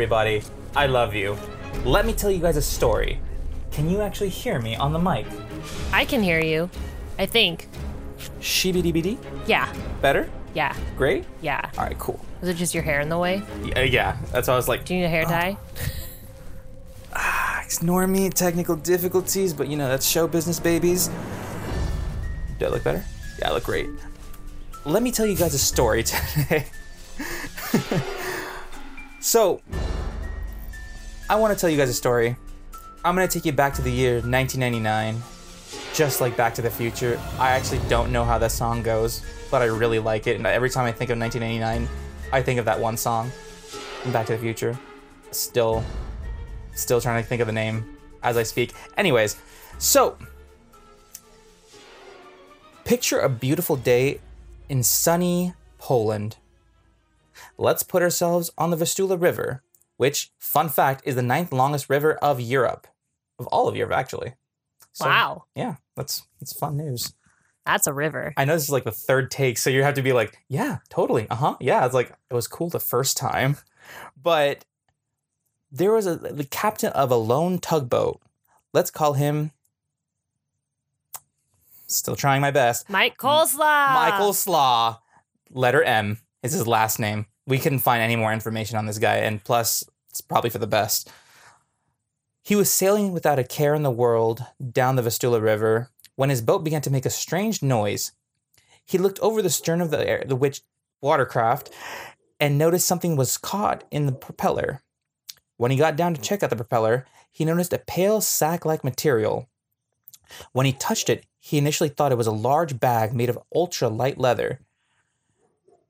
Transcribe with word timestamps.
everybody. 0.00 0.42
I 0.74 0.86
love 0.86 1.14
you. 1.14 1.36
Let 1.84 2.06
me 2.06 2.14
tell 2.14 2.30
you 2.30 2.38
guys 2.38 2.56
a 2.56 2.62
story. 2.62 3.20
Can 3.70 3.90
you 3.90 4.00
actually 4.00 4.30
hear 4.30 4.58
me 4.58 4.74
on 4.74 4.94
the 4.94 4.98
mic? 4.98 5.26
I 5.92 6.06
can 6.06 6.22
hear 6.22 6.40
you. 6.40 6.70
I 7.18 7.26
think. 7.26 7.68
Shibidi 8.40 9.18
Yeah. 9.46 9.70
Better? 10.00 10.30
Yeah. 10.54 10.74
Great? 10.96 11.26
Yeah. 11.42 11.70
All 11.76 11.84
right, 11.84 11.98
cool. 11.98 12.18
Was 12.40 12.48
it 12.48 12.54
just 12.54 12.72
your 12.72 12.82
hair 12.82 13.02
in 13.02 13.10
the 13.10 13.18
way? 13.18 13.42
Yeah, 13.62 13.82
yeah. 13.82 14.16
that's 14.32 14.48
why 14.48 14.54
I 14.54 14.56
was 14.56 14.68
like, 14.68 14.86
Do 14.86 14.94
you 14.94 15.00
need 15.00 15.06
a 15.06 15.10
hair 15.10 15.24
tie? 15.24 15.58
Ah, 17.14 17.62
ignore 17.66 18.06
me, 18.06 18.30
technical 18.30 18.76
difficulties, 18.76 19.52
but 19.52 19.68
you 19.68 19.76
know, 19.76 19.86
that's 19.86 20.08
show 20.08 20.26
business, 20.26 20.58
babies. 20.58 21.10
Do 22.58 22.64
I 22.64 22.68
look 22.70 22.84
better? 22.84 23.04
Yeah, 23.38 23.50
I 23.50 23.52
look 23.52 23.64
great. 23.64 23.90
Let 24.86 25.02
me 25.02 25.12
tell 25.12 25.26
you 25.26 25.36
guys 25.36 25.52
a 25.52 25.58
story 25.58 26.02
today. 26.04 26.64
so, 29.20 29.60
I 31.30 31.36
want 31.36 31.54
to 31.56 31.60
tell 31.60 31.70
you 31.70 31.76
guys 31.76 31.88
a 31.88 31.94
story. 31.94 32.34
I'm 33.04 33.14
going 33.14 33.26
to 33.26 33.32
take 33.32 33.44
you 33.44 33.52
back 33.52 33.72
to 33.74 33.82
the 33.82 33.92
year 33.92 34.14
1999, 34.14 35.22
just 35.94 36.20
like 36.20 36.36
Back 36.36 36.54
to 36.54 36.60
the 36.60 36.70
Future. 36.70 37.20
I 37.38 37.52
actually 37.52 37.78
don't 37.88 38.10
know 38.10 38.24
how 38.24 38.36
that 38.38 38.50
song 38.50 38.82
goes, 38.82 39.24
but 39.48 39.62
I 39.62 39.66
really 39.66 40.00
like 40.00 40.26
it. 40.26 40.34
And 40.38 40.44
every 40.44 40.70
time 40.70 40.86
I 40.86 40.90
think 40.90 41.08
of 41.08 41.18
1999, 41.20 41.88
I 42.32 42.42
think 42.42 42.58
of 42.58 42.64
that 42.64 42.80
one 42.80 42.96
song 42.96 43.30
Back 44.06 44.26
to 44.26 44.32
the 44.32 44.40
Future. 44.40 44.76
Still 45.30 45.84
Still 46.74 47.00
trying 47.00 47.22
to 47.22 47.28
think 47.28 47.40
of 47.40 47.46
the 47.46 47.52
name 47.52 47.96
as 48.24 48.36
I 48.36 48.42
speak. 48.42 48.72
Anyways, 48.96 49.36
so 49.78 50.18
picture 52.84 53.20
a 53.20 53.28
beautiful 53.28 53.76
day 53.76 54.18
in 54.68 54.82
sunny 54.82 55.54
Poland. 55.78 56.38
Let's 57.56 57.84
put 57.84 58.02
ourselves 58.02 58.50
on 58.58 58.70
the 58.70 58.76
Vistula 58.76 59.16
River, 59.16 59.62
which, 60.00 60.30
fun 60.38 60.70
fact, 60.70 61.02
is 61.04 61.14
the 61.14 61.22
ninth 61.22 61.52
longest 61.52 61.90
river 61.90 62.14
of 62.14 62.40
Europe, 62.40 62.86
of 63.38 63.46
all 63.48 63.68
of 63.68 63.76
Europe, 63.76 63.92
actually. 63.92 64.32
So, 64.92 65.04
wow. 65.04 65.44
Yeah, 65.54 65.74
that's 65.94 66.26
that's 66.40 66.54
fun 66.54 66.78
news. 66.78 67.12
That's 67.66 67.86
a 67.86 67.92
river. 67.92 68.32
I 68.38 68.46
know 68.46 68.54
this 68.54 68.62
is 68.62 68.70
like 68.70 68.84
the 68.84 68.92
third 68.92 69.30
take, 69.30 69.58
so 69.58 69.68
you 69.68 69.82
have 69.82 69.92
to 69.96 70.02
be 70.02 70.14
like, 70.14 70.38
yeah, 70.48 70.78
totally, 70.88 71.28
uh 71.28 71.34
huh, 71.34 71.56
yeah. 71.60 71.84
It's 71.84 71.92
like 71.92 72.14
it 72.30 72.34
was 72.34 72.48
cool 72.48 72.70
the 72.70 72.80
first 72.80 73.18
time, 73.18 73.58
but 74.16 74.64
there 75.70 75.92
was 75.92 76.06
a 76.06 76.16
the 76.16 76.44
captain 76.44 76.92
of 76.92 77.10
a 77.10 77.16
lone 77.16 77.58
tugboat. 77.58 78.22
Let's 78.72 78.90
call 78.90 79.12
him. 79.12 79.50
Still 81.88 82.16
trying 82.16 82.40
my 82.40 82.50
best. 82.50 82.88
Mike 82.88 83.18
Coleslaw. 83.18 83.92
Michael 83.92 84.32
Slaw, 84.32 85.00
letter 85.50 85.82
M 85.82 86.20
is 86.42 86.52
his 86.52 86.66
last 86.66 86.98
name. 86.98 87.26
We 87.46 87.58
couldn't 87.58 87.80
find 87.80 88.00
any 88.00 88.16
more 88.16 88.32
information 88.32 88.78
on 88.78 88.86
this 88.86 88.98
guy, 88.98 89.16
and 89.16 89.42
plus, 89.42 89.84
it's 90.10 90.20
probably 90.20 90.50
for 90.50 90.58
the 90.58 90.66
best. 90.66 91.10
He 92.42 92.56
was 92.56 92.70
sailing 92.70 93.12
without 93.12 93.38
a 93.38 93.44
care 93.44 93.74
in 93.74 93.82
the 93.82 93.90
world 93.90 94.44
down 94.72 94.96
the 94.96 95.02
Vistula 95.02 95.40
River 95.40 95.90
when 96.16 96.30
his 96.30 96.42
boat 96.42 96.64
began 96.64 96.82
to 96.82 96.90
make 96.90 97.06
a 97.06 97.10
strange 97.10 97.62
noise. 97.62 98.12
He 98.84 98.98
looked 98.98 99.20
over 99.20 99.40
the 99.40 99.50
stern 99.50 99.80
of 99.80 99.90
the 99.90 100.06
air, 100.06 100.24
the 100.26 100.36
which 100.36 100.62
watercraft 101.00 101.70
and 102.40 102.58
noticed 102.58 102.86
something 102.86 103.16
was 103.16 103.38
caught 103.38 103.84
in 103.90 104.06
the 104.06 104.12
propeller. 104.12 104.82
When 105.58 105.70
he 105.70 105.76
got 105.76 105.96
down 105.96 106.14
to 106.14 106.20
check 106.20 106.42
out 106.42 106.50
the 106.50 106.56
propeller, 106.56 107.06
he 107.30 107.44
noticed 107.44 107.72
a 107.72 107.78
pale 107.78 108.20
sack 108.20 108.64
like 108.64 108.82
material. 108.82 109.48
When 110.52 110.66
he 110.66 110.72
touched 110.72 111.10
it, 111.10 111.26
he 111.38 111.58
initially 111.58 111.90
thought 111.90 112.12
it 112.12 112.18
was 112.18 112.26
a 112.26 112.32
large 112.32 112.80
bag 112.80 113.12
made 113.14 113.28
of 113.28 113.38
ultra 113.54 113.88
light 113.88 114.18
leather. 114.18 114.60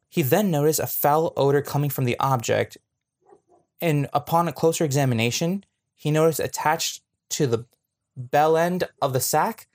He 0.08 0.22
then 0.22 0.50
noticed 0.50 0.81
a 0.81 0.87
foul 0.87 1.32
odor 1.37 1.62
coming 1.62 1.88
from 1.91 2.04
the 2.04 2.19
object, 2.19 2.76
and 3.80 4.08
upon 4.12 4.48
a 4.48 4.52
closer 4.52 4.84
examination, 4.84 5.64
he 5.94 6.10
noticed 6.10 6.41
attached 6.41 7.02
to 7.30 7.46
the 7.46 7.66
bell 8.16 8.56
end 8.56 8.84
of 9.00 9.12
the 9.12 9.20
sack 9.20 9.68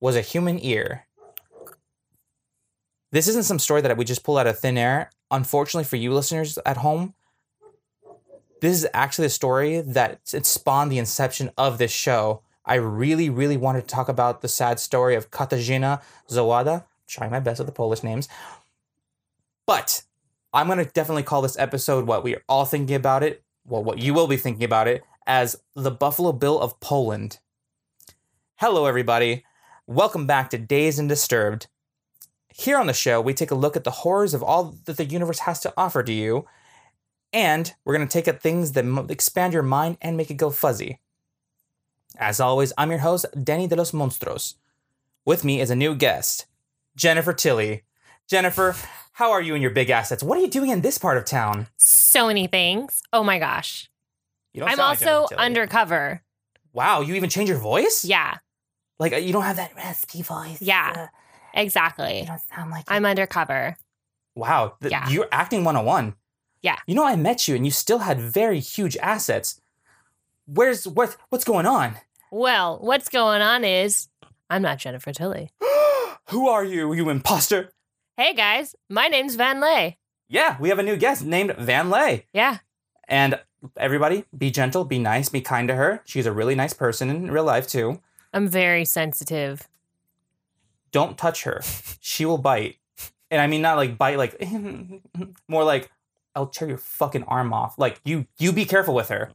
was 0.00 0.16
a 0.16 0.20
human 0.20 0.58
ear. 0.64 1.06
This 3.10 3.28
isn't 3.28 3.44
some 3.44 3.58
story 3.58 3.80
that 3.80 3.96
we 3.96 4.04
just 4.04 4.22
pulled 4.22 4.38
out 4.38 4.46
of 4.46 4.58
thin 4.58 4.76
air. 4.76 5.10
Unfortunately 5.30 5.84
for 5.84 5.96
you 5.96 6.12
listeners 6.12 6.58
at 6.64 6.78
home, 6.78 7.14
this 8.60 8.76
is 8.76 8.88
actually 8.92 9.26
a 9.26 9.30
story 9.30 9.80
that 9.80 10.20
spawned 10.24 10.90
the 10.90 10.98
inception 10.98 11.50
of 11.56 11.78
this 11.78 11.92
show. 11.92 12.42
I 12.64 12.74
really, 12.74 13.30
really 13.30 13.56
wanted 13.56 13.82
to 13.82 13.86
talk 13.86 14.08
about 14.08 14.42
the 14.42 14.48
sad 14.48 14.80
story 14.80 15.14
of 15.14 15.30
Katarzyna 15.30 16.02
Zawada. 16.28 16.84
Trying 17.06 17.30
my 17.30 17.40
best 17.40 17.58
with 17.58 17.66
the 17.66 17.72
Polish 17.72 18.02
names. 18.02 18.28
But 19.64 20.02
I'm 20.52 20.66
going 20.66 20.78
to 20.78 20.84
definitely 20.84 21.22
call 21.22 21.42
this 21.42 21.58
episode 21.58 22.06
what 22.06 22.24
we 22.24 22.34
are 22.34 22.42
all 22.48 22.64
thinking 22.64 22.96
about 22.96 23.22
it, 23.22 23.42
well, 23.64 23.84
what 23.84 23.98
you 23.98 24.14
will 24.14 24.26
be 24.26 24.36
thinking 24.36 24.64
about 24.64 24.88
it, 24.88 25.02
as 25.26 25.56
the 25.74 25.90
Buffalo 25.90 26.32
Bill 26.32 26.58
of 26.58 26.80
Poland. 26.80 27.38
Hello, 28.56 28.86
everybody. 28.86 29.44
Welcome 29.86 30.26
back 30.26 30.50
to 30.50 30.58
Dazed 30.58 30.98
and 30.98 31.08
Disturbed. 31.08 31.66
Here 32.48 32.78
on 32.78 32.86
the 32.86 32.92
show, 32.92 33.20
we 33.20 33.34
take 33.34 33.50
a 33.50 33.54
look 33.54 33.76
at 33.76 33.84
the 33.84 33.90
horrors 33.90 34.34
of 34.34 34.42
all 34.42 34.74
that 34.86 34.96
the 34.96 35.04
universe 35.04 35.40
has 35.40 35.60
to 35.60 35.72
offer 35.76 36.02
to 36.02 36.12
you 36.12 36.46
and 37.32 37.74
we're 37.84 37.94
going 37.94 38.06
to 38.06 38.12
take 38.12 38.28
at 38.28 38.40
things 38.40 38.72
that 38.72 39.06
expand 39.10 39.52
your 39.52 39.62
mind 39.62 39.98
and 40.00 40.16
make 40.16 40.30
it 40.30 40.34
go 40.34 40.50
fuzzy. 40.50 41.00
As 42.18 42.40
always, 42.40 42.72
I'm 42.78 42.90
your 42.90 43.00
host, 43.00 43.26
Danny 43.44 43.66
de 43.66 43.76
los 43.76 43.92
Monstros. 43.92 44.54
With 45.24 45.44
me 45.44 45.60
is 45.60 45.70
a 45.70 45.76
new 45.76 45.94
guest, 45.94 46.46
Jennifer 46.96 47.32
Tilly. 47.32 47.82
Jennifer, 48.26 48.74
how 49.18 49.32
are 49.32 49.42
you 49.42 49.54
and 49.54 49.62
your 49.62 49.72
big 49.72 49.90
assets? 49.90 50.22
What 50.22 50.38
are 50.38 50.40
you 50.40 50.48
doing 50.48 50.70
in 50.70 50.80
this 50.80 50.96
part 50.96 51.18
of 51.18 51.24
town? 51.24 51.66
So 51.76 52.28
many 52.28 52.46
things. 52.46 53.02
Oh 53.12 53.24
my 53.24 53.40
gosh. 53.40 53.90
You 54.54 54.60
don't 54.60 54.70
I'm 54.70 54.76
sound 54.76 54.88
like 54.88 54.98
also 55.00 55.04
Jennifer 55.06 55.34
Tilly. 55.34 55.44
undercover. 55.46 56.22
Wow, 56.72 57.00
you 57.00 57.14
even 57.14 57.28
change 57.28 57.48
your 57.48 57.58
voice? 57.58 58.04
Yeah. 58.04 58.36
Like 59.00 59.12
uh, 59.12 59.16
you 59.16 59.32
don't 59.32 59.42
have 59.42 59.56
that 59.56 59.74
raspy 59.76 60.22
voice. 60.22 60.62
Yeah. 60.62 60.92
Uh, 60.96 61.06
Exactly. 61.54 62.20
you 62.20 62.26
don't 62.26 62.40
sound 62.54 62.70
like. 62.70 62.84
I'm 62.88 63.04
undercover. 63.04 63.76
wow, 64.36 64.76
th- 64.80 64.92
Yeah. 64.92 65.08
you're 65.08 65.26
acting 65.32 65.64
101. 65.64 66.14
Yeah. 66.62 66.76
You 66.86 66.94
know, 66.94 67.04
I 67.04 67.16
met 67.16 67.48
you 67.48 67.56
and 67.56 67.64
you 67.64 67.72
still 67.72 67.98
had 67.98 68.20
very 68.20 68.60
huge 68.60 68.96
assets. 68.98 69.60
Where's 70.46 70.86
what? 70.86 71.16
What's 71.30 71.44
going 71.44 71.66
on? 71.66 71.96
Well, 72.30 72.78
what's 72.80 73.08
going 73.08 73.42
on 73.42 73.64
is 73.64 74.06
I'm 74.48 74.62
not 74.62 74.78
Jennifer 74.78 75.12
Tilly. 75.12 75.50
Who 76.28 76.48
are 76.48 76.64
you, 76.64 76.92
you 76.92 77.08
imposter? 77.08 77.72
Hey 78.20 78.34
guys, 78.34 78.74
my 78.88 79.06
name's 79.06 79.36
Van 79.36 79.60
Lay. 79.60 79.96
Yeah, 80.28 80.56
we 80.58 80.70
have 80.70 80.80
a 80.80 80.82
new 80.82 80.96
guest 80.96 81.24
named 81.24 81.54
Van 81.56 81.88
Lay. 81.88 82.26
Yeah. 82.32 82.58
And 83.06 83.38
everybody, 83.76 84.24
be 84.36 84.50
gentle, 84.50 84.84
be 84.84 84.98
nice, 84.98 85.28
be 85.28 85.40
kind 85.40 85.68
to 85.68 85.76
her. 85.76 86.02
She's 86.04 86.26
a 86.26 86.32
really 86.32 86.56
nice 86.56 86.72
person 86.72 87.10
in 87.10 87.30
real 87.30 87.44
life, 87.44 87.68
too. 87.68 88.00
I'm 88.34 88.48
very 88.48 88.84
sensitive. 88.84 89.68
Don't 90.90 91.16
touch 91.16 91.44
her. 91.44 91.62
She 92.00 92.24
will 92.24 92.38
bite. 92.38 92.78
And 93.30 93.40
I 93.40 93.46
mean, 93.46 93.62
not 93.62 93.76
like 93.76 93.96
bite, 93.96 94.18
like, 94.18 94.36
more 95.46 95.62
like, 95.62 95.88
I'll 96.34 96.48
tear 96.48 96.66
your 96.66 96.78
fucking 96.78 97.22
arm 97.22 97.52
off. 97.52 97.78
Like, 97.78 98.00
you, 98.04 98.26
you 98.36 98.52
be 98.52 98.64
careful 98.64 98.94
with 98.94 99.10
her. 99.10 99.30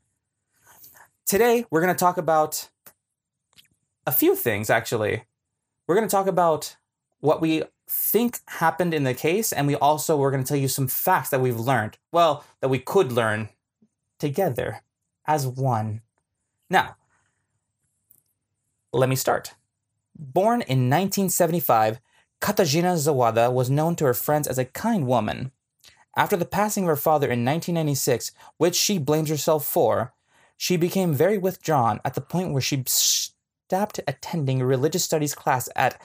Today, 1.25 1.63
we're 1.71 1.79
going 1.79 1.95
to 1.95 1.97
talk 1.97 2.17
about 2.17 2.67
a 4.05 4.11
few 4.11 4.35
things, 4.35 4.69
actually. 4.69 5.23
We're 5.87 5.95
going 5.95 6.07
to 6.09 6.11
talk 6.11 6.27
about 6.27 6.75
what 7.21 7.39
we 7.39 7.63
think 7.87 8.39
happened 8.47 8.93
in 8.93 9.03
the 9.03 9.13
case, 9.13 9.51
and 9.51 9.67
we 9.67 9.75
also 9.75 10.17
we're 10.17 10.31
going 10.31 10.43
to 10.43 10.47
tell 10.47 10.57
you 10.57 10.67
some 10.67 10.87
facts 10.87 11.29
that 11.29 11.41
we've 11.41 11.59
learned. 11.59 11.97
Well, 12.11 12.43
that 12.61 12.69
we 12.69 12.79
could 12.79 13.11
learn 13.11 13.49
together 14.19 14.81
as 15.27 15.47
one. 15.47 16.01
Now, 16.69 16.95
let 18.91 19.09
me 19.09 19.15
start. 19.15 19.55
Born 20.15 20.61
in 20.61 20.89
1975, 20.89 21.99
Katarzyna 22.41 22.95
Zawada 22.97 23.51
was 23.51 23.69
known 23.69 23.95
to 23.97 24.05
her 24.05 24.13
friends 24.13 24.47
as 24.47 24.57
a 24.57 24.65
kind 24.65 25.07
woman. 25.07 25.51
After 26.15 26.37
the 26.37 26.45
passing 26.45 26.83
of 26.83 26.89
her 26.89 26.95
father 26.95 27.25
in 27.25 27.43
1996, 27.43 28.31
which 28.57 28.75
she 28.75 28.99
blames 28.99 29.29
herself 29.29 29.65
for, 29.65 30.13
she 30.57 30.77
became 30.77 31.13
very 31.13 31.37
withdrawn 31.37 31.99
at 32.05 32.13
the 32.13 32.21
point 32.21 32.51
where 32.51 32.61
she 32.61 32.83
stopped 32.85 33.99
attending 34.07 34.61
religious 34.61 35.03
studies 35.03 35.33
class 35.33 35.67
at 35.75 35.99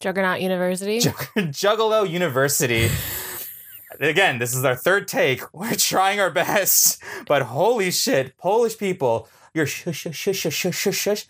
Juggernaut 0.00 0.40
University. 0.40 0.98
Juggalo 1.36 2.08
University. 2.08 2.90
Again, 4.00 4.38
this 4.38 4.54
is 4.54 4.64
our 4.64 4.74
third 4.74 5.06
take. 5.06 5.42
We're 5.52 5.74
trying 5.74 6.18
our 6.18 6.30
best, 6.30 7.00
but 7.26 7.42
holy 7.42 7.90
shit, 7.90 8.36
Polish 8.36 8.78
people, 8.78 9.28
you're 9.54 9.66
shush 9.66 9.98
shush 9.98 10.16
shush 10.16 10.36
shush 10.36 10.74
shush 10.74 10.96
shush. 10.96 11.26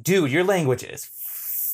Dude, 0.00 0.30
your 0.30 0.44
language 0.44 0.84
is 0.84 1.06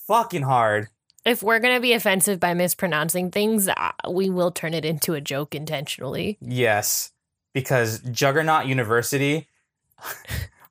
fucking 0.06 0.42
hard. 0.42 0.88
if 1.24 1.42
we're 1.42 1.58
going 1.58 1.74
to 1.74 1.80
be 1.80 1.92
offensive 1.92 2.40
by 2.40 2.54
mispronouncing 2.54 3.30
things, 3.30 3.68
uh, 3.68 3.90
we 4.08 4.30
will 4.30 4.50
turn 4.50 4.72
it 4.72 4.84
into 4.84 5.14
a 5.14 5.20
joke 5.20 5.54
intentionally. 5.54 6.38
Yes, 6.40 7.12
because 7.52 8.00
Juggernaut 8.00 8.66
University 8.66 9.48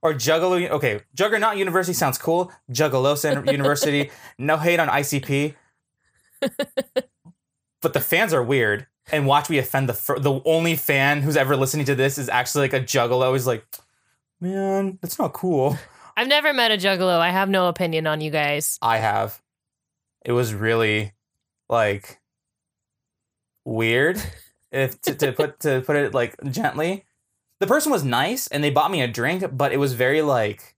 or 0.01 0.13
Juggalo. 0.13 0.69
Okay, 0.69 1.01
Juggernaut 1.13 1.57
University 1.57 1.93
sounds 1.93 2.17
cool. 2.17 2.51
Juggalo 2.71 3.51
University. 3.51 4.11
No 4.37 4.57
hate 4.57 4.79
on 4.79 4.87
ICP, 4.87 5.55
but 7.81 7.93
the 7.93 8.01
fans 8.01 8.33
are 8.33 8.43
weird. 8.43 8.87
And 9.09 9.25
watch 9.25 9.47
we 9.47 9.57
offend 9.57 9.87
the 9.87 9.93
fir- 9.93 10.19
the 10.19 10.41
only 10.43 10.75
fan 10.75 11.21
who's 11.21 11.37
ever 11.37 11.55
listening 11.55 11.85
to 11.85 11.95
this 11.95 12.17
is 12.17 12.27
actually 12.27 12.63
like 12.63 12.73
a 12.73 12.81
Juggalo. 12.81 13.35
Is 13.35 13.47
like, 13.47 13.65
man, 14.41 14.99
that's 15.01 15.17
not 15.17 15.33
cool. 15.33 15.77
I've 16.17 16.27
never 16.27 16.51
met 16.51 16.71
a 16.71 16.77
juggalo. 16.77 17.19
I 17.19 17.29
have 17.29 17.47
no 17.47 17.67
opinion 17.67 18.07
on 18.07 18.21
you 18.21 18.31
guys. 18.31 18.79
I 18.81 18.97
have. 18.97 19.39
It 20.25 20.31
was 20.31 20.51
really 20.51 21.13
like 21.69 22.19
weird 23.63 24.21
if 24.71 24.99
to, 25.01 25.13
to 25.13 25.31
put 25.31 25.59
to 25.61 25.81
put 25.81 25.95
it 25.95 26.13
like 26.13 26.35
gently. 26.49 27.05
The 27.59 27.67
person 27.67 27.91
was 27.91 28.03
nice 28.03 28.47
and 28.47 28.63
they 28.63 28.69
bought 28.69 28.91
me 28.91 29.01
a 29.01 29.07
drink, 29.07 29.43
but 29.51 29.71
it 29.71 29.77
was 29.77 29.93
very 29.93 30.21
like 30.21 30.75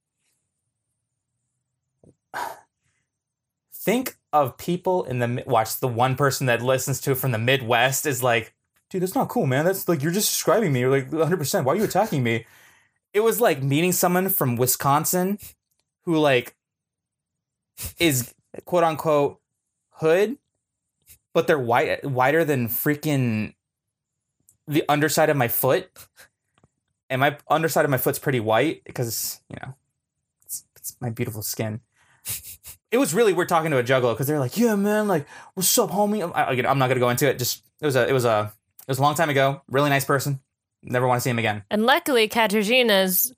think 3.74 4.18
of 4.32 4.58
people 4.58 5.04
in 5.06 5.20
the 5.20 5.44
watch 5.48 5.80
the 5.80 5.88
one 5.88 6.16
person 6.16 6.48
that 6.48 6.62
listens 6.62 7.02
to 7.02 7.12
it 7.12 7.18
from 7.18 7.32
the 7.32 7.38
Midwest 7.38 8.06
is 8.06 8.22
like, 8.22 8.54
dude, 8.90 9.02
that's 9.02 9.16
not 9.16 9.30
cool, 9.30 9.48
man. 9.48 9.66
That's 9.66 9.88
like 9.88 10.04
you're 10.04 10.12
just 10.12 10.30
describing 10.30 10.72
me. 10.72 10.82
You're 10.82 10.92
like 10.92 11.12
100. 11.12 11.38
percent 11.38 11.66
Why 11.66 11.74
are 11.74 11.76
you 11.76 11.84
attacking 11.84 12.24
me? 12.24 12.46
It 13.14 13.22
was 13.22 13.42
like 13.42 13.64
meeting 13.64 13.92
someone 13.92 14.30
from 14.30 14.56
Wisconsin 14.56 15.40
who 16.04 16.18
like 16.18 16.56
is 17.98 18.34
quote 18.66 18.84
unquote 18.84 19.40
hood, 19.94 20.38
but 21.34 21.48
they're 21.48 21.58
white 21.58 22.06
wider 22.06 22.46
than 22.46 22.68
freaking 22.68 23.54
the 24.68 24.84
underside 24.88 25.30
of 25.30 25.38
my 25.38 25.48
foot. 25.48 25.90
And 27.10 27.22
my 27.22 27.38
underside 27.48 27.86
of 27.86 27.92
my 27.92 27.98
foot's 27.98 28.20
pretty 28.20 28.40
white 28.40 28.84
because, 28.86 29.42
you 29.50 29.58
know, 29.62 29.74
it's, 30.46 30.64
it's 30.76 30.96
my 31.02 31.10
beautiful 31.10 31.42
skin. 31.42 31.82
It 32.92 32.98
was 32.98 33.14
really 33.14 33.34
weird 33.34 33.50
talking 33.50 33.70
to 33.70 33.78
a 33.78 33.84
juggalo 33.84 34.14
because 34.14 34.26
they're 34.26 34.40
like, 34.40 34.58
"Yeah, 34.58 34.74
man, 34.76 35.08
like, 35.08 35.28
what's 35.54 35.78
up, 35.78 35.92
homie?" 35.92 36.24
I'm, 36.24 36.34
I, 36.34 36.52
again, 36.52 36.66
I'm 36.66 36.80
not 36.80 36.88
gonna 36.88 37.00
go 37.00 37.10
into 37.10 37.30
it. 37.30 37.38
Just 37.38 37.62
it 37.80 37.86
was 37.86 37.96
a, 37.96 38.10
it 38.10 38.14
was 38.14 38.26
a, 38.26 38.52
it 38.82 38.88
was 38.88 38.98
a 38.98 39.02
long 39.04 39.14
time 39.14 39.30
ago. 39.30 39.62
Really 39.70 39.92
nice 39.92 40.06
person. 40.06 40.40
Never 40.82 41.08
want 41.08 41.20
to 41.20 41.22
see 41.22 41.30
him 41.30 41.38
again. 41.38 41.64
And 41.70 41.86
luckily, 41.86 42.28
Katarzyna's 42.28 43.32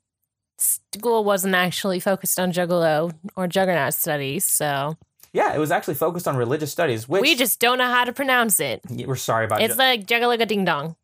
school 0.58 1.24
wasn't 1.24 1.54
actually 1.54 2.00
focused 2.00 2.40
on 2.40 2.52
juggalo 2.52 3.12
or 3.36 3.46
juggernaut 3.46 3.92
studies, 3.92 4.44
so 4.46 4.96
Yeah, 5.34 5.54
it 5.54 5.58
was 5.58 5.70
actually 5.70 5.94
focused 5.94 6.26
on 6.26 6.36
religious 6.36 6.72
studies, 6.72 7.06
which 7.06 7.20
we 7.20 7.34
just 7.34 7.60
don't 7.60 7.76
know 7.76 7.88
how 7.90 8.04
to 8.04 8.12
pronounce 8.12 8.58
it. 8.58 8.80
we're 8.88 9.16
sorry 9.16 9.44
about. 9.44 9.60
It. 9.60 9.66
It's 9.66 9.78
like 9.78 10.06
juggalaga 10.06 10.48
ding 10.48 10.64
dong. 10.64 10.96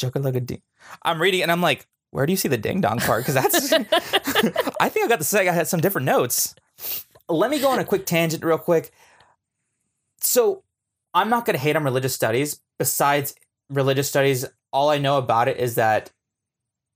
Juggalaga 0.00 0.46
ding. 0.46 0.62
I'm 1.02 1.20
reading 1.20 1.42
and 1.42 1.50
I'm 1.50 1.60
like, 1.60 1.86
where 2.10 2.26
do 2.26 2.32
you 2.32 2.36
see 2.36 2.48
the 2.48 2.58
ding 2.58 2.80
dong 2.80 2.98
part? 2.98 3.24
Because 3.24 3.34
that's. 3.34 3.72
I 4.80 4.88
think 4.88 5.06
I 5.06 5.08
got 5.08 5.18
the 5.18 5.24
say 5.24 5.48
I 5.48 5.52
had 5.52 5.68
some 5.68 5.80
different 5.80 6.04
notes. 6.04 6.54
Let 7.28 7.50
me 7.50 7.58
go 7.58 7.68
on 7.68 7.78
a 7.78 7.84
quick 7.84 8.06
tangent 8.06 8.44
real 8.44 8.58
quick. 8.58 8.90
So 10.20 10.62
I'm 11.14 11.28
not 11.28 11.44
going 11.44 11.54
to 11.54 11.62
hate 11.62 11.76
on 11.76 11.84
religious 11.84 12.14
studies. 12.14 12.60
Besides 12.78 13.34
religious 13.70 14.08
studies, 14.08 14.44
all 14.72 14.90
I 14.90 14.98
know 14.98 15.18
about 15.18 15.48
it 15.48 15.58
is 15.58 15.74
that 15.76 16.10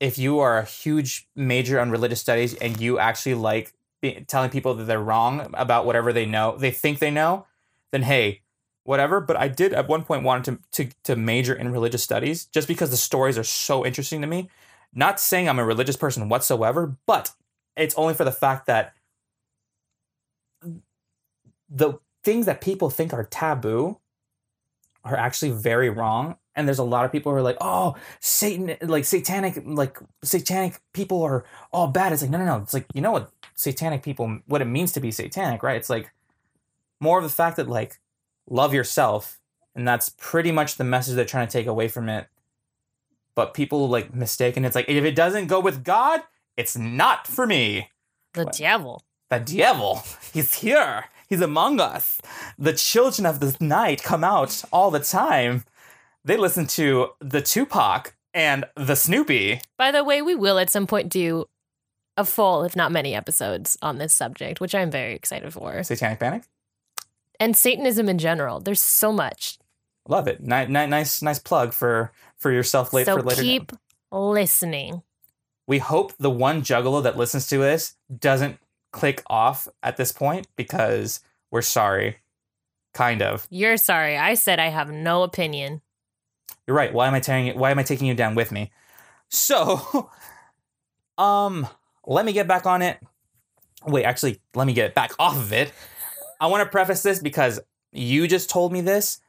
if 0.00 0.18
you 0.18 0.40
are 0.40 0.58
a 0.58 0.64
huge 0.64 1.28
major 1.34 1.80
on 1.80 1.90
religious 1.90 2.20
studies 2.20 2.54
and 2.54 2.78
you 2.80 2.98
actually 2.98 3.34
like 3.34 3.72
be, 4.02 4.24
telling 4.26 4.50
people 4.50 4.74
that 4.74 4.84
they're 4.84 5.00
wrong 5.00 5.50
about 5.54 5.86
whatever 5.86 6.12
they 6.12 6.26
know, 6.26 6.56
they 6.58 6.70
think 6.70 6.98
they 6.98 7.10
know, 7.10 7.46
then 7.92 8.02
hey, 8.02 8.42
whatever. 8.86 9.20
But 9.20 9.36
I 9.36 9.48
did 9.48 9.72
at 9.72 9.88
one 9.88 10.04
point 10.04 10.22
wanted 10.22 10.60
to, 10.72 10.84
to, 10.84 10.94
to 11.04 11.16
major 11.16 11.54
in 11.54 11.72
religious 11.72 12.02
studies 12.02 12.46
just 12.46 12.68
because 12.68 12.90
the 12.90 12.96
stories 12.96 13.38
are 13.38 13.44
so 13.44 13.84
interesting 13.84 14.20
to 14.20 14.26
me. 14.26 14.48
Not 14.94 15.20
saying 15.20 15.48
I'm 15.48 15.58
a 15.58 15.64
religious 15.64 15.96
person 15.96 16.28
whatsoever, 16.28 16.96
but 17.06 17.32
it's 17.76 17.94
only 17.96 18.14
for 18.14 18.24
the 18.24 18.32
fact 18.32 18.66
that 18.66 18.94
the 21.68 21.94
things 22.22 22.46
that 22.46 22.60
people 22.60 22.90
think 22.90 23.12
are 23.12 23.24
taboo 23.24 23.98
are 25.04 25.16
actually 25.16 25.50
very 25.50 25.90
wrong. 25.90 26.36
And 26.54 26.66
there's 26.66 26.78
a 26.78 26.84
lot 26.84 27.04
of 27.04 27.12
people 27.12 27.30
who 27.30 27.38
are 27.38 27.42
like, 27.42 27.58
oh, 27.60 27.96
Satan, 28.20 28.76
like 28.80 29.04
satanic, 29.04 29.62
like 29.66 29.98
satanic 30.24 30.80
people 30.94 31.22
are 31.22 31.44
all 31.72 31.88
bad. 31.88 32.12
It's 32.12 32.22
like, 32.22 32.30
no, 32.30 32.38
no, 32.38 32.46
no. 32.46 32.56
It's 32.62 32.72
like, 32.72 32.86
you 32.94 33.02
know 33.02 33.12
what 33.12 33.30
satanic 33.54 34.02
people, 34.02 34.38
what 34.46 34.62
it 34.62 34.66
means 34.66 34.92
to 34.92 35.00
be 35.00 35.10
satanic, 35.10 35.62
right? 35.62 35.76
It's 35.76 35.90
like 35.90 36.12
more 37.00 37.18
of 37.18 37.24
the 37.24 37.30
fact 37.30 37.56
that, 37.58 37.68
like, 37.68 37.98
love 38.48 38.74
yourself. 38.74 39.38
And 39.74 39.86
that's 39.86 40.08
pretty 40.08 40.52
much 40.52 40.76
the 40.76 40.84
message 40.84 41.16
they're 41.16 41.24
trying 41.24 41.48
to 41.48 41.52
take 41.52 41.66
away 41.66 41.88
from 41.88 42.08
it. 42.08 42.28
But 43.34 43.52
people 43.52 43.88
like 43.88 44.14
mistaken. 44.14 44.64
It's 44.64 44.74
like, 44.74 44.88
if 44.88 45.04
it 45.04 45.14
doesn't 45.14 45.48
go 45.48 45.60
with 45.60 45.84
God, 45.84 46.22
it's 46.56 46.76
not 46.76 47.26
for 47.26 47.46
me. 47.46 47.90
The 48.32 48.44
What? 48.44 48.56
devil. 48.56 49.02
The 49.28 49.40
devil, 49.40 50.02
he's 50.32 50.54
here. 50.54 51.06
He's 51.28 51.40
among 51.40 51.80
us. 51.80 52.20
The 52.58 52.72
children 52.72 53.26
of 53.26 53.40
the 53.40 53.56
night 53.60 54.02
come 54.02 54.22
out 54.22 54.62
all 54.72 54.90
the 54.90 55.00
time. 55.00 55.64
They 56.24 56.36
listen 56.36 56.66
to 56.68 57.08
the 57.20 57.42
Tupac 57.42 58.14
and 58.32 58.64
the 58.76 58.94
Snoopy. 58.94 59.60
By 59.76 59.90
the 59.90 60.04
way, 60.04 60.22
we 60.22 60.34
will 60.36 60.58
at 60.58 60.70
some 60.70 60.86
point 60.86 61.08
do 61.08 61.46
a 62.16 62.24
full, 62.24 62.62
if 62.64 62.76
not 62.76 62.92
many, 62.92 63.14
episodes 63.14 63.76
on 63.82 63.98
this 63.98 64.14
subject, 64.14 64.60
which 64.60 64.74
I'm 64.74 64.90
very 64.90 65.14
excited 65.14 65.52
for. 65.52 65.82
Satanic 65.82 66.20
Panic. 66.20 66.44
And 67.40 67.56
Satanism 67.56 68.08
in 68.08 68.18
general. 68.18 68.60
There's 68.60 68.80
so 68.80 69.12
much. 69.12 69.58
Love 70.08 70.28
it. 70.28 70.40
Ni- 70.40 70.66
ni- 70.66 70.86
nice, 70.86 71.22
nice 71.22 71.38
plug 71.38 71.72
for 71.72 72.12
for 72.36 72.52
yourself 72.52 72.92
late 72.92 73.06
so 73.06 73.16
for 73.16 73.22
later. 73.22 73.42
keep 73.42 73.72
listening. 74.10 75.02
We 75.66 75.78
hope 75.78 76.12
the 76.18 76.30
one 76.30 76.62
juggalo 76.62 77.02
that 77.02 77.16
listens 77.16 77.48
to 77.48 77.58
this 77.58 77.94
doesn't 78.16 78.58
click 78.92 79.22
off 79.26 79.66
at 79.82 79.96
this 79.96 80.12
point 80.12 80.46
because 80.56 81.20
we're 81.50 81.62
sorry. 81.62 82.18
Kind 82.94 83.20
of. 83.20 83.46
You're 83.50 83.76
sorry. 83.76 84.16
I 84.16 84.34
said 84.34 84.58
I 84.58 84.68
have 84.68 84.90
no 84.90 85.22
opinion. 85.22 85.82
You're 86.66 86.76
right. 86.76 86.92
Why 86.92 87.06
am 87.08 87.14
I 87.14 87.20
taking 87.20 87.58
why 87.58 87.70
am 87.70 87.78
I 87.78 87.82
taking 87.82 88.06
you 88.06 88.14
down 88.14 88.34
with 88.34 88.52
me? 88.52 88.70
So 89.28 90.10
um 91.18 91.66
let 92.06 92.24
me 92.24 92.32
get 92.32 92.46
back 92.46 92.64
on 92.64 92.82
it. 92.82 92.98
Wait, 93.84 94.04
actually, 94.04 94.40
let 94.54 94.66
me 94.66 94.72
get 94.72 94.94
back 94.94 95.12
off 95.18 95.36
of 95.36 95.52
it. 95.52 95.72
I 96.40 96.46
want 96.46 96.64
to 96.64 96.70
preface 96.70 97.02
this 97.02 97.20
because 97.20 97.60
you 97.92 98.28
just 98.28 98.50
told 98.50 98.72
me 98.72 98.80
this. 98.80 99.20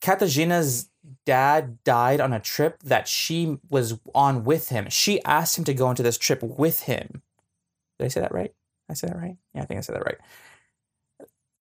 Katarzyna's 0.00 0.88
dad 1.24 1.82
died 1.84 2.20
on 2.20 2.32
a 2.32 2.40
trip 2.40 2.82
that 2.82 3.08
she 3.08 3.58
was 3.68 3.98
on 4.14 4.44
with 4.44 4.68
him. 4.68 4.88
She 4.90 5.22
asked 5.24 5.58
him 5.58 5.64
to 5.64 5.74
go 5.74 5.90
into 5.90 6.02
this 6.02 6.18
trip 6.18 6.42
with 6.42 6.82
him. 6.82 7.22
Did 7.98 8.06
I 8.06 8.08
say 8.08 8.20
that 8.20 8.34
right? 8.34 8.52
I 8.88 8.94
said 8.94 9.10
that 9.10 9.18
right? 9.18 9.36
Yeah, 9.54 9.62
I 9.62 9.66
think 9.66 9.78
I 9.78 9.80
said 9.80 9.96
that 9.96 10.04
right. 10.04 10.18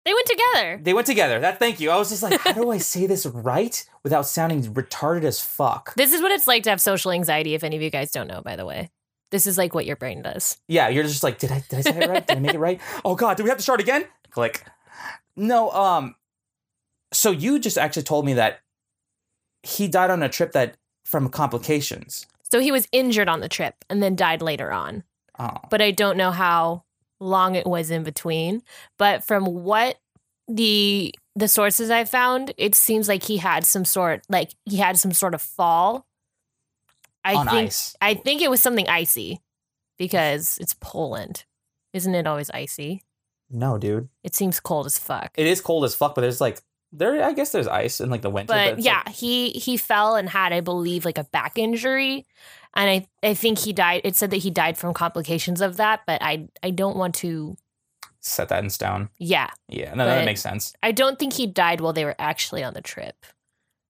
They 0.05 0.13
went 0.13 0.27
together. 0.27 0.81
They 0.83 0.93
went 0.93 1.07
together. 1.07 1.41
That 1.41 1.59
thank 1.59 1.81
you. 1.81 1.91
I 1.91 1.97
was 1.97 2.11
just 2.11 2.23
like, 2.23 2.39
how 2.41 2.53
do 2.53 2.71
I 2.71 2.77
say 2.77 3.07
this 3.07 3.25
right 3.25 3.89
without 4.03 4.27
sounding 4.27 4.63
retarded 4.75 5.25
as 5.25 5.41
fuck? 5.41 5.95
This 5.95 6.13
is 6.13 6.21
what 6.21 6.31
it's 6.31 6.47
like 6.47 6.63
to 6.65 6.71
have 6.71 6.81
social 6.81 7.11
anxiety, 7.11 7.55
if 7.55 7.65
any 7.65 7.77
of 7.77 7.83
you 7.83 7.91
guys 7.91 8.11
don't 8.11 8.27
know, 8.27 8.43
by 8.43 8.57
the 8.57 8.67
way. 8.67 8.91
This 9.35 9.49
is 9.49 9.59
like 9.59 9.75
what 9.75 9.85
your 9.85 9.97
brain 9.97 10.23
does. 10.23 10.59
Yeah, 10.69 10.89
you're 10.89 11.03
just 11.03 11.25
like, 11.25 11.41
did 11.41 11.51
I 11.51 11.65
did 11.69 11.81
I 11.81 11.83
say 11.83 11.99
it 11.99 12.09
right? 12.09 12.25
Did 12.25 12.37
I 12.37 12.41
make 12.41 12.55
it 12.55 12.61
right? 12.61 12.81
Oh 13.05 13.17
god, 13.17 13.37
do 13.37 13.43
we 13.43 13.49
have 13.49 13.59
to 13.59 13.65
start 13.65 13.81
again? 13.81 14.05
Click. 14.31 14.63
No, 15.35 15.73
um 15.73 16.15
so 17.13 17.33
you 17.33 17.59
just 17.59 17.77
actually 17.77 18.05
told 18.05 18.25
me 18.27 18.35
that 18.35 18.61
he 19.65 19.89
died 19.89 20.11
on 20.11 20.23
a 20.23 20.29
trip 20.29 20.53
that 20.53 20.77
from 21.05 21.29
complications. 21.31 22.27
So 22.45 22.61
he 22.61 22.71
was 22.71 22.87
injured 22.93 23.29
on 23.29 23.41
the 23.41 23.49
trip 23.49 23.75
and 23.91 24.01
then 24.01 24.15
died 24.15 24.41
later 24.41 24.71
on. 24.71 25.03
Oh. 25.37 25.57
But 25.69 25.83
I 25.83 25.91
don't 25.91 26.17
know 26.17 26.31
how 26.31 26.85
long 27.19 27.57
it 27.57 27.67
was 27.67 27.91
in 27.91 28.05
between. 28.05 28.63
But 29.01 29.25
from 29.25 29.47
what 29.47 29.97
the 30.47 31.13
the 31.35 31.49
sources 31.49 31.91
I 31.91 32.05
found, 32.05 32.55
it 32.57 32.77
seems 32.77 33.09
like 33.09 33.25
he 33.25 33.39
had 33.39 33.67
some 33.67 33.85
sort 33.85 34.23
like 34.29 34.55
he 34.65 34.77
had 34.77 34.97
some 34.97 35.11
sort 35.11 35.35
of 35.35 35.43
fall. 35.43 36.07
I 37.25 37.35
on 37.35 37.47
think 37.47 37.67
ice. 37.69 37.97
I 38.01 38.15
think 38.15 38.43
it 38.43 38.51
was 38.51 38.61
something 38.61 38.89
icy 38.89 39.41
because 39.99 40.59
it's 40.61 40.75
Poland. 40.81 41.45
Isn't 41.93 42.15
it 42.15 42.27
always 42.27 42.51
icy? 42.51 43.03
No, 43.51 43.79
dude. 43.79 44.09
It 44.23 44.35
seems 44.35 44.61
cold 44.61 44.87
as 44.87 44.99
fuck. 44.99 45.31
It 45.37 45.47
is 45.47 45.61
cold 45.61 45.85
as 45.85 45.95
fuck, 45.95 46.15
but 46.15 46.21
there's 46.23 46.41
like 46.41 46.61
there 46.93 47.23
I 47.25 47.33
guess 47.33 47.51
there's 47.53 47.67
ice 47.69 48.01
in 48.01 48.11
like 48.11 48.23
the 48.23 48.31
winter. 48.31 48.53
but 48.53 48.75
it's 48.79 48.85
yeah, 48.85 49.03
like- 49.07 49.15
he 49.15 49.51
he 49.51 49.77
fell 49.77 50.17
and 50.17 50.29
had, 50.29 50.53
I 50.53 50.61
believe, 50.61 51.05
like 51.05 51.19
a 51.19 51.25
back 51.25 51.59
injury, 51.59 52.27
and 52.75 52.91
I 52.91 53.09
I 53.29 53.35
think 53.35 53.59
he 53.59 53.73
died. 53.73 54.03
It 54.05 54.17
said 54.17 54.31
that 54.31 54.39
he 54.39 54.51
died 54.51 54.77
from 54.79 54.95
complications 54.95 55.61
of 55.61 55.77
that, 55.77 56.01
but 56.07 56.23
I 56.23 56.49
I 56.63 56.71
don't 56.71 56.97
want 56.97 57.15
to. 57.17 57.57
set 58.21 58.49
that 58.49 58.63
in 58.65 58.71
stone. 58.71 59.11
Yeah, 59.19 59.51
Yeah, 59.69 59.93
no, 59.95 60.07
that 60.07 60.25
makes 60.25 60.41
sense. 60.41 60.73
I 60.83 60.93
don't 60.93 61.19
think 61.19 61.35
he 61.35 61.47
died 61.47 61.81
while 61.81 61.93
they 61.93 62.05
were 62.07 62.17
actually 62.19 62.65
on 62.65 62.73
the 62.75 62.81
trip, 62.81 63.17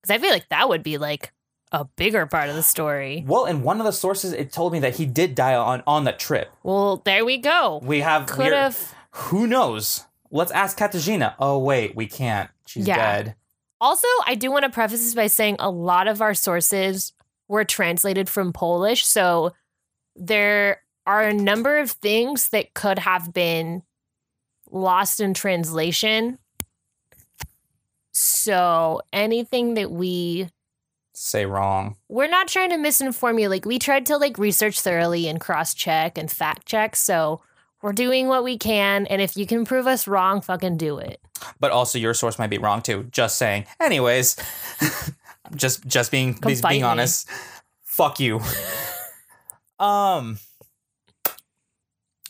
because 0.01 0.13
I 0.13 0.19
feel 0.19 0.31
like 0.31 0.49
that 0.49 0.67
would 0.69 0.83
be 0.83 0.97
like 0.97 1.31
a 1.71 1.85
bigger 1.85 2.25
part 2.25 2.49
of 2.49 2.55
the 2.55 2.63
story. 2.63 3.23
Well, 3.27 3.45
in 3.45 3.61
one 3.63 3.79
of 3.79 3.85
the 3.85 3.91
sources 3.91 4.33
it 4.33 4.51
told 4.51 4.73
me 4.73 4.79
that 4.79 4.95
he 4.95 5.05
did 5.05 5.35
die 5.35 5.55
on 5.55 5.83
on 5.87 6.03
that 6.05 6.19
trip. 6.19 6.51
Well, 6.63 6.97
there 7.05 7.25
we 7.25 7.37
go. 7.37 7.81
We 7.83 8.01
have 8.01 8.27
Could 8.27 8.53
have. 8.53 8.93
Who 9.11 9.47
knows? 9.47 10.05
Let's 10.31 10.51
ask 10.51 10.77
Katarzyna. 10.77 11.35
Oh 11.39 11.57
wait, 11.57 11.95
we 11.95 12.07
can't. 12.07 12.49
She's 12.65 12.87
Yeah. 12.87 12.97
dead. 13.23 13.35
Also, 13.81 14.07
I 14.25 14.35
do 14.35 14.51
want 14.51 14.63
to 14.63 14.69
preface 14.69 15.01
this 15.03 15.13
by 15.13 15.27
saying 15.27 15.57
a 15.59 15.69
lot 15.69 16.07
of 16.07 16.21
our 16.21 16.33
sources 16.33 17.13
were 17.47 17.65
translated 17.65 18.29
from 18.29 18.53
Polish. 18.53 19.05
So 19.05 19.53
there 20.15 20.81
are 21.05 21.23
a 21.23 21.33
number 21.33 21.77
of 21.77 21.91
things 21.91 22.49
that 22.49 22.73
could 22.73 22.99
have 22.99 23.33
been 23.33 23.83
lost 24.71 25.19
in 25.19 25.33
translation. 25.33 26.39
So 28.11 29.01
anything 29.11 29.73
that 29.75 29.91
we 29.91 30.49
Say 31.17 31.45
wrong. 31.45 31.95
we're 32.09 32.27
not 32.27 32.47
trying 32.49 32.69
to 32.71 32.75
misinform 32.75 33.39
you. 33.41 33.47
Like 33.49 33.65
we 33.65 33.79
tried 33.79 34.05
to 34.07 34.17
like 34.17 34.37
research 34.37 34.81
thoroughly 34.81 35.27
and 35.27 35.39
cross 35.39 35.73
check 35.73 36.17
and 36.17 36.29
fact 36.29 36.65
check. 36.65 36.95
So 36.95 37.41
we're 37.81 37.93
doing 37.93 38.27
what 38.27 38.43
we 38.43 38.57
can. 38.57 39.05
And 39.07 39.21
if 39.21 39.37
you 39.37 39.45
can 39.45 39.63
prove 39.63 39.87
us 39.87 40.07
wrong, 40.07 40.41
fucking 40.41 40.75
do 40.77 40.97
it. 40.97 41.21
But 41.59 41.71
also 41.71 41.97
your 41.99 42.13
source 42.13 42.37
might 42.37 42.49
be 42.49 42.57
wrong 42.57 42.81
too. 42.81 43.03
Just 43.11 43.37
saying. 43.37 43.65
Anyways, 43.79 44.35
just 45.55 45.85
just 45.87 46.11
being 46.11 46.33
Come 46.33 46.53
being, 46.53 46.81
me. 46.81 46.83
honest. 46.83 47.29
Fuck 47.83 48.19
you. 48.19 48.41
um. 49.79 50.37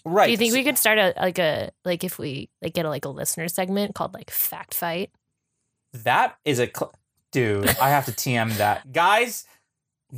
Right. 0.07 0.27
Do 0.27 0.31
you 0.31 0.37
think 0.37 0.53
we 0.53 0.63
could 0.63 0.77
start 0.77 0.99
a 0.99 1.13
like 1.17 1.39
a 1.39 1.71
like 1.83 2.03
if 2.03 2.19
we 2.19 2.49
like 2.61 2.73
get 2.73 2.85
a 2.85 2.89
like 2.89 3.05
a 3.05 3.09
listener 3.09 3.47
segment 3.47 3.95
called 3.95 4.13
like 4.13 4.29
fact 4.29 4.73
fight? 4.75 5.09
that 6.03 6.35
is 6.45 6.59
a 6.59 6.65
cl- 6.67 6.93
dude. 7.35 7.67
I 7.79 7.89
have 7.89 8.05
to 8.05 8.11
TM 8.11 8.55
that, 8.57 8.91
guys. 8.91 9.45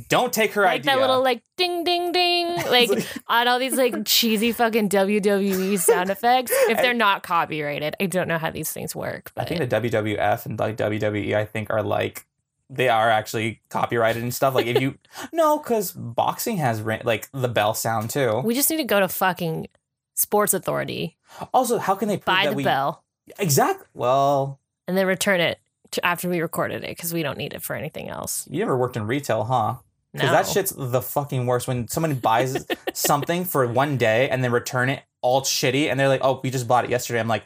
Don't 0.08 0.32
take 0.32 0.52
her 0.52 0.62
Like 0.62 0.80
idea. 0.80 0.92
that 0.92 1.00
little 1.00 1.22
like 1.22 1.42
ding 1.56 1.82
ding 1.82 2.12
ding 2.12 2.54
like 2.70 2.88
on 3.26 3.48
all 3.48 3.58
these 3.58 3.74
like 3.74 4.04
cheesy 4.04 4.52
fucking 4.52 4.88
WWE 4.90 5.76
sound 5.78 6.10
effects. 6.10 6.52
If 6.68 6.78
they're 6.78 6.94
not 6.94 7.24
copyrighted, 7.24 7.96
I 8.00 8.06
don't 8.06 8.28
know 8.28 8.38
how 8.38 8.50
these 8.50 8.70
things 8.70 8.94
work. 8.94 9.32
But. 9.34 9.46
I 9.50 9.56
think 9.56 9.68
the 9.68 9.80
WWF 9.90 10.46
and 10.46 10.58
like 10.58 10.76
WWE, 10.76 11.34
I 11.34 11.44
think 11.44 11.70
are 11.70 11.82
like 11.82 12.26
they 12.70 12.88
are 12.88 13.10
actually 13.10 13.60
copyrighted 13.70 14.22
and 14.22 14.32
stuff. 14.32 14.54
Like 14.54 14.66
if 14.66 14.80
you 14.80 14.96
no, 15.32 15.58
because 15.58 15.90
boxing 15.90 16.58
has 16.58 16.80
like 16.82 17.28
the 17.32 17.48
bell 17.48 17.74
sound 17.74 18.10
too. 18.10 18.40
we 18.44 18.54
just 18.54 18.70
need 18.70 18.76
to 18.76 18.84
go 18.84 19.00
to 19.00 19.08
fucking 19.08 19.66
Sports 20.14 20.54
Authority, 20.54 21.16
Also, 21.52 21.78
how 21.78 21.94
can 21.96 22.06
they 22.08 22.18
prove 22.18 22.24
buy 22.26 22.46
the 22.48 22.52
we 22.54 22.62
bell, 22.64 23.02
exactly? 23.38 23.86
Well, 23.94 24.60
and 24.86 24.96
then 24.96 25.06
return 25.06 25.40
it 25.40 25.58
to 25.92 26.04
after 26.06 26.28
we 26.28 26.40
recorded 26.40 26.84
it 26.84 26.90
because 26.90 27.12
we 27.12 27.22
don't 27.22 27.38
need 27.38 27.54
it 27.54 27.62
for 27.62 27.74
anything 27.76 28.08
else. 28.08 28.46
you 28.50 28.58
never 28.60 28.76
worked 28.76 28.96
in 28.96 29.06
retail, 29.06 29.44
huh? 29.44 29.76
Because 30.12 30.28
No. 30.30 30.32
that 30.32 30.46
shit's 30.46 30.72
the 30.76 31.02
fucking 31.02 31.46
worst. 31.46 31.68
When 31.68 31.86
someone 31.88 32.14
buys 32.14 32.66
something 32.94 33.44
for 33.44 33.66
one 33.66 33.96
day 33.98 34.28
and 34.30 34.42
then 34.42 34.52
return 34.52 34.88
it 34.88 35.02
all 35.20 35.42
shitty, 35.42 35.90
and 35.90 35.98
they're 36.00 36.08
like, 36.08 36.20
"Oh, 36.24 36.40
we 36.42 36.50
just 36.50 36.66
bought 36.68 36.84
it 36.84 36.90
yesterday." 36.90 37.20
I'm 37.20 37.28
like, 37.28 37.44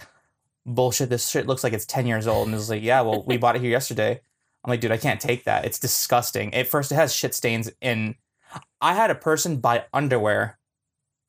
"Bullshit! 0.67 1.09
This 1.11 1.29
shit 1.29 1.47
looks 1.47 1.65
like 1.65 1.73
it's 1.73 1.87
ten 1.87 2.07
years 2.07 2.27
old." 2.27 2.47
And 2.49 2.55
it's 2.57 2.69
like, 2.69 2.83
"Yeah, 2.83 3.01
well, 3.01 3.25
we 3.27 3.37
bought 3.37 3.57
it 3.57 3.63
here 3.63 3.71
yesterday." 3.71 4.21
I'm 4.65 4.71
like, 4.71 4.81
"Dude, 4.81 4.93
I 4.93 4.97
can't 4.97 5.21
take 5.21 5.45
that. 5.45 5.65
It's 5.65 5.79
disgusting." 5.81 6.55
At 6.55 6.69
first, 6.69 6.93
it 6.93 6.95
has 6.97 7.13
shit 7.15 7.35
stains 7.35 7.71
in. 7.81 8.15
I 8.81 8.95
had 8.95 9.11
a 9.11 9.15
person 9.17 9.57
buy 9.57 9.87
underwear 9.93 10.59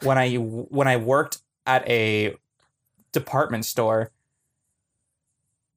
when 0.03 0.17
I 0.19 0.35
when 0.35 0.87
I 0.87 0.97
worked 0.97 1.39
at 1.65 1.87
a 1.89 2.35
department 3.11 3.65
store, 3.65 4.11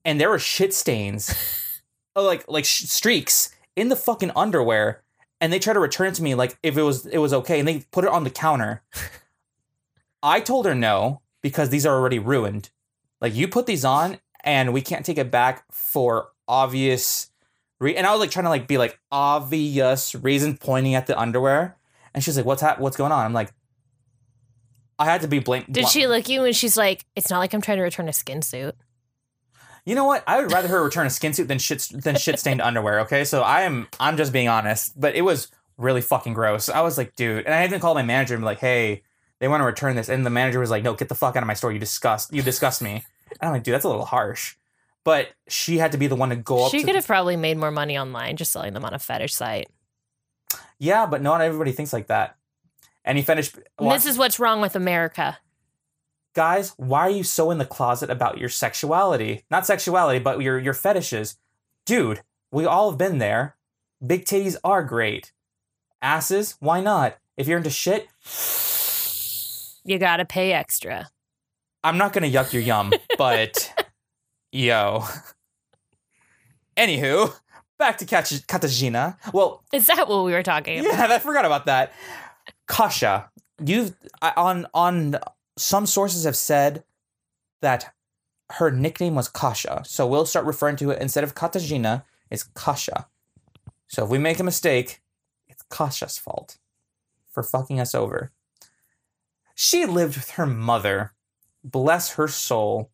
and 0.06 0.20
there 0.20 0.30
were 0.30 0.38
shit 0.38 0.72
stains, 0.72 1.34
oh, 2.14 2.22
like 2.24 2.44
like 2.48 2.64
sh- 2.64 2.84
streaks 2.84 3.54
in 3.74 3.90
the 3.90 3.96
fucking 3.96 4.30
underwear 4.34 5.02
and 5.40 5.52
they 5.52 5.58
tried 5.58 5.74
to 5.74 5.80
return 5.80 6.06
it 6.06 6.14
to 6.14 6.22
me 6.22 6.34
like 6.34 6.56
if 6.62 6.78
it 6.78 6.82
was 6.82 7.04
it 7.04 7.18
was 7.18 7.34
okay 7.34 7.58
and 7.58 7.68
they 7.68 7.80
put 7.90 8.04
it 8.04 8.10
on 8.10 8.24
the 8.24 8.30
counter. 8.30 8.82
I 10.22 10.40
told 10.40 10.64
her 10.64 10.74
no 10.74 11.20
because 11.42 11.68
these 11.68 11.84
are 11.84 11.94
already 11.94 12.18
ruined. 12.18 12.70
Like 13.20 13.34
you 13.34 13.48
put 13.48 13.66
these 13.66 13.84
on 13.84 14.18
and 14.42 14.72
we 14.72 14.80
can't 14.80 15.04
take 15.04 15.18
it 15.18 15.30
back 15.30 15.64
for 15.70 16.28
obvious 16.48 17.30
re- 17.80 17.96
and 17.96 18.06
i 18.06 18.12
was 18.12 18.20
like 18.20 18.30
trying 18.30 18.44
to 18.44 18.50
like 18.50 18.68
be 18.68 18.78
like 18.78 19.00
obvious 19.10 20.14
reason 20.14 20.56
pointing 20.56 20.94
at 20.94 21.08
the 21.08 21.18
underwear 21.18 21.76
and 22.14 22.22
she's 22.22 22.36
like 22.36 22.46
what's 22.46 22.62
hap- 22.62 22.78
what's 22.78 22.96
going 22.96 23.10
on? 23.10 23.26
I'm 23.26 23.32
like 23.32 23.52
i 24.98 25.04
had 25.04 25.22
to 25.22 25.28
be 25.28 25.40
blank 25.40 25.72
Did 25.72 25.88
she 25.88 26.06
look 26.06 26.20
at 26.24 26.28
you 26.28 26.44
and 26.44 26.54
she's 26.54 26.76
like, 26.76 27.04
"It's 27.16 27.28
not 27.28 27.40
like 27.40 27.52
I'm 27.52 27.60
trying 27.60 27.78
to 27.78 27.82
return 27.82 28.08
a 28.08 28.12
skin 28.12 28.42
suit." 28.42 28.76
You 29.86 29.94
know 29.94 30.04
what? 30.04 30.24
I 30.26 30.40
would 30.42 30.52
rather 30.52 30.68
her 30.68 30.82
return 30.82 31.06
a 31.06 31.10
skin 31.10 31.32
suit 31.32 31.46
than 31.48 31.58
shit 31.58 31.88
than 31.94 32.16
shit 32.16 32.38
stained 32.40 32.60
underwear. 32.60 33.00
Okay, 33.00 33.24
so 33.24 33.42
I 33.42 33.62
am 33.62 33.86
I'm 34.00 34.16
just 34.16 34.32
being 34.32 34.48
honest, 34.48 34.98
but 35.00 35.14
it 35.14 35.22
was 35.22 35.48
really 35.78 36.00
fucking 36.02 36.34
gross. 36.34 36.68
I 36.68 36.80
was 36.82 36.98
like, 36.98 37.14
dude, 37.14 37.46
and 37.46 37.54
I 37.54 37.64
even 37.64 37.80
called 37.80 37.96
my 37.96 38.02
manager 38.02 38.34
and 38.34 38.42
be 38.42 38.46
like, 38.46 38.58
hey, 38.58 39.02
they 39.38 39.46
want 39.46 39.60
to 39.60 39.64
return 39.64 39.94
this, 39.94 40.08
and 40.08 40.26
the 40.26 40.30
manager 40.30 40.58
was 40.58 40.70
like, 40.70 40.82
no, 40.82 40.94
get 40.94 41.08
the 41.08 41.14
fuck 41.14 41.36
out 41.36 41.42
of 41.42 41.46
my 41.46 41.54
store. 41.54 41.72
You 41.72 41.78
disgust 41.78 42.34
you 42.34 42.42
disgust 42.42 42.82
me. 42.82 43.04
And 43.30 43.38
I'm 43.48 43.52
like, 43.52 43.62
dude, 43.62 43.74
that's 43.74 43.84
a 43.84 43.88
little 43.88 44.04
harsh. 44.04 44.56
But 45.04 45.28
she 45.46 45.78
had 45.78 45.92
to 45.92 45.98
be 45.98 46.08
the 46.08 46.16
one 46.16 46.30
to 46.30 46.36
go 46.36 46.64
up. 46.64 46.72
She 46.72 46.82
could 46.82 46.96
have 46.96 47.06
probably 47.06 47.36
made 47.36 47.56
more 47.56 47.70
money 47.70 47.96
online 47.96 48.36
just 48.36 48.50
selling 48.50 48.74
them 48.74 48.84
on 48.84 48.92
a 48.92 48.98
fetish 48.98 49.34
site. 49.34 49.68
yeah, 50.80 51.06
but 51.06 51.22
not 51.22 51.40
everybody 51.40 51.70
thinks 51.70 51.92
like 51.92 52.08
that. 52.08 52.36
And 53.04 53.16
he 53.16 53.22
finished. 53.22 53.56
This 53.78 54.04
is 54.04 54.18
what's 54.18 54.40
wrong 54.40 54.60
with 54.60 54.74
America. 54.74 55.38
Guys, 56.36 56.74
why 56.76 57.00
are 57.00 57.10
you 57.10 57.24
so 57.24 57.50
in 57.50 57.56
the 57.58 57.64
closet 57.64 58.10
about 58.10 58.38
your 58.38 58.48
sexuality? 58.50 59.42
Not 59.50 59.66
sexuality, 59.66 60.20
but 60.20 60.40
your 60.40 60.58
your 60.60 60.74
fetishes. 60.74 61.38
Dude, 61.86 62.20
we 62.52 62.64
all 62.66 62.90
have 62.90 62.98
been 62.98 63.18
there. 63.18 63.56
Big 64.06 64.24
titties 64.26 64.56
are 64.62 64.84
great. 64.84 65.32
Asses, 66.02 66.56
why 66.60 66.80
not? 66.82 67.16
If 67.38 67.48
you're 67.48 67.56
into 67.58 67.70
shit, 67.70 68.06
You 69.84 69.98
gotta 69.98 70.24
pay 70.24 70.52
extra. 70.52 71.08
I'm 71.82 71.96
not 71.96 72.12
gonna 72.12 72.28
yuck 72.30 72.52
your 72.52 72.62
yum, 72.62 72.92
but 73.18 73.72
yo. 74.52 75.04
Anywho, 76.76 77.32
back 77.78 77.96
to 77.98 78.04
Kat- 78.04 78.24
Katarzyna. 78.48 79.16
Well, 79.32 79.62
Is 79.72 79.86
that 79.86 80.08
what 80.08 80.24
we 80.24 80.32
were 80.32 80.42
talking 80.42 80.80
about? 80.80 80.92
yeah, 80.92 81.14
I 81.14 81.18
forgot 81.18 81.44
about 81.46 81.66
that. 81.66 81.92
Kasha, 82.66 83.30
you've 83.64 83.94
on 84.20 84.66
on 84.74 85.18
some 85.56 85.86
sources 85.86 86.24
have 86.24 86.36
said 86.36 86.84
that 87.62 87.94
her 88.50 88.70
nickname 88.70 89.14
was 89.14 89.28
Kasha, 89.28 89.82
so 89.86 90.06
we'll 90.06 90.26
start 90.26 90.46
referring 90.46 90.76
to 90.76 90.90
it 90.90 91.00
instead 91.00 91.24
of 91.24 91.34
Katarzyna, 91.34 92.04
it's 92.30 92.44
Kasha. 92.44 93.08
So 93.88 94.04
if 94.04 94.10
we 94.10 94.18
make 94.18 94.38
a 94.38 94.44
mistake, 94.44 95.00
it's 95.48 95.64
Kasha's 95.70 96.18
fault 96.18 96.58
for 97.30 97.42
fucking 97.42 97.80
us 97.80 97.94
over. 97.94 98.32
She 99.54 99.86
lived 99.86 100.16
with 100.16 100.30
her 100.32 100.46
mother. 100.46 101.12
Bless 101.64 102.12
her 102.12 102.28
soul. 102.28 102.90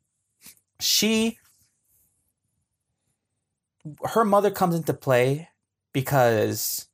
She 0.81 1.39
her 4.15 4.25
mother 4.25 4.51
comes 4.51 4.77
into 4.77 4.95
play 4.95 5.49
because 5.93 6.87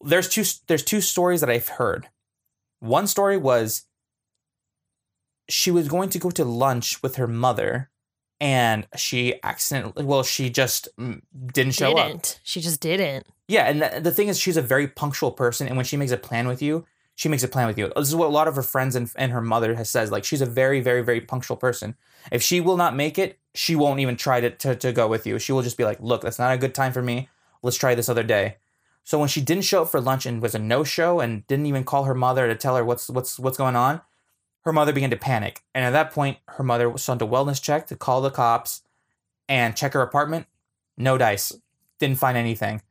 there's 0.00 0.28
two 0.28 0.44
there's 0.66 0.82
two 0.82 1.00
stories 1.00 1.40
that 1.40 1.50
I've 1.50 1.68
heard. 1.68 2.08
One 2.80 3.06
story 3.06 3.36
was 3.36 3.84
she 5.48 5.70
was 5.70 5.88
going 5.88 6.08
to 6.10 6.18
go 6.18 6.30
to 6.30 6.44
lunch 6.44 7.02
with 7.02 7.16
her 7.16 7.26
mother 7.26 7.90
and 8.40 8.86
she 8.96 9.34
accidentally 9.42 10.04
well 10.04 10.22
she 10.22 10.50
just 10.50 10.88
mm, 10.98 11.20
didn't 11.52 11.74
show 11.74 11.96
up. 11.96 12.08
didn't. 12.08 12.40
She 12.42 12.60
just 12.60 12.80
didn't. 12.80 13.26
Yeah, 13.48 13.68
and 13.68 13.82
the, 13.82 14.00
the 14.00 14.10
thing 14.10 14.28
is, 14.28 14.38
she's 14.38 14.56
a 14.56 14.62
very 14.62 14.88
punctual 14.88 15.30
person, 15.30 15.66
and 15.66 15.76
when 15.76 15.84
she 15.84 15.98
makes 15.98 16.10
a 16.10 16.16
plan 16.16 16.48
with 16.48 16.62
you, 16.62 16.86
she 17.14 17.28
makes 17.28 17.42
a 17.42 17.48
plan 17.48 17.66
with 17.66 17.76
you. 17.76 17.92
This 17.94 18.08
is 18.08 18.16
what 18.16 18.28
a 18.28 18.30
lot 18.30 18.48
of 18.48 18.56
her 18.56 18.62
friends 18.62 18.96
and, 18.96 19.12
and 19.16 19.30
her 19.30 19.42
mother 19.42 19.74
has 19.74 19.90
says. 19.90 20.10
Like, 20.10 20.24
she's 20.24 20.40
a 20.40 20.46
very, 20.46 20.80
very, 20.80 21.02
very 21.02 21.20
punctual 21.20 21.58
person. 21.58 21.94
If 22.30 22.42
she 22.42 22.60
will 22.60 22.78
not 22.78 22.96
make 22.96 23.18
it, 23.18 23.38
she 23.54 23.76
won't 23.76 24.00
even 24.00 24.16
try 24.16 24.40
to, 24.40 24.50
to, 24.50 24.74
to 24.76 24.92
go 24.92 25.06
with 25.06 25.26
you. 25.26 25.38
She 25.38 25.52
will 25.52 25.60
just 25.62 25.76
be 25.76 25.84
like, 25.84 26.00
look, 26.00 26.22
that's 26.22 26.38
not 26.38 26.54
a 26.54 26.58
good 26.58 26.74
time 26.74 26.92
for 26.92 27.02
me. 27.02 27.28
Let's 27.62 27.76
try 27.76 27.94
this 27.94 28.08
other 28.08 28.22
day. 28.22 28.56
So 29.04 29.18
when 29.18 29.28
she 29.28 29.42
didn't 29.42 29.64
show 29.64 29.82
up 29.82 29.90
for 29.90 30.00
lunch 30.00 30.24
and 30.24 30.40
was 30.40 30.54
a 30.54 30.58
no 30.58 30.82
show 30.82 31.20
and 31.20 31.46
didn't 31.46 31.66
even 31.66 31.84
call 31.84 32.04
her 32.04 32.14
mother 32.14 32.46
to 32.46 32.54
tell 32.54 32.76
her 32.76 32.84
what's 32.84 33.10
what's 33.10 33.38
what's 33.38 33.58
going 33.58 33.76
on, 33.76 34.00
her 34.62 34.72
mother 34.72 34.92
began 34.92 35.10
to 35.10 35.16
panic. 35.16 35.62
And 35.74 35.84
at 35.84 35.90
that 35.90 36.12
point, 36.12 36.38
her 36.48 36.64
mother 36.64 36.96
sent 36.98 37.22
a 37.22 37.26
wellness 37.26 37.60
check 37.60 37.86
to 37.88 37.96
call 37.96 38.20
the 38.20 38.30
cops 38.30 38.82
and 39.48 39.76
check 39.76 39.92
her 39.92 40.02
apartment. 40.02 40.46
No 40.96 41.18
dice. 41.18 41.52
Didn't 41.98 42.18
find 42.18 42.36
anything. 42.38 42.82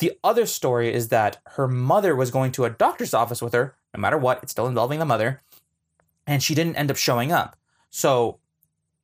The 0.00 0.12
other 0.24 0.44
story 0.46 0.92
is 0.92 1.08
that 1.08 1.40
her 1.50 1.68
mother 1.68 2.16
was 2.16 2.30
going 2.30 2.52
to 2.52 2.64
a 2.64 2.70
doctor's 2.70 3.14
office 3.14 3.40
with 3.40 3.52
her, 3.52 3.76
no 3.94 4.00
matter 4.00 4.18
what, 4.18 4.42
it's 4.42 4.52
still 4.52 4.66
involving 4.66 4.98
the 4.98 5.04
mother, 5.04 5.40
and 6.26 6.42
she 6.42 6.54
didn't 6.54 6.76
end 6.76 6.90
up 6.90 6.96
showing 6.96 7.30
up. 7.30 7.56
So 7.90 8.40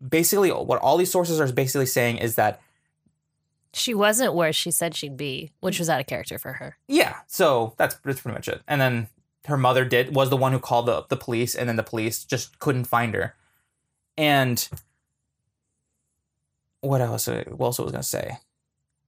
basically, 0.06 0.50
what 0.50 0.80
all 0.80 0.96
these 0.96 1.10
sources 1.12 1.40
are 1.40 1.50
basically 1.52 1.86
saying 1.86 2.18
is 2.18 2.34
that, 2.34 2.60
She 3.72 3.94
wasn't 3.94 4.34
where 4.34 4.52
she 4.52 4.72
said 4.72 4.96
she'd 4.96 5.16
be, 5.16 5.52
which 5.60 5.78
was 5.78 5.88
out 5.88 6.00
of 6.00 6.06
character 6.08 6.38
for 6.38 6.54
her. 6.54 6.76
yeah, 6.88 7.18
so 7.28 7.74
that's, 7.76 7.94
that's 8.04 8.20
pretty 8.20 8.34
much 8.34 8.48
it. 8.48 8.60
And 8.66 8.80
then 8.80 9.08
her 9.46 9.56
mother 9.56 9.84
did 9.84 10.14
was 10.14 10.30
the 10.30 10.36
one 10.36 10.52
who 10.52 10.58
called 10.58 10.86
the, 10.86 11.04
the 11.08 11.16
police, 11.16 11.54
and 11.54 11.68
then 11.68 11.76
the 11.76 11.82
police 11.82 12.24
just 12.24 12.58
couldn't 12.58 12.84
find 12.84 13.14
her. 13.14 13.34
And 14.16 14.68
what 16.80 17.00
else? 17.00 17.28
Uh, 17.28 17.44
what 17.48 17.68
else 17.68 17.78
was 17.78 17.88
I 17.90 17.92
gonna 17.92 18.02
say? 18.02 18.38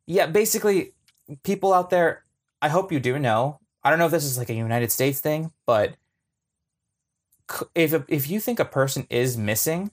Yeah, 0.06 0.26
basically, 0.26 0.94
people 1.42 1.72
out 1.72 1.90
there, 1.90 2.24
I 2.60 2.68
hope 2.68 2.92
you 2.92 3.00
do 3.00 3.18
know. 3.18 3.60
I 3.84 3.90
don't 3.90 3.98
know 3.98 4.06
if 4.06 4.12
this 4.12 4.24
is 4.24 4.38
like 4.38 4.50
a 4.50 4.54
United 4.54 4.92
States 4.92 5.20
thing, 5.20 5.52
but 5.66 5.96
if 7.74 7.94
if 8.08 8.30
you 8.30 8.40
think 8.40 8.58
a 8.58 8.64
person 8.64 9.06
is 9.10 9.36
missing, 9.36 9.90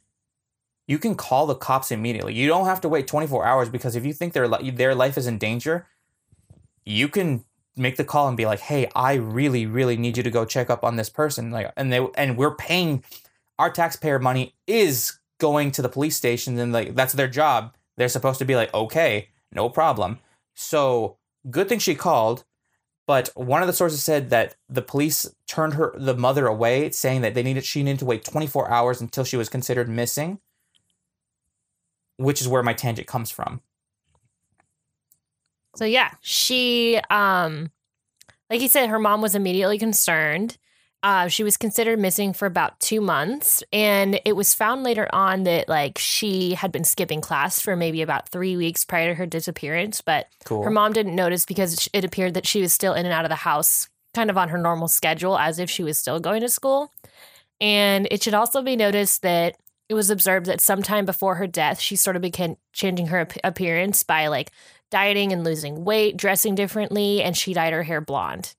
you 0.88 1.00
can 1.00 1.16
call 1.16 1.48
the 1.48 1.56
cops 1.56 1.92
immediately. 1.92 2.34
You 2.34 2.48
don't 2.48 2.66
have 2.66 2.82
to 2.82 2.90
wait 2.90 3.08
24 3.08 3.46
hours 3.46 3.70
because 3.70 3.96
if 3.96 4.06
you 4.06 4.14
think 4.14 4.34
their 4.34 4.48
their 4.48 4.96
life 4.96 5.18
is 5.18 5.28
in 5.28 5.38
danger, 5.38 5.88
you 6.86 7.08
can 7.08 7.46
make 7.80 7.98
the 7.98 8.04
call 8.04 8.28
and 8.28 8.38
be 8.38 8.46
like, 8.46 8.60
"Hey, 8.60 8.90
I 8.96 9.14
really, 9.14 9.66
really 9.66 9.98
need 9.98 10.18
you 10.18 10.24
to 10.24 10.32
go 10.32 10.46
check 10.46 10.70
up 10.70 10.84
on 10.84 10.96
this 10.96 11.10
person." 11.10 11.52
Like, 11.52 11.72
and 11.78 11.92
they 11.92 12.06
and 12.16 12.38
we're 12.38 12.56
paying 12.56 13.04
our 13.58 13.72
taxpayer 13.72 14.20
money 14.20 14.56
is 14.68 15.20
going 15.40 15.72
to 15.72 15.82
the 15.82 15.90
police 15.90 16.16
station, 16.16 16.58
and 16.60 16.74
like 16.74 16.96
that's 16.96 17.14
their 17.14 17.28
job. 17.28 17.74
They're 17.98 18.10
supposed 18.10 18.40
to 18.40 18.46
be 18.46 18.56
like, 18.56 18.74
"Okay, 18.74 19.30
no 19.52 19.70
problem." 19.70 20.20
So 20.56 21.18
good 21.50 21.70
thing 21.70 21.80
she 21.80 21.96
called. 21.96 22.44
But 23.08 23.32
one 23.34 23.64
of 23.64 23.68
the 23.68 23.74
sources 23.74 24.04
said 24.04 24.30
that 24.30 24.56
the 24.70 24.84
police 24.84 25.26
turned 25.48 25.74
her 25.74 25.96
the 25.98 26.16
mother 26.16 26.46
away, 26.46 26.92
saying 26.92 27.22
that 27.22 27.34
they 27.34 27.42
needed 27.42 27.66
she 27.66 27.82
needed 27.82 27.98
to 28.00 28.06
wait 28.06 28.24
24 28.24 28.70
hours 28.70 29.02
until 29.02 29.24
she 29.24 29.36
was 29.36 29.50
considered 29.50 29.90
missing. 29.90 30.40
Which 32.18 32.40
is 32.40 32.48
where 32.48 32.62
my 32.62 32.74
tangent 32.74 33.08
comes 33.08 33.32
from. 33.32 33.62
So 35.80 35.86
yeah, 35.86 36.12
she 36.20 37.00
um 37.10 37.72
like 38.50 38.60
you 38.60 38.68
said, 38.68 38.90
her 38.90 39.00
mom 39.00 39.22
was 39.22 39.34
immediately 39.34 39.80
concerned. 39.80 40.58
Uh, 41.02 41.30
she 41.30 41.42
was 41.42 41.56
considered 41.56 41.98
missing 41.98 42.34
for 42.34 42.48
about 42.48 42.78
two 42.82 43.00
months, 43.00 43.64
and 43.72 44.20
it 44.26 44.36
was 44.36 44.54
found 44.54 44.84
later 44.84 45.08
on 45.14 45.44
that 45.44 45.70
like 45.70 45.98
she 45.98 46.54
had 46.56 46.74
been 46.74 46.84
skipping 46.84 47.22
class 47.22 47.62
for 47.62 47.78
maybe 47.78 48.02
about 48.02 48.28
three 48.28 48.58
weeks 48.58 48.84
prior 48.84 49.08
to 49.08 49.16
her 49.16 49.26
disappearance. 49.26 50.02
But 50.02 50.28
Cool. 50.44 50.64
her 50.64 50.70
mom 50.70 50.92
didn't 50.92 51.16
notice 51.16 51.46
because 51.46 51.88
it 51.94 52.04
appeared 52.04 52.34
that 52.34 52.46
she 52.46 52.60
was 52.60 52.74
still 52.74 52.94
in 52.94 53.06
and 53.06 53.14
out 53.14 53.24
of 53.24 53.30
the 53.30 53.36
house, 53.36 53.88
kind 54.14 54.30
of 54.30 54.38
on 54.38 54.50
her 54.50 54.58
normal 54.58 54.90
schedule, 54.90 55.38
as 55.38 55.60
if 55.60 55.70
she 55.70 55.84
was 55.84 55.98
still 55.98 56.20
going 56.20 56.42
to 56.42 56.50
school. 56.50 56.92
And 57.62 58.06
it 58.12 58.22
should 58.22 58.34
also 58.34 58.62
be 58.62 58.76
noticed 58.76 59.22
that 59.22 59.56
it 59.88 59.96
was 59.96 60.12
observed 60.12 60.46
that 60.46 60.62
sometime 60.62 61.06
before 61.06 61.36
her 61.36 61.48
death, 61.48 61.80
she 61.80 61.96
sort 61.96 62.16
of 62.16 62.22
began 62.22 62.58
changing 62.74 63.08
her 63.08 63.28
appearance 63.44 64.04
by 64.04 64.28
like 64.28 64.52
dieting 64.90 65.32
and 65.34 65.44
losing 65.44 65.84
weight, 65.86 66.18
dressing 66.18 66.56
differently, 66.56 67.22
and 67.22 67.36
she 67.38 67.54
dyed 67.54 67.74
her 67.74 67.84
hair 67.84 68.02
blonde. 68.02 68.56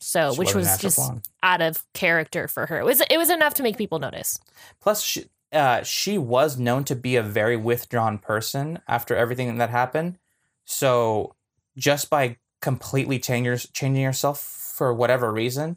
So, 0.00 0.32
She 0.32 0.38
which 0.38 0.54
was 0.54 0.78
just 0.78 0.96
blonde. 0.96 1.28
out 1.42 1.62
of 1.62 1.82
character 1.94 2.46
for 2.48 2.66
her. 2.66 2.78
It 2.78 2.84
was 2.84 3.00
it 3.08 3.16
was 3.16 3.30
enough 3.30 3.54
to 3.54 3.62
make 3.62 3.78
people 3.78 3.98
notice. 3.98 4.38
Plus, 4.80 5.02
she, 5.02 5.24
uh, 5.52 5.82
she 5.82 6.18
was 6.18 6.58
known 6.58 6.84
to 6.84 6.94
be 6.96 7.16
a 7.16 7.22
very 7.22 7.56
withdrawn 7.56 8.18
person 8.18 8.80
after 8.86 9.16
everything 9.16 9.56
that 9.58 9.70
happened. 9.70 10.18
So, 10.66 11.34
just 11.76 12.10
by 12.10 12.36
completely 12.60 13.18
changing 13.18 13.56
changing 13.72 14.02
yourself 14.02 14.40
for 14.40 14.92
whatever 14.92 15.32
reason, 15.32 15.76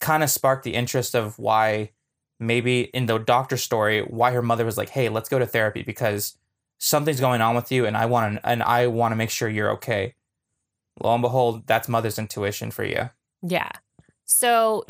kind 0.00 0.22
of 0.22 0.30
sparked 0.30 0.64
the 0.64 0.74
interest 0.74 1.14
of 1.14 1.38
why 1.38 1.92
maybe 2.38 2.82
in 2.82 3.06
the 3.06 3.16
doctor 3.18 3.56
story 3.56 4.00
why 4.02 4.32
her 4.32 4.42
mother 4.42 4.64
was 4.66 4.76
like, 4.76 4.90
"Hey, 4.90 5.08
let's 5.08 5.28
go 5.30 5.38
to 5.38 5.46
therapy 5.46 5.82
because 5.82 6.36
something's 6.78 7.20
going 7.20 7.40
on 7.40 7.54
with 7.54 7.72
you, 7.72 7.86
and 7.86 7.96
I 7.96 8.06
want 8.06 8.36
to 8.36 8.48
and 8.48 8.62
I 8.62 8.86
want 8.86 9.12
to 9.12 9.16
make 9.16 9.30
sure 9.30 9.48
you're 9.48 9.72
okay." 9.72 10.14
Lo 11.00 11.12
and 11.12 11.22
behold, 11.22 11.66
that's 11.66 11.88
mother's 11.88 12.18
intuition 12.18 12.70
for 12.70 12.84
you. 12.84 13.10
Yeah. 13.42 13.70
So 14.24 14.84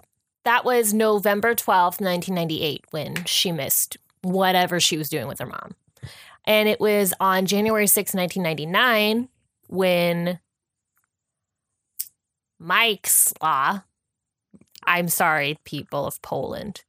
that 0.44 0.64
was 0.64 0.94
November 0.94 1.54
12th, 1.54 2.00
1998, 2.00 2.84
when 2.92 3.24
she 3.24 3.50
missed 3.50 3.96
whatever 4.22 4.78
she 4.78 4.96
was 4.96 5.08
doing 5.08 5.26
with 5.26 5.40
her 5.40 5.46
mom. 5.46 5.72
And 6.44 6.68
it 6.68 6.78
was 6.78 7.12
on 7.18 7.46
January 7.46 7.86
6th, 7.86 8.14
1999, 8.14 9.28
when 9.66 10.38
Mike 12.60 13.08
Slaw, 13.08 13.80
I'm 14.84 15.08
sorry, 15.08 15.58
people 15.64 16.06
of 16.06 16.22
Poland, 16.22 16.84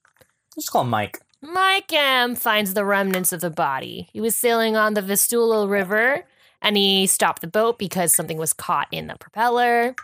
Just 0.57 0.71
call 0.71 0.81
him 0.81 0.89
Mike. 0.89 1.21
Mike 1.41 1.93
M 1.93 2.35
finds 2.35 2.73
the 2.73 2.85
remnants 2.85 3.31
of 3.31 3.41
the 3.41 3.49
body. 3.49 4.09
He 4.11 4.19
was 4.21 4.35
sailing 4.35 4.75
on 4.75 4.93
the 4.93 5.01
Vistula 5.01 5.67
River 5.67 6.25
and 6.61 6.75
he 6.75 7.05
stopped 7.05 7.41
the 7.41 7.47
boat 7.47 7.77
because 7.77 8.15
something 8.15 8.37
was 8.37 8.53
caught 8.53 8.87
in 8.91 9.07
the 9.07 9.15
propeller 9.15 9.95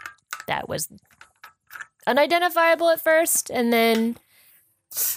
that 0.47 0.69
was 0.69 0.89
unidentifiable 2.05 2.89
at 2.89 3.01
first. 3.01 3.49
And 3.49 3.73
then 3.73 4.17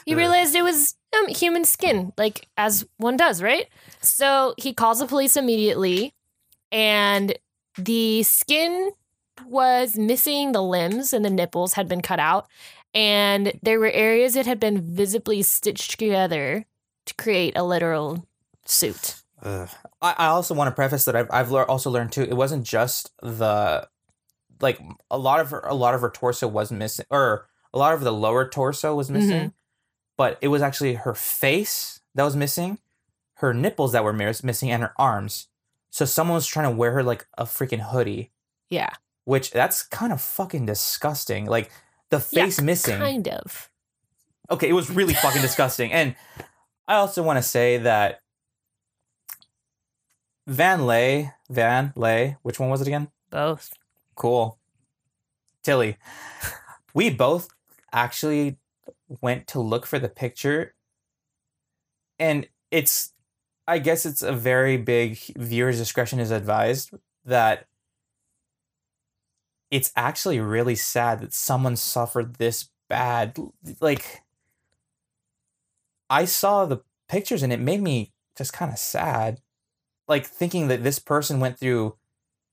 he 0.07 0.15
realized 0.15 0.55
it 0.55 0.63
was 0.63 0.95
um, 1.17 1.29
human 1.29 1.65
skin, 1.65 2.13
like 2.17 2.49
as 2.57 2.87
one 2.97 3.17
does, 3.17 3.43
right? 3.43 3.67
So 4.01 4.55
he 4.57 4.73
calls 4.73 5.01
the 5.01 5.07
police 5.07 5.37
immediately 5.37 6.15
and 6.73 7.37
the 7.77 8.23
skin 8.23 8.93
was 9.45 9.97
missing 9.99 10.53
the 10.53 10.63
limbs 10.63 11.13
and 11.13 11.25
the 11.25 11.31
nipples 11.31 11.75
had 11.75 11.89
been 11.89 12.01
cut 12.01 12.19
out 12.19 12.49
and 12.97 13.53
there 13.63 13.79
were 13.79 13.91
areas 13.91 14.35
that 14.35 14.47
had 14.47 14.59
been 14.59 14.81
visibly 14.81 15.43
stitched 15.43 15.91
together 16.01 16.65
to 17.05 17.15
create 17.15 17.53
a 17.55 17.63
literal 17.63 18.27
suit. 18.65 19.17
Ugh. 19.43 19.69
I, 20.01 20.15
I 20.17 20.27
also 20.29 20.55
want 20.55 20.69
to 20.69 20.75
preface 20.75 21.05
that 21.05 21.15
I've 21.15 21.29
I've 21.31 21.53
also 21.53 21.91
learned 21.91 22.13
too. 22.13 22.23
It 22.23 22.37
wasn't 22.37 22.65
just 22.65 23.13
the 23.21 23.87
like 24.61 24.81
a 25.11 25.19
lot 25.19 25.41
of 25.41 25.51
her 25.51 25.61
a 25.61 25.75
lot 25.75 25.95
of 25.95 26.01
her 26.01 26.11
torso 26.11 26.49
was 26.49 26.73
missing, 26.73 27.05
or 27.11 27.47
a 27.75 27.79
lot 27.79 27.93
of 27.93 28.01
the 28.01 28.13
lower 28.13 28.49
torso 28.49 28.95
was 28.95 29.09
mm-hmm. 29.09 29.19
missing, 29.19 29.53
but 30.17 30.39
it 30.41 30.49
was 30.49 30.63
actually 30.63 30.95
her 30.95 31.15
face 31.15 32.01
that 32.15 32.25
was 32.25 32.35
missing, 32.35 32.79
her 33.35 33.53
nipples 33.53 33.93
that 33.93 34.05
were 34.05 34.15
mis- 34.15 34.43
missing, 34.43 34.71
and 34.71 34.83
her 34.83 34.95
arms. 34.97 35.49
So 35.91 36.07
someone 36.07 36.37
was 36.37 36.47
trying 36.47 36.71
to 36.71 36.77
wear 36.77 36.93
her 36.93 37.03
like 37.03 37.27
a 37.37 37.45
freaking 37.45 37.91
hoodie, 37.91 38.33
Yeah, 38.71 38.95
which 39.25 39.51
that's 39.51 39.83
kind 39.83 40.15
of 40.15 40.23
fucking 40.23 40.65
disgusting. 40.65 41.45
Like 41.45 41.71
the 42.11 42.27
Yeah, 42.31 42.45
face 42.45 42.61
missing. 42.61 42.99
kind 42.99 43.29
of. 43.29 43.71
Okay, 44.51 44.69
it 44.69 44.73
was 44.73 44.91
really 44.91 45.15
fucking 45.15 45.43
disgusting. 45.43 45.93
And 45.93 46.15
I 46.87 46.95
also 46.95 47.23
want 47.23 47.39
to 47.39 47.43
say 47.43 47.79
that 47.79 48.21
Van 50.47 50.87
Lay, 50.87 51.33
Van 51.51 51.93
Lay, 51.97 52.37
which 52.43 52.61
one 52.61 52.71
was 52.71 52.81
it 52.81 52.87
again? 52.87 53.09
Both. 53.31 53.73
Cool. 54.15 54.59
Tilly. 55.63 55.97
We 56.95 57.11
both 57.11 57.49
actually 57.93 58.59
went 59.21 59.49
to 59.49 59.61
look 59.61 59.85
for 59.85 59.99
the 59.99 60.09
picture. 60.09 60.75
And 62.19 62.47
it's, 62.71 63.13
I 63.67 63.79
guess 63.79 64.07
it's 64.07 64.23
a 64.23 64.33
very 64.33 64.77
big 64.77 65.19
viewer's 65.37 65.79
discretion 65.79 66.21
is 66.21 66.31
advised 66.31 66.91
that 67.25 67.67
it's 69.71 69.93
actually 69.97 70.41
really 70.41 70.75
sad 70.77 71.21
that 71.21 71.33
someone 71.35 71.77
suffered 71.77 72.35
this 72.35 72.69
bad. 72.89 73.37
Like, 73.81 74.23
I 76.09 76.25
saw 76.25 76.65
the 76.65 76.79
pictures 77.09 77.43
and 77.43 77.53
it 77.53 77.61
made 77.61 77.83
me 77.83 78.13
just 78.37 78.53
kind 78.53 78.73
of 78.73 78.79
sad. 78.79 79.41
Like, 80.09 80.25
thinking 80.27 80.69
that 80.69 80.83
this 80.85 80.99
person 80.99 81.41
went 81.41 81.59
through 81.59 81.97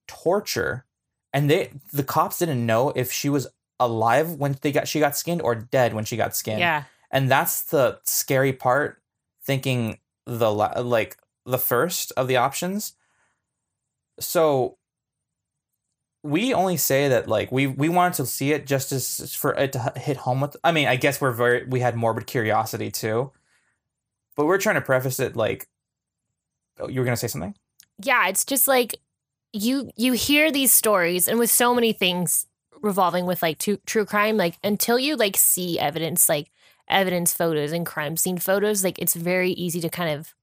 torture 0.07 0.85
and 1.31 1.49
they 1.49 1.71
the 1.91 2.03
cops 2.03 2.39
didn't 2.39 2.65
know 2.65 2.89
if 2.95 3.11
she 3.11 3.29
was 3.29 3.47
alive 3.79 4.31
when 4.33 4.57
they 4.61 4.71
got 4.71 4.87
she 4.87 4.99
got 4.99 5.15
skinned 5.15 5.41
or 5.41 5.55
dead 5.55 5.93
when 5.93 6.03
she 6.05 6.17
got 6.17 6.35
skinned 6.35 6.59
Yeah. 6.59 6.83
and 7.09 7.31
that's 7.31 7.63
the 7.63 7.99
scary 8.03 8.51
part 8.53 9.01
thinking 9.41 9.99
the 10.25 10.51
like 10.51 11.17
the 11.45 11.57
first 11.57 12.11
of 12.17 12.27
the 12.27 12.35
options 12.35 12.93
so 14.19 14.77
we 16.23 16.53
only 16.53 16.77
say 16.77 17.09
that 17.09 17.27
like 17.27 17.51
we 17.51 17.67
we 17.67 17.89
wanted 17.89 18.13
to 18.15 18.25
see 18.25 18.53
it 18.53 18.65
just 18.65 18.91
as 18.91 19.35
for 19.35 19.53
it 19.55 19.73
to 19.73 19.91
hit 19.97 20.17
home 20.17 20.39
with 20.41 20.55
i 20.63 20.71
mean 20.71 20.87
i 20.87 20.95
guess 20.95 21.19
we're 21.19 21.31
very 21.31 21.65
we 21.65 21.81
had 21.81 21.95
morbid 21.95 22.25
curiosity 22.27 22.89
too. 22.91 23.31
But 24.35 24.45
we're 24.47 24.57
trying 24.57 24.75
to 24.75 24.81
preface 24.81 25.19
it 25.19 25.35
like 25.35 25.67
oh, 26.79 26.87
you 26.87 26.99
were 26.99 27.05
gonna 27.05 27.17
say 27.17 27.27
something? 27.27 27.55
Yeah 28.03 28.27
it's 28.27 28.45
just 28.45 28.67
like 28.67 28.99
you 29.51 29.91
you 29.95 30.13
hear 30.13 30.51
these 30.51 30.71
stories 30.71 31.27
and 31.27 31.37
with 31.39 31.51
so 31.51 31.75
many 31.75 31.93
things 31.93 32.47
revolving 32.81 33.25
with 33.25 33.41
like 33.41 33.59
true, 33.59 33.77
true 33.85 34.05
crime 34.05 34.35
like 34.37 34.57
until 34.63 34.97
you 34.99 35.15
like 35.15 35.37
see 35.37 35.79
evidence 35.79 36.27
like 36.27 36.49
evidence 36.89 37.33
photos 37.33 37.71
and 37.71 37.85
crime 37.85 38.17
scene 38.17 38.37
photos 38.37 38.83
like 38.83 38.99
it's 38.99 39.13
very 39.13 39.51
easy 39.51 39.79
to 39.79 39.89
kind 39.89 40.09
of 40.19 40.33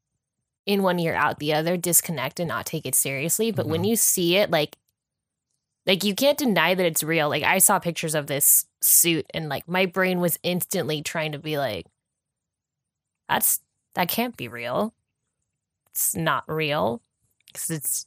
in 0.67 0.83
one 0.83 0.99
ear 0.99 1.15
out 1.15 1.39
the 1.39 1.53
other 1.53 1.77
disconnect 1.77 2.39
and 2.39 2.49
not 2.49 2.67
take 2.67 2.87
it 2.87 2.95
seriously. 2.95 3.51
But 3.51 3.67
when 3.67 3.83
Mhm. 3.83 3.89
you 3.89 3.97
see 3.97 4.37
it 4.37 4.51
like 4.51 4.77
like 5.87 6.05
you 6.05 6.15
can't 6.15 6.39
deny 6.39 6.75
that 6.75 6.87
it's 6.87 7.03
real. 7.03 7.29
Like 7.29 7.43
i 7.43 7.59
saw 7.59 7.79
pictures 7.79 8.15
of 8.15 8.27
this 8.27 8.67
suit 8.81 9.27
and 9.35 9.49
like 9.49 9.69
my 9.69 9.87
brain 9.87 10.21
was 10.21 10.39
instantly 10.43 11.03
trying 11.03 11.33
to 11.33 11.39
be 11.39 11.59
like 11.59 11.87
that's 13.29 13.61
that 13.95 14.09
can't 14.09 14.37
be 14.37 14.49
real. 14.49 14.95
It's 15.91 16.15
not 16.15 16.45
real. 16.47 17.03
Because 17.47 17.71
it's 17.71 18.07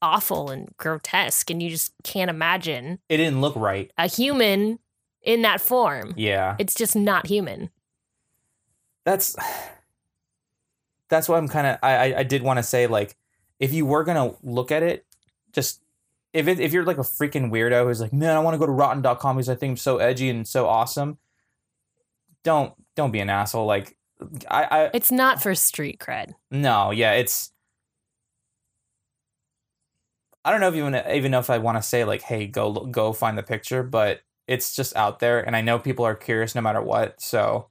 awful 0.00 0.50
and 0.50 0.76
grotesque 0.76 1.50
and 1.50 1.62
you 1.62 1.70
just 1.70 1.92
can't 2.04 2.30
imagine 2.30 3.00
it 3.08 3.16
didn't 3.16 3.40
look 3.40 3.56
right. 3.56 3.90
a 3.98 4.06
human 4.06 4.78
in 5.22 5.42
that 5.42 5.60
form. 5.60 6.14
Yeah. 6.16 6.56
It's 6.58 6.74
just 6.74 6.94
not 6.94 7.26
human. 7.26 7.70
That's 9.04 9.36
that's 11.08 11.28
what 11.28 11.36
I'm 11.36 11.48
kind 11.48 11.66
of 11.66 11.78
I, 11.82 11.94
I 12.12 12.18
I 12.18 12.22
did 12.22 12.42
want 12.42 12.58
to 12.58 12.62
say 12.62 12.86
like 12.86 13.16
if 13.58 13.72
you 13.72 13.86
were 13.86 14.04
gonna 14.04 14.34
look 14.42 14.70
at 14.70 14.82
it, 14.82 15.04
just 15.52 15.80
if 16.32 16.46
it, 16.48 16.60
if 16.60 16.72
you're 16.72 16.84
like 16.84 16.98
a 16.98 17.02
freaking 17.02 17.50
weirdo 17.50 17.84
who's 17.84 18.00
like 18.00 18.12
man 18.12 18.36
I 18.36 18.40
want 18.40 18.54
to 18.54 18.58
go 18.58 18.66
to 18.66 18.72
Rotten.com 18.72 19.36
because 19.36 19.48
I 19.48 19.54
think 19.54 19.72
I'm 19.72 19.76
so 19.76 19.98
edgy 19.98 20.28
and 20.28 20.46
so 20.46 20.66
awesome, 20.66 21.18
don't 22.44 22.72
don't 22.96 23.10
be 23.10 23.20
an 23.20 23.30
asshole 23.30 23.66
like 23.66 23.96
I 24.50 24.64
I 24.64 24.90
it's 24.94 25.12
not 25.12 25.42
for 25.42 25.54
street 25.54 26.00
cred 26.00 26.34
no 26.50 26.90
yeah 26.90 27.12
it's 27.12 27.52
I 30.48 30.50
don't 30.50 30.60
know 30.62 30.68
if 30.68 30.76
even 30.76 30.94
even 31.12 31.30
know 31.30 31.40
if 31.40 31.50
I 31.50 31.58
want 31.58 31.76
to 31.76 31.82
say 31.82 32.04
like, 32.04 32.22
hey, 32.22 32.46
go 32.46 32.72
go 32.72 33.12
find 33.12 33.36
the 33.36 33.42
picture, 33.42 33.82
but 33.82 34.20
it's 34.46 34.74
just 34.74 34.96
out 34.96 35.18
there, 35.18 35.46
and 35.46 35.54
I 35.54 35.60
know 35.60 35.78
people 35.78 36.06
are 36.06 36.14
curious 36.14 36.54
no 36.54 36.62
matter 36.62 36.80
what. 36.80 37.20
So 37.20 37.68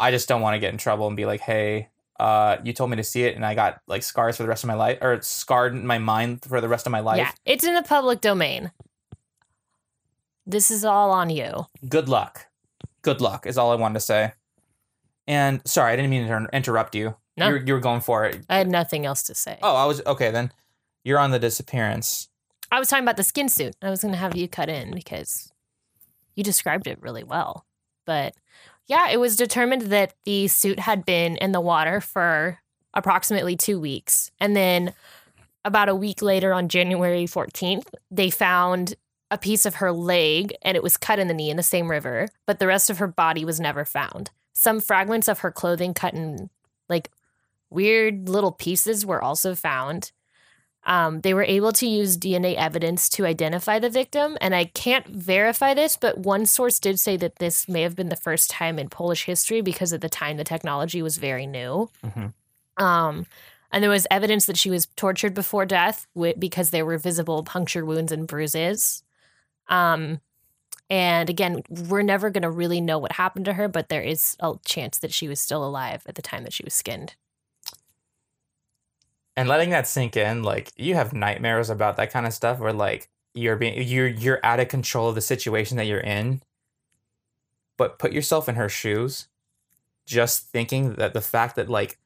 I 0.00 0.10
just 0.10 0.26
don't 0.26 0.40
want 0.40 0.54
to 0.54 0.58
get 0.58 0.72
in 0.72 0.78
trouble 0.78 1.06
and 1.06 1.16
be 1.16 1.26
like, 1.26 1.42
hey, 1.42 1.90
uh, 2.20 2.58
you 2.62 2.72
told 2.72 2.90
me 2.90 2.96
to 2.96 3.04
see 3.04 3.24
it, 3.24 3.36
and 3.36 3.44
I 3.44 3.54
got 3.54 3.80
like 3.86 4.02
scars 4.02 4.36
for 4.36 4.42
the 4.42 4.48
rest 4.48 4.64
of 4.64 4.68
my 4.68 4.74
life, 4.74 4.98
or 5.00 5.12
it's 5.12 5.28
scarred 5.28 5.74
in 5.74 5.86
my 5.86 5.98
mind 5.98 6.44
for 6.44 6.60
the 6.60 6.68
rest 6.68 6.86
of 6.86 6.92
my 6.92 7.00
life. 7.00 7.18
Yeah, 7.18 7.32
it's 7.44 7.64
in 7.64 7.74
the 7.74 7.82
public 7.82 8.20
domain. 8.20 8.70
This 10.46 10.70
is 10.70 10.84
all 10.84 11.10
on 11.10 11.30
you. 11.30 11.66
Good 11.88 12.08
luck. 12.08 12.46
Good 13.02 13.20
luck 13.20 13.46
is 13.46 13.58
all 13.58 13.70
I 13.72 13.76
wanted 13.76 13.94
to 13.94 14.00
say. 14.00 14.32
And 15.26 15.60
sorry, 15.64 15.92
I 15.92 15.96
didn't 15.96 16.10
mean 16.10 16.26
to 16.26 16.36
inter- 16.36 16.50
interrupt 16.52 16.94
you. 16.94 17.16
No. 17.36 17.46
You 17.46 17.52
were, 17.52 17.58
you 17.66 17.74
were 17.74 17.80
going 17.80 18.00
for 18.00 18.24
it. 18.24 18.44
I 18.48 18.58
had 18.58 18.68
nothing 18.68 19.06
else 19.06 19.22
to 19.24 19.34
say. 19.34 19.58
Oh, 19.62 19.74
I 19.74 19.86
was 19.86 20.04
okay 20.06 20.30
then. 20.30 20.52
You're 21.04 21.18
on 21.18 21.30
the 21.30 21.38
disappearance. 21.38 22.28
I 22.70 22.78
was 22.78 22.88
talking 22.88 23.04
about 23.04 23.16
the 23.16 23.22
skin 23.22 23.48
suit. 23.48 23.76
I 23.82 23.90
was 23.90 24.02
going 24.02 24.12
to 24.12 24.18
have 24.18 24.36
you 24.36 24.48
cut 24.48 24.68
in 24.68 24.94
because 24.94 25.52
you 26.34 26.44
described 26.44 26.86
it 26.86 27.00
really 27.00 27.24
well. 27.24 27.66
But 28.04 28.34
yeah, 28.92 29.08
it 29.08 29.18
was 29.18 29.36
determined 29.36 29.82
that 29.84 30.12
the 30.26 30.48
suit 30.48 30.78
had 30.78 31.06
been 31.06 31.38
in 31.38 31.52
the 31.52 31.62
water 31.62 31.98
for 31.98 32.58
approximately 32.92 33.56
two 33.56 33.80
weeks. 33.80 34.30
And 34.38 34.54
then 34.54 34.92
about 35.64 35.88
a 35.88 35.94
week 35.94 36.20
later, 36.20 36.52
on 36.52 36.68
January 36.68 37.24
14th, 37.24 37.86
they 38.10 38.28
found 38.28 38.94
a 39.30 39.38
piece 39.38 39.64
of 39.64 39.76
her 39.76 39.92
leg 39.92 40.54
and 40.60 40.76
it 40.76 40.82
was 40.82 40.98
cut 40.98 41.18
in 41.18 41.26
the 41.26 41.32
knee 41.32 41.48
in 41.48 41.56
the 41.56 41.62
same 41.62 41.90
river, 41.90 42.28
but 42.46 42.58
the 42.58 42.66
rest 42.66 42.90
of 42.90 42.98
her 42.98 43.06
body 43.06 43.46
was 43.46 43.58
never 43.58 43.86
found. 43.86 44.30
Some 44.52 44.78
fragments 44.78 45.26
of 45.26 45.38
her 45.38 45.50
clothing 45.50 45.94
cut 45.94 46.12
in 46.12 46.50
like 46.90 47.10
weird 47.70 48.28
little 48.28 48.52
pieces 48.52 49.06
were 49.06 49.22
also 49.22 49.54
found. 49.54 50.12
Um, 50.84 51.20
they 51.20 51.32
were 51.32 51.44
able 51.44 51.70
to 51.72 51.86
use 51.86 52.16
DNA 52.18 52.56
evidence 52.56 53.08
to 53.10 53.24
identify 53.24 53.78
the 53.78 53.88
victim, 53.88 54.36
and 54.40 54.52
I 54.54 54.64
can't 54.64 55.06
verify 55.06 55.74
this, 55.74 55.96
but 55.96 56.18
one 56.18 56.44
source 56.44 56.80
did 56.80 56.98
say 56.98 57.16
that 57.18 57.36
this 57.36 57.68
may 57.68 57.82
have 57.82 57.94
been 57.94 58.08
the 58.08 58.16
first 58.16 58.50
time 58.50 58.78
in 58.80 58.88
Polish 58.88 59.24
history 59.24 59.60
because 59.60 59.92
at 59.92 60.00
the 60.00 60.08
time 60.08 60.38
the 60.38 60.44
technology 60.44 61.00
was 61.00 61.18
very 61.18 61.46
new. 61.46 61.88
Mhm. 62.04 62.32
Um, 62.78 63.26
and 63.70 63.82
there 63.82 63.90
was 63.90 64.08
evidence 64.10 64.46
that 64.46 64.56
she 64.56 64.70
was 64.70 64.86
tortured 64.96 65.34
before 65.34 65.64
death 65.66 66.06
wi- 66.14 66.34
because 66.36 66.70
there 66.70 66.84
were 66.84 66.98
visible 66.98 67.44
puncture 67.44 67.84
wounds 67.84 68.10
and 68.10 68.26
bruises. 68.26 69.04
Um, 69.68 70.20
and 70.90 71.30
again, 71.30 71.62
we're 71.70 72.02
never 72.02 72.28
going 72.28 72.42
to 72.42 72.50
really 72.50 72.80
know 72.80 72.98
what 72.98 73.12
happened 73.12 73.44
to 73.46 73.52
her, 73.54 73.68
but 73.68 73.88
there 73.88 74.02
is 74.02 74.36
a 74.40 74.54
chance 74.66 74.98
that 74.98 75.12
she 75.12 75.28
was 75.28 75.40
still 75.40 75.64
alive 75.64 76.02
at 76.06 76.16
the 76.16 76.22
time 76.22 76.42
that 76.42 76.52
she 76.52 76.64
was 76.64 76.74
skinned. 76.74 77.14
And 79.36 79.48
letting 79.48 79.70
that 79.70 79.86
sink 79.86 80.16
in, 80.16 80.42
like 80.42 80.72
you 80.76 80.94
have 80.94 81.12
nightmares 81.12 81.70
about 81.70 81.96
that 81.96 82.12
kind 82.12 82.26
of 82.26 82.34
stuff 82.34 82.58
where 82.58 82.72
like 82.72 83.08
you're 83.34 83.56
being 83.56 83.82
you're 83.82 84.08
you're 84.08 84.40
out 84.42 84.60
of 84.60 84.68
control 84.68 85.08
of 85.08 85.14
the 85.14 85.20
situation 85.20 85.76
that 85.78 85.86
you're 85.86 86.00
in. 86.00 86.42
But 87.78 87.98
put 87.98 88.12
yourself 88.12 88.48
in 88.48 88.56
her 88.56 88.68
shoes. 88.68 89.28
Just 90.04 90.48
thinking 90.48 90.94
that 90.94 91.14
the 91.14 91.20
fact 91.20 91.56
that 91.56 91.70
like 91.70 91.98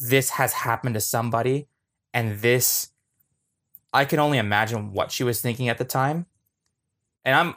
this 0.00 0.30
has 0.30 0.52
happened 0.52 0.94
to 0.94 1.00
somebody 1.00 1.66
and 2.12 2.40
this 2.40 2.90
I 3.92 4.04
can 4.04 4.18
only 4.18 4.38
imagine 4.38 4.92
what 4.92 5.10
she 5.10 5.24
was 5.24 5.40
thinking 5.40 5.68
at 5.68 5.78
the 5.78 5.84
time. 5.84 6.26
And 7.24 7.34
I'm 7.34 7.54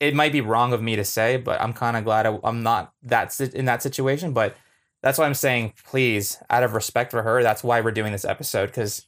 it 0.00 0.14
might 0.14 0.32
be 0.32 0.40
wrong 0.40 0.72
of 0.72 0.82
me 0.82 0.96
to 0.96 1.04
say, 1.04 1.36
but 1.36 1.60
I'm 1.60 1.72
kind 1.72 1.96
of 1.96 2.04
glad 2.04 2.26
I, 2.26 2.38
I'm 2.44 2.62
not 2.62 2.92
that 3.02 3.38
in 3.40 3.66
that 3.66 3.82
situation, 3.82 4.32
but 4.32 4.56
that's 5.04 5.18
why 5.18 5.26
I'm 5.26 5.34
saying, 5.34 5.74
please, 5.84 6.38
out 6.48 6.62
of 6.62 6.72
respect 6.72 7.10
for 7.10 7.22
her, 7.22 7.42
that's 7.42 7.62
why 7.62 7.82
we're 7.82 7.90
doing 7.92 8.10
this 8.10 8.24
episode 8.24 8.68
because 8.68 9.06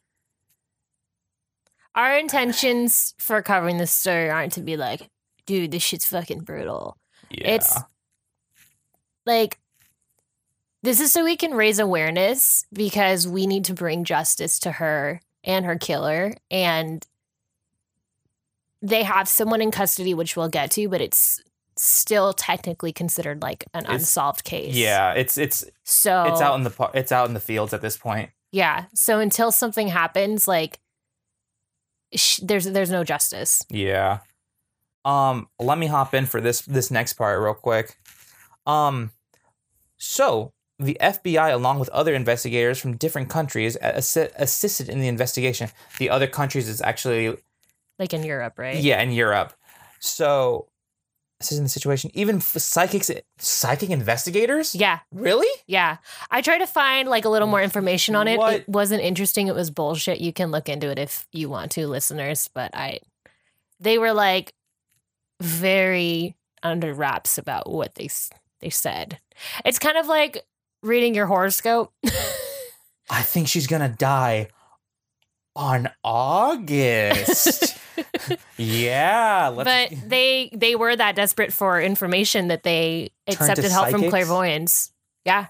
Our 1.94 2.18
intentions 2.18 3.14
for 3.18 3.40
covering 3.40 3.78
this 3.78 3.92
story 3.92 4.28
aren't 4.28 4.52
to 4.52 4.60
be 4.60 4.76
like, 4.76 5.08
dude, 5.46 5.70
this 5.70 5.82
shit's 5.82 6.06
fucking 6.06 6.40
brutal. 6.40 6.98
yeah, 7.30 7.52
It's 7.52 7.78
like, 9.24 9.58
this 10.82 11.00
is 11.00 11.14
so 11.14 11.24
we 11.24 11.34
can 11.34 11.54
raise 11.54 11.78
awareness 11.78 12.66
because 12.74 13.26
we 13.26 13.46
need 13.46 13.64
to 13.64 13.72
bring 13.72 14.04
justice 14.04 14.58
to 14.60 14.72
her 14.72 15.22
and 15.44 15.64
her 15.64 15.78
killer. 15.78 16.34
And 16.50 17.04
they 18.82 19.02
have 19.02 19.28
someone 19.28 19.62
in 19.62 19.70
custody, 19.70 20.12
which 20.12 20.36
we'll 20.36 20.50
get 20.50 20.72
to, 20.72 20.90
but 20.90 21.00
it's 21.00 21.42
still 21.78 22.32
technically 22.32 22.92
considered 22.92 23.42
like 23.42 23.64
an 23.74 23.84
It's- 23.84 24.00
unsolved 24.00 24.44
case. 24.44 24.74
yeah, 24.74 25.12
it's 25.12 25.36
it's 25.38 25.64
So 25.84 26.24
it's 26.24 26.40
out 26.40 26.54
in 26.56 26.62
the 26.64 26.90
it's 26.94 27.12
out 27.12 27.28
in 27.28 27.34
the 27.34 27.40
fields 27.40 27.72
at 27.74 27.82
this 27.82 27.96
point. 27.96 28.30
Yeah. 28.52 28.86
So 28.94 29.18
until 29.20 29.52
something 29.52 29.88
happens, 29.88 30.48
like 30.48 30.80
sh- 32.14 32.40
there's 32.42 32.64
there's 32.66 32.90
no 32.90 33.04
justice. 33.04 33.62
Yeah. 33.68 34.20
Um, 35.04 35.48
let 35.60 35.78
me 35.78 35.86
hop 35.86 36.14
in 36.14 36.26
for 36.26 36.40
this 36.40 36.62
this 36.62 36.90
next 36.90 37.14
part 37.14 37.40
real 37.40 37.54
quick. 37.54 37.96
Um, 38.66 39.12
so 39.98 40.52
the 40.78 40.96
FBI, 41.00 41.52
along 41.52 41.78
with 41.78 41.88
other 41.90 42.14
investigators 42.14 42.78
from 42.78 42.96
different 42.96 43.30
countries, 43.30 43.76
assi- 43.82 44.30
assisted 44.36 44.88
in 44.88 45.00
the 45.00 45.08
investigation. 45.08 45.70
The 45.98 46.10
other 46.10 46.26
countries 46.26 46.68
is 46.68 46.82
actually 46.82 47.36
Like 47.98 48.12
in 48.12 48.22
Europe, 48.24 48.58
right? 48.58 48.76
Yeah, 48.76 49.00
in 49.00 49.12
Europe. 49.12 49.54
So 50.00 50.68
in 51.52 51.62
the 51.62 51.68
situation. 51.68 52.10
Even 52.14 52.40
psychics, 52.40 53.10
psychic 53.38 53.90
investigators. 53.90 54.74
Yeah. 54.74 55.00
Really? 55.12 55.48
Yeah. 55.66 55.98
I 56.30 56.40
tried 56.40 56.58
to 56.58 56.66
find 56.66 57.08
like 57.08 57.24
a 57.24 57.28
little 57.28 57.48
more 57.48 57.62
information 57.62 58.16
on 58.16 58.26
it. 58.26 58.38
What? 58.38 58.54
It 58.54 58.68
wasn't 58.68 59.02
interesting. 59.02 59.48
It 59.48 59.54
was 59.54 59.70
bullshit. 59.70 60.20
You 60.20 60.32
can 60.32 60.50
look 60.50 60.68
into 60.68 60.90
it 60.90 60.98
if 60.98 61.26
you 61.32 61.48
want 61.48 61.72
to, 61.72 61.86
listeners. 61.86 62.48
But 62.52 62.74
I, 62.74 63.00
they 63.80 63.98
were 63.98 64.12
like 64.12 64.52
very 65.40 66.36
under 66.62 66.94
wraps 66.94 67.38
about 67.38 67.70
what 67.70 67.94
they 67.94 68.08
they 68.60 68.70
said. 68.70 69.18
It's 69.64 69.78
kind 69.78 69.98
of 69.98 70.06
like 70.06 70.42
reading 70.82 71.14
your 71.14 71.26
horoscope. 71.26 71.92
I 73.10 73.22
think 73.22 73.48
she's 73.48 73.66
gonna 73.66 73.90
die 73.90 74.48
on 75.56 75.88
August. 76.04 77.76
yeah. 78.56 79.50
Let's, 79.52 79.94
but 79.94 80.08
they 80.08 80.50
they 80.52 80.76
were 80.76 80.94
that 80.94 81.16
desperate 81.16 81.52
for 81.52 81.80
information 81.80 82.48
that 82.48 82.62
they 82.62 83.10
accepted 83.26 83.64
help 83.64 83.88
from 83.88 84.00
psychics? 84.00 84.10
clairvoyance. 84.10 84.92
Yeah. 85.24 85.46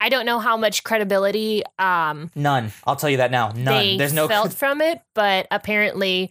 I 0.00 0.10
don't 0.10 0.26
know 0.26 0.38
how 0.38 0.56
much 0.56 0.84
credibility 0.84 1.64
um 1.78 2.30
none. 2.34 2.72
I'll 2.86 2.96
tell 2.96 3.10
you 3.10 3.18
that 3.18 3.30
now. 3.30 3.48
None. 3.48 3.64
they 3.64 3.96
There's 3.96 4.12
no. 4.12 4.28
felt 4.28 4.52
from 4.54 4.80
it, 4.80 5.02
but 5.14 5.48
apparently 5.50 6.30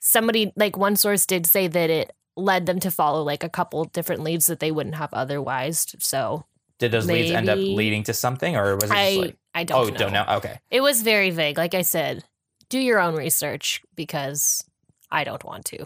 somebody 0.00 0.52
like 0.56 0.76
one 0.76 0.96
source 0.96 1.26
did 1.26 1.46
say 1.46 1.68
that 1.68 1.90
it 1.90 2.12
led 2.36 2.64
them 2.64 2.80
to 2.80 2.90
follow 2.90 3.22
like 3.22 3.44
a 3.44 3.48
couple 3.48 3.84
different 3.84 4.22
leads 4.22 4.46
that 4.46 4.60
they 4.60 4.72
wouldn't 4.72 4.94
have 4.96 5.12
otherwise. 5.12 5.94
So 5.98 6.46
Did 6.78 6.92
those 6.92 7.06
leads 7.06 7.30
end 7.30 7.50
up 7.50 7.58
leading 7.58 8.02
to 8.04 8.14
something, 8.14 8.56
or 8.56 8.76
was 8.76 8.84
it 8.84 8.88
just 8.88 8.92
I 8.92 9.16
like? 9.16 9.36
I 9.54 9.64
don't 9.64 9.78
Oh, 9.78 9.88
know. 9.90 9.96
don't 9.96 10.12
know. 10.12 10.24
Okay. 10.36 10.58
It 10.70 10.80
was 10.80 11.02
very 11.02 11.30
vague. 11.30 11.58
Like 11.58 11.74
I 11.74 11.82
said, 11.82 12.24
do 12.68 12.78
your 12.78 12.98
own 13.00 13.14
research 13.14 13.82
because 13.94 14.64
I 15.10 15.24
don't 15.24 15.44
want 15.44 15.64
to 15.66 15.84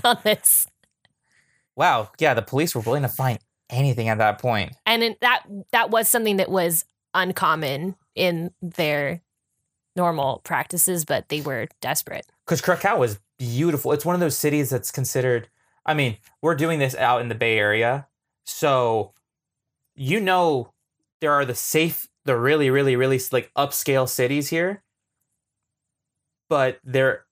on 0.04 0.18
this. 0.24 0.66
Wow. 1.76 2.10
Yeah, 2.18 2.34
the 2.34 2.42
police 2.42 2.74
were 2.74 2.80
willing 2.80 3.02
to 3.02 3.08
find 3.08 3.38
anything 3.70 4.08
at 4.08 4.18
that 4.18 4.38
point. 4.38 4.72
and 4.86 5.02
it, 5.02 5.20
that 5.20 5.42
that 5.72 5.90
was 5.90 6.08
something 6.08 6.36
that 6.36 6.48
was 6.50 6.84
uncommon 7.14 7.96
in 8.14 8.52
their 8.62 9.20
normal 9.96 10.40
practices 10.44 11.04
but 11.06 11.28
they 11.30 11.40
were 11.40 11.66
desperate 11.80 12.26
because 12.44 12.60
Krakow 12.60 13.02
is 13.02 13.18
beautiful. 13.38 13.92
It's 13.92 14.04
one 14.04 14.14
of 14.14 14.20
those 14.20 14.36
cities 14.38 14.70
that's 14.70 14.90
considered. 14.92 15.48
I 15.84 15.94
mean, 15.94 16.16
we're 16.42 16.54
doing 16.54 16.78
this 16.78 16.94
out 16.94 17.20
in 17.22 17.28
the 17.28 17.34
Bay 17.34 17.58
Area, 17.58 18.06
so 18.44 19.12
you 19.94 20.20
know 20.20 20.72
there 21.20 21.32
are 21.32 21.44
the 21.44 21.54
safe, 21.54 22.08
the 22.26 22.36
really, 22.36 22.70
really, 22.70 22.96
really 22.96 23.20
like 23.32 23.50
upscale 23.56 24.08
cities 24.08 24.48
here, 24.48 24.82
but 26.48 26.78
they're. 26.84 27.24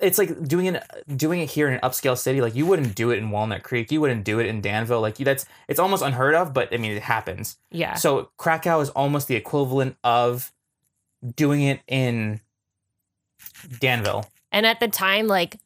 It's 0.00 0.16
like 0.16 0.46
doing 0.46 0.66
it 0.66 0.84
doing 1.16 1.40
it 1.40 1.50
here 1.50 1.66
in 1.66 1.74
an 1.74 1.80
upscale 1.80 2.16
city. 2.16 2.40
Like 2.40 2.54
you 2.54 2.66
wouldn't 2.66 2.94
do 2.94 3.10
it 3.10 3.18
in 3.18 3.30
Walnut 3.30 3.64
Creek. 3.64 3.90
You 3.90 4.00
wouldn't 4.00 4.22
do 4.24 4.38
it 4.38 4.46
in 4.46 4.60
Danville. 4.60 5.00
Like 5.00 5.18
you, 5.18 5.24
that's 5.24 5.44
it's 5.66 5.80
almost 5.80 6.04
unheard 6.04 6.36
of. 6.36 6.54
But 6.54 6.72
I 6.72 6.76
mean, 6.76 6.92
it 6.92 7.02
happens. 7.02 7.56
yeah 7.72 7.94
So 7.94 8.30
Krakow 8.36 8.78
is 8.78 8.90
almost 8.90 9.26
the 9.26 9.34
equivalent 9.34 9.96
of 10.04 10.52
doing 11.34 11.62
it 11.62 11.80
in 11.88 12.40
Danville. 13.80 14.30
and 14.52 14.66
at 14.66 14.78
the 14.80 14.88
time 14.88 15.26
like 15.26 15.58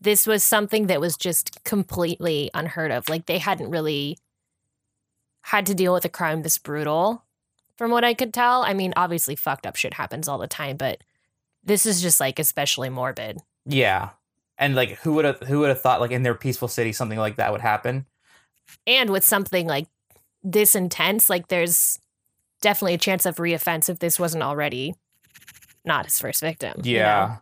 this 0.00 0.26
was 0.26 0.42
something 0.42 0.86
that 0.86 1.00
was 1.00 1.16
just 1.16 1.62
completely 1.64 2.50
unheard 2.54 2.90
of 2.90 3.08
like 3.08 3.26
they 3.26 3.38
hadn't 3.38 3.70
really 3.70 4.16
had 5.42 5.66
to 5.66 5.74
deal 5.74 5.92
with 5.92 6.04
a 6.04 6.08
crime 6.08 6.42
this 6.42 6.58
brutal 6.58 7.23
from 7.76 7.90
what 7.90 8.04
i 8.04 8.14
could 8.14 8.32
tell 8.32 8.62
i 8.62 8.72
mean 8.74 8.92
obviously 8.96 9.36
fucked 9.36 9.66
up 9.66 9.76
shit 9.76 9.94
happens 9.94 10.28
all 10.28 10.38
the 10.38 10.46
time 10.46 10.76
but 10.76 11.02
this 11.62 11.86
is 11.86 12.02
just 12.02 12.20
like 12.20 12.38
especially 12.38 12.88
morbid 12.90 13.38
Yeah. 13.66 14.10
And 14.58 14.74
like 14.76 14.98
who 15.00 15.14
would 15.14 15.24
have 15.24 15.40
who 15.40 15.58
would 15.60 15.70
have 15.70 15.80
thought 15.80 16.00
like 16.00 16.10
in 16.12 16.22
their 16.22 16.34
peaceful 16.34 16.68
city 16.68 16.92
something 16.92 17.18
like 17.18 17.36
that 17.36 17.50
would 17.52 17.60
happen? 17.62 18.06
and 18.86 19.10
with 19.10 19.24
something 19.24 19.66
like 19.66 19.86
this 20.42 20.74
intense 20.74 21.28
like 21.28 21.48
there's 21.48 21.98
definitely 22.62 22.94
a 22.94 22.98
chance 22.98 23.26
of 23.26 23.36
reoffense 23.36 23.88
if 23.90 23.98
this 23.98 24.18
wasn't 24.20 24.42
already 24.42 24.94
not 25.84 26.04
his 26.06 26.18
first 26.18 26.40
victim. 26.40 26.80
you 26.84 26.96
Yeah. 26.96 27.26
know? 27.26 27.38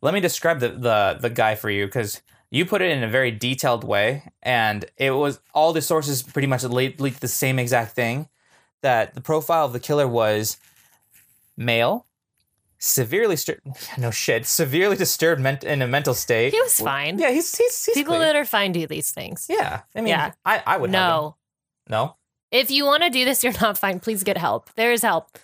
Let 0.00 0.14
me 0.14 0.20
describe 0.20 0.60
the 0.60 0.68
the 0.68 1.18
the 1.20 1.30
guy 1.30 1.54
for 1.56 1.70
you 1.70 1.86
because 1.86 2.22
you 2.50 2.64
put 2.64 2.80
it 2.82 2.90
in 2.90 3.02
a 3.02 3.08
very 3.08 3.30
detailed 3.32 3.82
way, 3.84 4.30
and 4.42 4.84
it 4.96 5.10
was 5.10 5.40
all 5.54 5.72
the 5.72 5.82
sources 5.82 6.22
pretty 6.22 6.46
much 6.46 6.62
lead, 6.62 7.00
lead 7.00 7.14
the 7.14 7.26
same 7.28 7.58
exact 7.58 7.94
thing. 7.96 8.28
That 8.84 9.14
the 9.14 9.22
profile 9.22 9.64
of 9.64 9.72
the 9.72 9.80
killer 9.80 10.06
was 10.06 10.58
male, 11.56 12.04
severely 12.78 13.34
stir- 13.36 13.60
no 13.98 14.10
shit, 14.10 14.44
severely 14.44 14.94
disturbed 14.96 15.40
ment- 15.40 15.64
in 15.64 15.80
a 15.80 15.86
mental 15.88 16.12
state. 16.12 16.52
He 16.52 16.60
was 16.60 16.78
fine. 16.78 17.18
Yeah, 17.18 17.30
he's 17.30 17.56
he's, 17.56 17.82
he's 17.86 17.94
People 17.94 18.12
clean. 18.16 18.20
that 18.20 18.36
are 18.36 18.44
fine 18.44 18.72
do 18.72 18.86
these 18.86 19.10
things. 19.10 19.46
Yeah, 19.48 19.80
I 19.96 20.00
mean, 20.02 20.08
Yeah. 20.08 20.32
I 20.44 20.62
I 20.66 20.76
would 20.76 20.90
no. 20.90 21.36
no. 21.88 22.16
If 22.50 22.70
you 22.70 22.84
want 22.84 23.02
to 23.04 23.10
do 23.10 23.24
this, 23.24 23.42
you're 23.42 23.58
not 23.60 23.78
fine. 23.78 24.00
Please 24.00 24.22
get 24.22 24.36
help. 24.36 24.68
There 24.76 24.92
is 24.92 25.00
help. 25.02 25.38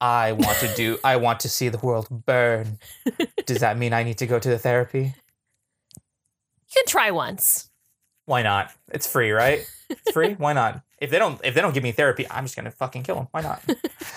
I 0.00 0.32
want 0.32 0.58
to 0.58 0.74
do. 0.74 0.98
I 1.04 1.16
want 1.16 1.40
to 1.40 1.48
see 1.48 1.68
the 1.70 1.78
world 1.78 2.08
burn. 2.26 2.78
Does 3.46 3.60
that 3.60 3.78
mean 3.78 3.92
I 3.94 4.02
need 4.02 4.18
to 4.18 4.26
go 4.26 4.38
to 4.38 4.48
the 4.48 4.58
therapy? 4.58 5.14
You 5.94 6.74
can 6.74 6.84
try 6.86 7.10
once. 7.12 7.70
Why 8.26 8.42
not? 8.42 8.70
It's 8.92 9.06
free, 9.06 9.30
right? 9.30 9.64
It's 9.88 10.10
free. 10.10 10.34
Why 10.38 10.52
not? 10.52 10.82
If 10.98 11.10
they 11.10 11.18
don't, 11.18 11.40
if 11.44 11.54
they 11.54 11.60
don't 11.60 11.74
give 11.74 11.82
me 11.82 11.92
therapy, 11.92 12.26
I'm 12.30 12.44
just 12.44 12.56
gonna 12.56 12.70
fucking 12.70 13.02
kill 13.02 13.16
them. 13.16 13.28
Why 13.30 13.42
not? 13.42 13.62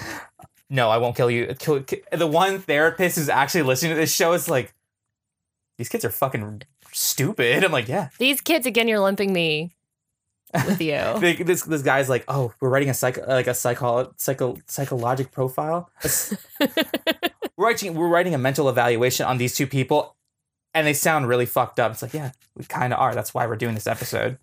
no, 0.70 0.90
I 0.90 0.98
won't 0.98 1.16
kill 1.16 1.30
you. 1.30 1.54
Kill, 1.60 1.82
ki- 1.84 2.04
the 2.12 2.28
one 2.28 2.60
therapist 2.60 3.18
who's 3.18 3.30
actually 3.30 3.64
listening 3.64 3.94
to 3.94 4.00
this 4.00 4.14
show 4.14 4.34
is 4.34 4.50
like, 4.50 4.74
these 5.78 5.90
kids 5.90 6.06
are 6.06 6.10
fucking 6.10 6.62
stupid. 6.92 7.64
I'm 7.64 7.72
like, 7.72 7.88
yeah. 7.88 8.10
These 8.18 8.42
kids, 8.42 8.66
again, 8.66 8.88
you're 8.88 9.00
lumping 9.00 9.34
me 9.34 9.72
with 10.54 10.82
you. 10.82 11.00
This 11.46 11.64
this 11.64 11.82
guy's 11.82 12.10
like, 12.10 12.24
oh, 12.28 12.54
we're 12.60 12.70
writing 12.70 12.90
a 12.90 12.94
psych 12.94 13.26
like 13.28 13.48
a 13.48 13.54
psycho 13.54 14.14
psycho 14.18 14.58
psychologic 14.68 15.32
profile. 15.32 15.90
We're 17.60 17.66
writing 17.66 17.94
we're 17.94 18.08
writing 18.08 18.34
a 18.34 18.38
mental 18.38 18.70
evaluation 18.70 19.26
on 19.26 19.38
these 19.38 19.54
two 19.54 19.68
people, 19.68 20.16
and 20.74 20.88
they 20.88 20.94
sound 20.94 21.28
really 21.28 21.46
fucked 21.46 21.78
up. 21.78 21.92
It's 21.92 22.02
like, 22.02 22.14
yeah, 22.14 22.32
we 22.56 22.64
kind 22.64 22.94
of 22.94 23.00
are. 23.00 23.14
That's 23.14 23.34
why 23.34 23.46
we're 23.48 23.58
doing 23.58 23.76
this 23.76 23.86
episode. 23.86 24.38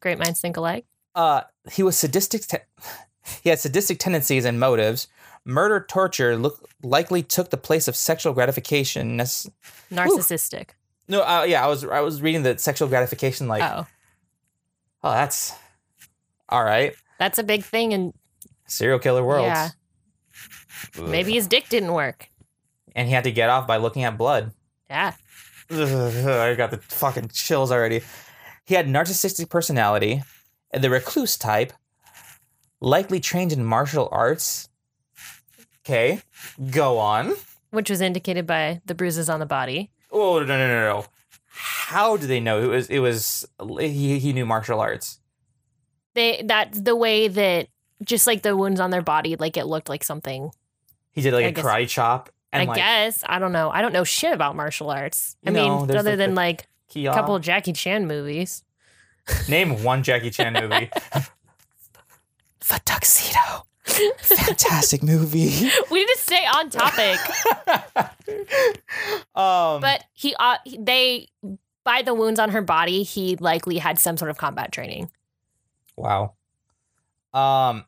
Great 0.00 0.18
minds 0.18 0.40
think 0.40 0.56
alike. 0.56 0.86
Uh, 1.14 1.42
he 1.70 1.82
was 1.82 1.96
sadistic. 1.96 2.42
Te- 2.46 2.58
he 3.42 3.48
had 3.50 3.58
sadistic 3.60 3.98
tendencies 3.98 4.44
and 4.44 4.58
motives. 4.60 5.08
Murder, 5.44 5.84
torture 5.88 6.36
look 6.36 6.68
likely 6.82 7.22
took 7.22 7.50
the 7.50 7.56
place 7.56 7.86
of 7.88 7.94
sexual 7.96 8.32
gratification. 8.32 9.18
Narcissistic. 9.18 10.70
no, 11.08 11.22
uh, 11.22 11.44
yeah, 11.46 11.64
I 11.64 11.68
was 11.68 11.84
I 11.84 12.00
was 12.00 12.22
reading 12.22 12.42
the 12.42 12.56
sexual 12.58 12.88
gratification 12.88 13.46
like, 13.48 13.62
oh, 13.62 13.86
oh, 15.02 15.10
that's 15.10 15.52
all 16.48 16.64
right. 16.64 16.94
that's 17.18 17.38
a 17.38 17.42
big 17.44 17.62
thing. 17.62 17.92
in 17.92 18.12
Serial 18.66 18.98
killer 18.98 19.22
world. 19.22 19.44
Yeah. 19.44 19.68
maybe 21.02 21.32
his 21.32 21.46
dick 21.46 21.68
didn't 21.68 21.92
work. 21.92 22.28
and 22.96 23.06
he 23.08 23.14
had 23.14 23.24
to 23.24 23.32
get 23.32 23.50
off 23.50 23.66
by 23.66 23.76
looking 23.76 24.04
at 24.04 24.16
blood. 24.16 24.52
Yeah. 24.88 25.12
Ugh, 25.70 26.26
I 26.26 26.54
got 26.54 26.70
the 26.70 26.78
fucking 26.78 27.28
chills 27.28 27.70
already. 27.70 28.00
He 28.64 28.74
had 28.74 28.86
narcissistic 28.86 29.50
personality, 29.50 30.22
and 30.74 30.84
the 30.84 30.90
recluse 30.90 31.38
type, 31.38 31.72
likely 32.80 33.20
trained 33.20 33.52
in 33.52 33.64
martial 33.64 34.08
arts. 34.12 34.68
Okay, 35.80 36.20
go 36.70 36.98
on. 36.98 37.34
Which 37.70 37.88
was 37.88 38.00
indicated 38.00 38.46
by 38.46 38.80
the 38.84 38.94
bruises 38.94 39.30
on 39.30 39.40
the 39.40 39.46
body. 39.46 39.90
Oh 40.10 40.40
no 40.40 40.44
no 40.46 40.66
no 40.68 40.80
no! 41.00 41.04
How 41.48 42.16
do 42.16 42.26
they 42.26 42.40
know 42.40 42.62
it 42.62 42.66
was 42.66 42.88
it 42.88 42.98
was 42.98 43.46
he 43.78 44.18
he 44.18 44.32
knew 44.32 44.44
martial 44.46 44.80
arts? 44.80 45.20
They 46.14 46.42
that's 46.44 46.80
the 46.80 46.96
way 46.96 47.28
that 47.28 47.68
just 48.02 48.26
like 48.26 48.42
the 48.42 48.56
wounds 48.56 48.80
on 48.80 48.90
their 48.90 49.02
body, 49.02 49.36
like 49.36 49.56
it 49.56 49.66
looked 49.66 49.88
like 49.88 50.02
something. 50.04 50.50
He 51.12 51.20
did 51.20 51.32
like 51.32 51.44
I 51.44 51.48
a 51.48 51.52
guess- 51.52 51.64
karate 51.64 51.88
chop 51.88 52.30
and 52.52 52.62
I 52.62 52.66
like 52.66 52.76
guess. 52.76 53.22
I 53.26 53.38
don't 53.38 53.52
know. 53.52 53.70
I 53.70 53.80
don't 53.82 53.92
know 53.92 54.04
shit 54.04 54.32
about 54.32 54.56
martial 54.56 54.90
arts. 54.90 55.36
I 55.46 55.50
know, 55.50 55.80
mean, 55.86 55.96
other 55.96 56.10
the- 56.12 56.16
than 56.16 56.34
like 56.34 56.66
a 56.96 57.04
couple 57.06 57.36
of 57.36 57.42
Jackie 57.42 57.72
Chan 57.72 58.06
movies. 58.08 58.63
Name 59.48 59.82
one 59.82 60.02
Jackie 60.02 60.30
Chan 60.30 60.52
movie. 60.52 60.90
the 62.68 62.80
Tuxedo. 62.84 63.66
Fantastic 63.84 65.02
movie. 65.02 65.68
we 65.90 66.00
need 66.00 66.08
to 66.08 66.18
stay 66.18 66.46
on 66.46 66.70
topic. 66.70 67.18
um, 69.34 69.80
but 69.80 70.04
he, 70.12 70.34
uh, 70.38 70.56
he- 70.64 70.78
they, 70.78 71.28
by 71.84 72.02
the 72.02 72.14
wounds 72.14 72.40
on 72.40 72.50
her 72.50 72.62
body, 72.62 73.02
he 73.02 73.36
likely 73.36 73.78
had 73.78 73.98
some 73.98 74.16
sort 74.16 74.30
of 74.30 74.38
combat 74.38 74.72
training. 74.72 75.10
Wow. 75.96 76.34
Um 77.32 77.84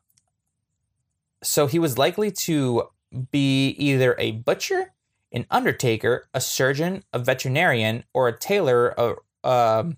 so 1.43 1.67
he 1.67 1.79
was 1.79 1.97
likely 1.97 2.31
to 2.31 2.89
be 3.31 3.69
either 3.69 4.15
a 4.19 4.31
butcher, 4.31 4.93
an 5.31 5.45
undertaker, 5.49 6.27
a 6.33 6.41
surgeon, 6.41 7.03
a 7.13 7.19
veterinarian, 7.19 8.03
or 8.13 8.27
a 8.27 8.37
tailor, 8.37 8.93
or 8.99 9.21
um 9.43 9.97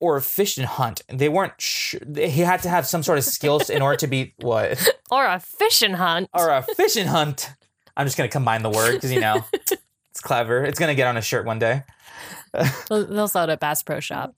or 0.00 0.16
a 0.16 0.22
fish 0.22 0.58
and 0.58 0.66
hunt. 0.66 1.02
They 1.08 1.28
weren't 1.28 1.54
sure. 1.58 2.00
He 2.16 2.40
had 2.42 2.62
to 2.62 2.68
have 2.68 2.86
some 2.86 3.02
sort 3.02 3.18
of 3.18 3.24
skills 3.24 3.70
in 3.70 3.82
order 3.82 3.96
to 3.98 4.06
be 4.06 4.34
what? 4.40 4.86
Or 5.10 5.26
a 5.26 5.40
fishing 5.40 5.94
hunt. 5.94 6.28
Or 6.34 6.50
a 6.50 6.62
fish 6.62 6.96
and 6.96 7.08
hunt. 7.08 7.50
I'm 7.96 8.06
just 8.06 8.16
gonna 8.16 8.28
combine 8.28 8.62
the 8.62 8.70
word 8.70 8.92
because 8.94 9.12
you 9.12 9.20
know 9.20 9.44
it's 9.52 10.20
clever. 10.22 10.64
It's 10.64 10.78
gonna 10.78 10.94
get 10.94 11.06
on 11.06 11.16
a 11.16 11.22
shirt 11.22 11.46
one 11.46 11.58
day. 11.58 11.84
They'll, 12.88 13.06
they'll 13.06 13.28
sell 13.28 13.44
it 13.44 13.50
at 13.50 13.60
Bass 13.60 13.82
Pro 13.82 14.00
Shop. 14.00 14.34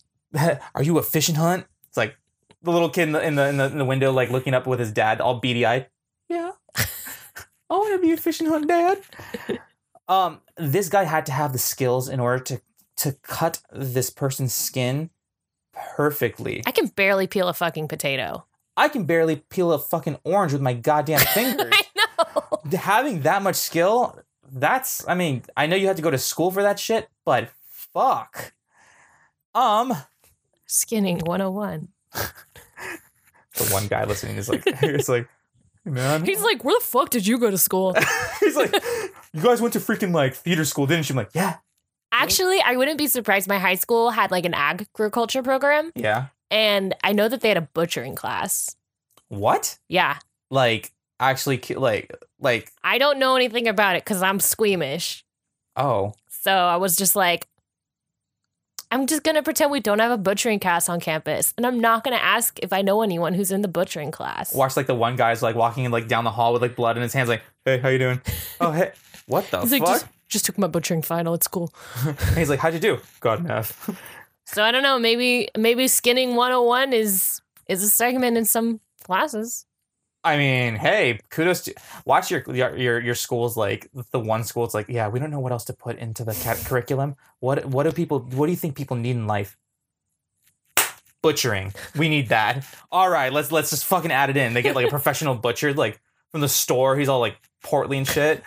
Are 0.75 0.83
you 0.83 0.99
a 0.99 1.03
fish 1.03 1.29
and 1.29 1.39
hunt? 1.39 1.67
It's 1.89 1.97
like 1.97 2.17
the 2.63 2.73
little 2.73 2.89
kid 2.91 3.05
in 3.05 3.13
the 3.13 3.25
in 3.25 3.35
the 3.37 3.49
in 3.49 3.57
the, 3.57 3.65
in 3.67 3.79
the 3.79 3.85
window, 3.85 4.11
like 4.11 4.31
looking 4.31 4.55
up 4.55 4.67
with 4.67 4.81
his 4.81 4.91
dad, 4.91 5.21
all 5.21 5.39
beady 5.39 5.65
eyed. 5.65 5.87
Yeah, 6.29 6.51
I 6.77 6.85
want 7.71 7.95
to 7.95 8.05
be 8.05 8.13
a 8.13 8.17
fish 8.17 8.41
and 8.41 8.49
hunt 8.49 8.67
dad. 8.67 8.99
um, 10.09 10.41
this 10.57 10.89
guy 10.89 11.05
had 11.05 11.27
to 11.27 11.33
have 11.33 11.53
the 11.53 11.59
skills 11.59 12.09
in 12.09 12.19
order 12.19 12.43
to 12.45 12.61
to 12.99 13.13
cut 13.23 13.61
this 13.73 14.11
person's 14.11 14.53
skin 14.53 15.11
perfectly. 15.97 16.63
I 16.67 16.73
can 16.73 16.87
barely 16.87 17.27
peel 17.27 17.49
a 17.49 17.55
fucking 17.55 17.89
potato. 17.89 18.45
I 18.77 18.89
can 18.89 19.05
barely 19.05 19.37
peel 19.37 19.73
a 19.73 19.79
fucking 19.79 20.19
orange 20.25 20.53
with 20.53 20.63
my 20.63 20.73
goddamn 20.73 21.21
fingers. 21.35 21.73
I 21.73 21.83
know. 21.97 22.79
Having 22.79 23.23
that 23.23 23.43
much 23.43 23.57
skill, 23.57 24.19
that's. 24.51 25.07
I 25.09 25.15
mean, 25.15 25.43
I 25.57 25.67
know 25.67 25.77
you 25.77 25.87
had 25.87 25.97
to 25.97 26.03
go 26.03 26.11
to 26.11 26.19
school 26.19 26.51
for 26.51 26.63
that 26.63 26.79
shit, 26.79 27.09
but 27.25 27.51
fuck. 27.69 28.53
Um. 29.55 29.95
Skinning 30.67 31.19
101. 31.21 31.89
the 32.13 33.65
one 33.73 33.87
guy 33.89 34.05
listening 34.05 34.37
is 34.37 34.49
like, 34.49 34.63
it's 34.67 35.09
like, 35.09 35.29
man. 35.85 36.25
He's 36.25 36.43
like, 36.43 36.65
where 36.65 36.79
the 36.79 36.85
fuck 36.85 37.11
did 37.11 37.27
you 37.27 37.39
go 37.39 37.51
to 37.51 37.59
school? 37.59 37.95
He's 38.41 38.57
like, 38.57 38.73
you 39.33 39.43
guys 39.43 39.61
went 39.61 39.73
to 39.75 39.81
freaking 39.81 40.13
like 40.15 40.35
theater 40.35 40.65
school, 40.65 40.87
didn't 40.87 41.09
you? 41.09 41.15
I'm 41.15 41.17
like, 41.19 41.31
yeah, 41.35 41.57
Actually, 42.13 42.61
I 42.61 42.77
wouldn't 42.77 42.99
be 42.99 43.07
surprised. 43.07 43.49
My 43.49 43.59
high 43.59 43.75
school 43.75 44.11
had 44.11 44.31
like 44.31 44.47
an 44.47 44.55
agriculture 44.55 45.43
program, 45.43 45.93
yeah. 45.95 46.27
and 46.51 46.95
I 47.05 47.13
know 47.13 47.29
that 47.29 47.41
they 47.41 47.49
had 47.49 47.59
a 47.59 47.63
butchering 47.63 48.15
class. 48.15 48.77
What? 49.29 49.79
Yeah. 49.89 50.19
Like, 50.51 50.93
actually, 51.21 51.61
like, 51.77 52.15
like, 52.41 52.73
I 52.83 52.99
don't 52.99 53.19
know 53.19 53.37
anything 53.37 53.69
about 53.69 53.97
it 53.97 54.05
because 54.05 54.23
I'm 54.23 54.41
squeamish. 54.41 55.25
oh, 55.77 56.15
So 56.31 56.53
I 56.53 56.77
was 56.77 56.97
just 56.97 57.15
like, 57.15 57.47
I'm 58.91 59.07
just 59.07 59.23
going 59.23 59.35
to 59.35 59.43
pretend 59.43 59.71
we 59.71 59.81
don't 59.81 59.99
have 59.99 60.11
a 60.11 60.17
butchering 60.17 60.61
class 60.61 60.89
on 60.89 60.99
campus. 60.99 61.53
And 61.57 61.67
I'm 61.67 61.79
not 61.79 62.05
going 62.05 62.17
to 62.17 62.25
ask 62.25 62.59
if 62.63 62.73
I 62.73 62.81
know 62.81 63.03
anyone 63.03 63.35
who's 63.35 63.53
in 63.53 63.61
the 63.61 63.69
butchering 63.69 64.11
class. 64.11 64.55
watch 64.55 64.77
like 64.77 64.87
the 64.87 64.95
one 64.95 65.17
guy's 65.17 65.43
like 65.43 65.57
walking 65.57 65.85
in 65.85 65.91
like 65.91 66.09
down 66.09 66.25
the 66.25 66.31
hall 66.31 66.55
with 66.55 66.63
like 66.63 66.75
blood 66.75 66.97
in 66.97 67.03
his 67.03 67.13
hands, 67.13 67.29
like, 67.29 67.43
hey, 67.65 67.79
how 67.79 67.89
you 67.89 67.99
doing? 67.99 68.23
oh, 68.61 68.73
hey, 68.73 68.93
what 69.27 69.51
the 69.51 69.61
fuck? 69.61 69.71
like, 69.71 69.85
just, 69.85 70.07
just 70.29 70.45
took 70.45 70.59
my 70.59 70.67
butchering 70.67 71.03
final 71.03 71.35
at 71.35 71.43
school. 71.43 71.73
He's 72.35 72.51
like, 72.51 72.61
how'd 72.61 72.75
you 72.75 72.81
do? 72.81 72.99
God, 73.21 73.45
math. 73.45 73.95
So 74.51 74.63
I 74.63 74.71
don't 74.71 74.83
know. 74.83 74.99
Maybe 74.99 75.51
maybe 75.59 75.87
skinning 75.89 76.35
101 76.35 76.95
is 76.95 77.43
is 77.69 77.83
a 77.83 77.91
segment 77.91 78.39
in 78.39 78.47
some 78.47 78.81
classes. 79.05 79.67
I 80.25 80.39
mean, 80.39 80.75
hey, 80.75 81.21
kudos 81.29 81.63
to 81.65 81.75
watch 82.07 82.31
your 82.31 82.43
your 82.49 82.75
your, 82.75 83.01
your 83.01 83.15
school's 83.15 83.59
like 83.59 83.91
the 84.11 84.19
one 84.19 84.45
school. 84.45 84.65
It's 84.65 84.73
like, 84.73 84.89
yeah, 84.89 85.09
we 85.09 85.21
don't 85.21 85.31
know 85.31 85.39
what 85.39 85.53
else 85.53 85.65
to 85.67 85.75
put 85.75 85.99
into 85.99 86.25
the 86.25 86.33
cat 86.35 86.57
curriculum. 86.65 87.17
What 87.41 87.67
what 87.67 87.83
do 87.83 87.93
people? 87.93 88.21
What 88.21 88.47
do 88.47 88.53
you 88.53 88.57
think 88.57 88.75
people 88.75 88.97
need 88.97 89.17
in 89.17 89.27
life? 89.27 89.57
Butchering. 91.23 91.75
We 91.95 92.09
need 92.09 92.31
that. 92.31 92.65
All 92.91 93.11
right, 93.11 93.31
let's 93.31 93.53
let's 93.53 93.69
just 93.69 93.85
fucking 93.85 94.11
add 94.11 94.31
it 94.31 94.39
in. 94.39 94.55
They 94.55 94.63
get 94.63 94.75
like 94.75 94.87
a 94.87 94.91
professional 94.91 95.35
butcher, 95.35 95.75
like 95.75 96.01
from 96.33 96.41
the 96.41 96.49
store. 96.49 96.97
He's 96.97 97.11
all 97.11 97.21
like 97.21 97.37
portly 97.63 97.99
and 97.99 98.07
shit. 98.07 98.43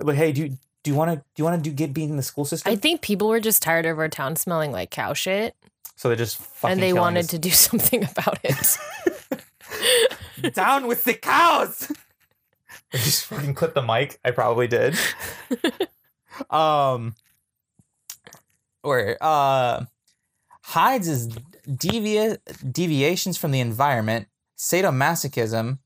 Like, 0.00 0.16
hey, 0.16 0.32
do 0.32 0.42
you 0.42 0.48
do 0.82 0.90
you 0.90 0.94
want 0.94 1.10
to 1.10 1.16
do 1.16 1.22
you 1.36 1.44
want 1.44 1.62
to 1.62 1.70
do 1.70 1.74
get 1.74 1.92
being 1.92 2.10
in 2.10 2.16
the 2.16 2.22
school 2.22 2.44
system? 2.44 2.72
I 2.72 2.76
think 2.76 3.02
people 3.02 3.28
were 3.28 3.40
just 3.40 3.62
tired 3.62 3.86
of 3.86 3.98
our 3.98 4.08
town 4.08 4.36
smelling 4.36 4.72
like 4.72 4.90
cow 4.90 5.12
shit, 5.12 5.54
so 5.96 6.08
they 6.08 6.16
just 6.16 6.36
fucking 6.38 6.72
and 6.72 6.82
they 6.82 6.92
wanted 6.92 7.24
us. 7.24 7.26
to 7.28 7.38
do 7.38 7.50
something 7.66 8.04
about 8.04 8.38
it. 8.44 8.78
down 10.54 10.86
with 10.86 11.04
the 11.04 11.14
cows. 11.14 11.90
I 12.92 12.96
just 12.96 13.26
fucking 13.26 13.54
clipped 13.54 13.74
the 13.74 13.82
mic. 13.82 14.18
I 14.24 14.30
probably 14.30 14.66
did. 14.66 14.96
um, 16.50 17.14
or 18.82 19.16
uh, 19.20 19.84
hides 20.62 21.06
is 21.08 21.28
devia- 21.66 22.38
deviations 22.72 23.36
from 23.36 23.50
the 23.50 23.60
environment, 23.60 24.28
sadomasochism. 24.56 25.78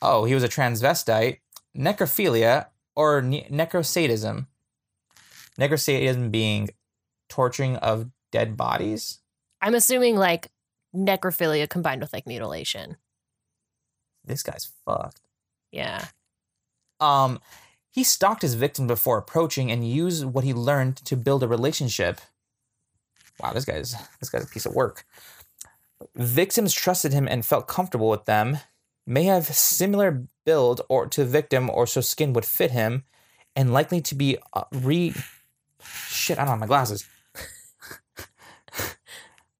Oh, 0.00 0.24
he 0.24 0.34
was 0.34 0.42
a 0.42 0.48
transvestite. 0.48 1.38
necrophilia 1.76 2.66
or 2.94 3.22
ne- 3.22 3.48
necrosadism. 3.50 4.46
Necrosadism 5.58 6.30
being 6.30 6.70
torturing 7.28 7.76
of 7.76 8.10
dead 8.30 8.56
bodies. 8.56 9.20
I'm 9.60 9.74
assuming 9.74 10.16
like 10.16 10.50
necrophilia 10.94 11.68
combined 11.68 12.00
with 12.00 12.12
like 12.12 12.26
mutilation. 12.26 12.96
This 14.24 14.42
guy's 14.42 14.70
fucked. 14.84 15.20
Yeah. 15.70 16.06
Um, 17.00 17.40
he 17.90 18.04
stalked 18.04 18.42
his 18.42 18.54
victim 18.54 18.86
before 18.86 19.18
approaching 19.18 19.70
and 19.70 19.88
used 19.88 20.24
what 20.24 20.44
he 20.44 20.54
learned 20.54 20.96
to 20.98 21.16
build 21.16 21.42
a 21.42 21.48
relationship. 21.48 22.20
Wow, 23.40 23.52
this 23.52 23.64
guy's 23.64 23.94
this 24.20 24.30
guy's 24.30 24.44
a 24.44 24.48
piece 24.48 24.66
of 24.66 24.74
work. 24.74 25.04
Victims 26.14 26.72
trusted 26.74 27.12
him 27.12 27.28
and 27.28 27.44
felt 27.44 27.68
comfortable 27.68 28.08
with 28.08 28.24
them. 28.24 28.58
May 29.06 29.24
have 29.24 29.46
similar 29.46 30.26
build 30.44 30.80
or 30.88 31.06
to 31.06 31.24
the 31.24 31.30
victim, 31.30 31.70
or 31.70 31.86
so 31.86 32.00
skin 32.00 32.32
would 32.32 32.44
fit 32.44 32.70
him, 32.70 33.04
and 33.56 33.72
likely 33.72 34.00
to 34.02 34.14
be 34.14 34.38
uh, 34.54 34.64
re. 34.72 35.14
Shit, 35.84 36.38
I 36.38 36.42
don't 36.42 36.50
have 36.50 36.58
my 36.60 36.66
glasses. 36.66 37.04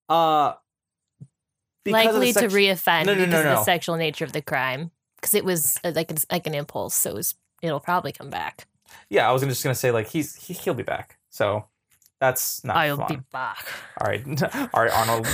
uh, 0.09 0.55
because 1.85 2.07
of 2.07 2.13
the 2.13 2.19
Likely 2.21 2.33
to 2.33 2.39
sex- 2.41 2.55
reoffend 2.55 3.07
No, 3.07 3.15
no, 3.15 3.21
no, 3.21 3.27
because 3.27 3.41
of 3.41 3.47
no. 3.47 3.55
the 3.57 3.65
sexual 3.65 3.97
nature 3.97 4.25
of 4.25 4.33
the 4.33 4.43
crime. 4.43 4.91
Because 5.17 5.35
it 5.35 5.45
was 5.45 5.79
uh, 5.85 5.93
like 5.95 6.11
it's 6.11 6.27
like 6.31 6.47
an 6.47 6.55
impulse, 6.55 6.95
so 6.95 7.11
it 7.11 7.15
was, 7.15 7.35
it'll 7.63 7.81
probably 7.81 8.13
come 8.13 8.31
back. 8.31 8.67
Yeah, 9.09 9.29
I 9.29 9.33
was 9.33 9.43
just 9.43 9.63
gonna 9.63 9.75
say 9.75 9.91
like 9.91 10.09
he's 10.09 10.35
he, 10.35 10.53
he'll 10.53 10.75
be 10.75 10.83
back. 10.83 11.19
So 11.31 11.67
that's 12.21 12.65
not 12.65 12.77
I'll 12.77 12.97
fun. 12.97 13.07
be 13.09 13.17
back. 13.33 13.67
All 14.01 14.09
right, 14.09 14.43
all 14.75 14.83
right, 14.83 14.93
Arnold 14.93 15.27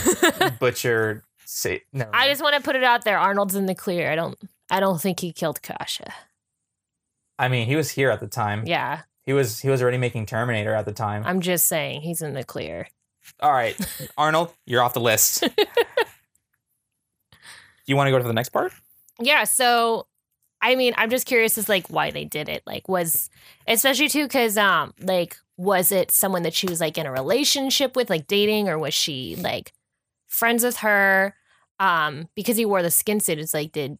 Butcher. 0.60 1.24
Say 1.44 1.82
no. 1.92 2.08
I 2.12 2.28
just 2.28 2.42
want 2.42 2.54
to 2.56 2.62
put 2.62 2.76
it 2.76 2.84
out 2.84 3.04
there. 3.04 3.18
Arnold's 3.18 3.54
in 3.54 3.66
the 3.66 3.74
clear. 3.74 4.10
I 4.10 4.14
don't. 4.14 4.38
I 4.70 4.80
don't 4.80 5.00
think 5.00 5.20
he 5.20 5.32
killed 5.32 5.62
Kasha. 5.62 6.12
I 7.38 7.48
mean, 7.48 7.66
he 7.66 7.76
was 7.76 7.90
here 7.90 8.10
at 8.10 8.20
the 8.20 8.26
time. 8.26 8.64
Yeah, 8.66 9.02
He 9.24 9.32
was 9.32 9.60
he 9.60 9.68
was 9.68 9.82
already 9.82 9.98
making 9.98 10.26
Terminator 10.26 10.74
at 10.74 10.84
the 10.84 10.92
time. 10.92 11.22
I'm 11.24 11.40
just 11.40 11.66
saying 11.66 12.02
he's 12.02 12.22
in 12.22 12.34
the 12.34 12.44
clear. 12.44 12.88
all 13.40 13.52
right, 13.52 13.76
Arnold, 14.18 14.52
you're 14.66 14.82
off 14.82 14.94
the 14.94 15.00
list. 15.00 15.48
you 17.86 17.96
want 17.96 18.08
to 18.08 18.10
go 18.10 18.18
to 18.18 18.24
the 18.24 18.32
next 18.32 18.50
part? 18.50 18.72
Yeah. 19.20 19.44
So, 19.44 20.06
I 20.60 20.76
mean, 20.76 20.94
I'm 20.96 21.10
just 21.10 21.26
curious 21.26 21.58
as 21.58 21.68
like 21.68 21.88
why 21.88 22.10
they 22.10 22.24
did 22.24 22.48
it. 22.48 22.62
Like, 22.66 22.88
was 22.88 23.30
especially 23.66 24.08
too 24.08 24.24
because 24.24 24.56
um, 24.56 24.94
like, 25.00 25.36
was 25.56 25.92
it 25.92 26.10
someone 26.10 26.42
that 26.42 26.54
she 26.54 26.66
was 26.66 26.80
like 26.80 26.98
in 26.98 27.06
a 27.06 27.12
relationship 27.12 27.96
with, 27.96 28.10
like 28.10 28.26
dating, 28.26 28.68
or 28.68 28.78
was 28.78 28.94
she 28.94 29.36
like 29.36 29.72
friends 30.26 30.64
with 30.64 30.78
her? 30.78 31.34
Um, 31.80 32.28
because 32.34 32.56
he 32.56 32.66
wore 32.66 32.82
the 32.82 32.90
skin 32.90 33.20
suit, 33.20 33.38
it's 33.38 33.54
like, 33.54 33.70
did, 33.70 33.98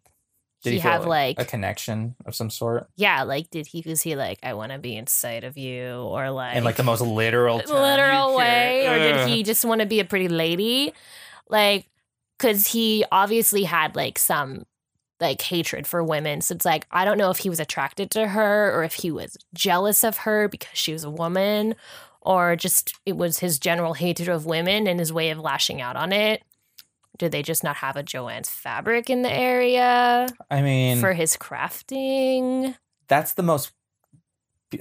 Did 0.63 0.73
he, 0.73 0.81
feel 0.81 0.91
have 0.91 1.07
like, 1.07 1.41
a 1.41 1.45
connection 1.45 2.17
of 2.27 2.35
some 2.35 2.51
sort? 2.51 2.89
yeah, 2.97 3.23
like, 3.23 3.51
did 3.51 3.67
he 3.67 3.83
was 3.87 4.03
he 4.03 4.17
like, 4.17 4.39
I 4.43 4.55
want 4.55 4.73
to 4.73 4.79
be 4.79 4.97
inside 4.97 5.45
of 5.45 5.57
you, 5.57 5.93
or 5.93 6.31
like, 6.31 6.57
In 6.57 6.65
like 6.65 6.77
the 6.77 6.83
most 6.83 7.01
literal 7.01 7.59
uh, 7.59 7.63
term? 7.63 7.77
literal 7.77 8.29
can. 8.29 8.37
way? 8.37 8.87
or 8.89 8.99
did 8.99 9.29
he 9.29 9.43
just 9.43 9.65
want 9.65 9.81
to 9.81 9.87
be 9.87 10.01
a 10.01 10.05
pretty 10.05 10.29
lady? 10.29 10.93
Like 11.49 11.87
because 12.39 12.69
he 12.69 13.05
obviously 13.11 13.65
had 13.65 13.97
like 13.97 14.19
some 14.19 14.65
like 15.21 15.43
hatred 15.43 15.87
for 15.87 16.05
women. 16.05 16.41
So 16.41 16.55
it's 16.55 16.65
like 16.65 16.87
i 16.91 17.05
don't 17.05 17.19
know 17.19 17.31
if 17.31 17.39
he 17.39 17.51
was 17.51 17.61
attracted 17.61 18.11
to 18.13 18.29
her 18.29 18.73
or 18.73 18.85
if 18.85 18.95
he 18.95 19.11
was 19.11 19.37
jealous 19.55 20.05
of 20.05 20.19
her 20.19 20.49
because 20.49 20.79
she 20.79 20.93
was 20.93 21.05
a 21.05 21.11
woman 21.11 21.75
or 22.21 22.57
just 22.57 22.95
it 23.07 23.17
was 23.17 23.39
his 23.39 23.59
general 23.59 23.95
hatred 23.95 24.29
of 24.29 24.47
women 24.47 24.87
and 24.87 25.01
his 25.01 25.13
way 25.13 25.31
of 25.31 25.39
lashing 25.39 25.81
out 25.81 25.97
on 25.97 26.13
it 26.13 26.43
did 27.19 27.33
they 27.33 27.43
just 27.43 27.63
not 27.65 27.77
have 27.77 27.97
a 27.97 28.03
joanne's 28.03 28.49
fabric 28.49 29.11
in 29.11 29.23
the 29.23 29.33
area 29.33 30.27
I 30.51 30.63
mean, 30.63 31.01
for 31.01 31.13
his 31.13 31.37
crafting 31.37 32.75
that's 33.09 33.33
the 33.33 33.43
most. 33.43 33.73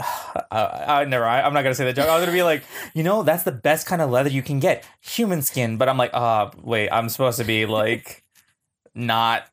Uh, 0.49 0.53
uh, 0.53 1.05
never. 1.07 1.25
I, 1.25 1.41
I'm 1.41 1.53
not 1.53 1.63
gonna 1.63 1.75
say 1.75 1.85
that 1.85 1.95
joke. 1.95 2.07
I 2.07 2.15
was 2.15 2.21
gonna 2.21 2.35
be 2.35 2.43
like, 2.43 2.63
you 2.93 3.03
know, 3.03 3.23
that's 3.23 3.43
the 3.43 3.51
best 3.51 3.87
kind 3.87 4.01
of 4.01 4.09
leather 4.09 4.29
you 4.29 4.41
can 4.41 4.59
get, 4.59 4.85
human 5.01 5.41
skin. 5.41 5.77
But 5.77 5.89
I'm 5.89 5.97
like, 5.97 6.11
uh, 6.13 6.51
wait, 6.61 6.89
I'm 6.89 7.09
supposed 7.09 7.37
to 7.39 7.43
be 7.43 7.65
like, 7.65 8.23
not 8.95 9.45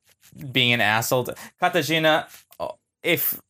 being 0.52 0.72
an 0.72 0.80
asshole. 0.80 1.24
To, 1.24 1.34
Katashina, 1.60 2.26
oh, 2.60 2.76
if 3.02 3.40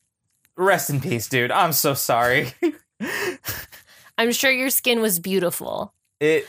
rest 0.57 0.91
in 0.91 1.01
peace, 1.01 1.29
dude. 1.29 1.51
I'm 1.51 1.73
so 1.73 1.95
sorry. 1.95 2.53
i'm 4.19 4.31
sure 4.31 4.51
your 4.51 4.71
skin 4.71 5.01
was 5.01 5.19
beautiful 5.19 5.93
it. 6.21 6.49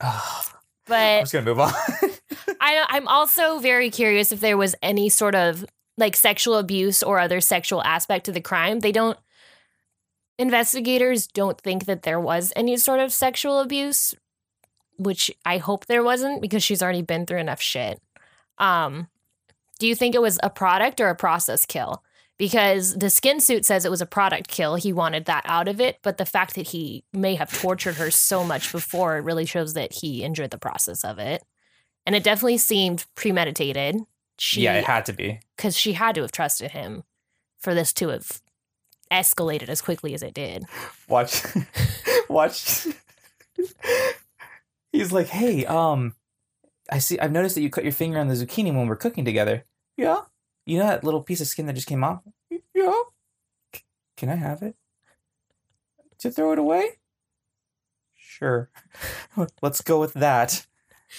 I'm 0.00 0.20
but 0.90 1.20
just 1.20 1.32
gonna 1.32 1.46
move 1.46 1.60
on. 1.60 1.72
I, 2.60 2.84
I'm 2.88 3.08
also 3.08 3.58
very 3.58 3.90
curious 3.90 4.32
if 4.32 4.40
there 4.40 4.58
was 4.58 4.74
any 4.82 5.08
sort 5.08 5.34
of 5.34 5.64
like 5.96 6.16
sexual 6.16 6.56
abuse 6.56 7.02
or 7.02 7.18
other 7.18 7.40
sexual 7.40 7.82
aspect 7.82 8.26
to 8.26 8.32
the 8.32 8.40
crime. 8.40 8.80
They 8.80 8.92
don't, 8.92 9.18
investigators 10.38 11.26
don't 11.26 11.60
think 11.60 11.86
that 11.86 12.02
there 12.02 12.20
was 12.20 12.52
any 12.56 12.76
sort 12.76 13.00
of 13.00 13.12
sexual 13.12 13.60
abuse, 13.60 14.14
which 14.98 15.30
I 15.44 15.58
hope 15.58 15.86
there 15.86 16.02
wasn't 16.02 16.42
because 16.42 16.62
she's 16.62 16.82
already 16.82 17.02
been 17.02 17.26
through 17.26 17.38
enough 17.38 17.60
shit. 17.62 18.00
Um, 18.58 19.08
do 19.78 19.86
you 19.86 19.94
think 19.94 20.14
it 20.14 20.22
was 20.22 20.38
a 20.42 20.50
product 20.50 21.00
or 21.00 21.08
a 21.08 21.16
process 21.16 21.64
kill? 21.64 22.02
Because 22.40 22.96
the 22.96 23.10
skin 23.10 23.38
suit 23.38 23.66
says 23.66 23.84
it 23.84 23.90
was 23.90 24.00
a 24.00 24.06
product 24.06 24.48
kill. 24.48 24.76
He 24.76 24.94
wanted 24.94 25.26
that 25.26 25.44
out 25.44 25.68
of 25.68 25.78
it. 25.78 25.98
But 26.02 26.16
the 26.16 26.24
fact 26.24 26.54
that 26.54 26.68
he 26.68 27.04
may 27.12 27.34
have 27.34 27.52
tortured 27.52 27.96
her 27.96 28.10
so 28.10 28.42
much 28.44 28.72
before 28.72 29.18
it 29.18 29.24
really 29.24 29.44
shows 29.44 29.74
that 29.74 29.92
he 29.92 30.24
enjoyed 30.24 30.50
the 30.50 30.56
process 30.56 31.04
of 31.04 31.18
it. 31.18 31.44
And 32.06 32.16
it 32.16 32.24
definitely 32.24 32.56
seemed 32.56 33.04
premeditated. 33.14 33.96
She, 34.38 34.62
yeah, 34.62 34.72
it 34.72 34.84
had 34.84 35.04
to 35.04 35.12
be. 35.12 35.40
because 35.54 35.76
she 35.76 35.92
had 35.92 36.14
to 36.14 36.22
have 36.22 36.32
trusted 36.32 36.70
him 36.70 37.02
for 37.58 37.74
this 37.74 37.92
to 37.92 38.08
have 38.08 38.40
escalated 39.12 39.68
as 39.68 39.82
quickly 39.82 40.14
as 40.14 40.22
it 40.22 40.32
did. 40.32 40.64
Watch, 41.10 41.42
watch. 42.30 42.86
He's 44.92 45.12
like, 45.12 45.26
hey, 45.26 45.66
um, 45.66 46.14
I 46.90 47.00
see. 47.00 47.20
I've 47.20 47.32
noticed 47.32 47.54
that 47.56 47.60
you 47.60 47.68
cut 47.68 47.84
your 47.84 47.92
finger 47.92 48.18
on 48.18 48.28
the 48.28 48.34
zucchini 48.34 48.74
when 48.74 48.86
we're 48.86 48.96
cooking 48.96 49.26
together. 49.26 49.66
Yeah. 49.98 50.22
You 50.70 50.78
know 50.78 50.86
that 50.86 51.02
little 51.02 51.20
piece 51.20 51.40
of 51.40 51.48
skin 51.48 51.66
that 51.66 51.72
just 51.72 51.88
came 51.88 52.04
off? 52.04 52.20
Yeah. 52.72 53.02
Can 54.16 54.28
I 54.28 54.36
have 54.36 54.62
it? 54.62 54.76
To 56.20 56.30
throw 56.30 56.52
it 56.52 56.60
away? 56.60 56.90
Sure. 58.14 58.70
Let's 59.62 59.80
go 59.80 59.98
with 59.98 60.14
that. 60.14 60.64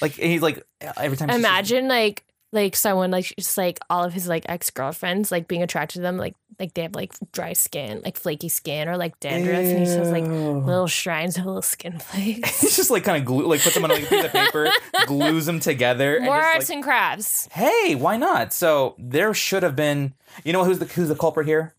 Like 0.02 0.18
and 0.20 0.32
he's 0.32 0.42
like 0.42 0.66
every 0.80 1.18
time. 1.18 1.28
she 1.28 1.36
Imagine 1.36 1.90
like 1.90 2.24
like 2.52 2.76
someone 2.76 3.12
like 3.12 3.34
just 3.38 3.58
like 3.58 3.80
all 3.90 4.04
of 4.04 4.14
his 4.14 4.28
like 4.28 4.46
ex 4.50 4.70
girlfriends 4.70 5.32
like 5.32 5.48
being 5.48 5.64
attracted 5.64 5.96
to 5.96 6.02
them 6.02 6.18
like 6.18 6.36
like 6.60 6.74
they 6.74 6.82
have 6.84 6.94
like 6.96 7.14
dry 7.32 7.54
skin 7.54 8.02
like 8.04 8.18
flaky 8.18 8.50
skin 8.50 8.88
or 8.90 8.98
like 8.98 9.20
dandruff 9.20 9.56
and 9.58 9.80
he 9.80 9.86
just 9.86 9.98
has 9.98 10.12
like 10.12 10.26
little 10.26 10.88
shrines 10.88 11.38
of 11.38 11.46
little 11.46 11.62
skin 11.62 11.98
flakes. 12.00 12.62
He's 12.62 12.76
just 12.76 12.92
like 12.92 13.04
kind 13.04 13.18
of 13.18 13.26
glue, 13.26 13.48
like 13.48 13.62
puts 13.62 13.74
them 13.76 13.84
on 13.86 13.90
like, 13.90 14.04
a 14.04 14.08
piece 14.08 14.26
of 14.26 14.32
paper, 14.32 14.70
glues 15.08 15.46
them 15.46 15.60
together. 15.60 16.18
and 16.18 16.26
More 16.26 16.36
just, 16.40 16.56
arts 16.56 16.70
like, 16.70 16.76
and 16.76 16.84
crafts. 16.84 17.48
hey, 17.52 17.96
why 17.96 18.18
not? 18.18 18.54
So 18.54 18.96
there 19.00 19.34
should 19.34 19.64
have 19.64 19.76
been, 19.76 20.14
you 20.44 20.54
know, 20.54 20.64
who's 20.66 20.80
the 20.80 20.86
who's 20.86 21.08
the 21.08 21.16
culprit 21.16 21.48
here? 21.48 21.74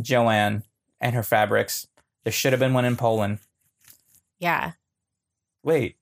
Joanne 0.00 0.62
and 1.00 1.14
her 1.14 1.22
fabrics. 1.22 1.86
There 2.22 2.32
should 2.32 2.52
have 2.52 2.60
been 2.60 2.72
one 2.72 2.84
in 2.84 2.96
Poland. 2.96 3.40
Yeah. 4.38 4.72
Wait, 5.62 5.96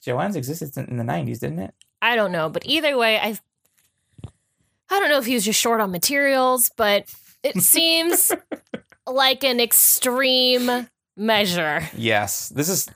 Joanne's 0.00 0.36
existed 0.36 0.76
in 0.88 0.96
the 0.98 1.04
'90s, 1.04 1.40
didn't 1.40 1.58
it? 1.60 1.74
I 2.02 2.16
don't 2.16 2.32
know, 2.32 2.48
but 2.48 2.64
either 2.66 2.96
way, 2.96 3.18
I 3.18 3.38
I 4.90 4.98
don't 4.98 5.08
know 5.08 5.18
if 5.18 5.26
he 5.26 5.34
was 5.34 5.44
just 5.44 5.60
short 5.60 5.80
on 5.80 5.90
materials, 5.90 6.70
but 6.76 7.12
it 7.42 7.56
seems 7.62 8.32
like 9.06 9.44
an 9.44 9.60
extreme 9.60 10.88
measure. 11.16 11.88
Yes. 11.96 12.48
This 12.48 12.68
is, 12.68 12.88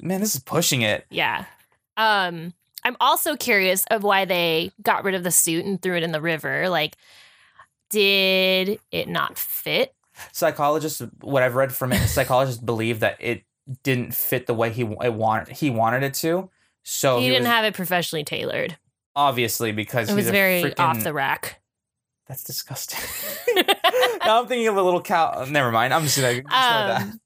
man, 0.00 0.20
this 0.20 0.34
is 0.34 0.40
pushing 0.42 0.82
it. 0.82 1.06
Yeah. 1.10 1.44
Um 1.96 2.54
I'm 2.82 2.96
also 2.98 3.36
curious 3.36 3.84
of 3.90 4.02
why 4.02 4.24
they 4.24 4.72
got 4.82 5.04
rid 5.04 5.14
of 5.14 5.22
the 5.22 5.30
suit 5.30 5.66
and 5.66 5.80
threw 5.80 5.96
it 5.96 6.02
in 6.02 6.12
the 6.12 6.20
river. 6.20 6.68
Like 6.68 6.96
did 7.90 8.78
it 8.90 9.08
not 9.08 9.36
fit? 9.36 9.94
Psychologists, 10.32 11.02
what 11.20 11.42
I've 11.42 11.56
read 11.56 11.72
from 11.72 11.92
it, 11.92 12.06
psychologists 12.08 12.62
believe 12.62 13.00
that 13.00 13.16
it 13.20 13.44
didn't 13.82 14.14
fit 14.14 14.46
the 14.46 14.54
way 14.54 14.70
he 14.70 14.82
it 14.82 15.14
wanted 15.14 15.56
he 15.56 15.70
wanted 15.70 16.02
it 16.02 16.14
to. 16.14 16.50
So 16.82 17.18
he, 17.18 17.24
he, 17.24 17.28
didn't 17.30 17.42
was, 17.44 17.50
have 17.52 17.64
it 17.64 17.74
professionally 17.74 18.24
tailored. 18.24 18.76
obviously 19.14 19.72
because 19.72 20.08
It 20.08 20.16
he's 20.16 20.24
was 20.26 20.30
very 20.30 20.62
freaking, 20.62 20.78
off 20.80 21.04
the 21.04 21.12
rack. 21.12 21.60
That's 22.28 22.44
disgusting. 22.44 23.00
now 24.24 24.40
I'm 24.40 24.46
thinking 24.46 24.68
of 24.68 24.76
a 24.76 24.82
little 24.82 25.02
cow. 25.02 25.44
Never 25.48 25.72
mind. 25.72 25.92
I'm 25.92 26.04
just 26.04 26.20
gonna. 26.20 26.42
Um, 26.48 27.20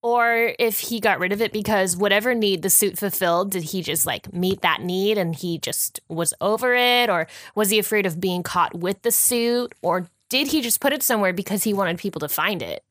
or 0.00 0.54
if 0.58 0.78
he 0.78 1.00
got 1.00 1.18
rid 1.18 1.32
of 1.32 1.42
it 1.42 1.52
because 1.52 1.96
whatever 1.96 2.34
need 2.34 2.62
the 2.62 2.70
suit 2.70 2.98
fulfilled, 2.98 3.50
did 3.50 3.64
he 3.64 3.82
just 3.82 4.06
like 4.06 4.32
meet 4.32 4.62
that 4.62 4.80
need 4.80 5.18
and 5.18 5.34
he 5.34 5.58
just 5.58 6.00
was 6.08 6.32
over 6.40 6.74
it? 6.74 7.10
Or 7.10 7.26
was 7.54 7.70
he 7.70 7.78
afraid 7.78 8.06
of 8.06 8.20
being 8.20 8.42
caught 8.42 8.74
with 8.74 9.02
the 9.02 9.10
suit? 9.10 9.74
Or 9.82 10.08
did 10.30 10.46
he 10.48 10.62
just 10.62 10.80
put 10.80 10.92
it 10.92 11.02
somewhere 11.02 11.32
because 11.32 11.64
he 11.64 11.74
wanted 11.74 11.98
people 11.98 12.20
to 12.20 12.28
find 12.28 12.62
it? 12.62 12.82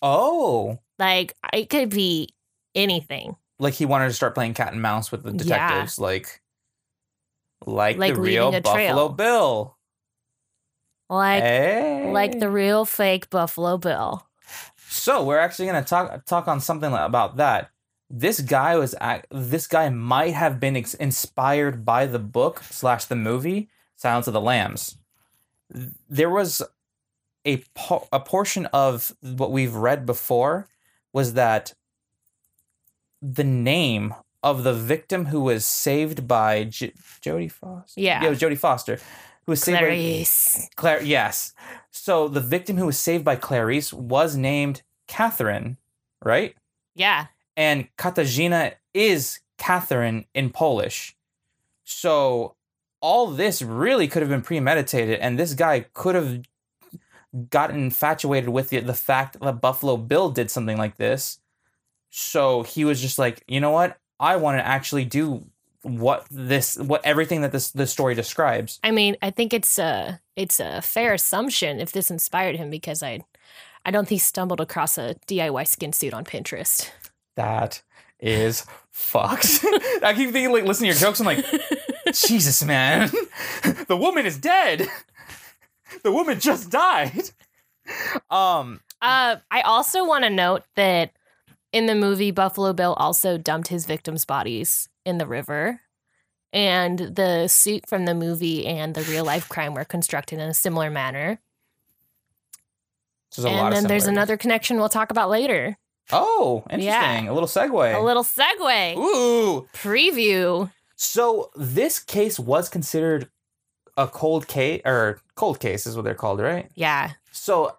Oh, 0.00 0.78
Like 0.98 1.34
it 1.52 1.70
could 1.70 1.90
be 1.90 2.28
anything. 2.74 3.36
Like 3.62 3.74
he 3.74 3.86
wanted 3.86 4.08
to 4.08 4.12
start 4.12 4.34
playing 4.34 4.54
cat 4.54 4.72
and 4.72 4.82
mouse 4.82 5.10
with 5.12 5.22
the 5.22 5.30
Yeah. 5.30 5.36
detectives, 5.68 5.98
like, 5.98 6.42
like, 7.64 7.96
Like 7.96 8.14
the 8.14 8.20
real 8.20 8.48
a 8.54 8.60
trail. 8.60 8.96
Buffalo 8.96 9.08
Bill. 9.10 9.76
like 11.08 11.42
Hey. 11.42 12.10
like 12.12 12.38
the 12.40 12.50
real 12.50 12.84
fake 12.84 13.30
Buffalo 13.30 13.76
Bill. 13.78 14.26
So 14.88 15.22
we're 15.24 15.38
actually 15.38 15.66
gonna 15.66 15.84
talk 15.84 16.24
talk 16.24 16.48
on 16.48 16.60
something 16.60 16.92
about 16.92 17.36
that. 17.36 17.70
This 18.10 18.40
guy 18.40 18.76
was 18.76 18.94
this 19.30 19.66
guy 19.66 19.88
might 19.90 20.34
have 20.34 20.58
been 20.60 20.76
ex- 20.76 20.94
inspired 20.94 21.84
by 21.84 22.06
the 22.06 22.18
book 22.18 22.62
slash 22.70 23.04
the 23.06 23.16
movie 23.16 23.70
Silence 23.96 24.26
of 24.26 24.32
the 24.34 24.40
Lambs. 24.40 24.96
There 26.08 26.28
was 26.30 26.62
a 27.44 27.58
po- 27.74 28.08
a 28.12 28.20
portion 28.20 28.66
of 28.66 29.14
what 29.20 29.52
we've 29.52 29.74
read 29.74 30.04
before 30.06 30.68
was 31.12 31.34
that 31.34 31.74
the 33.22 33.44
name 33.44 34.14
of 34.42 34.64
the 34.64 34.74
victim 34.74 35.26
who 35.26 35.40
was 35.40 35.64
saved 35.64 36.26
by 36.26 36.64
J- 36.64 36.92
Jodie 37.22 37.50
Foster. 37.50 38.00
Yeah. 38.00 38.20
yeah, 38.20 38.26
it 38.26 38.30
was 38.30 38.40
Jodie 38.40 38.58
Foster, 38.58 38.96
who 39.46 39.52
was 39.52 39.62
saved 39.62 39.78
by 39.78 39.86
Clarice. 39.86 40.68
Claire, 40.74 41.02
yes. 41.02 41.54
So 41.92 42.26
the 42.26 42.40
victim 42.40 42.76
who 42.76 42.86
was 42.86 42.98
saved 42.98 43.24
by 43.24 43.36
Clarice 43.36 43.92
was 43.92 44.34
named 44.34 44.82
Catherine, 45.06 45.76
right? 46.24 46.56
Yeah. 46.94 47.26
And 47.56 47.94
Katarzyna 47.96 48.72
is 48.92 49.38
Catherine 49.58 50.24
in 50.34 50.50
Polish. 50.50 51.16
So 51.84 52.56
all 53.00 53.28
this 53.28 53.62
really 53.62 54.08
could 54.08 54.22
have 54.22 54.30
been 54.30 54.42
premeditated, 54.42 55.20
and 55.20 55.38
this 55.38 55.54
guy 55.54 55.86
could 55.92 56.14
have 56.14 56.42
gotten 57.50 57.84
infatuated 57.84 58.48
with 58.48 58.70
the, 58.70 58.80
the 58.80 58.94
fact 58.94 59.38
that 59.40 59.60
Buffalo 59.60 59.96
Bill 59.96 60.30
did 60.30 60.50
something 60.50 60.76
like 60.76 60.96
this. 60.96 61.38
So 62.14 62.62
he 62.62 62.84
was 62.84 63.00
just 63.00 63.18
like, 63.18 63.42
you 63.48 63.58
know 63.58 63.70
what? 63.70 63.98
I 64.20 64.36
want 64.36 64.58
to 64.58 64.66
actually 64.66 65.06
do 65.06 65.46
what 65.80 66.26
this, 66.30 66.76
what 66.76 67.04
everything 67.04 67.40
that 67.40 67.52
this 67.52 67.70
the 67.70 67.86
story 67.86 68.14
describes. 68.14 68.78
I 68.84 68.90
mean, 68.90 69.16
I 69.22 69.30
think 69.30 69.54
it's 69.54 69.78
a 69.78 70.20
it's 70.36 70.60
a 70.60 70.82
fair 70.82 71.14
assumption 71.14 71.80
if 71.80 71.92
this 71.92 72.10
inspired 72.10 72.56
him 72.56 72.68
because 72.68 73.02
I 73.02 73.20
I 73.84 73.90
don't 73.90 74.04
think 74.06 74.16
he 74.16 74.18
stumbled 74.18 74.60
across 74.60 74.98
a 74.98 75.16
DIY 75.26 75.66
skin 75.66 75.92
suit 75.94 76.12
on 76.12 76.24
Pinterest. 76.24 76.90
That 77.34 77.82
is 78.20 78.66
fucked. 78.90 79.60
I 80.04 80.12
keep 80.14 80.30
thinking, 80.30 80.52
like, 80.52 80.64
listening 80.64 80.92
to 80.92 80.98
your 80.98 81.00
jokes. 81.00 81.18
I'm 81.18 81.26
like, 81.26 81.44
Jesus, 82.12 82.62
man, 82.62 83.08
the 83.88 83.96
woman 83.96 84.26
is 84.26 84.36
dead. 84.38 84.86
The 86.04 86.12
woman 86.12 86.38
just 86.38 86.70
died. 86.70 87.30
Um, 88.30 88.80
Uh, 89.00 89.36
I 89.50 89.62
also 89.62 90.04
want 90.06 90.22
to 90.24 90.30
note 90.30 90.62
that 90.76 91.10
in 91.72 91.86
the 91.86 91.94
movie, 91.94 92.30
Buffalo 92.30 92.72
Bill 92.72 92.94
also 92.94 93.38
dumped 93.38 93.68
his 93.68 93.86
victims' 93.86 94.24
bodies 94.24 94.88
in 95.04 95.18
the 95.18 95.26
river. 95.26 95.80
And 96.52 96.98
the 96.98 97.48
suit 97.48 97.88
from 97.88 98.04
the 98.04 98.14
movie 98.14 98.66
and 98.66 98.94
the 98.94 99.02
real 99.02 99.24
life 99.24 99.48
crime 99.48 99.74
were 99.74 99.86
constructed 99.86 100.38
in 100.38 100.48
a 100.48 100.54
similar 100.54 100.90
manner. 100.90 101.40
there's 103.34 103.46
a 103.46 103.48
lot 103.48 103.66
and 103.66 103.74
then 103.76 103.86
there's 103.86 104.06
another 104.06 104.36
connection 104.36 104.76
we'll 104.76 104.90
talk 104.90 105.10
about 105.10 105.30
later. 105.30 105.78
Oh, 106.10 106.62
interesting. 106.68 107.28
A 107.28 107.32
little 107.32 107.48
segue. 107.48 107.94
A 107.94 108.00
little 108.00 108.24
segue 108.24 108.96
Ooh. 108.96 109.66
preview. 109.72 110.70
So 110.96 111.50
this 111.56 111.98
case 111.98 112.38
was 112.38 112.68
considered 112.68 113.30
a 113.96 114.06
cold 114.06 114.46
case, 114.46 114.82
or 114.84 115.20
cold 115.36 115.58
case 115.58 115.86
is 115.86 115.96
what 115.96 116.04
they're 116.04 116.14
called, 116.14 116.40
right? 116.40 116.70
Yeah, 116.74 117.12
So 117.30 117.76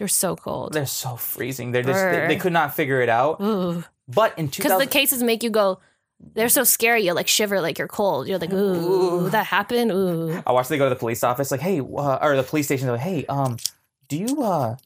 they're 0.00 0.08
so 0.08 0.34
cold. 0.34 0.72
they're 0.72 0.86
so 0.86 1.14
freezing. 1.16 1.72
They're 1.72 1.82
just 1.82 2.00
they, 2.02 2.26
they 2.28 2.36
could 2.36 2.54
not 2.54 2.74
figure 2.74 3.02
it 3.02 3.10
out. 3.10 3.38
Ooh. 3.40 3.84
But 4.08 4.36
in 4.38 4.46
Because 4.46 4.80
the 4.80 4.86
cases 4.86 5.22
make 5.22 5.42
you 5.42 5.50
go, 5.50 5.78
they're 6.34 6.48
so 6.48 6.64
scary. 6.64 7.04
You 7.04 7.12
like 7.12 7.28
shiver 7.28 7.60
like 7.60 7.78
you're 7.78 7.86
cold. 7.86 8.26
You're 8.26 8.38
like, 8.38 8.52
ooh, 8.52 8.56
Ooh. 9.26 9.30
that 9.30 9.44
happened. 9.44 9.92
Ooh. 9.92 10.42
I 10.46 10.52
watched 10.52 10.70
they 10.70 10.78
go 10.78 10.86
to 10.88 10.94
the 10.94 10.98
police 10.98 11.22
office, 11.22 11.50
like, 11.50 11.60
hey, 11.60 11.80
uh, 11.80 12.18
or 12.22 12.34
the 12.34 12.42
police 12.42 12.64
station, 12.64 12.86
they're 12.86 12.96
like, 12.96 13.04
hey, 13.04 13.26
um, 13.26 13.58
do 14.08 14.16
you, 14.16 14.42
uh, 14.42 14.76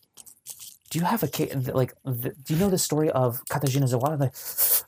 do 0.91 0.99
you 0.99 1.05
have 1.05 1.23
a 1.23 1.29
case, 1.29 1.55
like, 1.69 1.95
th- 2.05 2.35
do 2.45 2.55
you 2.55 2.59
know 2.61 2.71
the 2.71 2.79
story 2.79 3.09
of 3.11 3.41
Katarzyna 3.51 3.89
Zawada? 3.89 4.19
Like, 4.19 4.35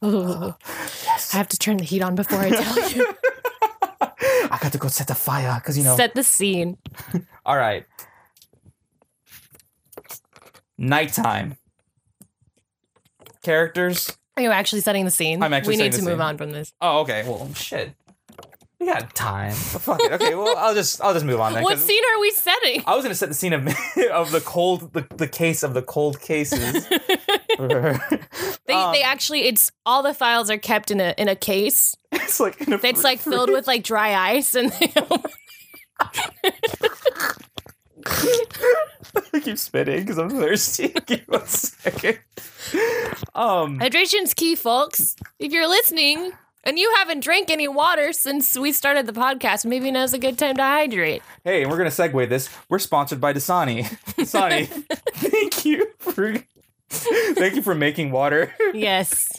yes. 1.05 1.35
I 1.35 1.37
have 1.39 1.49
to 1.49 1.57
turn 1.59 1.77
the 1.79 1.85
heat 1.85 2.03
on 2.03 2.15
before 2.17 2.41
I 2.41 2.51
tell 2.51 2.91
you. 2.91 3.07
I 4.51 4.59
got 4.61 4.73
to 4.73 4.79
go 4.79 4.89
set 4.89 5.07
the 5.07 5.15
fire, 5.15 5.55
because, 5.61 5.79
you 5.79 5.85
know. 5.85 5.97
Set 5.97 6.15
the 6.15 6.23
scene. 6.25 6.79
All 7.47 7.57
right. 7.57 7.87
Nighttime. 10.79 11.57
Characters. 13.43 14.17
Are 14.37 14.43
you 14.43 14.51
actually 14.51 14.81
setting 14.83 15.05
the 15.05 15.11
scene? 15.11 15.43
I'm 15.43 15.53
actually 15.53 15.77
We 15.77 15.83
need 15.85 15.93
to 15.93 16.03
move 16.03 16.15
scene. 16.15 16.21
on 16.21 16.37
from 16.37 16.51
this. 16.53 16.73
Oh, 16.81 17.01
okay. 17.01 17.23
Well, 17.27 17.53
shit. 17.55 17.95
We 18.79 18.87
got 18.87 19.15
time. 19.15 19.53
Fuck 19.55 20.01
it. 20.03 20.13
Okay. 20.13 20.35
Well, 20.35 20.55
I'll 20.59 20.75
just 20.75 21.01
I'll 21.01 21.15
just 21.15 21.25
move 21.25 21.41
on 21.41 21.55
then. 21.55 21.63
What 21.63 21.79
scene 21.79 22.03
are 22.13 22.21
we 22.21 22.31
setting? 22.33 22.83
I 22.87 22.95
was 22.95 23.05
gonna 23.05 23.15
set 23.15 23.31
the 23.31 23.35
scene 23.35 23.55
of 23.55 23.67
of 24.13 24.31
the 24.33 24.43
cold 24.45 24.93
the, 24.93 25.07
the 25.17 25.27
case 25.29 25.63
of 25.63 25.73
the 25.75 25.83
cold 25.83 26.21
cases. 26.21 26.87
They, 27.59 28.75
Um, 28.75 28.93
they 28.93 29.03
actually 29.03 29.43
it's 29.45 29.71
all 29.87 30.03
the 30.03 30.13
files 30.13 30.51
are 30.51 30.59
kept 30.59 30.91
in 30.91 31.01
a 31.01 31.15
in 31.17 31.29
a 31.29 31.37
case 31.37 31.97
it's 32.13 32.39
like 32.39 32.61
a 32.69 32.77
that's 32.77 33.03
like 33.03 33.19
filled 33.21 33.49
with 33.49 33.67
like 33.67 33.83
dry 33.83 34.13
ice 34.35 34.55
and 34.55 34.71
they 34.73 34.93
I 39.33 39.41
keep 39.41 39.59
spitting 39.59 40.01
because 40.01 40.19
I'm 40.19 40.31
thirsty. 40.31 40.89
Give 41.07 41.21
me 41.29 41.39
one 41.39 41.47
second. 41.47 42.19
Um. 43.35 43.79
hydration's 43.79 44.35
key, 44.35 44.55
folks. 44.55 45.17
If 45.39 45.53
you're 45.53 45.69
listening 45.69 46.33
and 46.65 46.79
you 46.79 46.93
haven't 46.97 47.21
drank 47.21 47.51
any 47.51 47.69
water 47.69 48.13
since 48.13 48.57
we 48.57 48.73
started 48.73 49.07
the 49.07 49.13
podcast, 49.13 49.65
maybe 49.65 49.91
now's 49.91 50.13
a 50.13 50.19
good 50.19 50.39
time 50.39 50.57
to 50.57 50.63
hydrate. 50.63 51.23
Hey, 51.45 51.63
and 51.63 51.71
we're 51.71 51.79
gonna 51.79 51.91
segue 51.91 52.29
this. 52.29 52.49
We're 52.69 52.79
sponsored 52.79 53.21
by 53.21 53.33
Dasani. 53.33 53.85
Dasani, 54.17 54.67
thank 55.15 55.65
you 55.65 55.89
for 55.99 56.37
thank 56.89 57.55
you 57.57 57.63
for 57.63 57.75
making 57.75 58.11
water. 58.11 58.55
Yes. 58.75 59.33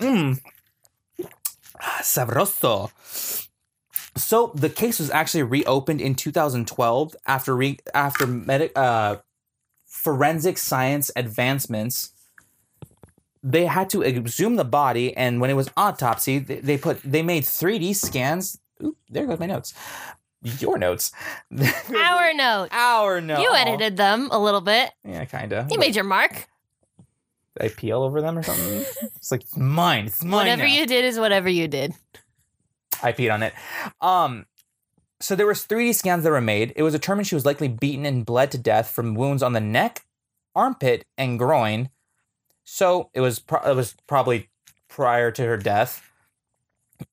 Mmm. 0.00 0.40
Sabroso. 2.00 2.90
So 4.16 4.52
the 4.54 4.68
case 4.68 4.98
was 4.98 5.10
actually 5.10 5.44
reopened 5.44 6.00
in 6.00 6.14
2012 6.14 7.16
after 7.26 7.56
re- 7.56 7.78
after 7.94 8.70
uh, 8.76 9.16
forensic 9.86 10.58
science 10.58 11.10
advancements. 11.16 12.10
They 13.42 13.66
had 13.66 13.90
to 13.90 14.04
exhume 14.04 14.56
the 14.56 14.64
body, 14.64 15.16
and 15.16 15.40
when 15.40 15.50
it 15.50 15.54
was 15.54 15.68
autopsy, 15.76 16.38
they, 16.38 16.60
they 16.60 16.78
put 16.78 17.02
they 17.02 17.22
made 17.22 17.42
3D 17.42 17.96
scans. 17.96 18.60
Oop, 18.82 18.96
there 19.08 19.26
goes 19.26 19.40
my 19.40 19.46
notes. 19.46 19.74
Your 20.42 20.76
notes. 20.76 21.12
Our 21.96 22.34
notes. 22.34 22.74
Our 22.74 23.20
notes. 23.20 23.42
You 23.42 23.54
edited 23.54 23.96
them 23.96 24.28
a 24.30 24.38
little 24.38 24.60
bit. 24.60 24.90
Yeah, 25.04 25.24
kinda. 25.24 25.68
You 25.70 25.78
made 25.78 25.94
your 25.94 26.04
mark. 26.04 26.48
I 27.60 27.68
peel 27.68 28.02
over 28.02 28.20
them 28.20 28.38
or 28.38 28.42
something? 28.42 28.84
it's 29.16 29.30
like 29.30 29.42
it's 29.42 29.56
mine. 29.56 30.06
It's 30.06 30.22
mine. 30.24 30.32
Whatever 30.32 30.62
now. 30.62 30.72
you 30.72 30.86
did 30.86 31.04
is 31.04 31.18
whatever 31.18 31.48
you 31.48 31.68
did. 31.68 31.94
I 33.02 33.12
peed 33.12 33.32
on 33.32 33.42
it. 33.42 33.52
Um, 34.00 34.46
so 35.20 35.36
there 35.36 35.46
was 35.46 35.66
3D 35.66 35.94
scans 35.94 36.24
that 36.24 36.30
were 36.30 36.40
made. 36.40 36.72
It 36.74 36.82
was 36.82 36.94
determined 36.94 37.26
she 37.26 37.34
was 37.34 37.46
likely 37.46 37.68
beaten 37.68 38.04
and 38.04 38.26
bled 38.26 38.50
to 38.52 38.58
death 38.58 38.90
from 38.90 39.14
wounds 39.14 39.42
on 39.42 39.52
the 39.52 39.60
neck, 39.60 40.04
armpit, 40.54 41.04
and 41.16 41.38
groin. 41.38 41.90
So 42.64 43.10
it 43.14 43.20
was 43.20 43.38
pro- 43.38 43.70
it 43.70 43.76
was 43.76 43.94
probably 44.06 44.48
prior 44.88 45.30
to 45.30 45.44
her 45.44 45.56
death. 45.56 46.10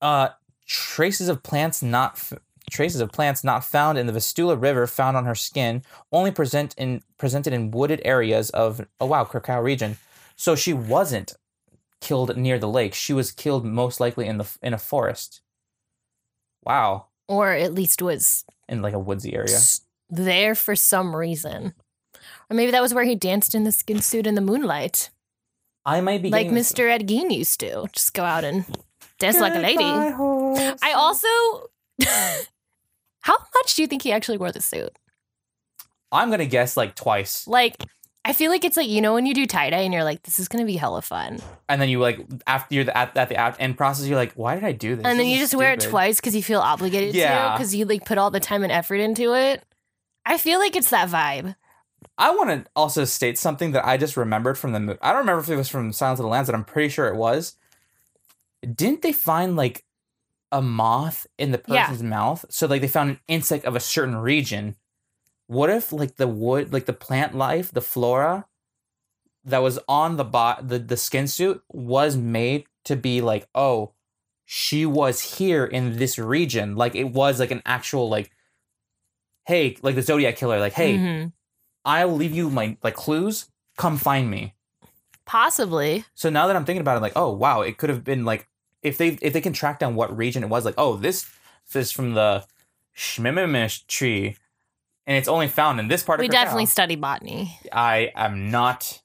Uh, 0.00 0.30
traces 0.66 1.28
of 1.28 1.42
plants 1.42 1.82
not 1.82 2.12
f- 2.12 2.38
traces 2.70 3.00
of 3.00 3.10
plants 3.12 3.42
not 3.42 3.64
found 3.64 3.98
in 3.98 4.06
the 4.06 4.12
Vistula 4.12 4.56
River 4.56 4.86
found 4.86 5.16
on 5.16 5.24
her 5.24 5.34
skin 5.34 5.82
only 6.12 6.30
present 6.30 6.74
in 6.76 7.02
presented 7.18 7.52
in 7.52 7.70
wooded 7.70 8.00
areas 8.04 8.50
of 8.50 8.86
oh 9.00 9.06
wow 9.06 9.24
Krakow 9.24 9.60
region. 9.60 9.98
So 10.36 10.54
she 10.56 10.72
wasn't 10.72 11.34
killed 12.00 12.36
near 12.36 12.58
the 12.58 12.68
lake. 12.68 12.94
She 12.94 13.12
was 13.12 13.30
killed 13.30 13.64
most 13.64 14.00
likely 14.00 14.26
in 14.26 14.38
the 14.38 14.50
in 14.62 14.74
a 14.74 14.78
forest. 14.78 15.42
Wow, 16.64 17.06
Or 17.28 17.52
at 17.52 17.72
least 17.74 18.02
was 18.02 18.44
in 18.68 18.82
like 18.82 18.94
a 18.94 18.98
woodsy 18.98 19.34
area. 19.34 19.54
s- 19.54 19.82
there 20.08 20.54
for 20.54 20.76
some 20.76 21.14
reason. 21.16 21.74
Or 22.50 22.56
maybe 22.56 22.70
that 22.72 22.82
was 22.82 22.92
where 22.92 23.04
he 23.04 23.14
danced 23.14 23.54
in 23.54 23.64
the 23.64 23.72
skin 23.72 24.00
suit 24.02 24.26
in 24.26 24.34
the 24.34 24.40
moonlight. 24.40 25.10
I 25.86 26.00
might 26.00 26.22
be 26.22 26.30
like 26.30 26.42
getting 26.44 26.54
this- 26.54 26.72
Mr. 26.72 26.90
Ed 26.90 27.08
Gein 27.08 27.30
used 27.34 27.60
to. 27.60 27.86
Just 27.92 28.12
go 28.14 28.24
out 28.24 28.44
and 28.44 28.64
dance 29.18 29.40
like 29.40 29.54
a 29.54 29.58
lady. 29.58 29.76
Goodbye, 29.78 30.10
horse. 30.10 30.80
I 30.82 30.92
also 30.92 31.28
How 33.22 33.36
much 33.54 33.74
do 33.76 33.82
you 33.82 33.88
think 33.88 34.02
he 34.02 34.12
actually 34.12 34.38
wore 34.38 34.52
the 34.52 34.60
suit? 34.60 34.96
I'm 36.12 36.30
gonna 36.30 36.46
guess 36.46 36.76
like 36.76 36.94
twice, 36.96 37.46
Like 37.46 37.76
I 38.24 38.32
feel 38.34 38.50
like 38.50 38.64
it's 38.64 38.76
like 38.76 38.88
you 38.88 39.00
know 39.00 39.14
when 39.14 39.24
you 39.26 39.32
do 39.34 39.46
tie 39.46 39.70
dye 39.70 39.78
and 39.78 39.94
you're 39.94 40.04
like, 40.04 40.22
this 40.24 40.38
is 40.38 40.46
gonna 40.48 40.66
be 40.66 40.76
hella 40.76 41.00
fun, 41.02 41.40
and 41.68 41.80
then 41.80 41.88
you 41.88 41.98
like 42.00 42.20
after 42.46 42.74
you're 42.74 42.84
the, 42.84 42.96
at, 42.96 43.16
at 43.16 43.28
the 43.30 43.60
end 43.62 43.76
process, 43.76 44.06
you're 44.06 44.16
like, 44.18 44.32
why 44.34 44.54
did 44.54 44.64
I 44.64 44.72
do 44.72 44.94
this? 44.96 45.04
and 45.06 45.18
then 45.18 45.26
This 45.26 45.34
you 45.34 45.38
just 45.38 45.54
wear 45.54 45.72
it 45.72 45.80
twice 45.80 46.20
because 46.20 46.36
you 46.36 46.42
feel 46.42 46.60
obligated 46.60 47.14
Yeah. 47.14 47.48
to 47.48 47.54
because 47.54 47.74
you 47.74 47.86
like 47.86 48.04
put 48.04 48.18
all 48.18 48.30
the 48.30 48.40
time 48.40 48.62
and 48.62 48.70
effort 48.70 48.96
into 48.96 49.34
it. 49.34 49.62
I 50.26 50.36
feel 50.36 50.58
like 50.58 50.76
it's 50.76 50.90
that 50.90 51.08
vibe. 51.08 51.56
I 52.18 52.30
want 52.34 52.50
to 52.50 52.70
also 52.76 53.04
state 53.06 53.38
something 53.38 53.72
that 53.72 53.86
I 53.86 53.96
just 53.96 54.16
remembered 54.16 54.58
from 54.58 54.72
the 54.72 54.80
movie. 54.80 54.98
I 55.00 55.10
don't 55.12 55.20
remember 55.20 55.40
if 55.40 55.48
it 55.48 55.56
was 55.56 55.68
from 55.70 55.92
Silence 55.92 56.20
of 56.20 56.24
the 56.24 56.28
Lambs, 56.28 56.48
but 56.48 56.54
I'm 56.54 56.64
pretty 56.64 56.90
sure 56.90 57.08
it 57.08 57.16
was. 57.16 57.56
Didn't 58.62 59.00
they 59.02 59.12
find 59.12 59.56
like 59.56 59.84
a 60.52 60.60
moth 60.60 61.26
in 61.38 61.52
the 61.52 61.62
Yeah. 61.66 61.86
person's 61.86 62.02
mouth. 62.02 62.44
So 62.50 62.66
like 62.66 62.82
they 62.82 62.88
found 62.88 63.10
an 63.10 63.20
insect 63.28 63.64
of 63.64 63.76
a 63.76 63.80
certain 63.80 64.16
region. 64.16 64.76
What 65.50 65.68
if 65.68 65.92
like 65.92 66.14
the 66.14 66.28
wood, 66.28 66.72
like 66.72 66.86
the 66.86 66.92
plant 66.92 67.34
life, 67.34 67.72
the 67.72 67.80
flora 67.80 68.46
that 69.44 69.58
was 69.62 69.80
on 69.88 70.16
the 70.16 70.24
bot 70.24 70.68
the, 70.68 70.78
the 70.78 70.96
skin 70.96 71.26
suit 71.26 71.60
was 71.68 72.16
made 72.16 72.66
to 72.84 72.94
be 72.94 73.20
like, 73.20 73.48
oh, 73.54 73.92
she 74.44 74.86
was 74.86 75.38
here 75.38 75.64
in 75.64 75.96
this 75.98 76.18
region. 76.20 76.76
Like 76.76 76.94
it 76.94 77.10
was 77.10 77.40
like 77.40 77.50
an 77.50 77.62
actual 77.66 78.08
like 78.08 78.30
hey, 79.46 79.76
like 79.82 79.96
the 79.96 80.02
Zodiac 80.02 80.36
killer, 80.36 80.60
like, 80.60 80.74
hey, 80.74 80.96
Mhm. 80.96 81.32
I'll 81.84 82.14
leave 82.14 82.32
you 82.34 82.48
my 82.50 82.76
like 82.84 82.94
clues. 82.94 83.48
Come 83.76 83.96
find 83.96 84.30
me. 84.30 84.54
possibly. 85.26 86.04
So 86.14 86.30
now 86.30 86.46
that 86.46 86.54
I'm 86.56 86.64
thinking 86.64 86.80
about 86.80 86.96
it, 86.96 87.00
like, 87.02 87.16
oh 87.16 87.32
wow, 87.32 87.62
it 87.62 87.76
could 87.78 87.90
have 87.90 88.04
been 88.04 88.24
like 88.24 88.46
if 88.82 88.98
they 88.98 89.18
if 89.20 89.32
they 89.32 89.40
can 89.40 89.52
track 89.52 89.80
down 89.80 89.96
what 89.96 90.16
region 90.16 90.44
it 90.44 90.48
was, 90.48 90.64
like, 90.64 90.74
oh, 90.78 90.96
this 90.96 91.28
is 91.74 91.90
from 91.90 92.14
the 92.14 92.44
Shmimimish 92.96 93.86
tree, 93.88 94.36
and 95.10 95.18
it's 95.18 95.26
only 95.26 95.48
found 95.48 95.80
in 95.80 95.88
this 95.88 96.04
part 96.04 96.20
We 96.20 96.26
of 96.26 96.30
We 96.30 96.32
definitely 96.32 96.66
study 96.66 96.94
botany. 96.94 97.58
I 97.72 98.12
am 98.14 98.52
not. 98.52 99.02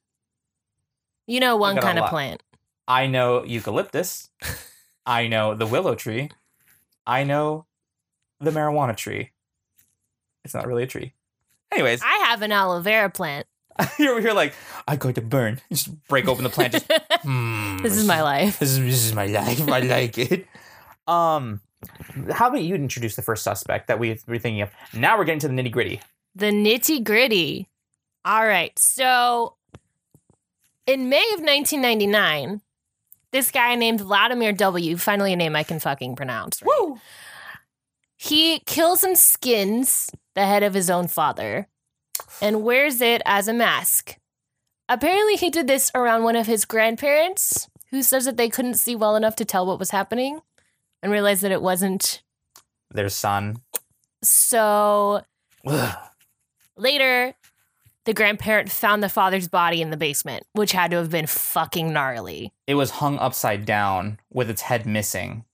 You 1.26 1.40
know 1.40 1.56
one 1.56 1.78
kind 1.78 1.98
of 1.98 2.12
plant. 2.12 2.44
I 2.88 3.08
know 3.08 3.44
eucalyptus. 3.44 4.30
I 5.08 5.28
know 5.28 5.56
the 5.56 5.66
willow 5.66 5.96
tree. 5.96 6.30
I 7.08 7.24
know 7.24 7.66
the 8.40 8.52
marijuana 8.52 8.96
tree. 8.96 9.32
It's 10.44 10.54
not 10.54 10.68
really 10.68 10.84
a 10.84 10.88
tree. 10.88 11.16
Anyways, 11.72 12.04
I 12.04 12.26
have 12.28 12.44
an 12.44 12.52
aloe 12.52 12.82
vera 12.82 13.10
plant. 13.10 13.48
you're 13.98 14.12
over 14.12 14.22
here 14.22 14.34
like 14.34 14.54
I'm 14.88 15.00
going 15.00 15.16
to 15.16 15.22
burn. 15.22 15.60
Just 15.72 15.90
break 16.08 16.28
open 16.28 16.44
the 16.44 16.52
plant. 16.52 16.74
Just 16.74 16.86
hmm, 17.24 17.80
this 17.80 17.98
is 17.98 18.06
my 18.06 18.22
life. 18.22 18.60
This 18.60 18.74
is 18.74 18.80
this 18.80 19.06
is 19.06 19.16
my 19.16 19.26
life. 19.26 19.68
I 19.68 19.80
like 19.80 20.20
it. 20.20 20.46
Um, 21.08 21.62
how 22.32 22.48
about 22.50 22.62
you 22.62 22.76
introduce 22.76 23.16
the 23.16 23.22
first 23.22 23.44
suspect 23.44 23.88
that 23.88 24.00
we 24.00 24.18
were 24.28 24.40
thinking 24.40 24.62
of? 24.62 24.72
Now 24.94 25.18
we're 25.18 25.26
getting 25.26 25.40
to 25.40 25.48
the 25.48 25.54
nitty 25.54 25.72
gritty. 25.72 26.02
The 26.36 26.48
nitty 26.48 27.04
gritty. 27.04 27.68
All 28.24 28.46
right. 28.46 28.78
So 28.78 29.56
in 30.88 31.10
May 31.10 31.24
of 31.34 31.42
1999, 31.42 32.62
this 33.32 33.52
guy 33.52 33.76
named 33.76 34.02
Vladimir 34.02 34.54
W., 34.54 34.98
finally 34.98 35.34
a 35.34 35.36
name 35.36 35.56
I 35.56 35.64
can 35.64 35.80
fucking 35.80 36.16
pronounce. 36.16 36.62
right? 36.62 36.70
Woo! 36.80 37.00
He 38.16 38.60
kills 38.60 39.04
and 39.04 39.18
skins 39.18 40.10
the 40.36 40.46
head 40.46 40.64
of 40.64 40.74
his 40.74 40.90
own 40.90 41.08
father 41.08 41.68
and 42.42 42.64
wears 42.64 43.02
it 43.02 43.22
as 43.26 43.48
a 43.48 43.54
mask. 43.54 44.18
Apparently, 44.88 45.36
he 45.36 45.50
did 45.50 45.68
this 45.68 45.92
around 45.94 46.24
one 46.24 46.36
of 46.36 46.48
his 46.48 46.64
grandparents, 46.64 47.68
who 47.92 48.02
says 48.04 48.26
that 48.26 48.38
they 48.38 48.50
couldn't 48.50 48.76
see 48.76 48.96
well 48.96 49.16
enough 49.16 49.36
to 49.38 49.46
tell 49.46 49.66
what 49.66 49.80
was 49.80 49.92
happening 49.92 50.42
and 51.06 51.12
realized 51.12 51.44
that 51.44 51.52
it 51.52 51.62
wasn't. 51.62 52.24
Their 52.90 53.10
son. 53.10 53.58
So 54.24 55.22
Ugh. 55.68 55.98
later, 56.78 57.36
the 58.06 58.14
grandparent 58.16 58.72
found 58.72 59.04
the 59.04 59.10
father's 59.10 59.48
body 59.48 59.84
in 59.84 59.92
the 59.92 59.98
basement, 59.98 60.48
which 60.54 60.72
had 60.72 60.90
to 60.92 60.98
have 60.98 61.12
been 61.12 61.28
fucking 61.28 61.94
gnarly. 61.94 62.54
It 62.66 62.74
was 62.74 62.90
hung 62.90 63.20
upside 63.20 63.66
down 63.66 64.20
with 64.34 64.50
its 64.50 64.64
head 64.64 64.88
missing. 64.88 65.46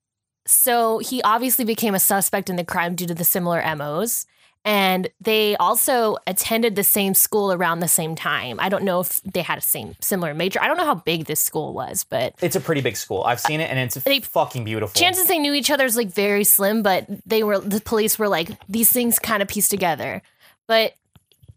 So 0.48 1.00
he 1.00 1.22
obviously 1.22 1.66
became 1.66 1.96
a 1.96 2.00
suspect 2.00 2.50
in 2.50 2.56
the 2.56 2.64
crime 2.64 2.96
due 2.96 3.08
to 3.08 3.14
the 3.14 3.26
similar 3.26 3.62
MOs. 3.76 4.26
And 4.64 5.10
they 5.20 5.56
also 5.58 6.18
attended 6.28 6.76
the 6.76 6.84
same 6.84 7.16
school 7.16 7.52
around 7.52 7.80
the 7.80 7.88
same 7.88 8.16
time. 8.16 8.60
I 8.60 8.70
don't 8.70 8.84
know 8.84 9.00
if 9.00 9.20
they 9.24 9.42
had 9.42 9.58
a 9.58 9.62
same 9.62 9.96
similar 10.02 10.36
major. 10.36 10.62
I 10.62 10.68
don't 10.68 10.78
know 10.78 10.86
how 10.86 10.94
big 10.96 11.26
this 11.26 11.40
school 11.40 11.74
was, 11.74 12.04
but 12.04 12.36
It's 12.42 12.56
a 12.56 12.60
pretty 12.62 12.82
big 12.82 12.96
school. 12.96 13.24
I've 13.24 13.40
seen 13.40 13.60
it, 13.60 13.72
and 13.72 13.80
it's 13.80 13.96
They- 13.96 14.20
fucking 14.20 14.64
beautiful. 14.64 15.00
chances 15.00 15.26
they 15.28 15.40
knew 15.40 15.54
each 15.54 15.72
other 15.72 15.86
is 15.86 15.96
like 15.98 16.10
very 16.14 16.44
slim. 16.44 16.84
But 16.84 17.08
they 17.26 17.44
were 17.44 17.60
the 17.60 17.82
police 17.82 18.20
were 18.20 18.28
like 18.30 18.50
these 18.70 18.92
things 18.92 19.18
kind 19.18 19.42
of 19.42 19.48
pieced 19.48 19.72
together. 19.72 20.22
But 20.68 20.94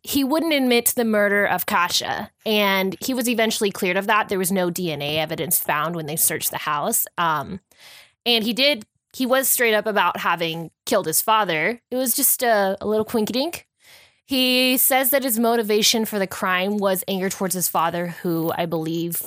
he 0.03 0.25
wouldn't 0.25 0.53
admit 0.55 0.87
to 0.87 0.95
the 0.95 1.05
murder 1.05 1.47
of 1.47 1.67
Kasha, 1.67 2.31
and 2.47 2.97
he 3.01 3.13
was 3.13 3.29
eventually 3.29 3.71
cleared 3.71 3.97
of 3.99 4.07
that. 4.07 4.29
There 4.31 4.39
was 4.39 4.51
no 4.53 4.71
DNA 4.71 5.17
evidence 5.19 5.59
found 5.59 5.95
when 5.95 6.07
they 6.07 6.17
searched 6.17 6.51
the 6.51 6.59
house. 6.59 7.07
Um, 7.19 7.61
and 8.25 8.45
he 8.45 8.55
did. 8.55 8.87
He 9.15 9.27
was 9.27 9.49
straight 9.49 9.75
up 9.75 9.87
about 9.87 10.19
having 10.19 10.71
killed 10.87 11.07
his 11.07 11.23
father. 11.23 11.81
It 11.91 11.97
was 11.97 12.17
just 12.17 12.43
a, 12.43 12.77
a 12.81 12.87
little 12.87 13.05
quinky 13.05 13.33
dink. 13.33 13.67
He 14.27 14.77
says 14.79 15.11
that 15.11 15.23
his 15.23 15.39
motivation 15.39 16.05
for 16.05 16.19
the 16.19 16.27
crime 16.27 16.79
was 16.79 17.05
anger 17.07 17.29
towards 17.29 17.55
his 17.55 17.69
father, 17.69 18.09
who 18.23 18.53
I 18.57 18.67
believe 18.67 19.23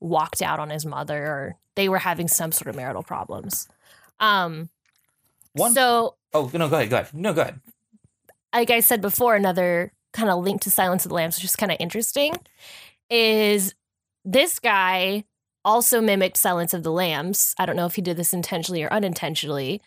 walked 0.00 0.42
out 0.42 0.58
on 0.58 0.70
his 0.70 0.84
mother, 0.84 1.24
or 1.24 1.56
they 1.76 1.88
were 1.88 1.98
having 1.98 2.28
some 2.28 2.52
sort 2.52 2.68
of 2.68 2.76
marital 2.76 3.02
problems. 3.02 3.68
Um, 4.18 4.68
One. 5.52 5.72
so 5.72 6.16
oh 6.34 6.50
no, 6.52 6.68
go 6.68 6.76
ahead. 6.76 6.90
Go 6.90 6.96
ahead. 6.96 7.14
No, 7.14 7.32
go 7.32 7.42
ahead. 7.42 7.60
like 8.52 8.70
I 8.70 8.80
said 8.80 9.00
before, 9.00 9.36
another 9.36 9.92
kind 10.12 10.28
of 10.28 10.42
link 10.42 10.60
to 10.62 10.70
Silence 10.70 11.04
of 11.04 11.10
the 11.10 11.14
Lambs, 11.14 11.36
which 11.36 11.44
is 11.44 11.56
kind 11.56 11.70
of 11.70 11.78
interesting, 11.80 12.34
is 13.08 13.74
this 14.24 14.58
guy 14.58 15.24
also 15.64 16.00
mimicked 16.00 16.36
Silence 16.36 16.74
of 16.74 16.82
the 16.82 16.92
Lambs. 16.92 17.54
I 17.58 17.66
don't 17.66 17.76
know 17.76 17.86
if 17.86 17.94
he 17.94 18.02
did 18.02 18.16
this 18.16 18.32
intentionally 18.32 18.82
or 18.82 18.92
unintentionally, 18.92 19.82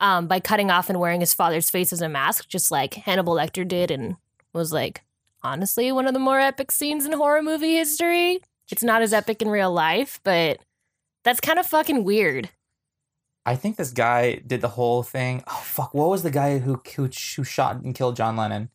um, 0.00 0.26
by 0.26 0.40
cutting 0.40 0.70
off 0.70 0.88
and 0.90 1.00
wearing 1.00 1.20
his 1.20 1.34
father's 1.34 1.70
face 1.70 1.92
as 1.92 2.00
a 2.00 2.08
mask, 2.08 2.48
just 2.48 2.70
like 2.70 2.94
Hannibal 2.94 3.34
Lecter 3.34 3.66
did, 3.66 3.90
and 3.90 4.16
was 4.52 4.72
like, 4.72 5.02
honestly, 5.42 5.92
one 5.92 6.06
of 6.06 6.14
the 6.14 6.20
more 6.20 6.40
epic 6.40 6.70
scenes 6.70 7.06
in 7.06 7.12
horror 7.12 7.42
movie 7.42 7.76
history. 7.76 8.40
It's 8.70 8.82
not 8.82 9.02
as 9.02 9.12
epic 9.12 9.42
in 9.42 9.48
real 9.48 9.72
life, 9.72 10.20
but 10.24 10.58
that's 11.22 11.40
kind 11.40 11.58
of 11.58 11.66
fucking 11.66 12.04
weird. 12.04 12.50
I 13.46 13.56
think 13.56 13.76
this 13.76 13.90
guy 13.90 14.36
did 14.46 14.62
the 14.62 14.68
whole 14.68 15.02
thing. 15.02 15.44
Oh 15.46 15.62
fuck! 15.62 15.92
What 15.92 16.08
was 16.08 16.22
the 16.22 16.30
guy 16.30 16.58
who 16.58 16.80
who, 16.96 17.10
who 17.36 17.44
shot 17.44 17.82
and 17.82 17.94
killed 17.94 18.16
John 18.16 18.36
Lennon? 18.36 18.70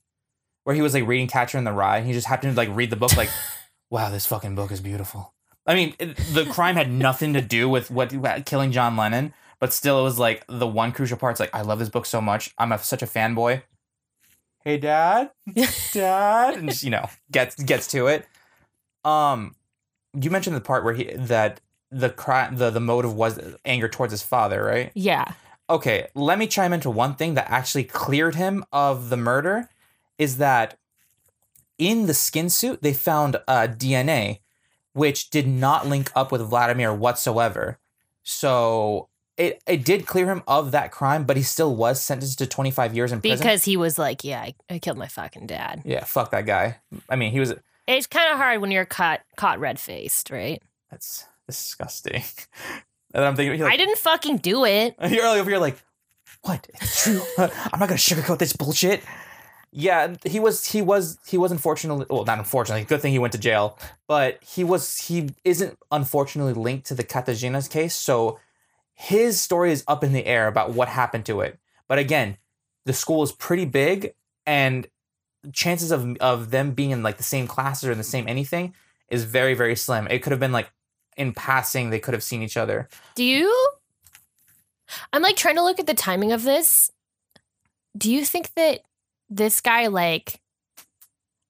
Where 0.64 0.76
he 0.76 0.84
was 0.84 0.94
like 0.94 1.08
reading 1.08 1.28
Catcher 1.28 1.58
in 1.58 1.64
the 1.64 1.72
Rye. 1.72 1.98
and 1.98 2.08
He 2.08 2.14
just 2.14 2.28
happened 2.28 2.54
to 2.54 2.58
like 2.58 2.70
read 2.76 2.92
the 2.92 2.96
book. 2.96 3.18
Like, 3.18 3.30
wow, 3.90 4.12
this 4.12 4.28
fucking 4.28 4.54
book 4.54 4.72
is 4.72 4.82
beautiful. 4.82 5.34
I 5.70 5.76
mean, 5.76 5.94
it, 6.00 6.18
the 6.34 6.46
crime 6.46 6.76
had 6.76 6.92
nothing 6.92 7.34
to 7.34 7.42
do 7.42 7.70
with 7.70 7.92
what 7.92 8.12
killing 8.46 8.72
John 8.72 8.98
Lennon, 8.98 9.36
but 9.60 9.72
still, 9.72 10.00
it 10.00 10.04
was 10.04 10.18
like 10.18 10.44
the 10.50 10.66
one 10.66 10.92
crucial 10.92 11.16
part. 11.16 11.34
It's 11.34 11.40
like 11.40 11.54
I 11.54 11.62
love 11.62 11.78
this 11.78 11.90
book 11.90 12.08
so 12.08 12.20
much. 12.20 12.56
I'm 12.58 12.72
a, 12.72 12.80
such 12.80 13.04
a 13.04 13.06
fanboy. 13.06 13.62
Hey, 14.64 14.80
Dad, 14.80 15.30
Dad, 15.94 16.56
and 16.56 16.70
just, 16.70 16.82
you 16.82 16.90
know 16.90 17.08
gets 17.32 17.56
gets 17.56 17.86
to 17.92 18.08
it. 18.08 18.28
Um, 19.06 19.56
you 20.20 20.32
mentioned 20.32 20.56
the 20.56 20.62
part 20.62 20.84
where 20.84 20.96
he 20.96 21.14
that 21.14 21.62
the 21.92 22.10
crime 22.10 22.58
the 22.58 22.72
the 22.72 22.80
motive 22.80 23.14
was 23.14 23.40
anger 23.64 23.88
towards 23.88 24.12
his 24.12 24.24
father, 24.24 24.64
right? 24.64 24.92
Yeah. 24.96 25.34
Okay, 25.70 26.08
let 26.16 26.40
me 26.40 26.48
chime 26.48 26.74
into 26.74 26.90
one 26.90 27.14
thing 27.14 27.36
that 27.36 27.48
actually 27.48 27.84
cleared 27.84 28.34
him 28.34 28.66
of 28.74 29.10
the 29.10 29.18
murder 29.18 29.70
is 30.18 30.38
that 30.38 30.80
in 31.78 32.08
the 32.08 32.16
skin 32.16 32.50
suit 32.50 32.82
they 32.82 32.92
found 32.92 33.36
uh, 33.48 33.68
DNA 33.68 34.40
which 34.94 35.30
did 35.30 35.48
not 35.48 35.88
link 35.88 36.12
up 36.16 36.32
with 36.32 36.42
Vladimir 36.42 36.94
whatsoever. 36.94 37.80
So 38.24 39.10
it 39.38 39.62
it 39.66 39.86
did 39.86 40.06
clear 40.06 40.26
him 40.28 40.44
of 40.48 40.72
that 40.72 40.92
crime, 40.92 41.24
but 41.24 41.38
he 41.38 41.44
still 41.44 41.76
was 41.76 42.02
sentenced 42.02 42.40
to 42.40 42.46
25 42.46 42.96
years 42.96 43.12
in 43.12 43.22
prison. 43.22 43.38
Because 43.40 43.64
he 43.64 43.78
was 43.78 43.98
like, 43.98 44.24
yeah, 44.24 44.42
I, 44.42 44.56
I 44.70 44.80
killed 44.80 44.98
my 44.98 45.08
fucking 45.08 45.48
dad. 45.48 45.82
yeah, 45.86 46.04
fuck 46.04 46.32
that 46.32 46.46
guy. 46.46 46.78
I 47.10 47.16
mean, 47.16 47.32
he 47.32 47.40
was 47.40 47.54
It's 47.88 48.08
kind 48.08 48.32
of 48.32 48.38
hard 48.38 48.62
when 48.62 48.72
you're 48.72 48.86
caught 48.86 49.22
caught 49.38 49.60
red 49.60 49.80
faced, 49.80 50.30
right? 50.30 50.62
that's 50.92 51.26
disgusting. 51.48 52.24
and 53.14 53.24
I'm 53.24 53.36
thinking 53.36 53.58
you're 53.58 53.70
I 53.70 53.78
didn't 53.78 53.98
fucking 54.00 54.38
do 54.38 54.66
it. 54.66 54.96
You're 55.10 55.26
over 55.26 55.50
here 55.50 55.60
like, 55.60 55.78
what? 56.42 56.68
It's 56.74 57.04
true. 57.04 57.22
I'm 57.38 57.80
not 57.80 57.90
gonna 57.90 57.94
sugarcoat 57.96 58.40
this 58.40 58.54
bullshit. 58.54 59.02
Yeah, 59.72 60.16
he 60.26 60.40
was. 60.40 60.66
He 60.66 60.82
was. 60.82 61.20
He 61.28 61.38
was 61.38 61.52
unfortunately. 61.52 62.06
Well, 62.10 62.26
not 62.26 62.40
unfortunately. 62.40 62.86
Good 62.86 63.02
thing 63.02 63.12
he 63.12 63.20
went 63.20 63.34
to 63.34 63.40
jail. 63.40 63.78
But 64.08 64.44
he 64.44 64.64
was. 64.64 64.98
He 64.98 65.30
isn't 65.44 65.78
unfortunately 65.92 66.54
linked 66.54 66.88
to 66.88 66.96
the 66.96 67.04
Katagina's 67.04 67.68
case. 67.68 67.94
So 67.94 68.40
his 68.96 69.40
story 69.40 69.72
is 69.72 69.84
up 69.88 70.04
in 70.04 70.12
the 70.12 70.26
air 70.26 70.48
about 70.48 70.72
what 70.72 70.88
happened 70.88 71.26
to 71.28 71.42
it. 71.42 71.60
But 71.88 72.00
again, 72.00 72.38
the 72.86 72.94
school 72.94 73.22
is 73.22 73.32
pretty 73.32 73.66
big, 73.66 74.16
and 74.46 74.88
chances 75.54 75.92
of 75.92 76.18
of 76.18 76.52
them 76.52 76.72
being 76.72 76.92
in 76.92 77.04
like 77.04 77.18
the 77.18 77.24
same 77.24 77.48
classes 77.48 77.88
or 77.88 77.92
in 77.92 77.98
the 77.98 78.04
same 78.04 78.28
anything 78.28 78.74
is 79.10 79.24
very 79.24 79.54
very 79.54 79.76
slim. 79.76 80.08
It 80.08 80.24
could 80.24 80.32
have 80.32 80.40
been 80.40 80.52
like 80.52 80.72
in 81.16 81.34
passing 81.34 81.90
they 81.90 82.00
could 82.00 82.14
have 82.14 82.24
seen 82.24 82.42
each 82.42 82.58
other. 82.58 82.90
Do 83.16 83.24
you? 83.24 83.70
I'm 85.14 85.22
like 85.22 85.36
trying 85.36 85.56
to 85.56 85.64
look 85.64 85.80
at 85.80 85.86
the 85.86 85.94
timing 85.94 86.32
of 86.32 86.44
this. 86.44 86.90
Do 87.98 88.12
you 88.12 88.26
think 88.26 88.54
that 88.56 88.82
this 89.30 89.62
guy 89.62 89.88
like 89.88 90.40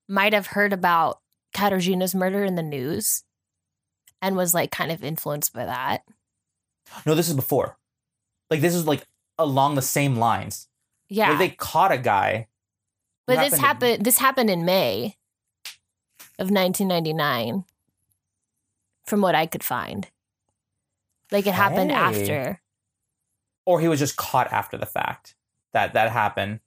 might 0.08 0.32
have 0.32 0.48
heard 0.48 0.72
about 0.72 1.20
Katarzyna's 1.54 2.14
murder 2.14 2.44
in 2.44 2.54
the 2.56 2.62
news 2.62 3.24
and 4.22 4.36
was 4.36 4.54
like 4.54 4.70
kind 4.70 4.90
of 4.92 5.02
influenced 5.04 5.52
by 5.52 5.64
that? 5.64 6.02
No, 7.06 7.14
this 7.14 7.28
is 7.28 7.34
before. 7.34 7.76
Like 8.50 8.60
this 8.60 8.74
is 8.74 8.86
like 8.86 9.06
along 9.38 9.74
the 9.76 9.82
same 9.82 10.16
lines. 10.16 10.68
Yeah. 11.08 11.30
Like 11.30 11.38
they 11.38 11.48
caught 11.50 11.92
a 11.92 11.98
guy. 11.98 12.48
but 13.26 13.38
this 13.38 13.58
happened 13.58 14.04
this 14.04 14.18
happened 14.18 14.50
in 14.50 14.64
May 14.64 15.16
of 16.38 16.50
1999 16.50 17.64
from 19.04 19.20
what 19.20 19.34
I 19.34 19.46
could 19.46 19.64
find. 19.64 20.08
Like 21.30 21.46
it 21.46 21.54
happened 21.54 21.90
Hey. 21.90 21.96
after. 21.96 22.60
or 23.64 23.80
he 23.80 23.88
was 23.88 24.00
just 24.00 24.16
caught 24.16 24.50
after 24.52 24.76
the 24.76 24.86
fact 24.86 25.34
that 25.72 25.92
that 25.94 26.10
happened. 26.10 26.60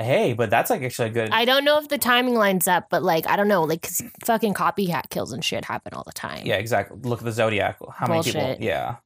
Hey, 0.00 0.32
but 0.32 0.48
that's 0.50 0.70
like 0.70 0.82
actually 0.82 1.08
a 1.08 1.12
good. 1.12 1.30
I 1.30 1.44
don't 1.44 1.64
know 1.64 1.78
if 1.78 1.88
the 1.88 1.98
timing 1.98 2.34
lines 2.34 2.66
up, 2.66 2.88
but 2.90 3.02
like 3.02 3.28
I 3.28 3.36
don't 3.36 3.48
know, 3.48 3.62
like 3.64 3.82
cause 3.82 4.02
fucking 4.24 4.54
copycat 4.54 5.10
kills 5.10 5.32
and 5.32 5.44
shit 5.44 5.64
happen 5.64 5.92
all 5.94 6.04
the 6.04 6.12
time. 6.12 6.46
yeah, 6.46 6.56
exactly. 6.56 6.98
Look 7.02 7.18
at 7.20 7.24
the 7.24 7.32
Zodiac. 7.32 7.78
How 7.94 8.06
many 8.06 8.22
people? 8.22 8.56
Yeah, 8.58 8.96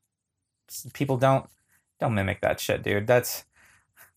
people 0.92 1.16
don't 1.16 1.46
don't 2.00 2.14
mimic 2.14 2.40
that 2.42 2.60
shit, 2.60 2.82
dude. 2.82 3.06
That's 3.06 3.44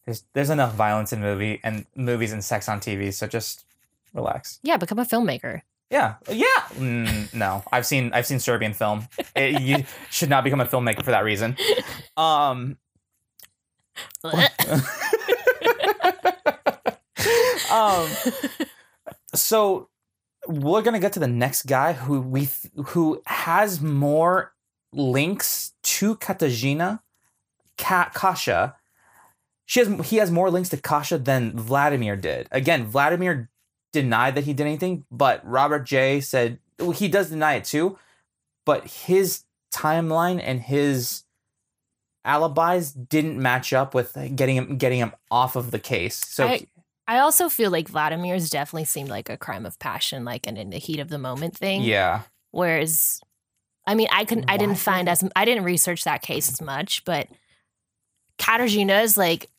there's 0.05 0.23
there's 0.33 0.49
enough 0.49 0.75
violence 0.75 1.11
in 1.11 1.19
movie 1.21 1.59
and 1.63 1.85
movies 1.95 2.31
and 2.31 2.43
sex 2.43 2.69
on 2.69 2.79
TV, 2.79 3.13
so 3.13 3.27
just 3.27 3.65
relax. 4.13 4.59
Yeah, 4.63 4.77
become 4.77 4.99
a 4.99 5.05
filmmaker. 5.05 5.61
Yeah, 5.89 6.15
yeah. 6.29 6.45
Mm, 6.73 7.33
no, 7.33 7.63
I've 7.71 7.85
seen 7.85 8.11
I've 8.13 8.25
seen 8.25 8.39
Serbian 8.39 8.73
film. 8.73 9.07
It- 9.35 9.61
you 9.61 9.83
should 10.11 10.29
not 10.29 10.43
become 10.43 10.59
a 10.61 10.65
filmmaker 10.65 11.03
for 11.03 11.11
that 11.11 11.23
reason. 11.23 11.57
Um, 12.17 12.77
um, 17.71 18.09
so 19.33 19.89
we're 20.47 20.81
gonna 20.81 20.99
get 20.99 21.13
to 21.13 21.19
the 21.19 21.27
next 21.27 21.63
guy 21.65 21.93
who 21.93 22.21
we 22.21 22.41
th- 22.47 22.73
who 22.87 23.21
has 23.25 23.81
more 23.81 24.53
links 24.93 25.73
to 25.83 26.15
Katarzyna, 26.15 27.01
Ka- 27.77 28.11
Kasha. 28.13 28.75
She 29.65 29.81
has 29.81 30.09
he 30.09 30.17
has 30.17 30.31
more 30.31 30.49
links 30.49 30.69
to 30.69 30.77
Kasha 30.77 31.17
than 31.17 31.57
Vladimir 31.57 32.15
did. 32.15 32.47
Again, 32.51 32.85
Vladimir 32.85 33.49
denied 33.91 34.35
that 34.35 34.45
he 34.45 34.53
did 34.53 34.65
anything, 34.65 35.05
but 35.11 35.41
Robert 35.45 35.81
J 35.83 36.21
said 36.21 36.59
well, 36.79 36.91
he 36.91 37.07
does 37.07 37.29
deny 37.29 37.55
it 37.55 37.65
too. 37.65 37.97
But 38.65 38.85
his 38.87 39.43
timeline 39.73 40.41
and 40.43 40.61
his 40.61 41.23
alibis 42.25 42.91
didn't 42.91 43.41
match 43.41 43.71
up 43.73 43.93
with 43.93 44.17
getting 44.35 44.55
him 44.55 44.77
getting 44.77 44.99
him 44.99 45.13
off 45.31 45.55
of 45.55 45.71
the 45.71 45.79
case. 45.79 46.15
So 46.25 46.47
I- 46.47 46.67
I 47.07 47.19
also 47.19 47.47
feel 47.49 47.71
like 47.71 47.87
Vladimir's 47.87 48.49
definitely 48.49 48.85
seemed 48.85 49.09
like 49.09 49.29
a 49.29 49.37
crime 49.37 49.65
of 49.65 49.79
passion, 49.79 50.25
like 50.25 50.45
an 50.45 50.57
in 50.57 50.69
the 50.69 50.77
heat 50.77 50.99
of 50.99 51.09
the 51.09 51.17
moment 51.17 51.55
thing. 51.55 51.83
yeah, 51.83 52.21
Whereas, 52.51 53.21
I 53.85 53.95
mean, 53.95 54.07
I 54.11 54.25
couldn't, 54.25 54.49
I 54.49 54.57
didn't 54.57 54.77
find 54.77 55.07
as, 55.07 55.23
I 55.35 55.45
didn't 55.45 55.63
research 55.63 56.03
that 56.03 56.21
case 56.21 56.51
as 56.51 56.61
much, 56.61 57.05
but 57.05 57.27
Katarzyna's 58.37 59.15
like, 59.15 59.49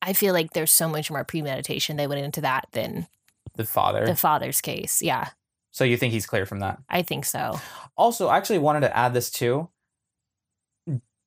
I 0.00 0.12
feel 0.12 0.32
like 0.32 0.52
there's 0.52 0.72
so 0.72 0.88
much 0.88 1.10
more 1.10 1.24
premeditation 1.24 1.96
they 1.96 2.08
went 2.08 2.24
into 2.24 2.40
that 2.40 2.66
than 2.72 3.06
the 3.54 3.64
father. 3.64 4.04
the 4.04 4.16
father's 4.16 4.60
case. 4.60 5.00
Yeah, 5.02 5.28
so 5.72 5.84
you 5.84 5.96
think 5.96 6.12
he's 6.12 6.26
clear 6.26 6.46
from 6.46 6.60
that? 6.60 6.78
I 6.88 7.02
think 7.02 7.24
so. 7.24 7.60
Also, 7.96 8.28
I 8.28 8.36
actually 8.36 8.58
wanted 8.58 8.80
to 8.80 8.96
add 8.96 9.14
this 9.14 9.30
too. 9.30 9.68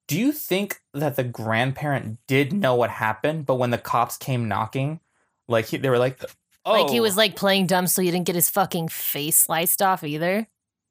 Do 0.08 0.20
you 0.20 0.32
think 0.32 0.82
that 0.94 1.16
the 1.16 1.24
grandparent 1.24 2.20
did 2.28 2.54
know 2.54 2.76
what 2.76 2.92
happened, 2.92 3.48
but 3.48 3.56
when 3.56 3.72
the 3.72 3.80
cops 3.80 4.18
came 4.18 4.48
knocking, 4.48 5.00
like 5.48 5.66
he, 5.66 5.78
they 5.78 5.90
were 5.90 5.98
like, 5.98 6.24
"Oh, 6.66 6.74
Like 6.74 6.90
he 6.90 7.00
was 7.00 7.16
oh. 7.16 7.18
like 7.18 7.36
playing 7.36 7.68
dumb, 7.68 7.88
so 7.88 8.02
he 8.02 8.12
didn't 8.12 8.26
get 8.26 8.36
his 8.36 8.50
fucking 8.50 8.90
face 8.90 9.38
sliced 9.38 9.82
off 9.82 10.04
either. 10.04 10.48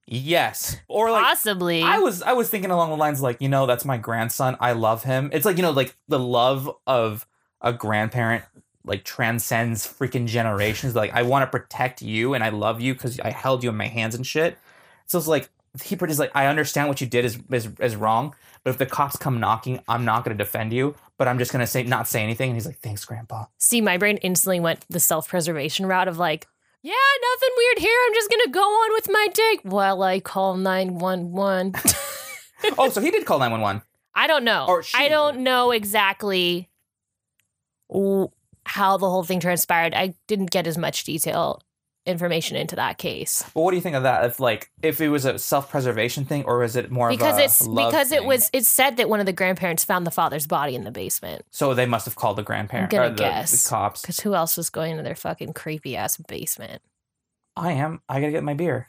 yes," 0.07 0.77
or 0.89 1.11
like 1.11 1.25
Possibly. 1.25 1.83
I 1.83 1.99
was 1.99 2.23
I 2.23 2.33
was 2.33 2.49
thinking 2.49 2.71
along 2.71 2.91
the 2.91 2.97
lines 2.97 3.21
like, 3.21 3.41
you 3.41 3.49
know, 3.49 3.67
that's 3.67 3.85
my 3.85 3.97
grandson. 3.97 4.57
I 4.61 4.73
love 4.73 5.05
him. 5.05 5.31
It's 5.33 5.45
like, 5.45 5.57
you 5.57 5.63
know, 5.63 5.71
like 5.71 5.97
the 6.09 6.19
love 6.19 6.71
of 6.87 7.27
a 7.61 7.73
grandparent 7.73 8.45
like 8.85 9.05
transcends 9.05 9.87
freaking 9.87 10.27
generations. 10.27 10.95
Like 10.95 11.13
I 11.15 11.23
want 11.23 11.51
to 11.51 11.59
protect 11.59 12.03
you 12.03 12.35
and 12.35 12.45
I 12.45 12.51
love 12.51 12.81
you 12.81 12.95
cuz 12.95 13.19
I 13.21 13.31
held 13.31 13.65
you 13.65 13.71
in 13.71 13.77
my 13.77 13.89
hands 13.89 14.15
and 14.15 14.27
shit. 14.27 14.59
So 15.07 15.19
it's 15.19 15.27
like 15.27 15.49
he 15.83 15.97
pretty 15.97 16.15
like 16.15 16.31
I 16.35 16.47
understand 16.47 16.89
what 16.89 17.01
you 17.01 17.07
did 17.07 17.25
is 17.25 17.39
is 17.51 17.69
is 17.81 17.97
wrong, 17.97 18.35
but 18.65 18.71
if 18.71 18.79
the 18.79 18.87
cops 18.87 19.17
come 19.17 19.39
knocking, 19.39 19.81
I'm 19.87 20.05
not 20.05 20.25
going 20.25 20.37
to 20.37 20.43
defend 20.43 20.73
you, 20.73 20.95
but 21.19 21.29
I'm 21.29 21.39
just 21.39 21.53
going 21.53 21.61
to 21.61 21.67
say 21.67 21.83
not 21.85 22.09
say 22.09 22.23
anything 22.23 22.51
and 22.51 22.57
he's 22.57 22.67
like, 22.67 22.79
"Thanks, 22.79 23.05
grandpa." 23.05 23.45
See, 23.59 23.81
my 23.81 23.99
brain 23.99 24.17
instantly 24.19 24.59
went 24.59 24.85
the 24.89 25.01
self 25.01 25.29
preservation 25.29 25.87
route 25.87 26.09
of 26.09 26.19
like, 26.19 26.47
yeah, 26.83 26.93
nothing 27.33 27.49
weird 27.57 27.79
here. 27.79 27.99
I'm 28.07 28.15
just 28.15 28.31
gonna 28.31 28.51
go 28.51 28.61
on 28.61 28.93
with 28.93 29.09
my 29.11 29.29
day 29.33 29.59
while 29.63 30.03
I 30.03 30.21
call 30.21 30.57
nine 30.57 30.99
one 30.99 31.33
one. 31.33 31.73
oh, 32.79 32.91
so 32.91 33.01
he 33.01 33.11
did 33.11 33.25
call 33.25 33.39
911. 33.39 33.83
I 34.15 34.27
don't 34.27 34.45
know. 34.45 34.67
Or 34.69 34.83
she- 34.83 34.97
I 34.99 35.09
don't 35.09 35.41
know 35.41 35.71
exactly 35.71 36.69
how 37.91 38.97
the 38.97 39.09
whole 39.09 39.25
thing 39.25 39.41
transpired. 39.41 39.95
I 39.95 40.15
didn't 40.27 40.51
get 40.51 40.67
as 40.67 40.77
much 40.77 41.05
detail 41.05 41.63
information 42.07 42.57
into 42.57 42.77
that 42.77 42.99
case 42.99 43.45
Well, 43.55 43.65
what 43.65 43.71
do 43.71 43.77
you 43.77 43.83
think 43.83 43.97
of 43.97 44.03
that? 44.03 44.25
If 44.25 44.41
like 44.41 44.71
if 44.83 45.01
it 45.01 45.09
was 45.09 45.25
a 45.25 45.39
self-preservation 45.39 46.25
thing 46.25 46.45
or 46.45 46.59
was 46.59 46.77
it 46.77 46.91
more 46.91 47.09
because 47.09 47.35
of 47.35 47.41
a 47.41 47.45
it's 47.45 47.67
because 47.67 48.13
it 48.13 48.25
was 48.25 48.51
it 48.53 48.67
said 48.67 48.97
that 48.99 49.09
one 49.09 49.21
of 49.21 49.27
the 49.27 49.33
grandparents 49.33 49.85
found 49.85 50.07
the 50.07 50.11
father's 50.11 50.47
body 50.47 50.75
in 50.75 50.85
the 50.85 50.91
basement. 50.91 51.45
So 51.51 51.75
they 51.75 51.87
must 51.87 52.05
have 52.05 52.15
called 52.15 52.37
the 52.37 52.43
grandparents. 52.43 52.95
I'm 52.95 52.99
gonna 53.01 53.13
or 53.13 53.17
the, 53.17 53.23
guess. 53.23 53.65
the 53.65 53.69
cops. 53.69 54.03
Because 54.03 54.21
who 54.21 54.35
else 54.35 54.57
was 54.57 54.71
going 54.71 54.97
to 54.97 55.03
their 55.03 55.15
fucking 55.15 55.55
creepy 55.55 55.97
ass 55.97 56.17
basement? 56.17 56.83
I 57.57 57.73
am. 57.73 58.01
I 58.09 58.21
gotta 58.21 58.33
get 58.33 58.45
my 58.45 58.55
beer. 58.55 58.89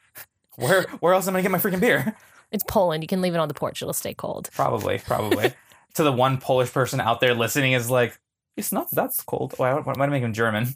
where 0.56 0.84
where 1.00 1.14
else 1.14 1.26
am 1.28 1.34
I 1.34 1.42
gonna 1.42 1.42
get 1.42 1.50
my 1.50 1.58
freaking 1.58 1.80
beer? 1.80 2.14
It's 2.50 2.64
Poland. 2.64 3.02
You 3.02 3.08
can 3.08 3.22
leave 3.22 3.34
it 3.34 3.38
on 3.38 3.48
the 3.48 3.54
porch. 3.54 3.80
It'll 3.80 3.94
stay 3.94 4.14
cold. 4.14 4.50
Probably, 4.52 4.98
probably. 4.98 5.54
to 5.94 6.02
the 6.02 6.12
one 6.12 6.38
Polish 6.38 6.72
person 6.72 7.00
out 7.00 7.20
there 7.20 7.34
listening 7.34 7.72
is 7.72 7.90
like, 7.90 8.18
it's 8.56 8.72
not 8.72 8.90
that's 8.90 9.22
cold. 9.22 9.54
Oh, 9.54 9.62
why 9.62 9.74
why 9.74 9.94
why 9.96 10.06
make 10.06 10.22
him 10.22 10.34
German? 10.34 10.74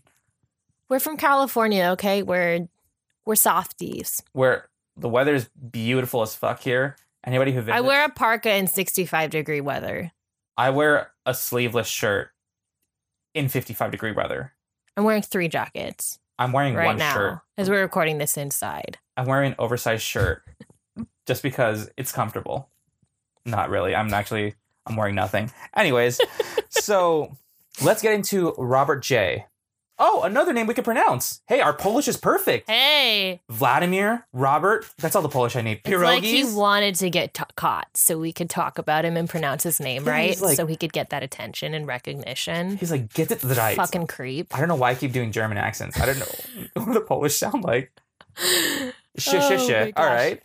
We're 0.89 1.01
from 1.01 1.16
California, 1.16 1.89
okay? 1.93 2.22
We're 2.22 2.68
we're 3.24 3.34
softies. 3.34 4.22
Where 4.32 4.68
the 4.97 5.09
weather 5.09 5.34
is 5.34 5.49
beautiful 5.70 6.22
as 6.22 6.34
fuck 6.34 6.61
here. 6.61 6.97
Anybody 7.24 7.53
who 7.53 7.61
visits, 7.61 7.76
I 7.76 7.80
wear 7.80 8.05
a 8.05 8.09
parka 8.09 8.55
in 8.55 8.68
65 8.68 9.30
degree 9.30 9.61
weather. 9.61 10.12
I 10.57 10.70
wear 10.70 11.11
a 11.26 11.34
sleeveless 11.34 11.89
shirt 11.89 12.30
in 13.34 13.49
55 13.49 13.91
degree 13.91 14.12
weather. 14.12 14.53
I'm 14.97 15.05
wearing 15.05 15.22
three 15.22 15.49
jackets 15.49 16.18
I'm 16.39 16.53
wearing 16.53 16.74
right 16.74 16.87
one 16.87 16.99
now 16.99 17.12
shirt. 17.12 17.41
as 17.57 17.70
we're 17.70 17.82
recording 17.82 18.18
this 18.18 18.37
inside. 18.37 18.99
I'm 19.16 19.26
wearing 19.26 19.53
an 19.53 19.57
oversized 19.59 20.03
shirt 20.03 20.43
just 21.26 21.43
because 21.43 21.91
it's 21.97 22.12
comfortable. 22.12 22.68
Not 23.45 23.70
really. 23.70 23.95
I'm 23.95 24.12
actually 24.12 24.55
I'm 24.87 24.97
wearing 24.97 25.14
nothing. 25.14 25.51
Anyways, 25.74 26.20
so 26.68 27.37
let's 27.82 28.03
get 28.03 28.14
into 28.14 28.53
Robert 28.59 29.03
J. 29.03 29.47
Oh, 29.99 30.22
another 30.24 30.53
name 30.53 30.66
we 30.66 30.74
can 30.74 30.84
pronounce. 30.84 31.40
Hey, 31.47 31.61
our 31.61 31.72
Polish 31.72 32.07
is 32.07 32.16
perfect. 32.18 32.68
Hey, 32.68 33.40
Vladimir, 33.49 34.26
Robert. 34.32 34.86
That's 34.99 35.16
all 35.16 35.22
the 35.22 35.28
Polish 35.28 35.57
I 35.57 35.62
need. 35.62 35.80
it's 35.84 36.03
like 36.03 36.22
he 36.22 36.44
wanted 36.44 36.97
to 36.97 37.09
get 37.09 37.32
t- 37.32 37.42
caught 37.57 37.88
so 37.94 38.18
we 38.18 38.32
could 38.32 38.51
talk 38.51 38.76
about 38.78 39.05
him 39.07 39.16
and 39.16 39.28
pronounce 39.28 39.62
his 39.62 39.80
name 39.80 40.05
Yeah, 40.05 40.11
right, 40.11 40.40
like- 40.40 40.57
so 40.57 40.66
he 40.66 40.76
could 40.76 40.92
get 40.92 41.11
that 41.11 41.22
attention 41.22 41.72
and 41.72 41.86
recognition. 41.86 42.76
He's 42.76 42.90
like, 42.90 43.12
get 43.14 43.30
it 43.30 43.42
right. 43.44 43.76
Fucking 43.76 44.07
creep. 44.07 44.55
I 44.55 44.59
don't 44.59 44.68
know 44.68 44.74
why 44.76 44.90
I 44.90 44.94
keep 44.94 45.12
doing 45.12 45.32
German 45.32 45.57
accents. 45.57 45.99
I 45.99 46.07
don't 46.07 46.18
know 46.18 46.26
what 46.84 46.92
the 46.94 47.01
Polish 47.01 47.36
sound 47.36 47.64
like. 47.64 47.92
Oh 49.18 49.18
shit, 49.18 49.40
my 49.40 49.57
shit. 49.66 49.94
All 49.97 50.05
right. 50.05 50.42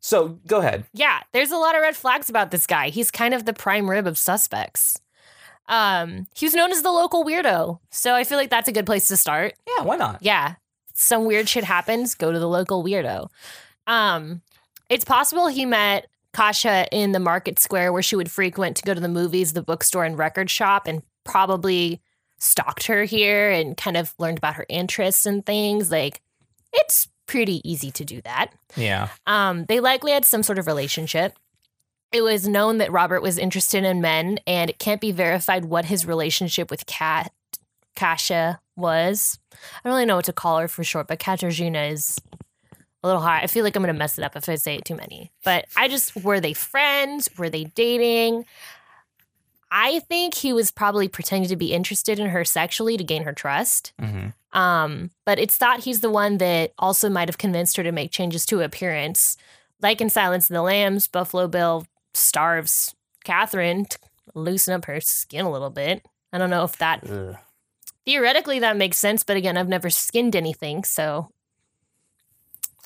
So 0.00 0.38
go 0.46 0.60
ahead. 0.60 0.86
Yeah, 0.94 1.20
there's 1.32 1.50
a 1.50 1.58
lot 1.58 1.74
of 1.74 1.82
red 1.82 1.94
flags 1.94 2.30
about 2.30 2.50
this 2.50 2.66
guy. 2.66 2.88
He's 2.88 3.10
kind 3.10 3.34
of 3.34 3.44
the 3.44 3.52
prime 3.52 3.90
rib 3.90 4.06
of 4.06 4.16
suspects. 4.16 4.98
Um, 5.68 6.26
he 6.34 6.46
was 6.46 6.54
known 6.54 6.70
as 6.70 6.82
the 6.82 6.92
local 6.92 7.24
weirdo, 7.24 7.80
so 7.90 8.14
I 8.14 8.24
feel 8.24 8.38
like 8.38 8.50
that's 8.50 8.68
a 8.68 8.72
good 8.72 8.86
place 8.86 9.08
to 9.08 9.16
start. 9.16 9.54
Yeah, 9.66 9.84
why 9.84 9.96
not? 9.96 10.22
yeah, 10.22 10.54
some 10.94 11.24
weird 11.24 11.48
shit 11.48 11.64
happens, 11.64 12.14
go 12.14 12.32
to 12.32 12.38
the 12.38 12.48
local 12.48 12.84
weirdo. 12.84 13.28
Um, 13.86 14.42
it's 14.88 15.04
possible 15.04 15.48
he 15.48 15.66
met 15.66 16.06
Kasha 16.32 16.86
in 16.92 17.12
the 17.12 17.18
market 17.18 17.58
square 17.58 17.92
where 17.92 18.02
she 18.02 18.16
would 18.16 18.30
frequent 18.30 18.76
to 18.76 18.82
go 18.82 18.94
to 18.94 19.00
the 19.00 19.08
movies, 19.08 19.52
the 19.52 19.62
bookstore, 19.62 20.04
and 20.04 20.18
record 20.18 20.50
shop, 20.50 20.86
and 20.86 21.02
probably 21.24 22.00
stalked 22.38 22.86
her 22.86 23.04
here 23.04 23.50
and 23.50 23.76
kind 23.76 23.96
of 23.96 24.14
learned 24.18 24.38
about 24.38 24.54
her 24.54 24.66
interests 24.68 25.26
and 25.26 25.44
things. 25.44 25.90
Like, 25.90 26.20
it's 26.72 27.08
pretty 27.26 27.60
easy 27.68 27.90
to 27.90 28.04
do 28.04 28.20
that. 28.22 28.52
Yeah. 28.76 29.08
Um, 29.26 29.64
they 29.66 29.80
likely 29.80 30.12
had 30.12 30.24
some 30.24 30.42
sort 30.42 30.58
of 30.58 30.66
relationship. 30.66 31.36
It 32.16 32.22
was 32.22 32.48
known 32.48 32.78
that 32.78 32.90
Robert 32.90 33.20
was 33.20 33.36
interested 33.36 33.84
in 33.84 34.00
men, 34.00 34.38
and 34.46 34.70
it 34.70 34.78
can't 34.78 35.02
be 35.02 35.12
verified 35.12 35.66
what 35.66 35.84
his 35.84 36.06
relationship 36.06 36.70
with 36.70 36.86
Kat 36.86 37.30
Kasha 37.94 38.58
was. 38.74 39.38
I 39.52 39.56
don't 39.84 39.92
really 39.92 40.06
know 40.06 40.16
what 40.16 40.24
to 40.24 40.32
call 40.32 40.58
her 40.60 40.66
for 40.66 40.82
short, 40.82 41.08
but 41.08 41.18
Katarzyna 41.18 41.92
is 41.92 42.18
a 43.02 43.06
little 43.06 43.20
hard. 43.20 43.44
I 43.44 43.48
feel 43.48 43.64
like 43.64 43.76
I'm 43.76 43.82
gonna 43.82 43.92
mess 43.92 44.16
it 44.16 44.24
up 44.24 44.34
if 44.34 44.48
I 44.48 44.54
say 44.54 44.76
it 44.76 44.86
too 44.86 44.96
many. 44.96 45.30
But 45.44 45.66
I 45.76 45.88
just 45.88 46.16
were 46.16 46.40
they 46.40 46.54
friends? 46.54 47.28
Were 47.36 47.50
they 47.50 47.64
dating? 47.64 48.46
I 49.70 49.98
think 50.00 50.32
he 50.32 50.54
was 50.54 50.70
probably 50.70 51.08
pretending 51.08 51.50
to 51.50 51.56
be 51.56 51.74
interested 51.74 52.18
in 52.18 52.30
her 52.30 52.46
sexually 52.46 52.96
to 52.96 53.04
gain 53.04 53.24
her 53.24 53.34
trust. 53.34 53.92
hmm 54.00 54.28
Um, 54.58 55.10
but 55.26 55.38
it's 55.38 55.58
thought 55.58 55.80
he's 55.80 56.00
the 56.00 56.08
one 56.08 56.38
that 56.38 56.72
also 56.78 57.10
might 57.10 57.28
have 57.28 57.36
convinced 57.36 57.76
her 57.76 57.82
to 57.82 57.92
make 57.92 58.10
changes 58.10 58.46
to 58.46 58.62
appearance. 58.62 59.36
Like 59.82 60.00
in 60.00 60.08
Silence 60.08 60.48
of 60.48 60.54
the 60.54 60.62
Lambs, 60.62 61.08
Buffalo 61.08 61.46
Bill 61.46 61.86
starves 62.16 62.94
Catherine 63.24 63.86
to 63.86 63.98
loosen 64.34 64.74
up 64.74 64.84
her 64.86 65.00
skin 65.00 65.44
a 65.44 65.50
little 65.50 65.70
bit. 65.70 66.04
I 66.32 66.38
don't 66.38 66.50
know 66.50 66.64
if 66.64 66.76
that 66.78 67.04
theoretically 68.04 68.58
that 68.60 68.76
makes 68.76 68.98
sense, 68.98 69.22
but 69.22 69.36
again, 69.36 69.56
I've 69.56 69.68
never 69.68 69.90
skinned 69.90 70.36
anything, 70.36 70.84
so 70.84 71.30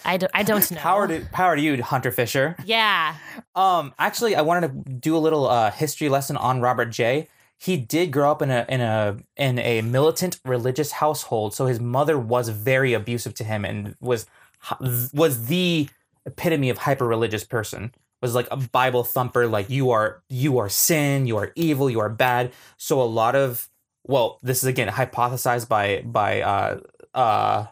I 0.04 0.16
don't, 0.16 0.30
I 0.34 0.42
don't 0.42 0.70
know. 0.70 0.78
Power 0.78 1.08
to 1.08 1.26
power 1.32 1.56
to 1.56 1.62
you, 1.62 1.82
Hunter 1.82 2.10
Fisher. 2.10 2.56
yeah. 2.64 3.16
Um, 3.54 3.94
actually, 3.98 4.34
I 4.36 4.42
wanted 4.42 4.84
to 4.86 4.90
do 4.92 5.16
a 5.16 5.18
little 5.18 5.48
uh, 5.48 5.70
history 5.70 6.08
lesson 6.08 6.36
on 6.36 6.60
Robert 6.60 6.86
J. 6.86 7.28
He 7.58 7.76
did 7.76 8.10
grow 8.10 8.30
up 8.30 8.40
in 8.40 8.50
a 8.50 8.64
in 8.68 8.80
a 8.80 9.18
in 9.36 9.58
a 9.58 9.82
militant 9.82 10.40
religious 10.44 10.92
household, 10.92 11.54
so 11.54 11.66
his 11.66 11.80
mother 11.80 12.18
was 12.18 12.48
very 12.48 12.94
abusive 12.94 13.34
to 13.34 13.44
him 13.44 13.64
and 13.64 13.96
was 14.00 14.26
was 15.12 15.46
the 15.46 15.88
epitome 16.24 16.70
of 16.70 16.78
hyper 16.78 17.06
religious 17.06 17.44
person. 17.44 17.92
Was 18.22 18.34
like 18.34 18.48
a 18.50 18.56
Bible 18.56 19.02
thumper, 19.02 19.46
like 19.46 19.70
you 19.70 19.90
are 19.90 20.22
you 20.28 20.58
are 20.58 20.68
sin, 20.68 21.26
you 21.26 21.38
are 21.38 21.52
evil, 21.54 21.88
you 21.88 22.00
are 22.00 22.10
bad. 22.10 22.52
So 22.76 23.00
a 23.00 23.04
lot 23.04 23.34
of 23.34 23.68
well, 24.06 24.38
this 24.42 24.58
is 24.58 24.64
again 24.64 24.88
hypothesized 24.88 25.68
by 25.68 26.02
by 26.04 26.42
uh, 26.42 26.80
uh, 27.14 27.66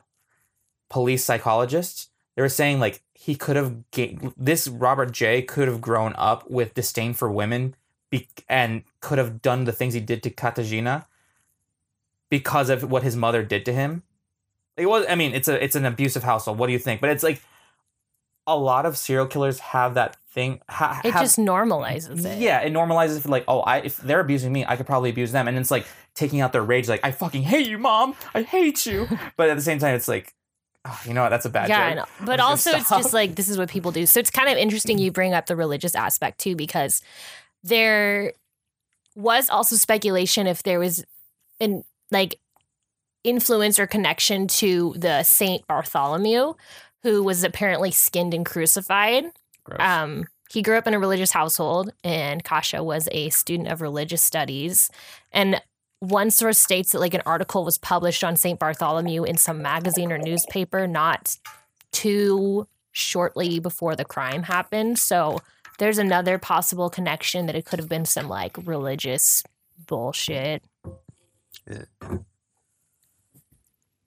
police 0.89 1.25
psychologists. 1.25 2.09
They 2.37 2.43
were 2.43 2.49
saying 2.49 2.81
like 2.81 3.03
he 3.15 3.35
could 3.35 3.57
have 3.57 3.91
ga- 3.91 4.17
this 4.37 4.69
Robert 4.69 5.13
J 5.13 5.43
could 5.43 5.69
have 5.69 5.81
grown 5.81 6.15
up 6.17 6.49
with 6.51 6.75
disdain 6.75 7.13
for 7.13 7.31
women 7.31 7.75
be- 8.11 8.29
and 8.49 8.85
could 9.01 9.19
have 9.19 9.43
done 9.43 9.65
the 9.65 9.73
things 9.73 9.95
he 9.95 10.01
did 10.01 10.23
to 10.23 10.31
Katarzyna 10.31 11.07
because 12.31 12.71
of 12.71 12.91
what 12.91 13.03
his 13.03 13.17
mother 13.17 13.43
did 13.43 13.65
to 13.65 13.73
him. 13.73 14.03
It 14.77 14.87
was 14.87 15.05
I 15.09 15.15
mean 15.15 15.35
it's 15.35 15.49
a 15.49 15.63
it's 15.63 15.77
an 15.77 15.85
abusive 15.85 16.23
household. 16.23 16.59
What 16.59 16.69
do 16.69 16.73
you 16.73 16.79
think? 16.79 17.01
But 17.01 17.11
it's 17.11 17.25
like 17.25 17.43
a 18.47 18.57
lot 18.57 18.87
of 18.87 18.97
serial 18.97 19.27
killers 19.27 19.59
have 19.59 19.95
that 19.95 20.17
thing. 20.39 20.61
Ha- 20.69 21.01
It 21.05 21.13
have- 21.13 21.23
just 21.23 21.37
normalizes 21.39 22.25
it. 22.25 22.39
yeah, 22.39 22.61
it 22.61 22.73
normalizes 22.73 23.27
like, 23.29 23.45
oh, 23.49 23.61
I 23.61 23.79
if 23.79 23.97
they're 23.99 24.21
abusing 24.21 24.53
me, 24.53 24.65
I 24.67 24.77
could 24.77 24.87
probably 24.87 25.11
abuse 25.11 25.33
them, 25.33 25.49
and 25.49 25.59
it's 25.59 25.71
like 25.71 25.87
taking 26.15 26.41
out 26.41 26.53
their 26.53 26.63
rage, 26.63 26.89
like 26.89 27.01
I 27.05 27.11
fucking 27.11 27.43
hate 27.43 27.67
you, 27.69 27.79
mom, 27.79 28.15
I 28.35 28.43
hate 28.43 28.87
you. 28.87 29.09
but 29.37 29.49
at 29.51 29.57
the 29.57 29.63
same 29.63 29.79
time, 29.79 29.95
it's 29.97 30.09
like, 30.09 30.35
oh, 30.85 31.01
you 31.05 31.13
know 31.15 31.23
what? 31.23 31.31
That's 31.31 31.45
a 31.47 31.51
bad 31.51 31.69
yeah, 31.69 31.85
I 31.87 31.95
joke. 31.95 31.97
know. 31.97 32.07
But 32.27 32.39
also, 32.41 32.71
it's 32.71 32.89
just 32.89 33.13
like 33.13 33.35
this 33.35 33.49
is 33.49 33.59
what 33.59 33.69
people 33.69 33.91
do. 33.93 34.07
So 34.07 34.21
it's 34.21 34.31
kind 34.31 34.49
of 34.49 34.57
interesting 34.57 34.99
you 34.99 35.11
bring 35.11 35.35
up 35.35 35.47
the 35.47 35.57
religious 35.57 35.95
aspect 35.97 36.39
too, 36.39 36.55
because 36.55 37.03
there 37.65 38.33
was 39.17 39.51
also 39.51 39.75
speculation 39.77 40.47
if 40.47 40.63
there 40.63 40.79
was 40.79 41.05
an 41.61 41.83
like 42.13 42.39
influence 43.25 43.79
or 43.81 43.87
connection 43.87 44.47
to 44.47 44.95
the 44.97 45.23
Saint 45.25 45.67
Bartholomew, 45.67 46.55
who 47.03 47.23
was 47.23 47.43
apparently 47.45 47.91
skinned 47.91 48.33
and 48.35 48.47
crucified. 48.47 49.25
Gross. 49.69 49.81
Um, 49.81 50.27
he 50.51 50.63
grew 50.63 50.79
up 50.79 50.87
in 50.87 50.95
a 50.95 50.99
religious 50.99 51.31
household, 51.31 51.93
and 52.03 52.43
Kasha 52.43 52.83
was 52.83 53.09
a 53.13 53.29
student 53.31 53.69
of 53.69 53.83
religious 53.83 54.23
studies. 54.23 54.91
And 55.31 55.61
one 56.01 56.31
source 56.31 56.59
states 56.59 56.93
that 56.93 57.01
like 57.01 57.15
an 57.15 57.23
article 57.27 57.65
was 57.65 57.77
published 57.77 58.25
on 58.25 58.37
St. 58.37 58.59
Bartholomew 58.59 59.25
in 59.25 59.37
some 59.37 59.61
magazine 59.61 60.13
or 60.13 60.19
newspaper 60.19 60.87
not 60.87 61.37
too 61.93 62.67
shortly 62.93 63.59
before 63.59 63.95
the 63.97 64.05
crime 64.05 64.45
happened. 64.45 64.99
So 64.99 65.41
there's 65.79 65.99
another 65.99 66.39
possible 66.39 66.89
connection 66.89 67.47
that 67.47 67.57
it 67.57 67.65
could 67.65 67.79
have 67.79 67.89
been 67.89 68.05
some 68.05 68.29
like 68.29 68.57
religious 68.65 69.43
bullshit. 69.87 70.63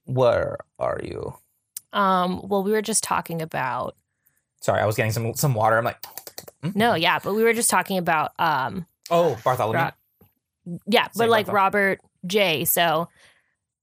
Where 0.05 0.57
are 0.80 0.99
you? 1.03 1.36
Um, 1.93 2.47
well, 2.47 2.64
we 2.64 2.72
were 2.72 2.82
just 2.82 3.03
talking 3.03 3.41
about 3.41 3.95
Sorry, 4.62 4.82
I 4.82 4.86
was 4.86 4.95
getting 4.95 5.12
some 5.12 5.34
some 5.34 5.53
water. 5.53 5.78
I'm 5.78 5.84
like, 5.84 6.03
no, 6.76 6.93
yeah, 6.95 7.20
but 7.20 7.34
we 7.34 7.43
were 7.43 7.53
just 7.53 7.70
talking 7.70 7.97
about 7.97 8.32
um 8.39 8.86
oh, 9.09 9.38
Bartholomew. 9.43 9.80
Ro- 9.80 10.80
yeah, 10.88 11.07
but 11.16 11.30
like 11.30 11.47
Robert 11.47 11.99
J. 12.26 12.66
So 12.66 13.09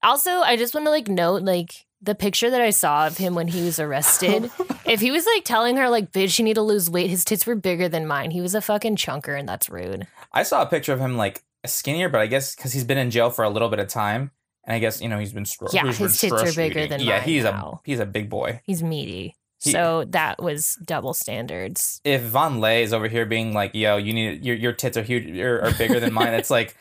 also 0.03 0.31
I 0.31 0.57
just 0.57 0.75
want 0.75 0.87
to 0.87 0.91
like 0.91 1.09
note 1.09 1.43
like 1.43 1.87
the 2.01 2.15
picture 2.15 2.51
that 2.51 2.61
I 2.61 2.71
saw 2.71 3.09
of 3.09 3.17
him 3.17 3.35
when 3.35 3.49
he 3.49 3.63
was 3.63 3.81
arrested. 3.81 4.51
if 4.87 5.01
he 5.01 5.11
was 5.11 5.27
like 5.27 5.45
telling 5.45 5.77
her 5.77 5.89
like 5.89 6.13
bitch 6.13 6.39
you 6.39 6.45
need 6.45 6.55
to 6.55 6.63
lose 6.63 6.89
weight, 6.89 7.11
his 7.11 7.25
tits 7.25 7.47
were 7.47 7.57
bigger 7.57 7.89
than 7.89 8.07
mine. 8.07 8.31
He 8.31 8.41
was 8.41 8.55
a 8.55 8.61
fucking 8.61 8.97
chunker 8.97 9.39
and 9.39 9.49
that's 9.49 9.69
rude. 9.69 10.07
I 10.33 10.45
saw 10.45 10.63
a 10.63 10.67
picture 10.67 10.93
of 10.93 11.01
him 11.01 11.17
like 11.17 11.43
skinnier, 11.67 12.09
but 12.09 12.21
I 12.21 12.27
guess 12.27 12.55
because 12.55 12.73
he's 12.73 12.85
been 12.85 12.99
in 12.99 13.11
jail 13.11 13.31
for 13.31 13.45
a 13.45 13.51
little 13.51 13.69
bit 13.69 13.81
of 13.81 13.89
time, 13.89 14.31
and 14.65 14.75
I 14.75 14.79
guess 14.79 15.01
you 15.01 15.09
know 15.09 15.19
he's 15.19 15.33
been 15.33 15.45
stro- 15.45 15.73
Yeah, 15.73 15.87
he's 15.87 15.99
been 15.99 16.09
his 16.09 16.21
tits 16.21 16.33
are 16.35 16.53
bigger 16.55 16.81
eating. 16.81 16.91
than 16.91 17.01
yeah. 17.01 17.19
mine 17.19 17.23
he's 17.29 17.45
now. 17.45 17.81
a 17.83 17.89
he's 17.89 18.01
a 18.01 18.07
big 18.07 18.31
boy. 18.31 18.61
He's 18.65 18.83
meaty. 18.83 19.35
He- 19.61 19.73
so 19.73 20.05
that 20.11 20.41
was 20.43 20.79
double 20.85 21.15
standards. 21.15 22.01
if 22.05 22.23
Von 22.23 22.61
Lay 22.61 22.83
is 22.85 22.93
over 22.93 23.09
here 23.09 23.27
being 23.27 23.53
like, 23.53 23.75
"Yo, 23.75 23.97
you 23.97 24.15
need 24.15 24.45
your 24.45 24.57
your 24.57 24.73
tits 24.73 24.97
are 24.97 25.03
huge 25.03 25.37
are, 25.39 25.63
are 25.65 25.73
bigger 25.75 25.99
than 26.01 26.13
mine," 26.13 26.35
it's 26.35 26.51
like, 26.51 26.77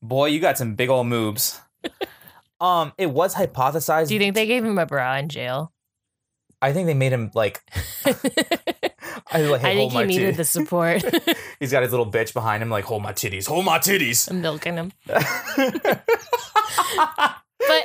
boy, 0.00 0.26
you 0.26 0.40
got 0.40 0.56
some 0.56 0.74
big 0.74 0.88
old 0.90 1.06
moves. 1.06 1.60
Um, 2.60 2.92
it 2.98 3.06
was 3.06 3.34
hypothesized. 3.34 4.08
Do 4.08 4.14
you 4.14 4.20
think 4.20 4.34
they 4.34 4.44
gave 4.44 4.62
him 4.62 4.78
a 4.78 4.84
bra 4.84 5.16
in 5.16 5.30
jail? 5.30 5.72
I 6.60 6.74
think 6.74 6.88
they 6.88 6.92
made 6.92 7.10
him 7.10 7.30
like. 7.34 7.62
I, 8.04 8.12
like, 9.40 9.62
hey, 9.62 9.70
I 9.70 9.74
think 9.76 9.92
he 9.92 10.04
needed 10.04 10.36
the 10.36 10.44
support. 10.44 11.02
He's 11.58 11.72
got 11.72 11.82
his 11.82 11.90
little 11.90 12.10
bitch 12.10 12.34
behind 12.34 12.62
him, 12.62 12.68
like, 12.68 12.84
hold 12.84 13.02
my 13.02 13.14
titties, 13.14 13.46
hold 13.46 13.64
my 13.64 13.78
titties. 13.78 14.30
I'm 14.30 14.42
milking 14.42 14.74
him. 14.74 14.92
But 15.06 15.24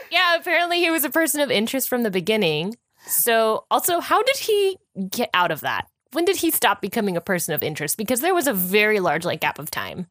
yeah, 0.10 0.36
apparently 0.36 0.80
he 0.80 0.90
was 0.90 1.04
a 1.04 1.10
person 1.10 1.42
of 1.42 1.52
interest 1.52 1.88
from 1.88 2.04
the 2.04 2.12
beginning. 2.12 2.76
So, 3.08 3.66
also, 3.70 4.00
how 4.00 4.24
did 4.24 4.38
he 4.38 4.78
get 5.10 5.30
out 5.34 5.52
of 5.52 5.62
that? 5.62 5.88
When 6.12 6.26
did 6.26 6.38
he 6.38 6.52
stop 6.52 6.82
becoming 6.82 7.18
a 7.18 7.22
person 7.22 7.54
of 7.54 7.62
interest? 7.64 7.98
Because 7.98 8.22
there 8.22 8.34
was 8.34 8.48
a 8.48 8.54
very 8.54 9.00
large 9.00 9.26
like 9.26 9.42
gap 9.42 9.60
of 9.60 9.70
time. 9.70 10.08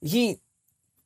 he, 0.00 0.40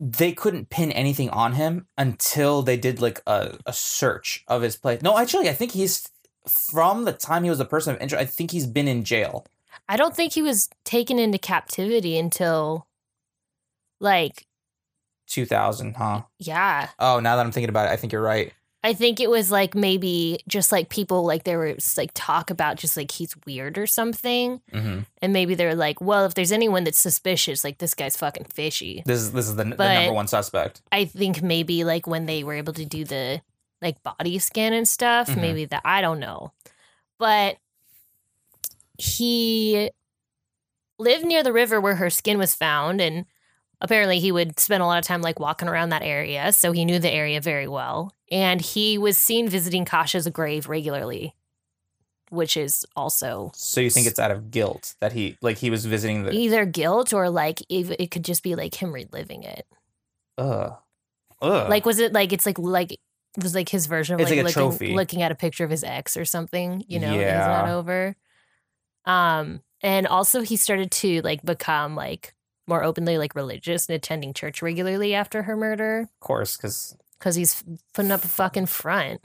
they 0.01 0.32
couldn't 0.32 0.70
pin 0.70 0.92
anything 0.92 1.28
on 1.30 1.53
him 1.55 1.86
until 1.96 2.62
they 2.62 2.76
did 2.76 3.01
like 3.01 3.20
a, 3.26 3.59
a 3.66 3.72
search 3.72 4.44
of 4.49 4.62
his 4.62 4.76
place. 4.76 5.03
No, 5.03 5.18
actually, 5.18 5.49
I 5.49 5.53
think 5.53 5.72
he's 5.72 6.09
from 6.46 7.05
the 7.05 7.12
time 7.12 7.44
he 7.44 7.51
was 7.51 7.61
a 7.61 7.64
person 7.64 7.94
of 7.94 8.01
interest. 8.01 8.22
I 8.22 8.24
think 8.24 8.51
he's 8.51 8.66
been 8.66 8.88
in 8.88 9.05
jail. 9.05 9.46
I 9.88 9.96
don't 9.96 10.14
think 10.14 10.32
he 10.32 10.42
was 10.42 10.68
taken 10.84 11.18
into 11.18 11.38
captivity 11.38 12.18
until 12.18 12.86
like 14.01 14.46
2000, 15.26 15.96
huh? 15.96 16.22
yeah. 16.38 16.88
Oh, 16.99 17.20
now 17.20 17.36
that 17.36 17.44
I'm 17.44 17.53
thinking 17.53 17.68
about 17.68 17.86
it, 17.86 17.92
I 17.92 17.96
think 17.96 18.12
you're 18.12 18.22
right. 18.22 18.53
I 18.85 18.95
think 18.95 19.18
it 19.18 19.29
was 19.29 19.51
like 19.51 19.74
maybe 19.74 20.39
just 20.47 20.70
like 20.70 20.89
people 20.89 21.24
like 21.24 21.43
there 21.43 21.59
was 21.59 21.97
like 21.99 22.12
talk 22.14 22.49
about 22.51 22.76
just 22.76 22.97
like 22.97 23.11
he's 23.11 23.35
weird 23.45 23.76
or 23.76 23.87
something. 23.89 24.61
hmm 24.72 25.01
And 25.20 25.33
maybe 25.33 25.55
they're 25.57 25.74
like, 25.74 26.01
well, 26.01 26.24
if 26.26 26.35
there's 26.35 26.53
anyone 26.53 26.85
that's 26.85 27.01
suspicious, 27.01 27.64
like 27.64 27.79
this 27.79 27.95
guy's 27.95 28.16
fucking 28.16 28.45
fishy. 28.45 29.03
This 29.05 29.20
is 29.20 29.33
this 29.33 29.49
is 29.49 29.57
the, 29.57 29.64
the 29.64 29.95
number 29.95 30.12
one 30.12 30.29
suspect. 30.29 30.81
I 30.93 31.07
think 31.07 31.43
maybe 31.43 31.83
like 31.85 32.07
when 32.07 32.26
they 32.26 32.45
were 32.45 32.55
able 32.55 32.72
to 32.74 32.85
do 32.85 33.05
the 33.05 33.41
like 33.83 34.01
body 34.05 34.39
scan 34.39 34.72
and 34.72 34.87
stuff, 34.87 35.29
Mhm. 35.29 35.41
maybe 35.41 35.64
that 35.66 35.83
I 35.85 36.01
don't 36.01 36.20
know. 36.20 36.53
But 37.18 37.57
he 38.97 39.91
lived 40.99 41.24
near 41.24 41.43
the 41.43 41.53
river 41.53 41.81
where 41.81 41.97
her 41.97 42.11
skin 42.11 42.39
was 42.39 42.55
found 42.55 43.01
and 43.01 43.24
apparently 43.81 44.18
he 44.20 44.33
would 44.33 44.59
spend 44.59 44.83
a 44.83 44.87
lot 44.87 44.99
of 44.99 45.05
time 45.05 45.22
like 45.22 45.41
walking 45.41 45.68
around 45.68 45.91
that 45.91 46.03
area, 46.03 46.53
so 46.53 46.72
he 46.72 46.85
knew 46.85 46.99
the 46.99 47.11
area 47.11 47.41
very 47.41 47.68
well. 47.68 48.12
And 48.31 48.61
he 48.61 48.99
was 48.99 49.16
seen 49.16 49.49
visiting 49.49 49.85
Kasha's 49.85 50.29
grave 50.29 50.68
regularly, 50.68 51.35
which 52.31 52.57
is 52.57 52.85
also 52.95 53.53
So 53.55 53.81
you 53.81 53.91
think 53.91 54.07
it's 54.07 54.18
out 54.18 54.31
of 54.31 54.51
guilt 54.51 54.95
that 55.01 55.12
he 55.12 55.37
like 55.41 55.59
he 55.59 55.70
was 55.70 55.87
visiting 55.87 56.24
the 56.24 56.33
either 56.33 56.66
guilt 56.66 57.12
or 57.12 57.31
like 57.31 57.61
if 57.68 57.91
it 57.91 58.11
could 58.11 58.24
just 58.24 58.43
be 58.43 58.55
like 58.55 58.74
him 58.74 58.93
reliving 58.93 59.45
it. 59.45 59.66
ugh 60.37 60.74
ugh 61.41 61.70
Like, 61.70 61.87
was 61.87 61.99
it 61.99 62.12
like 62.12 62.33
it's 62.33 62.47
like 62.47 62.59
like 62.59 62.93
it 62.93 62.99
was 63.43 63.55
like 63.55 63.68
his 63.68 63.87
version 63.87 64.14
of 64.14 64.20
It's 64.20 64.31
like, 64.31 64.39
like 64.45 64.57
a 64.57 64.59
looking, 64.61 64.70
trophy. 64.70 64.95
looking 64.95 65.22
at 65.22 65.31
a 65.33 65.37
picture 65.37 65.64
of 65.64 65.70
his 65.70 65.85
ex 65.85 66.16
or 66.16 66.24
something, 66.24 66.83
you 66.89 66.99
know, 66.99 67.07
that 67.07 67.35
he's 67.37 67.47
Yeah. 67.47 67.47
not 67.47 67.68
over. 67.68 68.16
Um, 69.05 69.62
and 69.83 70.07
also 70.07 70.43
he 70.43 70.57
started 70.57 70.91
to 70.91 71.20
like 71.22 71.43
become 71.45 71.95
like 71.95 72.35
more 72.69 72.85
openly 72.85 73.19
like 73.19 73.35
religious 73.35 73.89
and 73.89 73.95
attending 73.97 74.33
church 74.35 74.61
regularly 74.62 75.14
after 75.14 75.43
her 75.45 75.57
murder 75.57 76.01
of 76.01 76.21
course 76.21 76.57
because 76.57 76.97
because 77.19 77.35
he's 77.35 77.64
putting 77.95 78.12
up 78.12 78.23
a 78.23 78.29
fucking 78.29 78.66
front. 78.66 79.21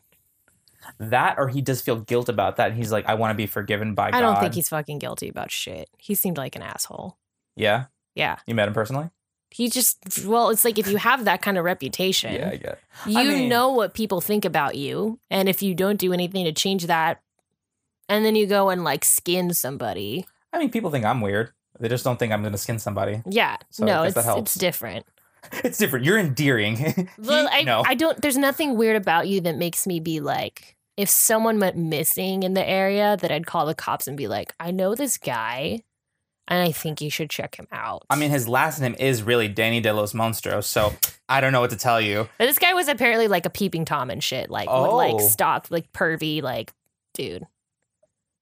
that 1.00 1.36
or 1.38 1.48
he 1.48 1.62
does 1.62 1.82
feel 1.82 1.98
guilt 1.98 2.28
about 2.30 2.58
that 2.58 2.70
and 2.70 2.78
he's 2.78 2.92
like 2.92 3.06
I 3.08 3.14
want 3.14 3.32
to 3.32 3.36
be 3.36 3.46
forgiven 3.46 3.94
by 3.94 4.12
God. 4.12 4.18
I 4.18 4.22
don't 4.22 4.40
think 4.40 4.54
he's 4.54 4.70
fucking 4.70 5.00
guilty 5.00 5.30
about 5.30 5.52
shit. 5.52 5.90
He 5.98 6.16
seemed 6.16 6.38
like 6.38 6.56
an 6.56 6.62
asshole. 6.62 7.18
yeah. 7.56 7.86
Yeah. 8.16 8.36
You 8.46 8.54
met 8.54 8.68
him 8.68 8.74
personally? 8.76 9.10
He 9.50 9.70
just 9.70 10.26
well, 10.26 10.50
it's 10.50 10.66
like 10.66 10.78
if 10.80 10.88
you 10.88 10.98
have 10.98 11.26
that 11.26 11.42
kind 11.42 11.58
of 11.58 11.64
reputation, 11.66 12.34
Yeah, 12.34 12.50
I 12.52 12.56
get. 12.58 12.80
you 13.08 13.20
I 13.20 13.24
mean- 13.24 13.50
know 13.50 13.72
what 13.72 13.94
people 13.94 14.20
think 14.22 14.46
about 14.46 14.76
you 14.76 15.20
and 15.32 15.48
if 15.50 15.62
you 15.64 15.74
don't 15.76 15.98
do 16.00 16.12
anything 16.14 16.46
to 16.46 16.52
change 16.52 16.86
that 16.88 17.22
and 18.10 18.26
then 18.26 18.36
you 18.36 18.46
go 18.48 18.70
and 18.70 18.84
like 18.84 19.04
skin 19.06 19.54
somebody 19.54 20.26
I 20.52 20.60
mean, 20.60 20.70
people 20.70 20.92
think 20.92 21.04
I'm 21.06 21.22
weird. 21.22 21.52
They 21.80 21.88
just 21.90 22.04
don't 22.04 22.18
think 22.18 22.32
I'm 22.34 22.44
gonna 22.44 22.58
skin 22.58 22.80
somebody. 22.80 23.22
yeah 23.26 23.58
So 23.70 23.86
no 23.86 24.04
it's 24.04 24.16
it's 24.18 24.56
different 24.56 25.06
It's 25.64 25.78
different. 25.78 26.06
You're 26.06 26.18
endearing. 26.20 27.10
Well 27.18 27.50
I, 27.52 27.64
no. 27.64 27.84
I 27.86 27.96
don't 27.96 28.22
there's 28.22 28.38
nothing 28.38 28.78
weird 28.78 28.96
about 28.96 29.28
you 29.28 29.42
that 29.42 29.58
makes 29.58 29.86
me 29.86 30.00
be 30.00 30.20
like 30.20 30.76
if 30.96 31.10
someone 31.10 31.60
went 31.60 31.76
missing 31.76 32.44
in 32.44 32.54
the 32.54 32.64
area 32.68 33.18
that 33.20 33.32
i'd 33.32 33.46
call 33.48 33.66
the 33.66 33.74
cops 33.76 34.08
and 34.08 34.16
be 34.16 34.28
like 34.28 34.54
i 34.60 34.70
know 34.70 34.94
this 34.96 35.18
guy 35.18 35.82
and 36.48 36.62
i 36.62 36.72
think 36.72 37.02
you 37.02 37.10
should 37.10 37.30
check 37.32 37.56
him 37.56 37.68
out 37.72 38.04
I 38.10 38.16
mean, 38.16 38.30
his 38.30 38.48
last 38.48 38.80
name 38.80 38.96
is 39.00 39.24
really 39.24 39.48
Danny 39.48 39.82
De 39.82 39.92
Los 39.92 40.14
Monstros, 40.14 40.66
so 40.66 40.94
I 41.28 41.42
don't 41.42 41.52
know 41.52 41.62
what 41.62 41.72
to 41.72 41.78
tell 41.78 42.00
you. 42.00 42.30
but 42.38 42.46
this 42.46 42.60
guy 42.60 42.74
was 42.76 42.88
apparently 42.88 43.28
like 43.28 43.46
a 43.48 43.50
peeping 43.50 43.86
tom 43.86 44.10
and 44.12 44.24
shit 44.24 44.50
like 44.52 44.70
would 44.70 44.76
Oh. 44.76 44.96
like 44.96 45.20
stalk 45.20 45.68
like 45.72 45.92
pervy 45.94 46.42
like 46.44 46.72
dude 47.16 47.46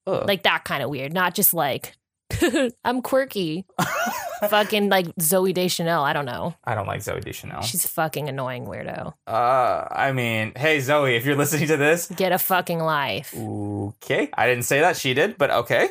Ugh. 0.06 0.26
Like 0.26 0.42
that 0.42 0.64
kind 0.64 0.82
of 0.82 0.90
weird, 0.90 1.12
not 1.12 1.32
just 1.34 1.54
like 1.54 1.96
I'm 2.84 3.02
quirky. 3.02 3.64
fucking 4.48 4.88
like 4.88 5.06
Zooey 5.16 5.54
Deschanel. 5.54 6.02
I 6.02 6.12
don't 6.12 6.24
know. 6.26 6.54
I 6.64 6.74
don't 6.74 6.86
like 6.86 7.00
Zooey 7.00 7.24
Deschanel. 7.24 7.62
She's 7.62 7.84
a 7.84 7.88
fucking 7.88 8.28
annoying 8.28 8.66
weirdo. 8.66 9.14
Uh, 9.26 9.86
I 9.90 10.12
mean, 10.12 10.52
hey 10.56 10.78
Zooey, 10.78 11.16
if 11.16 11.24
you're 11.24 11.36
listening 11.36 11.68
to 11.68 11.76
this, 11.76 12.08
Get 12.08 12.32
a 12.32 12.38
fucking 12.38 12.80
life. 12.80 13.34
okay. 13.36 14.30
I 14.34 14.46
didn't 14.46 14.64
say 14.64 14.80
that. 14.80 14.96
She 14.96 15.14
did, 15.14 15.38
but 15.38 15.50
okay. 15.50 15.90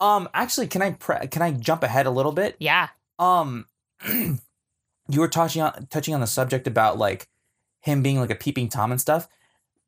Um, 0.00 0.28
actually, 0.34 0.68
can 0.68 0.82
I 0.82 0.92
pre- 0.92 1.26
can 1.28 1.42
I 1.42 1.52
jump 1.52 1.82
ahead 1.82 2.06
a 2.06 2.10
little 2.10 2.32
bit? 2.32 2.56
Yeah. 2.58 2.88
Um, 3.18 3.66
you 4.08 5.20
were 5.20 5.28
touching 5.28 5.62
on 5.62 5.86
touching 5.90 6.14
on 6.14 6.20
the 6.20 6.26
subject 6.26 6.66
about 6.66 6.98
like 6.98 7.28
him 7.80 8.02
being 8.02 8.18
like 8.20 8.30
a 8.30 8.34
peeping 8.36 8.68
tom 8.68 8.90
and 8.92 9.00
stuff. 9.00 9.28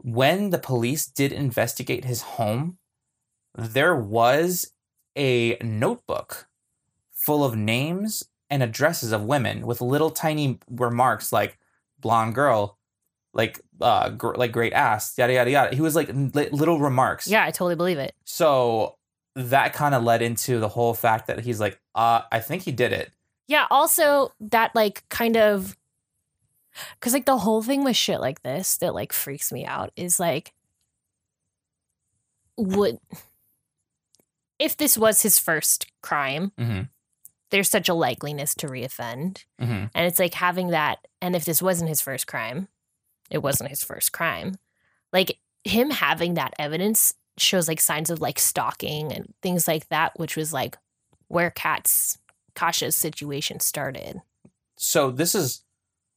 When 0.02 0.50
the 0.50 0.58
police 0.58 1.06
did 1.06 1.30
investigate 1.30 2.04
his 2.06 2.22
home, 2.22 2.78
there 3.54 3.94
was 3.94 4.72
a 5.16 5.56
notebook 5.62 6.48
full 7.12 7.44
of 7.44 7.56
names 7.56 8.24
and 8.48 8.62
addresses 8.62 9.12
of 9.12 9.24
women 9.24 9.66
with 9.66 9.80
little 9.80 10.11
tiny 10.11 10.58
remarks 10.70 11.32
like 11.32 11.58
blonde 11.98 12.34
girl, 12.34 12.78
like 13.32 13.61
uh, 13.80 14.11
gr- 14.11 14.34
like 14.34 14.52
great 14.52 14.72
ass, 14.72 15.16
yada 15.16 15.32
yada 15.32 15.50
yada. 15.50 15.76
He 15.76 15.82
was 15.82 15.94
like 15.94 16.08
li- 16.12 16.48
little 16.50 16.80
remarks. 16.80 17.28
Yeah, 17.28 17.44
I 17.44 17.50
totally 17.50 17.76
believe 17.76 17.98
it. 17.98 18.14
So 18.24 18.96
that 19.36 19.72
kind 19.72 19.94
of 19.94 20.02
led 20.02 20.22
into 20.22 20.58
the 20.58 20.68
whole 20.68 20.94
fact 20.94 21.28
that 21.28 21.40
he's 21.40 21.61
like, 21.61 21.80
uh, 21.94 22.22
I 22.32 22.40
think 22.40 22.62
he 22.62 22.72
did 22.72 22.92
it. 22.92 23.12
Yeah, 23.46 23.66
also 23.70 24.32
that 24.40 24.74
like 24.74 25.08
kind 25.08 25.36
of 25.36 25.76
cuz 27.00 27.12
like 27.12 27.26
the 27.26 27.38
whole 27.38 27.62
thing 27.62 27.84
with 27.84 27.96
shit 27.96 28.20
like 28.20 28.42
this 28.42 28.76
that 28.78 28.94
like 28.94 29.12
freaks 29.12 29.52
me 29.52 29.64
out 29.64 29.92
is 29.96 30.18
like 30.20 30.54
would 32.56 32.98
if 34.61 34.76
this 34.76 34.96
was 34.96 35.22
his 35.22 35.38
first 35.40 35.86
crime, 36.02 36.52
Mm-hmm. 36.58 36.82
there's 37.50 37.68
such 37.68 37.88
a 37.88 37.92
likeliness 37.92 38.54
to 38.56 38.68
reoffend. 38.68 39.44
Mm-hmm. 39.61 39.86
And 39.94 40.06
it's 40.06 40.18
like 40.20 40.34
having 40.34 40.68
that 40.68 40.98
and 41.20 41.34
if 41.34 41.44
this 41.44 41.61
wasn't 41.61 41.88
his 41.88 42.00
first 42.00 42.26
crime, 42.28 42.68
it 43.30 43.38
wasn't 43.42 43.70
his 43.70 43.82
first 43.82 44.12
crime. 44.12 44.54
Like 45.12 45.38
him 45.64 45.90
having 45.90 46.34
that 46.34 46.54
evidence 46.58 47.14
shows 47.38 47.66
like 47.68 47.80
signs 47.80 48.11
of 48.11 48.20
like 48.20 48.38
stalking 48.38 49.12
and 49.12 49.34
things 49.42 49.66
like 49.66 49.88
that, 49.88 50.12
which 50.18 50.36
was 50.36 50.52
like 50.52 50.76
where 51.28 51.50
Kat's 51.50 52.18
Kasha's 52.54 52.94
situation 52.96 53.61
started. 53.61 54.20
So 54.76 55.11
this 55.11 55.34
is 55.34 55.62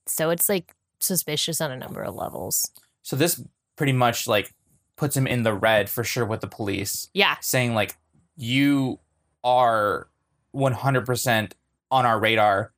So 0.05 0.29
it's 0.29 0.49
like 0.49 0.75
suspicious 0.99 1.59
on 1.61 1.71
a 1.71 1.77
number 1.77 2.01
of 2.03 2.15
levels. 2.15 2.71
so 3.01 3.15
this 3.15 3.41
pretty 3.75 3.93
much 3.93 4.27
like 4.27 4.53
puts 4.95 5.17
him 5.17 5.27
in 5.27 5.43
the 5.43 5.53
red 5.53 5.89
for 5.89 6.03
sure 6.03 6.25
with 6.25 6.41
the 6.41 6.47
police, 6.47 7.09
Yeah. 7.13 7.35
saying 7.41 7.73
like 7.73 7.97
you 8.35 8.99
are 9.43 10.07
100% 10.55 11.51
on 11.91 12.05
our 12.05 12.19
radar 12.19 12.73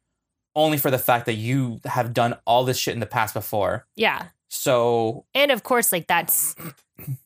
only 0.56 0.78
for 0.78 0.90
the 0.90 0.98
fact 0.98 1.26
that 1.26 1.34
you 1.36 1.80
have 1.86 2.14
done 2.14 2.36
all 2.46 2.64
this 2.64 2.78
shit 2.78 2.94
in 2.94 3.00
the 3.02 3.06
past 3.06 3.34
before. 3.34 3.86
Yeah. 3.96 4.28
So 4.48 5.26
And 5.34 5.52
of 5.52 5.64
course, 5.64 5.92
like 5.92 6.08
that's 6.08 6.56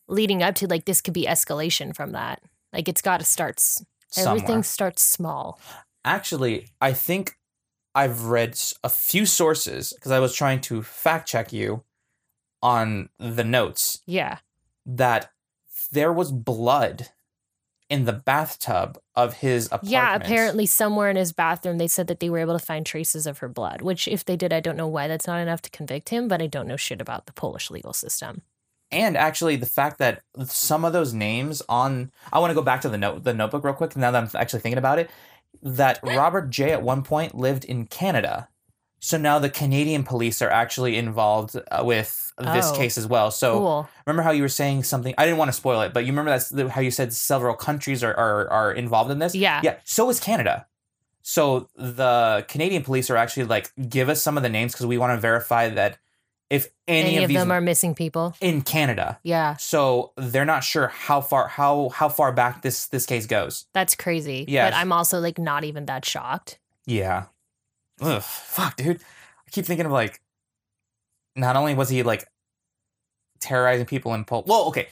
leading 0.08 0.42
up 0.42 0.56
to 0.56 0.68
like 0.68 0.86
this 0.86 1.02
could 1.02 1.14
be 1.14 1.26
escalation 1.26 1.96
from 1.96 2.12
that. 2.14 2.42
Like 2.74 2.88
it's 2.88 3.02
got 3.02 3.20
to 3.20 3.26
start, 3.26 3.56
s- 3.60 3.84
everything 4.18 4.48
somewhere. 4.48 4.64
starts 4.64 5.04
small. 5.04 5.60
Actually, 6.04 6.70
I 6.82 6.94
think 6.94 7.38
I've 7.94 8.26
read 8.26 8.60
a 8.84 8.90
few 8.90 9.26
sources 9.26 9.94
because 9.94 10.12
I 10.12 10.20
was 10.20 10.34
trying 10.34 10.62
to 10.62 10.82
fact 10.82 11.28
check 11.28 11.54
you 11.54 11.84
on 12.64 13.10
the 13.20 13.44
notes 13.44 14.00
Yeah. 14.08 14.40
that 14.86 15.32
there 15.92 16.12
was 16.14 16.32
blood 16.32 17.10
in 17.90 18.06
the 18.06 18.14
bathtub 18.14 19.00
of 19.16 19.34
his 19.36 19.66
apartment. 19.68 19.92
Yeah. 19.92 20.16
Apparently, 20.16 20.66
somewhere 20.66 21.10
in 21.10 21.16
his 21.16 21.34
bathroom, 21.34 21.80
they 21.80 21.88
said 21.88 22.08
that 22.08 22.20
they 22.20 22.30
were 22.30 22.38
able 22.40 22.58
to 22.58 22.64
find 22.64 22.86
traces 22.86 23.26
of 23.26 23.40
her 23.40 23.50
blood, 23.50 23.82
which 23.82 24.08
if 24.08 24.24
they 24.24 24.36
did, 24.36 24.54
I 24.54 24.60
don't 24.60 24.78
know 24.78 24.88
why 24.88 25.08
that's 25.08 25.28
not 25.28 25.40
enough 25.40 25.62
to 25.64 25.70
convict 25.72 26.10
him, 26.10 26.28
but 26.28 26.42
I 26.42 26.48
don't 26.48 26.68
know 26.68 26.78
shit 26.78 27.02
about 27.02 27.26
the 27.26 27.34
Polish 27.34 27.70
legal 27.72 27.94
system. 27.94 28.44
and 28.92 29.16
actually 29.18 29.56
the 29.56 29.66
fact 29.68 30.00
that 30.00 30.22
some 30.46 30.84
of 30.84 30.94
those 30.94 31.14
names 31.14 31.62
on 31.70 32.12
I 32.34 32.40
want 32.40 32.52
to 32.52 32.56
go 32.56 32.64
back 32.64 32.82
to 32.82 32.90
the 32.90 32.98
note 32.98 33.24
the 33.24 33.34
notebook 33.34 33.64
real 33.64 33.74
quick 33.76 33.96
now 33.96 34.10
that 34.12 34.24
I'm 34.24 34.30
actually 34.40 34.62
thinking 34.62 34.80
about 34.80 34.98
it 35.00 35.10
that 35.62 36.00
Robert 36.04 36.50
J 36.50 36.72
at 36.72 36.82
one 36.82 37.04
point 37.04 37.36
lived 37.36 37.66
in 37.66 37.86
Canada. 37.86 38.50
So 39.00 39.18
now 39.18 39.40
the 39.40 39.50
Canadian 39.50 40.04
police 40.04 40.42
are 40.42 40.50
actually 40.50 40.98
involved 40.98 41.56
uh, 41.56 41.84
with 41.84 42.34
this 42.38 42.72
Oh. 42.72 42.76
case 42.76 42.98
as 42.98 43.08
well. 43.08 43.32
So 43.32 43.58
cool. 43.60 43.90
remember 44.06 44.24
how 44.24 44.32
you 44.32 44.42
were 44.42 44.50
saying 44.50 44.84
something 44.84 45.14
I 45.18 45.26
didn't 45.26 45.38
want 45.38 45.50
to 45.50 45.54
spoil 45.54 45.82
it, 45.82 45.94
but 45.94 46.06
you 46.06 46.12
remember 46.12 46.32
that's 46.32 46.52
how 46.72 46.82
you 46.82 46.92
said 46.92 47.14
several 47.14 47.56
countries 47.56 48.04
are, 48.04 48.14
are 48.16 48.50
are 48.50 48.72
involved 48.74 49.12
in 49.12 49.20
this? 49.20 49.36
Yeah. 49.36 49.62
Yeah, 49.64 49.78
so 49.86 50.10
is 50.10 50.20
Canada. 50.20 50.66
So 51.22 51.70
the 51.76 52.46
Canadian 52.48 52.84
police 52.84 53.10
are 53.10 53.18
actually 53.18 53.46
like 53.46 53.72
give 53.90 54.10
us 54.10 54.22
some 54.22 54.38
of 54.38 54.44
the 54.44 54.50
names 54.50 54.72
because 54.74 54.86
we 54.86 54.98
want 54.98 55.16
to 55.16 55.20
verify 55.20 55.70
that 55.70 55.98
if 56.50 56.70
any, 56.88 57.10
Any, 57.10 57.18
of, 57.18 57.24
of 57.24 57.28
these 57.28 57.38
them 57.38 57.52
are 57.52 57.62
missing 57.62 57.94
people. 57.94 58.34
in 58.42 58.64
Canada. 58.64 59.20
Yeah. 59.22 59.56
So 59.58 60.14
they're 60.18 60.46
not 60.46 60.64
sure 60.64 60.88
how 60.88 61.22
far 61.22 61.48
how 61.48 61.90
how 61.90 62.10
far 62.10 62.32
back 62.32 62.64
this 62.64 62.88
this 62.88 63.06
case 63.06 63.28
goes. 63.28 63.66
That's 63.74 63.96
crazy. 63.96 64.46
Yeah. 64.48 64.68
But 64.72 64.76
I'm 64.78 64.92
also 64.92 65.20
like 65.20 65.38
not 65.38 65.64
even 65.64 65.86
that 65.86 66.06
shocked. 66.06 66.58
Yeah. 66.86 67.26
Ugh, 68.02 68.22
fuck, 68.22 68.76
dude. 68.76 69.02
I 69.48 69.50
keep 69.52 69.66
thinking 69.66 69.86
of 69.86 69.92
like 69.92 70.22
not 71.36 71.56
only 71.56 71.74
was 71.74 71.90
he 71.90 72.04
like 72.04 72.28
terrorizing 73.40 73.86
people 73.86 74.14
in 74.14 74.26
Poland. 74.26 74.50
Well, 74.50 74.66
okay. 74.68 74.88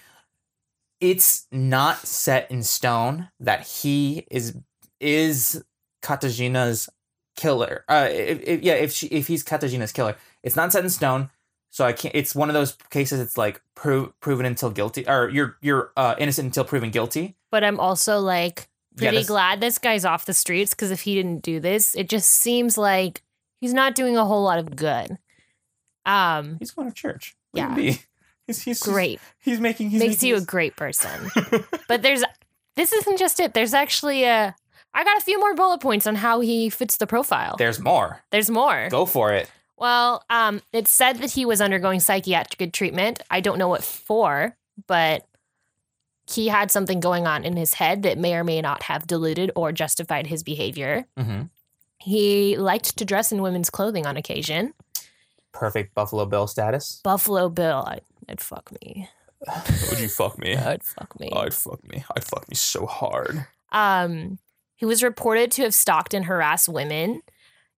It's 1.00 1.46
not 1.52 2.00
set 2.00 2.50
in 2.50 2.64
stone 2.64 3.30
that 3.40 3.68
he 3.68 4.26
is 4.32 4.58
is 5.00 5.64
Katarzyna's 6.02 6.90
killer. 7.36 7.84
Uh 7.88 8.08
if, 8.10 8.42
if, 8.42 8.64
yeah, 8.64 8.74
if 8.74 8.92
she 8.92 9.08
if 9.08 9.28
he's 9.28 9.44
Katarzyna's 9.44 9.92
killer. 9.92 10.16
It's 10.44 10.56
not 10.56 10.72
set 10.72 10.84
in 10.84 10.90
stone. 10.90 11.30
So 11.70 11.86
I 11.86 11.94
can't 11.94 12.16
it's 12.16 12.34
one 12.34 12.50
of 12.50 12.54
those 12.54 12.76
cases 12.90 13.20
it's 13.20 13.38
like 13.38 13.62
pro- 13.76 14.14
proven 14.22 14.46
until 14.46 14.72
guilty 14.72 15.08
or 15.08 15.30
you're 15.30 15.58
you're 15.62 15.92
uh, 15.96 16.16
innocent 16.18 16.46
until 16.46 16.64
proven 16.64 16.90
guilty. 16.90 17.36
But 17.52 17.64
I'm 17.64 17.80
also 17.80 18.20
like 18.20 18.68
Yeah, 18.98 19.10
pretty 19.10 19.18
that's- 19.18 19.28
glad 19.28 19.62
this 19.62 19.78
guy's 19.78 20.06
off 20.06 20.26
the 20.26 20.34
streets 20.34 20.74
because 20.74 20.92
if 20.92 21.02
he 21.02 21.16
didn't 21.16 21.42
do 21.42 21.60
this, 21.60 21.96
it 21.96 22.10
just 22.10 22.30
seems 22.30 22.78
like 22.78 23.22
he's 23.62 23.74
not 23.74 23.96
doing 23.96 24.18
a 24.18 24.26
whole 24.26 24.44
lot 24.44 24.60
of 24.60 24.76
good. 24.76 25.18
Um, 26.06 26.58
He's 26.60 26.72
going 26.72 26.88
to 26.88 26.94
church. 26.94 27.36
Yeah. 27.54 27.76
He's, 28.48 28.62
he's 28.62 28.80
great. 28.82 29.20
He's 29.40 29.60
making 29.60 29.90
he's 29.90 30.00
Makes 30.00 30.22
making 30.22 30.30
you 30.30 30.36
a 30.38 30.42
great 30.42 30.78
person. 30.78 31.30
but 31.90 32.02
there's 32.02 32.24
this 32.78 32.94
isn't 32.94 33.20
just 33.20 33.42
it. 33.42 33.54
There's 33.54 33.74
actually 33.74 34.24
a 34.24 34.56
I 34.94 35.04
got 35.04 35.18
a 35.18 35.22
few 35.22 35.38
more 35.38 35.54
bullet 35.54 35.82
points 35.82 36.08
on 36.08 36.16
how 36.16 36.40
he 36.40 36.70
fits 36.70 36.96
the 36.96 37.08
profile. 37.08 37.58
There's 37.58 37.82
more. 37.82 38.24
There's 38.32 38.50
more. 38.50 38.88
Go 38.90 39.06
for 39.06 39.34
it. 39.34 39.52
Well, 39.76 40.24
um, 40.30 40.62
it 40.72 40.88
said 40.88 41.18
that 41.18 41.32
he 41.34 41.44
was 41.46 41.60
undergoing 41.60 42.00
psychiatric 42.00 42.72
treatment. 42.72 43.22
I 43.30 43.42
don't 43.42 43.58
know 43.58 43.68
what 43.68 43.84
for, 43.84 44.56
but 44.88 45.26
he 46.30 46.48
had 46.50 46.72
something 46.72 47.00
going 47.00 47.26
on 47.28 47.44
in 47.46 47.56
his 47.58 47.76
head 47.76 48.04
that 48.04 48.18
may 48.18 48.36
or 48.36 48.44
may 48.44 48.62
not 48.62 48.84
have 48.84 49.08
diluted 49.08 49.52
or 49.56 49.72
justified 49.72 50.28
his 50.28 50.44
behavior. 50.44 51.06
Mm-hmm. 51.18 51.44
He 52.00 52.58
liked 52.58 52.98
to 52.98 53.06
dress 53.06 53.32
in 53.32 53.42
women's 53.42 53.70
clothing 53.70 54.06
on 54.06 54.18
occasion. 54.18 54.74
Perfect 55.54 55.96
Buffalo 55.96 56.26
Bill 56.26 56.46
status. 56.48 57.02
Buffalo 57.04 57.50
Bill, 57.50 57.84
I, 57.88 58.00
I'd 58.30 58.42
fuck 58.42 58.72
me. 58.82 59.10
Would 59.90 60.00
you 60.00 60.10
fuck 60.10 60.38
me? 60.38 60.56
I'd 60.58 60.84
fuck 60.84 61.20
me. 61.20 61.30
I'd 61.36 61.54
fuck 61.54 61.88
me. 61.88 62.04
I'd 62.16 62.24
fuck 62.24 62.48
me 62.50 62.56
so 62.56 62.86
hard. 62.86 63.46
Um, 63.72 64.38
he 64.76 64.86
was 64.86 65.02
reported 65.04 65.52
to 65.54 65.64
have 65.64 65.74
stalked 65.74 66.14
and 66.14 66.26
harassed 66.26 66.70
women, 66.70 67.22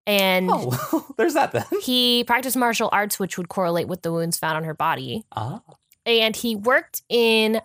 and 0.06 0.48
Oh, 0.52 1.06
there's 1.16 1.34
that 1.34 1.52
then. 1.52 1.64
he 1.82 2.24
practiced 2.24 2.56
martial 2.56 2.88
arts, 2.92 3.18
which 3.18 3.36
would 3.38 3.48
correlate 3.48 3.88
with 3.88 4.02
the 4.02 4.12
wounds 4.12 4.38
found 4.38 4.56
on 4.56 4.64
her 4.64 4.74
body. 4.74 5.24
Ah. 5.32 5.60
and 6.06 6.34
he 6.34 6.56
worked 6.56 7.02
in 7.08 7.60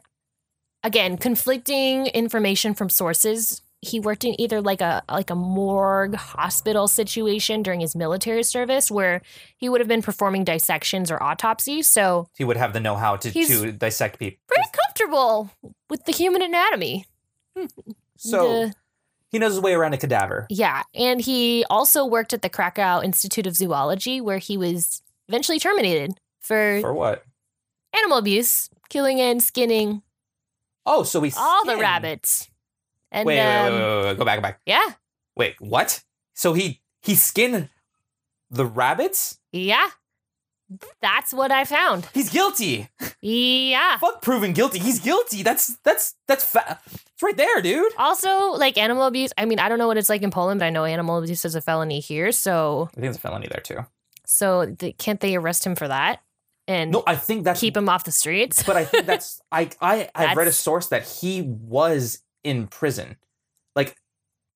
again 0.84 1.17
conflicting 1.17 2.07
information 2.07 2.73
from 2.73 2.89
sources 2.89 3.61
he 3.81 3.99
worked 3.99 4.23
in 4.23 4.39
either 4.39 4.61
like 4.61 4.79
a 4.79 5.03
like 5.09 5.29
a 5.29 5.36
morgue 5.36 6.15
hospital 6.15 6.88
situation 6.88 7.61
during 7.63 7.81
his 7.81 7.95
military 7.95 8.43
service 8.43 8.89
where 8.89 9.21
he 9.57 9.67
would 9.67 9.81
have 9.81 9.88
been 9.89 10.01
performing 10.01 10.43
dissections 10.45 11.11
or 11.11 11.21
autopsies 11.21 11.89
so 11.89 12.27
He 12.38 12.43
would 12.45 12.55
have 12.57 12.71
the 12.73 12.79
know-how 12.79 13.17
to, 13.17 13.29
to 13.31 13.71
dissect 13.73 14.19
people. 14.19 14.38
pretty 14.47 14.69
comfortable 14.71 15.49
with 15.89 16.05
the 16.05 16.11
human 16.13 16.41
anatomy 16.41 17.05
hmm. 17.57 17.65
So 18.17 18.38
The- 18.67 18.73
he 19.31 19.39
knows 19.39 19.53
his 19.53 19.61
way 19.61 19.73
around 19.73 19.93
a 19.93 19.97
cadaver. 19.97 20.47
yeah 20.49 20.84
and 20.95 21.19
he 21.19 21.65
also 21.69 22.05
worked 22.05 22.31
at 22.34 22.41
the 22.41 22.49
krakow 22.49 23.01
institute 23.03 23.47
of 23.47 23.55
zoology 23.55 24.21
where 24.21 24.38
he 24.38 24.57
was 24.57 25.01
eventually 25.27 25.59
terminated 25.59 26.11
for, 26.39 26.79
For 26.81 26.93
what? 26.93 27.23
animal 27.93 28.17
abuse 28.17 28.69
killing 28.89 29.19
and 29.19 29.41
skinning 29.43 30.03
Oh, 30.86 31.03
so 31.03 31.19
we 31.19 31.31
all 31.38 31.65
the 31.65 31.77
rabbits 31.77 32.49
and 33.11 33.25
Wait, 33.25 33.38
wait, 33.38 33.45
wait, 33.45 33.67
um, 33.67 33.73
wait, 33.73 33.79
wait, 33.97 34.05
wait, 34.05 34.17
go 34.17 34.25
back, 34.25 34.38
go 34.38 34.41
back. 34.41 34.59
yeah 34.65 34.86
Wait, 35.36 35.55
what? 35.59 36.03
So 36.34 36.53
he 36.53 36.81
he 37.01 37.15
skinned 37.15 37.69
the 38.51 38.65
rabbits? 38.65 39.39
Yeah. 39.51 39.88
That's 41.01 41.34
what 41.34 41.51
I 41.51 41.65
found. 41.65 42.07
He's 42.13 42.29
guilty. 42.31 42.89
Yeah. 43.21 43.97
Fuck 43.99 44.21
proven 44.23 44.53
guilty. 44.53 44.79
He's 44.79 44.99
guilty. 44.99 45.43
That's 45.43 45.77
that's 45.84 46.15
that's 46.27 46.43
fa- 46.43 46.79
it's 46.86 47.21
right 47.21 47.38
there, 47.38 47.61
dude. 47.61 47.91
Also, 47.97 48.51
like 48.53 48.77
animal 48.77 49.03
abuse. 49.05 49.31
I 49.38 49.45
mean, 49.45 49.59
I 49.59 49.69
don't 49.69 49.77
know 49.77 49.86
what 49.88 49.97
it's 49.97 50.09
like 50.09 50.23
in 50.23 50.31
Poland, 50.31 50.59
but 50.59 50.65
I 50.65 50.69
know 50.71 50.84
animal 50.86 51.19
abuse 51.19 51.45
is 51.45 51.53
a 51.53 51.61
felony 51.61 51.99
here. 51.99 52.31
So, 52.31 52.89
I 52.91 52.99
think 53.01 53.07
it's 53.07 53.17
a 53.17 53.21
felony 53.21 53.47
there 53.47 53.61
too. 53.61 53.86
so 54.25 54.65
th- 54.73 54.97
can't 54.97 55.19
they 55.19 55.36
arrest 55.36 55.63
him 55.65 55.75
for 55.75 55.88
that 55.88 56.21
and 56.68 56.91
No, 56.91 57.03
I 57.05 57.16
think 57.16 57.43
that's 57.43 57.59
keep 57.59 57.76
him 57.76 57.89
off 57.89 58.03
the 58.03 58.11
streets? 58.11 58.64
but 58.64 58.76
I 58.76 58.86
think 58.86 59.05
that's 59.05 59.41
I 59.51 59.70
I 59.82 60.09
I've 60.16 60.38
read 60.38 60.47
a 60.47 60.51
source 60.53 60.88
that 60.88 61.03
he 61.07 61.41
was 61.41 62.20
in 62.43 62.68
prison. 62.68 63.18
Like 63.76 63.95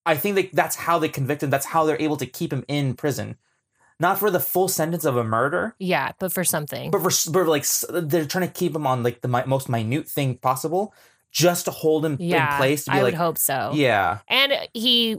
I 0.06 0.16
think 0.16 0.36
that 0.36 0.50
that's 0.54 0.76
how 0.76 1.00
they 1.00 1.10
convict 1.10 1.44
him. 1.44 1.50
That's 1.50 1.66
how 1.66 1.86
they're 1.86 2.02
able 2.02 2.18
to 2.18 2.26
keep 2.26 2.52
him 2.54 2.64
in 2.68 2.94
prison. 2.94 3.36
Not 4.00 4.20
for 4.20 4.30
the 4.30 4.40
full 4.40 4.68
sentence 4.68 5.06
of 5.06 5.18
a 5.18 5.24
murder, 5.24 5.76
Yeah, 5.80 6.12
but 6.20 6.32
for 6.32 6.44
something. 6.44 6.92
but 6.92 7.02
for, 7.02 7.10
for 7.10 7.46
like 7.48 7.66
they're 7.90 8.26
trying 8.28 8.48
to 8.48 8.54
keep 8.54 8.76
him 8.76 8.86
on 8.86 9.02
like 9.02 9.22
the 9.22 9.28
mi- 9.28 9.42
most 9.48 9.70
minute 9.70 10.08
thing 10.08 10.38
possible 10.38 10.94
just 11.32 11.66
to 11.66 11.72
hold 11.72 12.06
him 12.06 12.16
yeah, 12.20 12.54
in 12.54 12.58
place 12.58 12.86
to 12.86 12.92
be 12.92 12.98
I 12.98 13.02
like 13.02 13.14
would 13.14 13.18
hope 13.18 13.38
so. 13.40 13.72
yeah. 13.74 14.20
And 14.28 14.54
he, 14.74 15.18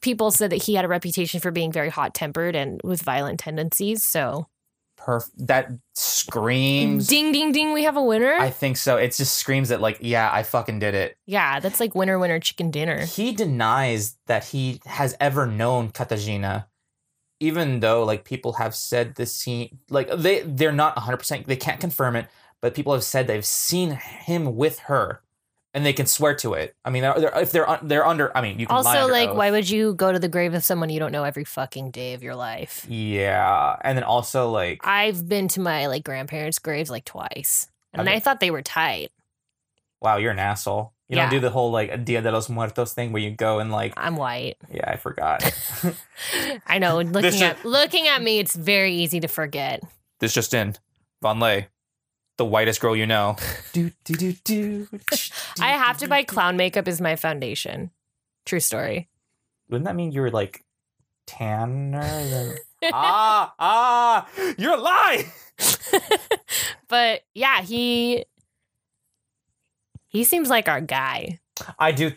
people 0.00 0.30
said 0.30 0.50
that 0.50 0.62
he 0.62 0.74
had 0.74 0.84
a 0.84 0.88
reputation 0.88 1.40
for 1.40 1.50
being 1.50 1.72
very 1.72 1.90
hot 1.90 2.14
tempered 2.14 2.54
and 2.54 2.80
with 2.84 3.02
violent 3.02 3.40
tendencies. 3.40 4.04
So, 4.04 4.46
That 5.36 5.68
screams 5.94 7.06
ding, 7.06 7.32
ding, 7.32 7.52
ding, 7.52 7.72
we 7.72 7.84
have 7.84 7.96
a 7.96 8.02
winner. 8.02 8.34
I 8.34 8.50
think 8.50 8.76
so. 8.76 8.96
It 8.96 9.12
just 9.14 9.36
screams 9.36 9.68
that 9.70 9.80
like, 9.80 9.98
yeah, 10.00 10.30
I 10.32 10.42
fucking 10.42 10.78
did 10.78 10.94
it. 10.94 11.16
yeah, 11.26 11.60
that's 11.60 11.80
like 11.80 11.94
winner, 11.94 12.18
winner, 12.18 12.38
chicken 12.40 12.70
dinner. 12.70 13.04
He 13.04 13.32
denies 13.32 14.16
that 14.26 14.44
he 14.44 14.80
has 14.86 15.16
ever 15.20 15.46
known 15.46 15.90
Katarzyna, 15.90 16.66
even 17.40 17.80
though 17.80 18.04
like 18.04 18.24
people 18.24 18.54
have 18.54 18.74
said 18.74 19.14
this 19.16 19.34
scene 19.34 19.78
like 19.90 20.08
they 20.16 20.42
they're 20.42 20.72
not 20.72 20.96
100% 20.96 21.46
they 21.46 21.56
can't 21.56 21.80
confirm 21.80 22.16
it, 22.16 22.26
but 22.60 22.74
people 22.74 22.92
have 22.92 23.04
said 23.04 23.26
they've 23.26 23.44
seen 23.44 23.92
him 23.92 24.56
with 24.56 24.78
her 24.80 25.21
and 25.74 25.86
they 25.86 25.92
can 25.92 26.06
swear 26.06 26.34
to 26.36 26.54
it. 26.54 26.74
I 26.84 26.90
mean, 26.90 27.02
they're, 27.02 27.32
if 27.40 27.50
they're 27.52 27.68
un- 27.68 27.86
they're 27.88 28.06
under 28.06 28.36
I 28.36 28.42
mean, 28.42 28.58
you 28.58 28.66
can 28.66 28.76
Also, 28.76 29.06
like, 29.08 29.30
oath. 29.30 29.36
why 29.36 29.50
would 29.50 29.68
you 29.70 29.94
go 29.94 30.12
to 30.12 30.18
the 30.18 30.28
grave 30.28 30.52
of 30.54 30.62
someone 30.64 30.90
you 30.90 30.98
don't 31.00 31.12
know 31.12 31.24
every 31.24 31.44
fucking 31.44 31.90
day 31.92 32.14
of 32.14 32.22
your 32.22 32.34
life? 32.34 32.84
Yeah, 32.88 33.76
and 33.82 33.96
then 33.96 34.04
also 34.04 34.50
like 34.50 34.86
I've 34.86 35.28
been 35.28 35.48
to 35.48 35.60
my 35.60 35.86
like 35.86 36.04
grandparents' 36.04 36.58
graves 36.58 36.90
like 36.90 37.04
twice, 37.04 37.68
and 37.92 38.06
Okay. 38.06 38.16
I 38.16 38.20
thought 38.20 38.40
they 38.40 38.50
were 38.50 38.62
tight. 38.62 39.10
wow, 40.00 40.16
you're 40.16 40.32
an 40.32 40.38
asshole. 40.38 40.92
You 41.08 41.16
Yeah. 41.16 41.24
don't 41.24 41.30
do 41.30 41.40
the 41.40 41.50
whole 41.50 41.70
like 41.70 42.04
Dia 42.06 42.22
de 42.22 42.32
los 42.32 42.48
Muertos 42.48 42.92
thing 42.94 43.12
where 43.12 43.20
you 43.22 43.30
go 43.30 43.58
and 43.58 43.70
like 43.70 43.92
I'm 43.96 44.16
white. 44.16 44.56
yeah, 44.70 44.90
I 44.90 44.96
forgot. 44.96 45.42
I 46.66 46.78
know. 46.78 46.96
Looking 47.00 47.32
should- 47.32 47.42
at 47.42 47.64
looking 47.64 48.08
at 48.08 48.22
me, 48.22 48.38
it's 48.38 48.54
very 48.56 48.94
easy 48.94 49.20
to 49.20 49.28
forget. 49.28 49.82
this 50.20 50.32
just 50.34 50.54
in. 50.54 50.74
Von 51.22 51.38
Lay, 51.38 51.68
the 52.42 52.48
whitest 52.48 52.80
girl 52.80 52.96
you 52.96 53.06
know. 53.06 53.36
do, 53.72 53.92
do, 54.02 54.14
do, 54.14 54.32
do, 54.44 54.88
I 55.60 55.70
have 55.70 55.98
to 55.98 56.08
buy 56.08 56.24
clown 56.24 56.56
makeup 56.56 56.88
as 56.88 57.00
my 57.00 57.14
foundation. 57.14 57.92
True 58.44 58.58
story. 58.58 59.08
Wouldn't 59.68 59.84
that 59.84 59.94
mean 59.94 60.10
you're 60.10 60.30
like 60.30 60.64
tanner 61.24 62.02
than 62.02 62.56
Ah 62.92 63.54
ah 63.60 64.28
you're 64.58 64.74
a 64.74 64.80
lie. 64.80 65.32
but 66.88 67.20
yeah, 67.32 67.62
he 67.62 68.24
he 70.08 70.24
seems 70.24 70.50
like 70.50 70.68
our 70.68 70.80
guy. 70.80 71.38
I 71.78 71.92
do 71.92 72.10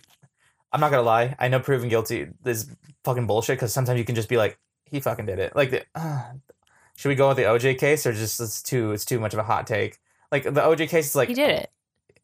I'm 0.74 0.82
not 0.82 0.90
gonna 0.90 1.04
lie. 1.04 1.36
I 1.38 1.50
know 1.50 1.60
proven 1.60 1.88
guilty 1.88 2.30
is 2.46 2.76
fucking 3.04 3.28
bullshit 3.28 3.58
because 3.58 3.74
sometimes 3.74 4.00
you 4.00 4.06
can 4.06 4.16
just 4.16 4.28
be 4.28 4.38
like, 4.38 4.58
he 4.86 5.00
fucking 5.00 5.28
did 5.28 5.38
it. 5.38 5.56
Like 5.56 5.70
the 5.70 5.84
uh, 5.94 6.32
should 6.98 7.10
we 7.10 7.16
go 7.16 7.28
with 7.28 7.38
the 7.38 7.44
OJ 7.44 7.78
case 7.78 8.08
or 8.08 8.12
just 8.12 8.42
it's 8.42 8.64
too 8.64 8.92
it's 8.92 9.06
too 9.06 9.20
much 9.20 9.34
of 9.34 9.40
a 9.40 9.44
hot 9.44 9.68
take? 9.68 10.00
Like 10.36 10.44
the 10.44 10.62
OJ 10.62 10.90
case 10.90 11.08
is 11.08 11.16
like 11.16 11.30
He 11.30 11.34
did 11.36 11.50
it. 11.50 11.72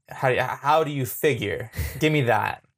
how 0.09 0.35
how 0.67 0.83
do 0.83 0.91
you 0.91 1.05
figure? 1.05 1.71
Give 1.99 2.11
me 2.11 2.21
that. 2.21 2.63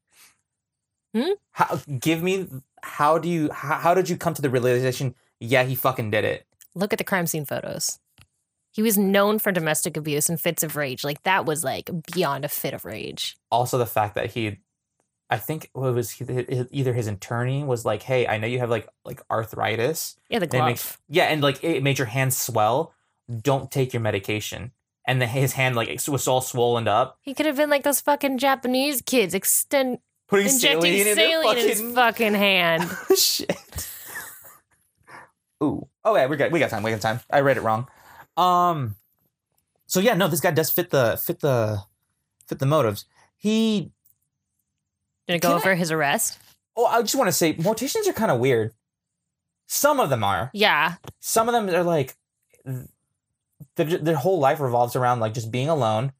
Hmm? 1.15 1.33
How 1.51 1.79
give 1.99 2.23
me 2.23 2.47
how 2.81 3.19
do 3.19 3.29
you 3.29 3.51
how, 3.51 3.75
how 3.75 3.93
did 3.93 4.09
you 4.09 4.17
come 4.17 4.33
to 4.33 4.41
the 4.41 4.49
realization? 4.49 5.13
Yeah, 5.39 5.63
he 5.63 5.75
fucking 5.75 6.09
did 6.09 6.25
it. 6.25 6.47
Look 6.73 6.91
at 6.91 6.97
the 6.97 7.03
crime 7.05 7.27
scene 7.27 7.45
photos. 7.45 7.99
He 8.71 8.81
was 8.81 8.97
known 8.97 9.37
for 9.37 9.51
domestic 9.51 9.95
abuse 9.95 10.27
and 10.29 10.41
fits 10.41 10.63
of 10.63 10.75
rage. 10.75 11.03
Like 11.03 11.21
that 11.21 11.45
was 11.45 11.63
like 11.63 11.91
beyond 12.13 12.45
a 12.45 12.49
fit 12.49 12.73
of 12.73 12.83
rage. 12.85 13.37
Also, 13.51 13.77
the 13.77 13.85
fact 13.85 14.15
that 14.15 14.31
he, 14.31 14.57
I 15.29 15.37
think 15.37 15.65
it 15.65 15.69
was 15.79 16.09
he- 16.09 16.25
he- 16.25 16.65
either 16.71 16.93
his 16.93 17.05
attorney 17.05 17.63
was 17.63 17.85
like, 17.85 18.01
"Hey, 18.01 18.25
I 18.25 18.39
know 18.39 18.47
you 18.47 18.57
have 18.57 18.71
like 18.71 18.87
like 19.05 19.21
arthritis. 19.29 20.15
Yeah, 20.29 20.39
the 20.39 20.47
glove. 20.47 20.99
Yeah, 21.09 21.25
and 21.25 21.43
like 21.43 21.63
it 21.63 21.83
made 21.83 21.99
your 21.99 22.07
hands 22.07 22.35
swell. 22.35 22.91
Don't 23.29 23.69
take 23.69 23.93
your 23.93 24.01
medication." 24.01 24.71
And 25.05 25.21
then 25.21 25.27
his 25.29 25.53
hand 25.53 25.75
like 25.75 25.89
was 26.07 26.27
all 26.27 26.41
swollen 26.41 26.87
up. 26.87 27.17
He 27.21 27.33
could 27.33 27.45
have 27.45 27.57
been 27.57 27.69
like 27.69 27.83
those 27.83 27.99
fucking 28.01 28.37
Japanese 28.37 29.01
kids, 29.01 29.33
extend 29.33 29.99
Putting 30.27 30.47
injecting 30.47 30.81
saline 30.81 31.07
in, 31.07 31.15
their 31.15 31.15
saline 31.43 31.57
in 31.57 31.67
his 31.67 31.79
fucking- 31.81 31.95
fucking 31.95 32.33
hand. 32.33 32.89
Shit. 33.17 33.89
Ooh. 35.63 35.87
Oh 36.03 36.15
yeah, 36.15 36.27
we 36.27 36.37
got 36.37 36.51
we 36.51 36.59
got 36.59 36.69
time. 36.69 36.83
We 36.83 36.91
got 36.91 37.01
time. 37.01 37.19
I 37.29 37.41
read 37.41 37.57
it 37.57 37.61
wrong. 37.63 37.87
Um. 38.37 38.95
So 39.85 39.99
yeah, 39.99 40.13
no, 40.15 40.27
this 40.27 40.39
guy 40.41 40.51
does 40.51 40.69
fit 40.69 40.89
the 40.89 41.19
fit 41.23 41.39
the 41.39 41.79
fit 42.47 42.59
the 42.59 42.65
motives. 42.65 43.05
He. 43.37 43.91
Gonna 45.27 45.39
go 45.39 45.59
Can 45.59 45.71
I- 45.71 45.75
his 45.75 45.91
arrest. 45.91 46.39
Oh, 46.75 46.85
I 46.87 47.01
just 47.01 47.13
want 47.15 47.27
to 47.27 47.31
say, 47.31 47.53
morticians 47.53 48.07
are 48.07 48.13
kind 48.13 48.31
of 48.31 48.39
weird. 48.39 48.73
Some 49.67 49.99
of 49.99 50.09
them 50.09 50.23
are. 50.23 50.49
Yeah, 50.55 50.95
Some 51.19 51.47
of 51.47 51.53
them 51.53 51.69
are 51.69 51.83
like, 51.83 52.15
their 53.75 53.97
their 53.97 54.15
whole 54.15 54.39
life 54.39 54.59
revolves 54.59 54.95
around 54.95 55.19
like 55.19 55.33
just 55.33 55.51
being 55.51 55.69
alone, 55.69 56.13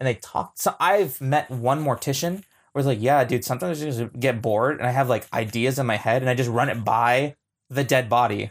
and 0.00 0.06
they 0.06 0.14
talk. 0.14 0.54
So 0.56 0.74
I've 0.80 1.20
met 1.20 1.50
one 1.50 1.84
mortician 1.84 2.44
where 2.72 2.80
it's 2.80 2.86
like, 2.86 3.00
yeah, 3.00 3.24
dude, 3.24 3.44
sometimes 3.44 3.82
I 3.82 3.86
just 3.86 4.18
get 4.18 4.42
bored 4.42 4.78
and 4.78 4.86
I 4.86 4.90
have 4.90 5.08
like 5.08 5.32
ideas 5.32 5.78
in 5.78 5.86
my 5.86 5.96
head 5.96 6.22
and 6.22 6.30
I 6.30 6.34
just 6.34 6.50
run 6.50 6.68
it 6.68 6.84
by 6.84 7.36
the 7.70 7.84
dead 7.84 8.08
body, 8.08 8.50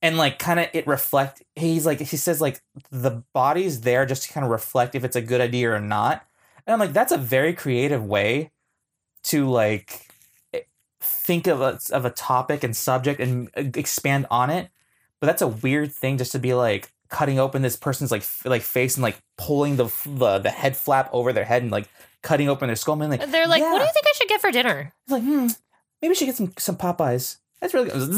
and 0.00 0.16
like 0.16 0.38
kind 0.38 0.60
of 0.60 0.68
it 0.72 0.86
reflect. 0.86 1.42
He's 1.56 1.86
like 1.86 2.00
he 2.00 2.16
says 2.16 2.40
like 2.40 2.62
the 2.90 3.22
body's 3.32 3.82
there 3.82 4.06
just 4.06 4.24
to 4.24 4.32
kind 4.32 4.44
of 4.44 4.50
reflect 4.50 4.94
if 4.94 5.04
it's 5.04 5.16
a 5.16 5.22
good 5.22 5.40
idea 5.40 5.72
or 5.72 5.80
not. 5.80 6.26
And 6.66 6.74
I'm 6.74 6.80
like, 6.80 6.92
that's 6.92 7.12
a 7.12 7.18
very 7.18 7.52
creative 7.52 8.04
way 8.04 8.52
to 9.24 9.48
like 9.48 10.08
think 11.00 11.46
of 11.48 11.60
a 11.60 11.80
of 11.90 12.04
a 12.04 12.10
topic 12.10 12.62
and 12.62 12.76
subject 12.76 13.20
and 13.20 13.48
uh, 13.56 13.64
expand 13.74 14.26
on 14.30 14.50
it. 14.50 14.70
But 15.20 15.26
that's 15.26 15.42
a 15.42 15.48
weird 15.48 15.92
thing 15.92 16.18
just 16.18 16.32
to 16.32 16.38
be 16.38 16.54
like 16.54 16.91
cutting 17.12 17.38
open 17.38 17.60
this 17.62 17.76
person's 17.76 18.10
like 18.10 18.22
f- 18.22 18.42
like 18.46 18.62
face 18.62 18.96
and 18.96 19.02
like 19.02 19.18
pulling 19.36 19.76
the 19.76 19.84
f- 19.84 20.08
the, 20.08 20.38
the 20.38 20.50
head 20.50 20.74
flap 20.76 21.10
over 21.12 21.32
their 21.32 21.44
head 21.44 21.62
and 21.62 21.70
like 21.70 21.86
cutting 22.22 22.48
open 22.48 22.68
their 22.68 22.76
skull. 22.76 23.00
And 23.00 23.10
like 23.10 23.30
they're 23.30 23.46
like, 23.46 23.62
"What 23.62 23.78
do 23.78 23.84
you 23.84 23.90
think 23.92 24.06
I 24.06 24.12
should 24.14 24.28
get 24.28 24.40
for 24.40 24.50
dinner?" 24.50 24.92
It's 25.04 25.12
like, 25.12 25.22
hmm, 25.22 25.48
maybe 26.00 26.08
we 26.08 26.14
should 26.14 26.24
get 26.24 26.36
some 26.36 26.52
some 26.58 26.76
Popeyes. 26.76 27.36
That's 27.60 27.74
really 27.74 27.90
good. 27.90 28.08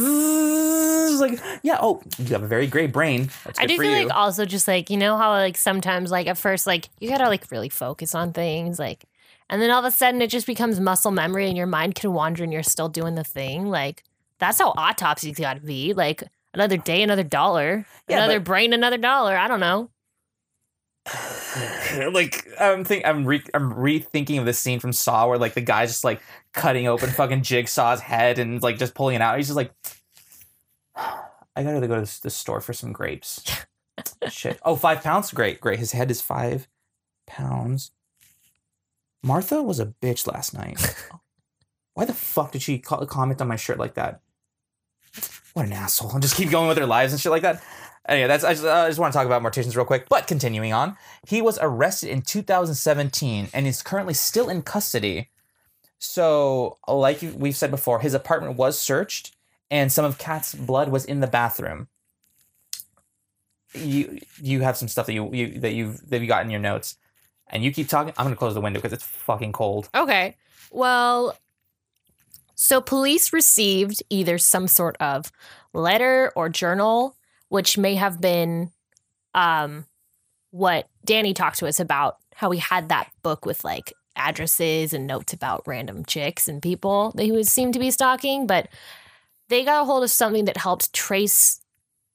It's 1.12 1.20
like, 1.20 1.60
yeah, 1.62 1.76
oh, 1.80 2.02
you 2.18 2.28
have 2.28 2.42
a 2.42 2.46
very 2.46 2.66
great 2.66 2.92
brain. 2.92 3.28
That's 3.44 3.58
I 3.58 3.66
do 3.66 3.76
feel 3.76 3.90
you. 3.90 4.06
like 4.06 4.16
also 4.16 4.46
just 4.46 4.66
like 4.66 4.88
you 4.88 4.96
know 4.96 5.18
how 5.18 5.32
like 5.32 5.58
sometimes 5.58 6.10
like 6.10 6.26
at 6.28 6.38
first 6.38 6.66
like 6.66 6.88
you 6.98 7.10
gotta 7.10 7.28
like 7.28 7.50
really 7.50 7.68
focus 7.68 8.14
on 8.14 8.32
things 8.32 8.78
like, 8.78 9.04
and 9.50 9.60
then 9.60 9.70
all 9.70 9.80
of 9.80 9.84
a 9.84 9.90
sudden 9.90 10.22
it 10.22 10.30
just 10.30 10.46
becomes 10.46 10.80
muscle 10.80 11.10
memory 11.10 11.48
and 11.48 11.56
your 11.56 11.66
mind 11.66 11.94
can 11.94 12.12
wander 12.12 12.42
and 12.42 12.52
you're 12.52 12.62
still 12.62 12.88
doing 12.88 13.16
the 13.16 13.24
thing. 13.24 13.66
Like 13.66 14.04
that's 14.38 14.58
how 14.58 14.70
autopsies 14.78 15.38
got 15.38 15.54
to 15.54 15.60
be. 15.60 15.92
Like 15.92 16.22
another 16.54 16.76
day, 16.76 17.02
another 17.02 17.22
dollar, 17.24 17.84
Yeah, 18.08 18.18
another 18.18 18.40
but- 18.40 18.46
brain, 18.46 18.72
another 18.72 18.98
dollar. 18.98 19.36
I 19.36 19.48
don't 19.48 19.60
know. 19.60 19.90
like 22.12 22.46
I'm 22.58 22.84
think 22.84 23.06
I'm 23.06 23.26
re- 23.26 23.44
I'm 23.52 23.72
rethinking 23.74 24.38
of 24.38 24.46
this 24.46 24.58
scene 24.58 24.80
from 24.80 24.92
Saw 24.92 25.28
where 25.28 25.36
like 25.38 25.52
the 25.54 25.60
guy's 25.60 25.90
just 25.90 26.04
like 26.04 26.22
cutting 26.52 26.86
open 26.88 27.10
fucking 27.10 27.42
Jigsaw's 27.42 28.00
head 28.00 28.38
and 28.38 28.62
like 28.62 28.78
just 28.78 28.94
pulling 28.94 29.14
it 29.16 29.20
out. 29.20 29.36
He's 29.36 29.48
just 29.48 29.56
like, 29.56 29.72
I 30.96 31.62
gotta 31.62 31.86
go 31.86 31.96
to 31.96 32.00
the, 32.00 32.18
the 32.22 32.30
store 32.30 32.60
for 32.62 32.72
some 32.72 32.92
grapes. 32.92 33.42
Shit. 34.28 34.58
Oh, 34.64 34.76
five 34.76 35.02
pounds. 35.02 35.30
Great, 35.32 35.60
great. 35.60 35.78
His 35.78 35.92
head 35.92 36.10
is 36.10 36.20
five 36.22 36.68
pounds. 37.26 37.90
Martha 39.22 39.62
was 39.62 39.78
a 39.80 39.86
bitch 39.86 40.26
last 40.26 40.54
night. 40.54 40.80
Why 41.94 42.04
the 42.06 42.14
fuck 42.14 42.52
did 42.52 42.62
she 42.62 42.78
co- 42.78 43.04
comment 43.06 43.40
on 43.40 43.48
my 43.48 43.56
shirt 43.56 43.78
like 43.78 43.94
that? 43.94 44.20
What 45.54 45.66
an 45.66 45.72
asshole! 45.72 46.12
And 46.12 46.22
just 46.22 46.36
keep 46.36 46.50
going 46.50 46.68
with 46.68 46.76
their 46.76 46.86
lives 46.86 47.12
and 47.12 47.20
shit 47.20 47.30
like 47.30 47.42
that. 47.42 47.62
Anyway, 48.06 48.28
that's 48.28 48.44
I 48.44 48.52
just, 48.52 48.66
I 48.66 48.88
just 48.88 48.98
want 48.98 49.12
to 49.12 49.16
talk 49.16 49.26
about 49.26 49.42
morticians 49.42 49.76
real 49.76 49.86
quick. 49.86 50.08
But 50.08 50.26
continuing 50.26 50.72
on, 50.72 50.96
he 51.26 51.40
was 51.40 51.58
arrested 51.60 52.10
in 52.10 52.22
2017 52.22 53.48
and 53.54 53.66
is 53.66 53.82
currently 53.82 54.14
still 54.14 54.48
in 54.48 54.62
custody. 54.62 55.30
So, 55.98 56.76
like 56.86 57.22
we've 57.36 57.56
said 57.56 57.70
before, 57.70 58.00
his 58.00 58.12
apartment 58.12 58.56
was 58.56 58.78
searched, 58.78 59.34
and 59.70 59.90
some 59.90 60.04
of 60.04 60.18
Kat's 60.18 60.54
blood 60.54 60.90
was 60.90 61.06
in 61.06 61.20
the 61.20 61.26
bathroom. 61.26 61.88
You 63.72 64.20
you 64.40 64.60
have 64.60 64.76
some 64.76 64.88
stuff 64.88 65.06
that 65.06 65.14
you, 65.14 65.30
you 65.32 65.60
that 65.60 65.72
you've 65.72 66.08
that 66.10 66.20
you 66.20 66.26
got 66.26 66.44
in 66.44 66.50
your 66.50 66.60
notes, 66.60 66.98
and 67.48 67.64
you 67.64 67.72
keep 67.72 67.88
talking. 67.88 68.12
I'm 68.18 68.26
gonna 68.26 68.36
close 68.36 68.52
the 68.52 68.60
window 68.60 68.80
because 68.80 68.92
it's 68.92 69.04
fucking 69.04 69.52
cold. 69.52 69.88
Okay. 69.94 70.36
Well, 70.70 71.38
so 72.54 72.80
police 72.80 73.32
received 73.32 74.02
either 74.10 74.38
some 74.38 74.68
sort 74.68 74.96
of 75.00 75.30
letter 75.72 76.32
or 76.36 76.48
journal, 76.48 77.16
which 77.48 77.76
may 77.76 77.94
have 77.96 78.20
been 78.20 78.70
um, 79.34 79.86
what 80.50 80.88
Danny 81.04 81.34
talked 81.34 81.58
to 81.58 81.66
us 81.66 81.80
about, 81.80 82.16
how 82.34 82.50
he 82.50 82.58
had 82.60 82.88
that 82.88 83.10
book 83.22 83.44
with 83.46 83.64
like 83.64 83.92
addresses 84.16 84.92
and 84.92 85.06
notes 85.06 85.32
about 85.32 85.66
random 85.66 86.04
chicks 86.04 86.46
and 86.46 86.62
people 86.62 87.10
that 87.16 87.24
he 87.24 87.32
would 87.32 87.46
seem 87.48 87.72
to 87.72 87.78
be 87.80 87.90
stalking, 87.90 88.46
but 88.46 88.68
they 89.48 89.64
got 89.64 89.82
a 89.82 89.84
hold 89.84 90.04
of 90.04 90.10
something 90.10 90.44
that 90.44 90.56
helped 90.56 90.92
trace 90.92 91.60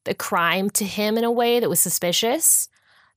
the 0.05 0.15
crime 0.15 0.69
to 0.71 0.85
him 0.85 1.17
in 1.17 1.23
a 1.25 1.31
way 1.31 1.59
that 1.59 1.69
was 1.69 1.79
suspicious. 1.79 2.69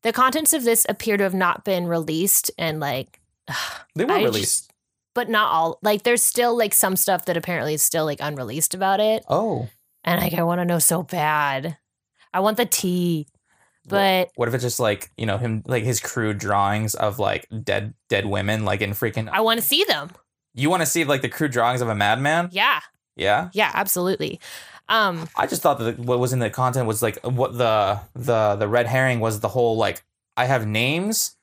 The 0.03 0.13
contents 0.13 0.53
of 0.53 0.65
this 0.65 0.85
appear 0.89 1.17
to 1.17 1.23
have 1.23 1.35
not 1.35 1.65
been 1.65 1.87
released 1.87 2.51
and 2.59 2.81
like 2.81 3.21
They 3.95 4.05
were 4.05 4.13
I 4.13 4.23
just- 4.23 4.35
released. 4.35 4.72
But 5.15 5.29
not 5.29 5.53
all 5.53 5.79
like 5.83 6.03
there's 6.03 6.23
still 6.23 6.57
like 6.57 6.75
some 6.75 6.97
stuff 6.97 7.25
that 7.27 7.37
apparently 7.37 7.75
is 7.75 7.83
still 7.83 8.05
like 8.05 8.21
unreleased 8.21 8.75
about 8.75 9.01
it. 9.01 9.25
oh. 9.29 9.69
And 10.05 10.21
like 10.21 10.35
I 10.35 10.43
want 10.43 10.61
to 10.61 10.65
know 10.65 10.81
so 10.81 11.05
bad. 11.05 11.77
I 12.35 12.41
want 12.41 12.57
the 12.57 12.67
tea. 12.67 13.29
But 13.87 14.31
What 14.37 14.49
if 14.49 14.55
it's 14.55 14.65
just 14.65 14.81
like, 14.81 15.11
you 15.17 15.27
know, 15.27 15.39
him 15.39 15.63
like 15.67 15.85
his 15.85 16.01
crude 16.01 16.39
drawings 16.39 16.95
of 16.95 17.19
like 17.19 17.47
dead 17.63 17.95
dead 18.09 18.27
women 18.27 18.65
like 18.65 18.81
in 18.81 18.91
freaking 18.91 19.29
I 19.31 19.41
want 19.41 19.61
to 19.61 19.67
see 19.67 19.85
them. 19.85 20.11
You 20.55 20.71
want 20.71 20.83
to 20.83 20.87
see 20.87 21.05
like 21.05 21.23
the 21.23 21.29
crude 21.29 21.53
drawings 21.53 21.81
of 21.81 21.89
a 21.89 21.95
madman? 21.95 22.49
Yeah. 22.53 22.81
Yeah. 23.17 23.51
Yeah, 23.53 23.71
absolutely. 23.75 24.41
Um 24.89 25.29
I 25.37 25.47
just 25.47 25.63
thought 25.63 25.79
that 25.79 25.99
what 25.99 26.19
was 26.19 26.33
in 26.33 26.39
the 26.41 26.51
content 26.51 26.87
was 26.87 27.03
like 27.03 27.19
what 27.23 27.57
the 27.57 28.01
the 28.15 28.57
the 28.57 28.69
red 28.69 28.87
herring 28.87 29.21
was 29.21 29.41
the 29.41 29.49
whole 29.49 29.77
like 29.77 30.03
I 30.37 30.47
have 30.47 30.67
names 30.67 31.37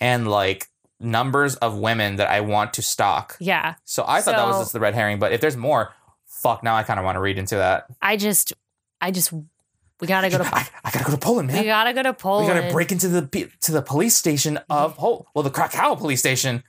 and 0.00 0.28
like 0.28 0.66
numbers 1.00 1.54
of 1.56 1.78
women 1.78 2.16
that 2.16 2.28
I 2.28 2.40
want 2.40 2.74
to 2.74 2.82
stalk. 2.82 3.36
yeah. 3.40 3.74
So 3.84 4.04
I 4.06 4.20
thought 4.20 4.36
that 4.36 4.46
was 4.46 4.58
just 4.60 4.72
the 4.72 4.80
red 4.80 4.94
herring, 4.94 5.18
but 5.18 5.32
if 5.32 5.40
there's 5.40 5.56
more, 5.56 5.92
fuck 6.26 6.62
now 6.62 6.74
I 6.76 6.82
kind 6.82 6.98
of 6.98 7.04
want 7.04 7.16
to 7.16 7.20
read 7.20 7.38
into 7.38 7.56
that. 7.56 7.86
I 8.02 8.16
just 8.16 8.52
I 9.00 9.10
just 9.10 9.32
we 10.00 10.06
got 10.06 10.20
to 10.22 10.30
go 10.30 10.38
to 10.38 10.44
I, 10.44 10.66
I 10.84 10.90
gotta 10.90 11.04
go 11.04 11.10
to 11.12 11.18
Poland, 11.18 11.48
man. 11.48 11.58
we 11.60 11.64
got 11.66 11.84
to 11.84 11.92
go 11.92 12.02
to 12.02 12.12
Poland. 12.14 12.48
We 12.48 12.54
gotta 12.60 12.72
break 12.72 12.92
into 12.92 13.08
the 13.08 13.50
to 13.62 13.72
the 13.72 13.82
police 13.82 14.16
station 14.16 14.58
of 14.70 14.96
Pol- 14.96 15.26
well 15.34 15.42
the 15.42 15.50
Krakow 15.50 15.96
police 15.96 16.20
station. 16.20 16.62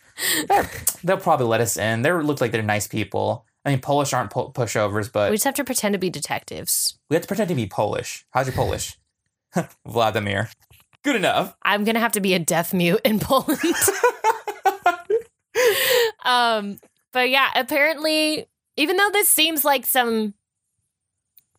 They'll 1.04 1.18
probably 1.18 1.46
let 1.48 1.62
us 1.62 1.78
in. 1.78 2.02
They 2.02 2.12
look 2.12 2.42
like 2.42 2.52
they're 2.52 2.62
nice 2.62 2.88
people. 2.88 3.46
I 3.66 3.70
mean, 3.72 3.80
Polish 3.82 4.14
aren't 4.14 4.32
po- 4.32 4.52
pushovers, 4.52 5.12
but 5.12 5.30
we 5.32 5.36
just 5.36 5.44
have 5.46 5.54
to 5.56 5.64
pretend 5.64 5.94
to 5.94 6.00
be 6.00 6.10
detectives. 6.10 6.98
We 7.10 7.16
have 7.16 7.24
to 7.24 7.28
pretend 7.28 7.50
to 7.50 7.56
be 7.56 7.68
Polish. 7.68 8.26
How's 8.32 8.48
your 8.48 8.56
Polish? 8.56 8.98
Vladimir. 9.88 10.50
Good 11.04 11.16
enough. 11.18 11.56
I'm 11.62 11.84
going 11.84 11.96
to 11.96 12.00
have 12.02 12.14
to 12.14 12.22
be 12.22 12.34
a 12.34 12.40
deaf 12.40 12.74
mute 12.74 13.02
in 13.06 13.20
Poland. 13.22 13.60
um 16.26 16.78
but 17.12 17.30
yeah, 17.30 17.50
apparently 17.56 18.46
even 18.78 18.98
though 18.98 19.10
this 19.12 19.30
seems 19.30 19.66
like 19.66 19.86
some 19.86 20.34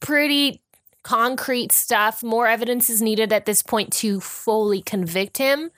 pretty 0.01 0.62
concrete 1.03 1.72
stuff, 1.72 2.22
more 2.22 2.46
evidence 2.46 2.88
is 2.90 3.03
needed 3.03 3.32
at 3.32 3.46
this 3.46 3.62
point 3.62 3.92
to 3.92 4.20
fully 4.20 4.82
convict 4.82 5.38
him. 5.38 5.70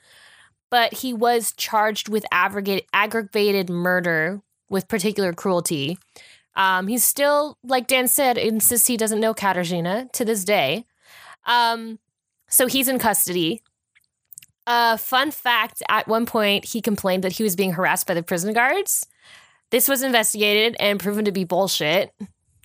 But 0.69 0.93
he 0.93 1.13
was 1.13 1.53
charged 1.53 2.09
with 2.09 2.25
aggravated 2.31 3.69
murder 3.69 4.41
with 4.69 4.87
particular 4.87 5.33
cruelty. 5.33 5.99
Um, 6.55 6.87
he's 6.87 7.03
still, 7.03 7.57
like 7.63 7.87
Dan 7.87 8.07
said, 8.07 8.37
insists 8.37 8.87
he 8.87 8.97
doesn't 8.97 9.19
know 9.19 9.33
Katarzyna 9.33 10.11
to 10.13 10.25
this 10.25 10.43
day. 10.43 10.85
Um, 11.45 11.99
so 12.47 12.67
he's 12.67 12.87
in 12.87 12.99
custody. 12.99 13.61
Uh, 14.65 14.97
fun 14.97 15.31
fact 15.31 15.83
at 15.89 16.07
one 16.07 16.25
point, 16.25 16.65
he 16.65 16.81
complained 16.81 17.23
that 17.23 17.33
he 17.33 17.43
was 17.43 17.55
being 17.55 17.73
harassed 17.73 18.07
by 18.07 18.13
the 18.13 18.23
prison 18.23 18.53
guards. 18.53 19.05
This 19.71 19.87
was 19.87 20.03
investigated 20.03 20.75
and 20.79 20.99
proven 20.99 21.25
to 21.25 21.31
be 21.31 21.43
bullshit. 21.43 22.13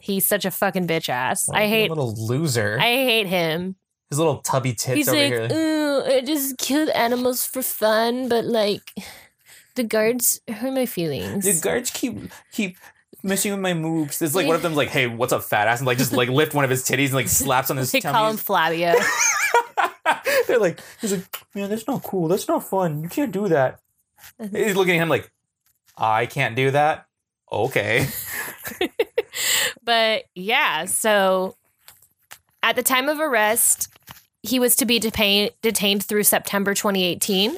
He's 0.00 0.26
such 0.26 0.44
a 0.44 0.50
fucking 0.50 0.86
bitch 0.86 1.08
ass. 1.08 1.48
I 1.48 1.66
hate 1.66 1.88
little 1.88 2.14
loser. 2.14 2.78
I 2.78 2.84
hate 2.84 3.26
him. 3.26 3.76
His 4.10 4.18
little 4.18 4.38
tubby 4.38 4.72
tits 4.72 4.94
He's 4.96 5.08
over 5.08 5.18
like, 5.18 5.50
here. 5.50 5.58
ooh, 5.58 6.02
I 6.04 6.20
just 6.22 6.58
killed 6.58 6.88
animals 6.90 7.46
for 7.46 7.62
fun, 7.62 8.28
but 8.28 8.44
like 8.44 8.92
the 9.74 9.84
guards 9.84 10.40
hurt 10.48 10.72
my 10.72 10.86
feelings. 10.86 11.44
The 11.44 11.60
guards 11.60 11.90
keep 11.90 12.30
keep 12.52 12.76
messing 13.22 13.52
with 13.52 13.60
my 13.60 13.74
moves. 13.74 14.22
It's 14.22 14.34
like 14.34 14.46
one 14.46 14.56
of 14.56 14.62
them 14.62 14.74
like, 14.74 14.88
hey, 14.88 15.06
what's 15.06 15.32
up, 15.32 15.42
fat 15.42 15.68
ass? 15.68 15.80
And 15.80 15.86
like 15.86 15.98
just 15.98 16.12
like 16.12 16.28
lift 16.28 16.54
one 16.54 16.64
of 16.64 16.70
his 16.70 16.84
titties 16.84 17.06
and 17.06 17.14
like 17.14 17.28
slaps 17.28 17.70
on 17.70 17.76
his 17.76 17.90
they 17.92 18.00
call 18.00 18.30
him 18.30 18.36
tummy. 18.38 18.84
They're 20.46 20.58
like, 20.58 20.80
he's 21.00 21.12
like, 21.12 21.24
man, 21.54 21.70
that's 21.70 21.86
not 21.86 22.02
cool. 22.02 22.28
That's 22.28 22.48
not 22.48 22.68
fun. 22.68 23.02
You 23.02 23.08
can't 23.08 23.32
do 23.32 23.48
that. 23.48 23.80
He's 24.52 24.76
looking 24.76 24.96
at 24.96 25.02
him 25.02 25.08
like, 25.08 25.30
I 25.96 26.26
can't 26.26 26.56
do 26.56 26.70
that. 26.70 27.06
Okay. 27.50 28.06
but 29.84 30.24
yeah, 30.34 30.84
so 30.84 31.56
at 32.62 32.76
the 32.76 32.82
time 32.82 33.08
of 33.08 33.20
arrest, 33.20 33.88
he 34.42 34.58
was 34.58 34.76
to 34.76 34.86
be 34.86 34.98
detain- 34.98 35.50
detained 35.62 36.04
through 36.04 36.24
September 36.24 36.74
2018. 36.74 37.56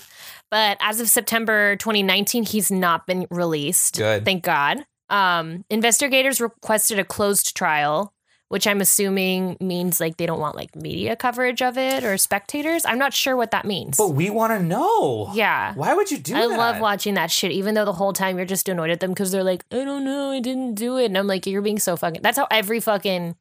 But 0.51 0.78
as 0.80 1.01
of 1.01 1.09
September 1.09 1.76
2019, 1.76 2.44
he's 2.44 2.70
not 2.70 3.07
been 3.07 3.26
released. 3.30 3.98
Good. 3.98 4.24
Thank 4.24 4.42
God. 4.42 4.84
Um, 5.09 5.64
investigators 5.70 6.40
requested 6.40 6.98
a 6.98 7.05
closed 7.05 7.57
trial, 7.57 8.12
which 8.51 8.66
I'm 8.66 8.80
assuming 8.80 9.57
means 9.61 10.01
like 10.01 10.16
they 10.16 10.26
don't 10.26 10.40
want 10.40 10.57
like 10.57 10.74
media 10.74 11.14
coverage 11.14 11.62
of 11.62 11.78
it 11.78 12.03
or 12.05 12.18
spectators. 12.18 12.84
I'm 12.84 12.98
not 12.98 13.14
sure 13.14 13.36
what 13.36 13.53
that 13.53 13.64
means. 13.64 13.96
But 13.96 14.09
we 14.09 14.28
want 14.28 14.53
to 14.53 14.61
know. 14.62 15.30
yeah. 15.32 15.72
Why 15.74 15.94
would 15.94 16.11
you 16.11 16.18
do 16.18 16.32
that? 16.34 16.42
I 16.42 16.48
that? 16.48 16.59
love 16.59 16.80
watching 16.80 17.14
that 17.14 17.30
shit, 17.30 17.53
even 17.53 17.74
though 17.74 17.84
the 17.84 17.92
whole 17.92 18.12
time 18.12 18.36
you're 18.36 18.44
just 18.46 18.68
annoyed 18.68 18.90
at 18.90 18.98
them 18.98 19.12
because 19.12 19.30
they're 19.30 19.44
like, 19.44 19.64
I 19.70 19.84
don't 19.84 20.05
know, 20.05 20.32
I 20.32 20.40
didn't 20.40 20.74
do 20.74 20.98
it. 20.98 21.05
And 21.07 21.16
I'm 21.16 21.28
like, 21.28 21.46
you're 21.46 21.62
being 21.62 21.78
so 21.78 21.96
fucking. 21.96 22.22
That's 22.22 22.36
how 22.36 22.48
every 22.51 22.80
fucking 22.80 23.36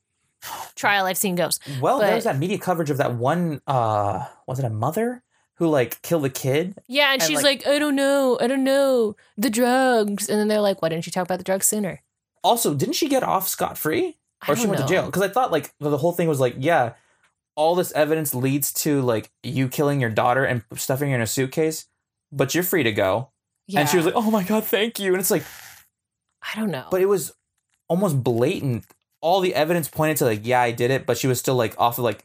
trial 0.75 1.05
I've 1.07 1.17
seen 1.17 1.33
goes. 1.35 1.59
Well, 1.81 1.97
there 1.99 2.09
But- 2.09 2.15
was 2.15 2.23
that 2.25 2.37
media 2.37 2.59
coverage 2.59 2.89
of 2.91 2.97
that 2.97 3.15
one. 3.15 3.61
uh 3.67 4.25
Was 4.47 4.59
it 4.59 4.65
a 4.65 4.69
mother 4.69 5.23
who 5.55 5.67
like 5.69 6.01
killed 6.03 6.25
a 6.25 6.29
kid? 6.29 6.75
Yeah, 6.87 7.11
and, 7.13 7.21
And, 7.21 7.27
she's 7.27 7.41
like- 7.43 7.65
like, 7.65 7.67
I 7.75 7.79
don't 7.79 7.95
know, 7.95 8.37
I 8.39 8.45
don't 8.45 8.63
know, 8.63 9.15
the 9.37 9.49
drugs. 9.49 10.29
And 10.29 10.39
then 10.39 10.47
they're 10.49 10.61
like, 10.61 10.83
why 10.83 10.89
didn't 10.89 11.07
you 11.07 11.11
talk 11.11 11.23
about 11.25 11.39
the 11.39 11.43
drugs 11.43 11.65
sooner? 11.65 12.03
Also, 12.43 12.75
didn't 12.75 12.95
she 12.95 13.09
get 13.09 13.23
off 13.23 13.47
scot 13.49 13.75
free, 13.77 14.18
or 14.47 14.55
she 14.55 14.67
went 14.67 14.79
know. 14.79 14.87
to 14.87 14.93
jail? 14.93 15.05
Because 15.05 15.21
I 15.21 15.27
thought 15.27 15.51
like 15.51 15.71
the 15.79 15.89
the 15.89 15.97
whole 15.97 16.11
thing 16.11 16.27
was 16.27 16.39
like, 16.39 16.55
yeah, 16.57 16.93
all 17.55 17.75
this 17.75 17.91
evidence 17.91 18.33
leads 18.33 18.71
to 18.71 19.01
like 19.01 19.31
you 19.43 19.67
killing 19.67 19.99
your 19.99 20.09
daughter 20.09 20.45
and 20.45 20.63
stuffing 20.75 21.09
her 21.09 21.15
in 21.15 21.21
a 21.21 21.27
suitcase, 21.27 21.87
but 22.31 22.53
you're 22.55 22.63
free 22.63 22.83
to 22.83 22.91
go. 22.91 23.29
Yeah. 23.67 23.81
And 23.81 23.89
she 23.89 23.97
was 23.97 24.05
like, 24.05 24.15
oh 24.15 24.31
my 24.31 24.43
god, 24.43 24.63
thank 24.63 24.99
you. 24.99 25.11
And 25.11 25.19
it's 25.19 25.31
like, 25.31 25.43
I 26.41 26.57
don't 26.59 26.71
know. 26.71 26.87
but 26.89 27.01
it 27.01 27.07
was 27.07 27.33
almost 27.87 28.23
blatant. 28.23 28.85
All 29.21 29.41
the 29.41 29.53
evidence 29.53 29.89
pointed 29.89 30.17
to 30.17 30.25
like, 30.25 30.41
yeah, 30.43 30.61
I 30.61 30.71
did 30.71 30.91
it, 30.91 31.05
but 31.05 31.17
she 31.17 31.27
was 31.27 31.39
still 31.39 31.55
like 31.55 31.75
off 31.77 31.97
of 31.97 32.05
like, 32.05 32.23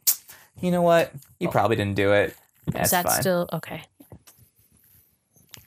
you 0.60 0.70
know 0.70 0.82
what, 0.82 1.12
you 1.40 1.48
oh. 1.48 1.50
probably 1.50 1.76
didn't 1.76 1.96
do 1.96 2.12
it. 2.12 2.36
That's 2.66 2.86
Is 2.86 2.90
that 2.92 3.06
fine. 3.06 3.20
still 3.20 3.48
okay? 3.52 3.82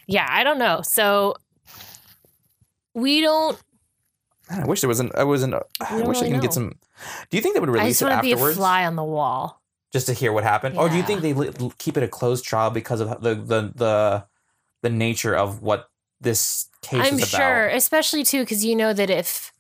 Yeah, 0.08 0.26
I 0.30 0.44
don't 0.44 0.58
know. 0.58 0.82
So 0.84 1.36
we 2.94 3.22
don't. 3.22 3.62
I 4.50 4.66
wish 4.66 4.82
there 4.82 4.88
wasn't. 4.88 5.14
I 5.16 5.24
wasn't. 5.24 5.54
Uh, 5.54 5.62
I 5.82 5.98
don't 5.98 6.08
wish 6.08 6.18
I 6.18 6.22
really 6.22 6.32
can 6.34 6.42
get 6.42 6.54
some. 6.54 6.74
Do 7.30 7.38
you 7.38 7.42
think 7.44 7.54
they 7.56 7.60
would 7.60 7.70
I 7.70 7.74
release 7.74 8.02
it 8.02 8.06
want 8.06 8.18
to 8.18 8.22
be 8.22 8.32
a 8.32 8.36
afterwards, 8.36 8.58
fly 8.58 8.86
on 8.86 8.96
the 8.96 9.04
wall. 9.04 9.62
just 9.92 10.06
to 10.08 10.14
hear 10.14 10.32
what 10.32 10.44
happened, 10.44 10.78
or 10.78 10.90
do 10.90 10.96
you 10.96 11.04
think 11.04 11.22
they 11.22 11.34
li- 11.34 11.52
keep 11.78 11.98
it 11.98 12.04
a 12.04 12.08
closed 12.08 12.46
trial 12.46 12.70
because 12.70 13.02
of 13.02 13.22
the 13.22 13.36
the 13.36 13.72
the 13.76 14.26
the 14.84 14.90
nature 14.90 15.36
of 15.36 15.62
what 15.62 15.90
this 16.22 16.68
case 16.82 17.06
I'm 17.12 17.20
sure, 17.20 17.68
especially 17.68 18.24
too, 18.24 18.42
because 18.42 18.64
you 18.66 18.76
know 18.76 18.94
that 18.94 19.10
if 19.10 19.52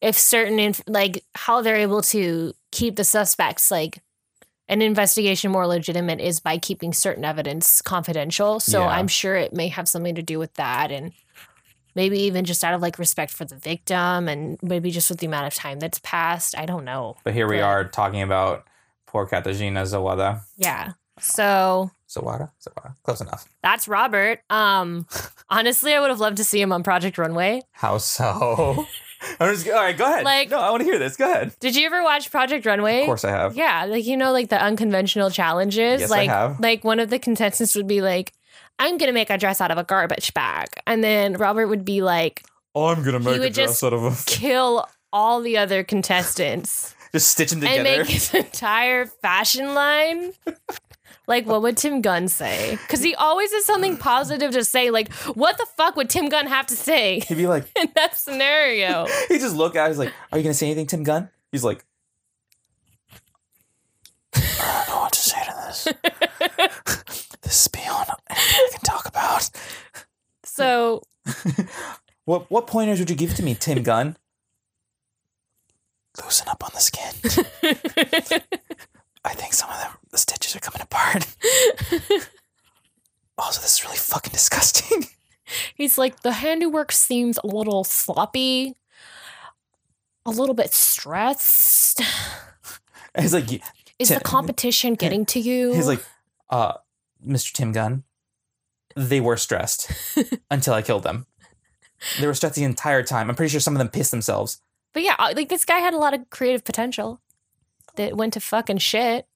if 0.00 0.16
certain 0.18 0.58
inf- 0.58 0.82
like 0.86 1.24
how 1.34 1.62
they're 1.62 1.76
able 1.76 2.02
to 2.02 2.52
keep 2.70 2.96
the 2.96 3.04
suspects 3.04 3.70
like 3.70 4.00
an 4.68 4.82
investigation 4.82 5.50
more 5.50 5.66
legitimate 5.66 6.20
is 6.20 6.40
by 6.40 6.58
keeping 6.58 6.92
certain 6.92 7.24
evidence 7.24 7.80
confidential. 7.80 8.58
So 8.60 8.80
Yeah. 8.80 8.88
I'm 8.88 9.08
sure 9.08 9.36
it 9.36 9.52
may 9.54 9.68
have 9.68 9.88
something 9.88 10.14
to 10.16 10.22
do 10.22 10.38
with 10.38 10.54
that, 10.54 10.90
and 10.90 11.12
maybe 11.96 12.20
even 12.20 12.44
just 12.44 12.62
out 12.62 12.74
of 12.74 12.80
like 12.80 12.98
respect 13.00 13.32
for 13.32 13.44
the 13.44 13.56
victim, 13.56 14.28
and 14.28 14.56
maybe 14.62 14.92
just 14.92 15.10
with 15.10 15.18
the 15.18 15.26
amount 15.26 15.48
of 15.48 15.54
time 15.54 15.80
that's 15.80 15.98
passed. 16.04 16.56
I 16.56 16.66
don't 16.66 16.84
know. 16.84 17.16
But 17.24 17.34
here 17.34 17.48
we 17.48 17.56
But- 17.56 17.64
are 17.64 17.84
talking 17.84 18.22
about 18.22 18.64
poor 19.06 19.26
Katarzyna 19.26 19.82
Zawada. 19.82 20.42
Yeah. 20.56 20.92
So 21.18 21.90
Zawada, 22.08 22.50
Zawada, 22.62 22.94
close 23.02 23.20
enough. 23.22 23.46
that's 23.62 23.88
Robert. 23.88 24.40
Um, 24.50 25.06
honestly, 25.50 25.94
I 25.94 26.00
would 26.00 26.10
have 26.10 26.20
loved 26.20 26.36
to 26.36 26.44
see 26.44 26.60
him 26.60 26.72
on 26.72 26.82
Project 26.82 27.16
Runway. 27.18 27.62
How 27.72 27.96
so? 27.98 28.86
Just, 29.40 29.66
all 29.66 29.74
right, 29.74 29.96
go 29.96 30.04
ahead. 30.04 30.24
Like- 30.24 30.50
no, 30.50 30.60
I 30.60 30.70
want 30.70 30.82
to 30.82 30.84
hear 30.84 30.98
this. 30.98 31.16
Go 31.16 31.28
ahead. 31.30 31.54
Did 31.58 31.74
you 31.74 31.86
ever 31.86 32.02
watch 32.04 32.30
Project 32.30 32.66
Runway? 32.66 33.00
Of 33.00 33.06
course, 33.06 33.24
I 33.24 33.30
have. 33.30 33.56
Yeah, 33.56 33.86
like 33.86 34.04
you 34.04 34.16
know, 34.16 34.30
like 34.30 34.50
the 34.50 34.62
unconventional 34.62 35.30
challenges. 35.30 36.02
Yes, 36.02 36.10
I 36.12 36.26
have. 36.26 36.60
like 36.60 36.84
one 36.84 37.00
of 37.00 37.08
the 37.08 37.18
contestants 37.18 37.74
would 37.74 37.86
be 37.88 38.02
like, 38.02 38.34
"I'm 38.78 38.98
gonna 38.98 39.12
make 39.12 39.30
a 39.30 39.38
dress 39.38 39.60
out 39.60 39.70
of 39.70 39.78
a 39.78 39.84
garbage 39.84 40.32
bag," 40.34 40.68
and 40.86 41.02
then 41.04 41.34
Robert 41.34 41.66
would 41.68 41.84
be 41.84 42.02
like, 42.02 42.42
I'm 42.74 43.02
gonna 43.02 43.20
make 43.20 43.36
a 43.36 43.40
would 43.40 43.52
dress 43.54 43.68
just- 43.70 43.84
out 43.84 43.92
of 43.92 44.02
a 44.04 44.14
"Kill 44.26 44.86
all 45.12 45.40
the 45.40 45.56
other 45.56 45.82
contestants 45.84 46.94
just 47.12 47.28
stitch 47.30 47.50
them 47.50 47.60
together. 47.60 47.78
and 47.78 47.86
together. 47.86 48.02
make 48.04 48.10
his 48.12 48.34
entire 48.34 49.06
fashion 49.06 49.74
line." 49.74 50.32
Like, 51.28 51.44
what 51.44 51.60
would 51.62 51.76
Tim 51.76 52.02
Gunn 52.02 52.28
say? 52.28 52.78
Because 52.82 53.02
he 53.02 53.12
always 53.16 53.50
has 53.52 53.64
something 53.64 53.96
positive 53.96 54.52
to 54.52 54.62
say. 54.64 54.90
Like, 54.92 55.12
what 55.34 55.58
the 55.58 55.66
fuck 55.76 55.96
would 55.96 56.08
Tim 56.08 56.28
Gunn 56.28 56.46
have 56.46 56.66
to 56.66 56.76
say 56.76 57.18
He'd 57.26 57.34
be 57.34 57.48
like, 57.48 57.64
in 57.76 57.88
that 57.96 58.16
scenario? 58.16 59.06
he 59.28 59.36
just 59.40 59.56
look 59.56 59.74
at. 59.74 59.86
it, 59.86 59.88
He's 59.88 59.98
like, 59.98 60.12
"Are 60.30 60.38
you 60.38 60.44
gonna 60.44 60.54
say 60.54 60.66
anything, 60.66 60.86
Tim 60.86 61.02
Gunn?" 61.02 61.28
He's 61.50 61.64
like, 61.64 61.84
"I 64.36 64.84
don't 64.86 64.88
know 64.94 65.00
what 65.00 65.12
to 65.14 65.18
say 65.18 65.40
to 65.44 65.54
this 65.66 67.04
this 67.46 67.62
is 67.62 67.68
beyond 67.68 68.08
anything 68.28 68.60
I 68.66 68.68
can 68.72 68.80
talk 68.80 69.06
about? 69.06 69.50
So, 70.44 71.02
what 72.24 72.50
what 72.50 72.66
pointers 72.66 72.98
would 72.98 73.10
you 73.10 73.16
give 73.16 73.34
to 73.36 73.42
me, 73.42 73.54
Tim 73.54 73.82
Gunn? 73.82 74.16
Loosen 76.22 76.48
up 76.48 76.64
on 76.64 76.70
the 76.74 76.80
skin. 76.80 77.12
I 79.24 79.34
think 79.34 79.52
some 79.52 79.68
of 79.70 79.76
the, 79.78 79.88
the 80.12 80.18
stitches 80.18 80.56
are 80.56 80.60
coming 80.60 80.80
apart. 80.80 81.26
also, 83.38 83.60
this 83.60 83.74
is 83.74 83.84
really 83.84 83.98
fucking 83.98 84.32
disgusting. 84.32 85.06
He's 85.74 85.98
like, 85.98 86.20
the 86.22 86.32
handiwork 86.32 86.90
seems 86.90 87.38
a 87.44 87.46
little 87.46 87.84
sloppy, 87.84 88.76
a 90.24 90.30
little 90.30 90.54
bit 90.54 90.72
stressed. 90.72 92.00
He's 93.18 93.34
like, 93.34 93.52
is 93.98 94.08
Tim, 94.08 94.18
the 94.18 94.24
competition 94.24 94.94
getting 94.94 95.26
to 95.26 95.40
you? 95.40 95.74
He's 95.74 95.86
like, 95.86 96.04
uh, 96.48 96.74
Mr. 97.24 97.52
Tim 97.52 97.72
Gunn. 97.72 98.04
They 98.96 99.20
were 99.20 99.36
stressed 99.36 99.90
until 100.50 100.72
I 100.74 100.82
killed 100.82 101.02
them. 101.02 101.26
They 102.18 102.26
were 102.26 102.34
stressed 102.34 102.54
the 102.54 102.64
entire 102.64 103.02
time. 103.02 103.28
I'm 103.28 103.36
pretty 103.36 103.50
sure 103.50 103.60
some 103.60 103.74
of 103.74 103.78
them 103.78 103.88
pissed 103.88 104.10
themselves. 104.10 104.60
but 104.94 105.02
yeah, 105.02 105.16
uh, 105.18 105.32
like 105.36 105.48
this 105.48 105.64
guy 105.64 105.78
had 105.78 105.94
a 105.94 105.98
lot 105.98 106.14
of 106.14 106.28
creative 106.30 106.64
potential 106.64 107.20
that 107.96 108.16
went 108.16 108.32
to 108.34 108.40
fucking 108.40 108.78
shit. 108.78 109.26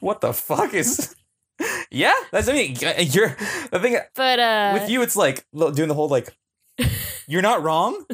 What 0.00 0.20
the 0.20 0.32
fuck 0.32 0.72
is? 0.74 1.14
yeah, 1.90 2.14
that's 2.32 2.48
I 2.48 2.52
mean, 2.52 2.76
you're 2.80 3.36
the 3.70 3.78
thing 3.80 3.98
But 4.14 4.38
uh, 4.38 4.70
with 4.80 4.90
you. 4.90 5.02
It's 5.02 5.16
like 5.16 5.46
doing 5.54 5.88
the 5.88 5.94
whole 5.94 6.08
like, 6.08 6.34
you're 7.26 7.42
not 7.42 7.62
wrong, 7.62 8.04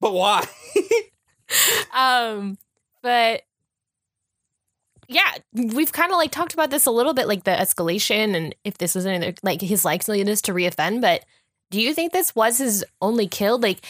but 0.00 0.12
why? 0.12 0.46
um, 1.94 2.58
but 3.02 3.42
yeah, 5.10 5.34
we've 5.52 5.92
kind 5.92 6.12
of 6.12 6.18
like 6.18 6.30
talked 6.30 6.54
about 6.54 6.70
this 6.70 6.86
a 6.86 6.90
little 6.92 7.14
bit, 7.14 7.26
like 7.26 7.42
the 7.42 7.50
escalation 7.50 8.36
and 8.36 8.54
if 8.62 8.78
this 8.78 8.94
was 8.94 9.06
anything 9.06 9.34
like 9.42 9.60
his 9.60 9.82
likeliness 9.82 10.40
to 10.42 10.52
reoffend. 10.52 11.00
But 11.00 11.24
do 11.72 11.80
you 11.80 11.94
think 11.94 12.12
this 12.12 12.34
was 12.36 12.58
his 12.58 12.84
only 13.02 13.26
kill? 13.26 13.58
Like, 13.58 13.80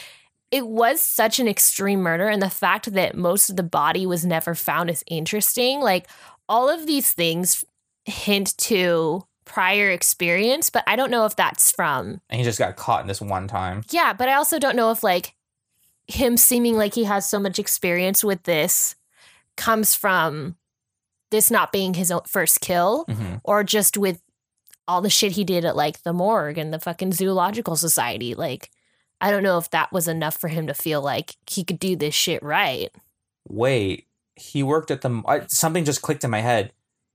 it 0.51 0.67
was 0.67 1.03
such 1.03 1.39
an 1.39 1.47
extreme 1.47 2.01
murder, 2.01 2.27
and 2.27 2.41
the 2.41 2.51
fact 2.51 2.93
that 2.95 3.15
most 3.15 3.51
of 3.51 3.57
the 3.57 3.63
body 3.63 4.07
was 4.07 4.25
never 4.25 4.55
found 4.55 4.89
is 4.89 5.05
interesting. 5.07 5.81
Like, 5.81 6.09
all 6.49 6.71
of 6.71 6.87
these 6.87 7.13
things 7.13 7.65
hint 8.07 8.57
to 8.57 9.25
prior 9.45 9.91
experience, 9.91 10.71
but 10.71 10.85
I 10.87 10.97
don't 10.97 11.11
know 11.11 11.27
if 11.27 11.37
that's 11.37 11.71
from 11.71 12.21
and 12.31 12.39
he 12.39 12.45
just 12.45 12.59
got 12.59 12.77
caught 12.77 13.03
in 13.03 13.09
this 13.09 13.21
one 13.21 13.47
time. 13.47 13.83
yeah, 13.91 14.15
but 14.15 14.29
I 14.29 14.35
also 14.35 14.59
don't 14.59 14.77
know 14.77 14.91
if 14.91 15.03
like 15.03 15.35
him 16.07 16.37
seeming 16.37 16.77
like 16.77 16.95
he 16.95 17.05
has 17.05 17.29
so 17.29 17.39
much 17.39 17.59
experience 17.59 18.25
with 18.25 18.45
this 18.45 18.97
comes 19.57 19.95
from 19.95 20.57
this 21.31 21.51
not 21.51 21.73
being 21.73 21.95
his 21.95 22.11
own 22.11 22.23
first 22.27 22.61
kill 22.61 23.05
hmm 23.09 23.37
or 23.45 23.65
just 23.65 23.97
with 23.97 24.21
all 24.87 25.01
the 25.01 25.09
shit 25.09 25.33
he 25.33 25.45
did 25.45 25.65
at 25.65 25.77
like 25.77 26.03
the 26.03 26.13
morgue 26.13 26.59
and 26.59 26.75
the 26.75 26.81
fucking 26.81 27.13
zoological 27.13 27.77
society. 27.77 28.35
Like, 28.35 28.71
I 29.21 29.31
don't 29.31 29.45
know 29.45 29.57
if 29.57 29.71
that 29.71 29.93
was 29.93 30.09
enough 30.09 30.37
for 30.37 30.49
him 30.49 30.67
to 30.67 30.75
feel 30.75 31.01
like 31.01 31.37
he 31.49 31.63
could 31.63 31.79
do 31.79 31.95
this 31.95 32.15
shit 32.15 32.43
right. 32.43 32.89
Wait, 33.49 34.09
he 34.35 34.65
worked 34.65 34.91
at 34.91 35.03
the. 35.03 35.23
I, 35.27 35.47
something 35.47 35.85
just 35.85 36.03
clicked 36.03 36.25
in 36.25 36.31
my 36.31 36.41
head. 36.41 36.73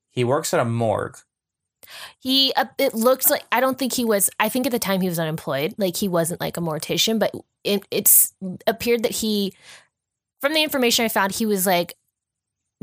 He 0.09 0.23
works 0.23 0.53
at 0.53 0.61
a 0.61 0.65
morgue. 0.65 1.17
He, 2.19 2.53
uh, 2.55 2.65
it 2.77 2.93
looks 2.93 3.29
like, 3.29 3.43
I 3.51 3.59
don't 3.59 3.77
think 3.77 3.93
he 3.93 4.05
was, 4.05 4.29
I 4.39 4.49
think 4.49 4.65
at 4.65 4.71
the 4.71 4.79
time 4.79 5.01
he 5.01 5.09
was 5.09 5.19
unemployed. 5.19 5.75
Like, 5.77 5.97
he 5.97 6.07
wasn't 6.07 6.41
like 6.41 6.57
a 6.57 6.61
mortician, 6.61 7.19
but 7.19 7.35
it, 7.63 7.85
it's 7.91 8.33
appeared 8.65 9.03
that 9.03 9.11
he, 9.11 9.53
from 10.41 10.53
the 10.53 10.63
information 10.63 11.05
I 11.05 11.09
found, 11.09 11.33
he 11.33 11.45
was 11.45 11.65
like 11.65 11.95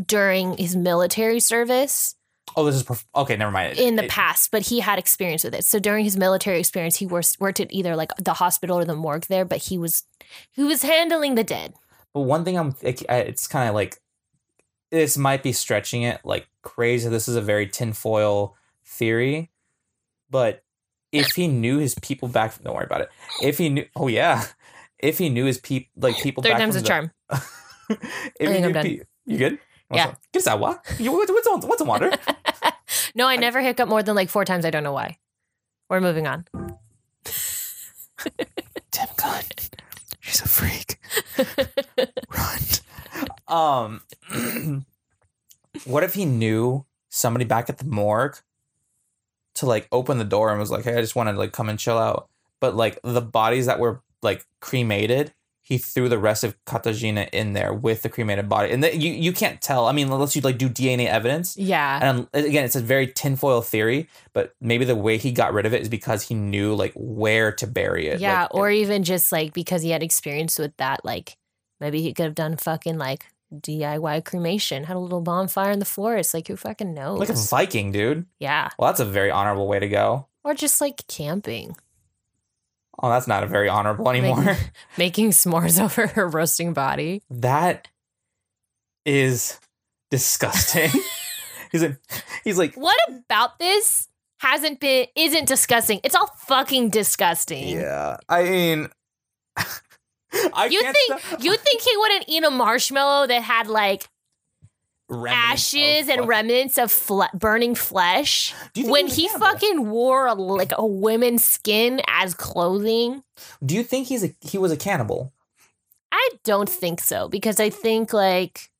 during 0.05 0.57
his 0.57 0.75
military 0.77 1.41
service 1.41 2.15
Oh, 2.55 2.67
this 2.67 2.75
is 2.75 2.83
prof- 2.83 3.07
okay. 3.17 3.35
Never 3.37 3.51
mind. 3.53 3.79
in 3.79 3.97
the 3.97 4.05
It- 4.05 4.11
past, 4.11 4.51
but 4.51 4.63
he 4.67 4.81
had 4.81 4.99
experience 4.99 5.43
with 5.43 5.55
it. 5.55 5.65
So 5.65 5.79
during 5.79 6.05
his 6.05 6.19
military 6.19 6.59
experience, 6.59 6.97
he 6.97 7.07
worked, 7.07 7.37
worked 7.41 7.61
at 7.61 7.73
either 7.73 7.97
like 7.97 8.11
the 8.17 8.35
hospital 8.35 8.79
or 8.79 8.85
the 8.85 8.95
morgue 8.95 9.25
there, 9.29 9.47
but 9.47 9.59
he 9.59 9.79
was, 9.79 10.03
he 10.51 10.63
was 10.63 10.83
handling 10.83 11.35
the 11.35 11.45
dead. 11.45 11.73
But 12.13 12.23
one 12.23 12.45
thing 12.45 12.59
I'm, 12.59 12.75
it's 12.83 13.47
kind 13.47 13.71
of 13.71 13.75
like, 13.75 13.97
this 14.91 15.17
might 15.17 15.43
be 15.43 15.53
stretching 15.53 16.03
it 16.03 16.21
like 16.25 16.47
crazy. 16.61 17.09
This 17.09 17.27
is 17.27 17.37
a 17.37 17.41
very 17.41 17.67
tinfoil 17.67 18.55
theory, 18.85 19.51
but 20.29 20.63
if 21.11 21.31
he 21.33 21.49
knew 21.49 21.79
his 21.79 21.95
people 21.95 22.29
back, 22.29 22.63
don't 22.63 22.75
worry 22.75 22.85
about 22.85 23.01
it. 23.03 23.09
If 23.43 23.57
he 23.57 23.71
knew, 23.71 23.87
oh 23.97 24.09
yeah, 24.09 24.45
if 24.99 25.17
he 25.17 25.31
knew 25.31 25.47
his 25.47 25.57
people, 25.59 25.89
like 25.97 26.17
people 26.21 26.43
Third 26.43 26.51
back 26.51 26.59
time's 26.59 26.77
a 26.77 26.83
charm. 26.83 27.13
the, 27.31 27.43
if 27.89 27.99
he 28.41 28.47
think 28.47 28.67
I'm 28.67 28.73
done. 28.73 28.85
pe- 28.85 29.01
you 29.25 29.39
good? 29.39 29.59
Yeah. 29.93 30.15
Get 30.33 30.45
that 30.45 30.59
what? 30.59 30.85
What's, 30.99 31.31
what's 31.31 31.47
on? 31.47 31.61
What's 31.63 31.83
on 31.83 31.89
water? 31.89 32.13
no, 33.15 33.27
I 33.29 33.37
never 33.37 33.61
hiccup 33.61 33.89
more 33.89 34.03
than 34.03 34.15
like 34.15 34.29
four 34.29 34.45
times. 34.45 34.65
I 34.65 34.71
don't 34.71 34.83
know 34.83 34.93
why. 34.93 35.19
We're 35.89 36.01
moving 36.01 36.27
on. 36.27 36.47
Tim 38.91 39.09
Gunn, 39.17 39.43
she's 40.21 40.41
a 40.41 40.49
freak. 40.49 40.99
Run. 42.37 42.61
Um, 43.49 44.03
what 45.85 46.05
if 46.05 46.15
he 46.15 46.25
knew 46.25 46.87
somebody 47.09 47.45
back 47.45 47.69
at 47.69 47.79
the 47.79 47.85
morgue 47.85 48.37
to 49.55 49.67
like 49.67 49.89
open 49.93 50.19
the 50.19 50.25
door 50.25 50.51
and 50.51 50.59
was 50.59 50.71
like, 50.71 50.85
"Hey, 50.85 50.97
I 50.97 51.01
just 51.01 51.17
want 51.17 51.29
to 51.29 51.37
like 51.37 51.53
come 51.53 51.69
and 51.69 51.79
chill 51.79 51.99
out," 51.99 52.29
but 52.61 52.75
like 52.75 52.99
the 53.03 53.21
bodies 53.21 53.67
that 53.67 53.79
were 53.79 54.03
like 54.23 54.47
cremated. 54.61 55.35
He 55.73 55.79
threw 55.79 56.09
the 56.09 56.19
rest 56.19 56.45
of 56.45 56.55
Katarzyna 56.67 57.29
in 57.33 57.55
there 57.55 57.73
with 57.73 58.03
the 58.03 58.09
cremated 58.11 58.47
body, 58.49 58.71
and 58.73 58.83
the, 58.85 58.95
you 58.95 59.11
you 59.13 59.33
can't 59.33 59.61
tell. 59.61 59.87
I 59.87 59.93
mean, 59.93 60.11
unless 60.13 60.37
you 60.37 60.43
like 60.43 60.59
do 60.59 60.69
DNA 60.69 61.07
evidence, 61.07 61.57
Yeah. 61.57 61.99
and 62.03 62.19
um, 62.21 62.29
again, 62.35 62.65
it's 62.65 62.77
a 62.77 62.81
very 62.81 63.07
tinfoil 63.07 63.63
theory, 63.63 64.09
but 64.35 64.55
maybe 64.61 64.85
the 64.85 64.95
way 64.97 65.17
he 65.17 65.33
got 65.33 65.53
rid 65.55 65.65
of 65.67 65.73
it 65.73 65.81
is 65.83 65.89
because 65.89 66.23
he 66.29 66.35
knew 66.35 66.75
like 66.75 66.93
where 66.95 67.53
to 67.53 67.67
bury 67.67 68.09
it. 68.09 68.21
Yeah, 68.21 68.43
like, 68.43 68.55
or 68.55 68.71
even 68.71 69.03
just 69.03 69.33
like 69.33 69.55
because 69.55 69.81
he 69.83 69.91
had 69.91 70.03
experience 70.03 70.59
with 70.59 70.77
that, 70.77 71.05
like 71.05 71.37
maybe 71.81 72.03
he 72.03 72.13
could 72.13 72.25
have 72.27 72.35
done 72.35 72.57
fucking 72.57 72.99
like 72.99 73.25
DIY 73.55 74.25
cremation, 74.25 74.85
had 74.85 74.97
a 74.97 75.01
little 75.01 75.21
bonfire 75.21 75.71
in 75.71 75.79
the 75.79 75.85
forest. 75.85 76.35
Like 76.35 76.49
who 76.49 76.57
fucking 76.57 76.93
knows? 76.95 77.19
like 77.19 77.29
a 77.31 77.35
Viking, 77.35 77.93
dude. 77.93 78.27
yeah, 78.39 78.69
Well, 78.79 78.89
that's 78.91 79.01
a 79.01 79.05
very 79.05 79.31
honorable 79.31 79.67
way 79.69 79.79
to 79.79 79.89
go. 79.89 80.27
or 80.45 80.55
just 80.55 80.81
like 80.81 81.07
camping, 81.09 81.77
Oh, 83.01 83.09
that's 83.09 83.27
not 83.27 83.43
a 83.43 83.47
very 83.47 83.69
honorable 83.69 84.09
anymore. 84.11 84.57
making 84.99 85.31
s'mores 85.31 85.81
over 85.83 86.07
her 86.09 86.29
roasting 86.29 86.73
body. 86.73 87.23
that 87.31 87.89
is 89.05 89.59
disgusting. 90.11 90.91
he's 91.73 91.83
like, 91.83 91.99
he's 92.45 92.59
like, 92.59 92.75
What 92.75 92.97
about 93.09 93.59
this 93.59 94.09
hasn't 94.39 94.81
been 94.81 95.07
isn't 95.17 95.47
disgusting? 95.49 96.01
It's 96.05 96.15
all 96.15 96.27
fucking 96.47 96.91
disgusting. 96.91 97.69
yeah. 97.69 98.17
I 98.29 98.43
mean, 98.45 98.89
I 99.57 100.67
You 100.67 100.83
think 100.83 101.21
stop- 101.21 101.43
you 101.43 101.57
think 101.57 101.81
he 101.83 101.97
wouldn't 101.97 102.25
eat 102.29 102.45
a 102.45 102.51
marshmallow 102.51 103.27
that 103.27 103.43
had 103.43 103.67
like 103.69 104.09
ashes 105.29 106.09
and 106.09 106.27
remnants 106.27 106.79
of 106.79 106.91
fle- 106.91 107.25
burning 107.35 107.75
flesh 107.75 108.55
Do 108.75 108.81
you 108.81 108.87
think 108.87 108.93
when 108.93 109.07
a 109.07 109.11
he 109.11 109.29
fucking 109.29 109.91
wore 109.91 110.27
a, 110.27 110.35
like 110.35 110.73
a 110.77 110.87
woman's 110.87 111.45
skin 111.45 112.01
as 112.09 112.35
clothing? 112.35 113.23
Do 113.65 113.75
you 113.75 113.83
think 113.83 114.09
he's 114.09 114.25
a 114.25 114.35
he 114.41 114.59
was 114.59 114.73
a 114.73 114.77
cannibal? 114.77 115.33
I 116.11 116.29
don't 116.45 116.69
think 116.69 117.01
so 117.01 117.29
because 117.29 117.59
I 117.61 117.71
think 117.71 118.13
like 118.13 118.71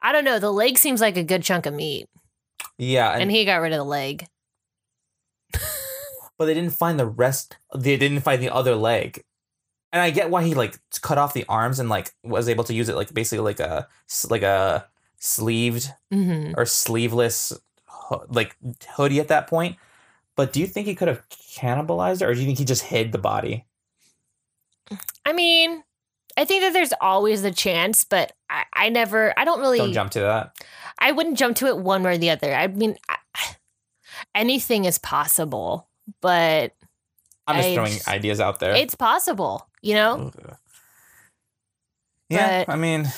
I 0.00 0.12
don't 0.12 0.24
know. 0.24 0.38
The 0.38 0.50
leg 0.52 0.78
seems 0.78 1.00
like 1.00 1.16
a 1.16 1.22
good 1.24 1.42
chunk 1.42 1.64
of 1.66 1.74
meat, 1.74 2.08
Yeah, 2.76 3.12
and, 3.12 3.22
and, 3.22 3.30
he 3.30 3.44
got 3.44 3.60
rid 3.60 3.72
of 3.72 3.78
the 3.78 3.84
leg. 3.84 4.26
but 6.38 6.46
they 6.46 6.54
didn't 6.54 6.72
find 6.74 6.98
the 6.98 7.06
rest. 7.06 7.56
They 7.74 7.96
didn't 7.96 8.20
find 8.20 8.42
the 8.42 8.52
other 8.52 8.74
leg. 8.74 9.22
And 9.92 10.00
I 10.00 10.10
get 10.10 10.30
why 10.30 10.42
he 10.42 10.54
like 10.54 10.78
cut 11.02 11.18
off 11.18 11.34
the 11.34 11.44
arms 11.48 11.78
and 11.78 11.88
like 11.88 12.12
was 12.22 12.48
able 12.48 12.64
to 12.64 12.74
use 12.74 12.88
it 12.88 12.96
like 12.96 13.12
basically 13.12 13.44
like 13.44 13.60
a 13.60 13.86
like 14.30 14.42
a 14.42 14.86
sleeved 15.18 15.90
hmm 16.10 16.52
or 16.56 16.64
sleeveless 16.66 17.52
ho- 17.86 18.24
like 18.28 18.56
hoodie 18.96 19.20
at 19.20 19.28
that 19.28 19.46
point. 19.48 19.76
But 20.34 20.52
do 20.54 20.60
you 20.60 20.66
think 20.66 20.86
he 20.86 20.94
could 20.94 21.08
have 21.08 21.22
cannibalized 21.28 22.22
it, 22.22 22.24
or 22.24 22.32
do 22.34 22.40
you 22.40 22.46
think 22.46 22.58
he 22.58 22.64
just 22.64 22.84
hid 22.84 23.12
the 23.12 23.18
body? 23.18 23.66
I 25.26 25.32
mean, 25.34 25.82
I 26.36 26.44
think 26.46 26.62
that 26.62 26.72
there's 26.72 26.92
always 27.00 27.42
the 27.42 27.50
chance, 27.52 28.04
but 28.04 28.32
I, 28.48 28.64
I 28.72 28.88
never. 28.88 29.38
I 29.38 29.44
don't 29.44 29.60
really. 29.60 29.78
Don't 29.78 29.92
jump 29.92 30.10
to 30.12 30.20
that. 30.20 30.56
I 30.98 31.12
wouldn't 31.12 31.36
jump 31.36 31.56
to 31.58 31.66
it 31.66 31.76
one 31.76 32.02
way 32.02 32.14
or 32.14 32.18
the 32.18 32.30
other. 32.30 32.54
I 32.54 32.66
mean, 32.68 32.96
I, 33.08 33.16
anything 34.34 34.86
is 34.86 34.96
possible, 34.96 35.88
but 36.22 36.72
I'm 37.46 37.56
just 37.56 37.68
I 37.68 37.74
throwing 37.74 37.92
just- 37.92 38.08
ideas 38.08 38.40
out 38.40 38.58
there. 38.60 38.74
it's 38.74 38.94
possible. 38.94 39.68
You 39.82 39.94
know? 39.94 40.30
Yeah, 42.28 42.64
But- 42.64 42.72
I 42.72 42.76
mean, 42.76 43.12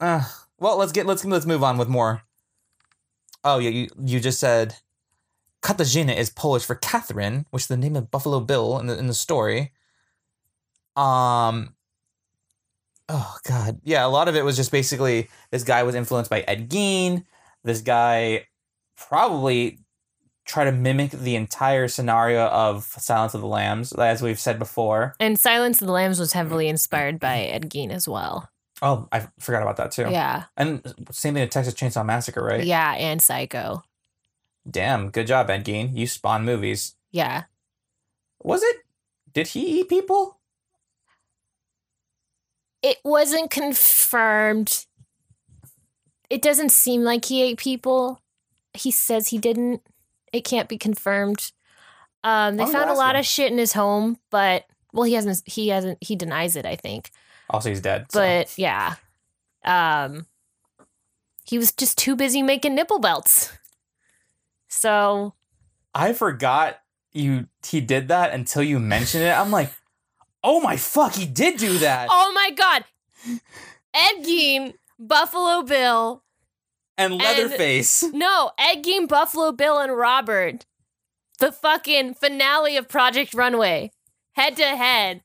uh, 0.00 0.22
well, 0.58 0.76
let's 0.76 0.92
get 0.92 1.06
let's 1.06 1.24
let's 1.24 1.46
move 1.46 1.62
on 1.64 1.76
with 1.78 1.88
more. 1.88 2.22
Oh 3.42 3.58
yeah, 3.58 3.70
you 3.70 3.88
you 4.04 4.20
just 4.20 4.38
said 4.38 4.76
Katarzyna 5.62 6.16
is 6.16 6.30
Polish 6.30 6.64
for 6.64 6.76
Catherine, 6.76 7.46
which 7.50 7.64
is 7.64 7.68
the 7.68 7.76
name 7.76 7.96
of 7.96 8.10
Buffalo 8.10 8.38
Bill 8.40 8.78
in 8.78 8.86
the 8.86 8.96
in 8.98 9.06
the 9.08 9.14
story. 9.14 9.72
Um. 10.94 11.74
Oh 13.08 13.36
God, 13.44 13.80
yeah. 13.82 14.06
A 14.06 14.08
lot 14.08 14.28
of 14.28 14.36
it 14.36 14.44
was 14.44 14.56
just 14.56 14.70
basically 14.70 15.28
this 15.50 15.64
guy 15.64 15.82
was 15.82 15.94
influenced 15.96 16.30
by 16.30 16.42
Ed 16.42 16.70
Gein. 16.70 17.24
This 17.64 17.80
guy 17.80 18.46
probably 18.96 19.78
try 20.44 20.64
to 20.64 20.72
mimic 20.72 21.10
the 21.10 21.36
entire 21.36 21.88
scenario 21.88 22.46
of 22.46 22.84
Silence 22.84 23.34
of 23.34 23.40
the 23.40 23.46
Lambs, 23.46 23.92
as 23.92 24.22
we've 24.22 24.40
said 24.40 24.58
before. 24.58 25.14
And 25.20 25.38
Silence 25.38 25.80
of 25.80 25.86
the 25.86 25.92
Lambs 25.92 26.18
was 26.18 26.32
heavily 26.32 26.68
inspired 26.68 27.20
by 27.20 27.40
Ed 27.40 27.70
Gein 27.70 27.90
as 27.90 28.08
well. 28.08 28.48
Oh, 28.80 29.06
I 29.12 29.28
forgot 29.38 29.62
about 29.62 29.76
that 29.76 29.92
too. 29.92 30.08
Yeah. 30.10 30.44
And 30.56 30.82
same 31.12 31.34
thing 31.34 31.44
with 31.44 31.50
Texas 31.50 31.74
Chainsaw 31.74 32.04
Massacre, 32.04 32.42
right? 32.42 32.64
Yeah, 32.64 32.94
and 32.94 33.22
Psycho. 33.22 33.84
Damn, 34.68 35.10
good 35.10 35.26
job, 35.28 35.50
Ed 35.50 35.64
Gein. 35.64 35.96
You 35.96 36.06
spawn 36.06 36.44
movies. 36.44 36.96
Yeah. 37.12 37.44
Was 38.42 38.62
it? 38.62 38.76
Did 39.32 39.48
he 39.48 39.80
eat 39.80 39.88
people? 39.88 40.38
It 42.82 42.98
wasn't 43.04 43.50
confirmed. 43.50 44.86
It 46.28 46.42
doesn't 46.42 46.70
seem 46.70 47.02
like 47.02 47.26
he 47.26 47.42
ate 47.42 47.58
people. 47.58 48.20
He 48.74 48.90
says 48.90 49.28
he 49.28 49.38
didn't. 49.38 49.82
It 50.32 50.44
can't 50.44 50.68
be 50.68 50.78
confirmed. 50.78 51.52
Um, 52.24 52.56
they 52.56 52.62
I'll 52.64 52.70
found 52.70 52.90
a 52.90 52.94
lot 52.94 53.14
him. 53.16 53.20
of 53.20 53.26
shit 53.26 53.50
in 53.52 53.58
his 53.58 53.72
home, 53.72 54.16
but 54.30 54.64
well, 54.92 55.04
he 55.04 55.14
hasn't. 55.14 55.42
He 55.46 55.68
hasn't. 55.68 55.98
He 56.00 56.16
denies 56.16 56.56
it. 56.56 56.64
I 56.66 56.76
think. 56.76 57.10
Also, 57.50 57.68
he's 57.68 57.80
dead. 57.80 58.06
so- 58.10 58.20
But 58.20 58.56
yeah, 58.56 58.94
um, 59.64 60.26
he 61.44 61.58
was 61.58 61.72
just 61.72 61.98
too 61.98 62.16
busy 62.16 62.42
making 62.42 62.74
nipple 62.74 62.98
belts. 62.98 63.52
So 64.68 65.34
I 65.94 66.12
forgot 66.12 66.78
you 67.12 67.46
he 67.66 67.80
did 67.80 68.08
that 68.08 68.32
until 68.32 68.62
you 68.62 68.78
mentioned 68.78 69.24
it. 69.24 69.36
I'm 69.36 69.50
like, 69.50 69.70
oh 70.42 70.60
my 70.60 70.76
fuck, 70.76 71.14
he 71.14 71.26
did 71.26 71.58
do 71.58 71.78
that. 71.78 72.08
Oh 72.10 72.32
my 72.34 72.50
god. 72.50 72.84
Ed 73.94 74.22
Gein, 74.24 74.74
Buffalo 74.98 75.62
Bill. 75.62 76.22
And 76.98 77.14
Leatherface. 77.14 78.04
No, 78.12 78.52
Ed 78.58 78.82
Gein, 78.82 79.08
Buffalo 79.08 79.52
Bill, 79.52 79.78
and 79.78 79.96
Robert. 79.96 80.66
The 81.38 81.52
fucking 81.52 82.14
finale 82.14 82.76
of 82.76 82.88
Project 82.88 83.34
Runway. 83.34 83.90
Head 84.34 84.56
to 84.56 84.64
head. 84.64 85.22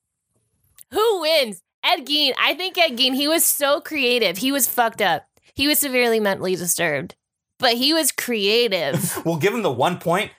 Who 0.91 1.21
wins? 1.21 1.61
Ed 1.83 2.05
Gein. 2.05 2.33
I 2.39 2.53
think 2.53 2.77
Ed 2.77 2.97
Gein, 2.97 3.13
he 3.15 3.27
was 3.27 3.43
so 3.43 3.79
creative. 3.81 4.37
He 4.37 4.51
was 4.51 4.67
fucked 4.67 5.01
up. 5.01 5.25
He 5.53 5.67
was 5.67 5.79
severely 5.79 6.19
mentally 6.19 6.55
disturbed. 6.55 7.15
But 7.59 7.73
he 7.73 7.93
was 7.93 8.11
creative. 8.11 9.21
we'll 9.25 9.37
give 9.37 9.53
him 9.53 9.63
the 9.63 9.71
one 9.71 9.97
point. 9.99 10.31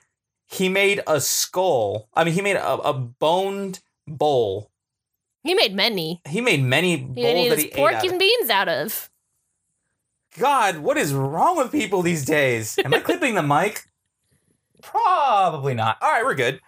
He 0.47 0.69
made 0.69 1.03
a 1.07 1.21
skull. 1.21 2.09
I 2.15 2.25
mean, 2.25 2.35
he 2.35 2.41
made 2.43 2.57
a, 2.57 2.67
a 2.79 2.93
boned 2.95 3.81
bowl. 4.07 4.71
he 5.45 5.55
made 5.55 5.75
many. 5.75 6.23
He 6.27 6.41
made 6.41 6.63
many 6.63 6.97
He 6.97 7.05
bowls 7.05 7.17
made 7.17 7.51
that 7.51 7.59
he 7.59 7.67
ate 7.67 7.75
pork 7.75 7.95
of. 7.95 8.05
and 8.05 8.19
beans 8.19 8.49
out 8.51 8.69
of. 8.69 9.08
God, 10.39 10.79
what 10.79 10.97
is 10.97 11.13
wrong 11.13 11.57
with 11.57 11.73
people 11.73 12.03
these 12.03 12.25
days? 12.25 12.79
Am 12.85 12.95
I 12.95 13.01
clipping 13.01 13.35
the 13.35 13.43
mic? 13.43 13.85
Probably 14.83 15.75
not. 15.75 15.99
All 16.01 16.11
right, 16.11 16.25
we're 16.25 16.35
good. 16.35 16.61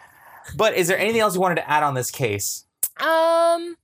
But 0.56 0.74
is 0.74 0.88
there 0.88 0.98
anything 0.98 1.20
else 1.20 1.34
you 1.34 1.40
wanted 1.40 1.56
to 1.56 1.70
add 1.70 1.82
on 1.82 1.94
this 1.94 2.10
case? 2.10 2.64
Um, 2.98 3.76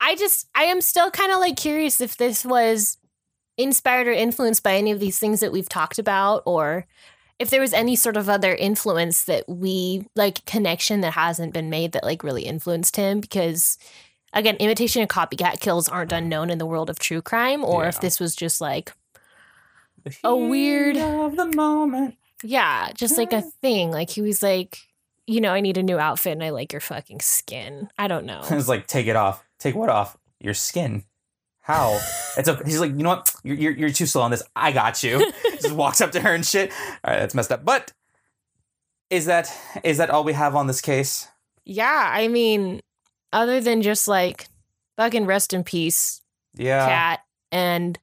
I 0.00 0.16
just 0.16 0.48
I 0.54 0.64
am 0.64 0.80
still 0.80 1.10
kind 1.10 1.32
of 1.32 1.38
like 1.38 1.56
curious 1.56 2.00
if 2.00 2.16
this 2.16 2.44
was 2.44 2.98
inspired 3.56 4.06
or 4.06 4.12
influenced 4.12 4.62
by 4.62 4.76
any 4.76 4.90
of 4.90 5.00
these 5.00 5.18
things 5.18 5.40
that 5.40 5.52
we've 5.52 5.68
talked 5.68 5.98
about, 5.98 6.42
or 6.46 6.86
if 7.38 7.50
there 7.50 7.60
was 7.60 7.72
any 7.72 7.96
sort 7.96 8.16
of 8.16 8.28
other 8.28 8.54
influence 8.54 9.24
that 9.24 9.48
we 9.48 10.06
like 10.14 10.44
connection 10.44 11.00
that 11.00 11.12
hasn't 11.12 11.52
been 11.52 11.70
made 11.70 11.92
that 11.92 12.04
like 12.04 12.22
really 12.22 12.44
influenced 12.44 12.96
him. 12.96 13.20
Because 13.20 13.76
again, 14.34 14.56
imitation 14.56 15.00
and 15.02 15.10
copycat 15.10 15.60
kills 15.60 15.88
aren't 15.88 16.12
unknown 16.12 16.50
in 16.50 16.58
the 16.58 16.66
world 16.66 16.90
of 16.90 16.98
true 16.98 17.22
crime, 17.22 17.64
or 17.64 17.86
if 17.86 18.00
this 18.00 18.20
was 18.20 18.36
just 18.36 18.60
like 18.60 18.92
A 20.22 20.36
weird- 20.36 20.96
of 20.96 21.36
the 21.36 21.46
moment. 21.46 22.16
yeah, 22.42 22.90
just 22.94 23.16
like 23.16 23.32
a 23.32 23.40
thing. 23.40 23.90
Like 23.90 24.10
he 24.10 24.20
was 24.22 24.42
like. 24.42 24.78
You 25.26 25.40
know, 25.40 25.54
I 25.54 25.60
need 25.62 25.78
a 25.78 25.82
new 25.82 25.98
outfit 25.98 26.32
and 26.32 26.44
I 26.44 26.50
like 26.50 26.70
your 26.70 26.82
fucking 26.82 27.20
skin. 27.20 27.88
I 27.96 28.08
don't 28.08 28.26
know. 28.26 28.42
It's 28.50 28.68
like, 28.68 28.86
take 28.86 29.06
it 29.06 29.16
off. 29.16 29.42
Take 29.58 29.74
what 29.74 29.88
off? 29.88 30.18
Your 30.38 30.52
skin. 30.52 31.04
How? 31.62 31.98
It's 32.36 32.46
a. 32.46 32.62
He's 32.62 32.78
like, 32.78 32.90
you 32.90 32.98
know 32.98 33.08
what? 33.08 33.34
You're, 33.42 33.56
you're, 33.56 33.72
you're 33.72 33.90
too 33.90 34.04
slow 34.04 34.20
on 34.20 34.30
this. 34.30 34.42
I 34.54 34.70
got 34.72 35.02
you. 35.02 35.32
Just 35.52 35.72
walks 35.72 36.02
up 36.02 36.12
to 36.12 36.20
her 36.20 36.34
and 36.34 36.44
shit. 36.44 36.70
All 37.02 37.14
right, 37.14 37.20
that's 37.20 37.34
messed 37.34 37.50
up. 37.52 37.64
But 37.64 37.92
is 39.08 39.24
that 39.24 39.50
is 39.82 39.96
that 39.96 40.10
all 40.10 40.24
we 40.24 40.34
have 40.34 40.54
on 40.54 40.66
this 40.66 40.82
case? 40.82 41.26
Yeah, 41.64 42.10
I 42.12 42.28
mean, 42.28 42.80
other 43.34 43.60
than 43.60 43.82
just 43.82 44.08
like 44.08 44.48
fucking 44.96 45.26
rest 45.26 45.52
in 45.52 45.64
peace, 45.64 46.22
Yeah. 46.54 46.86
Cat 46.86 47.20
and 47.52 47.98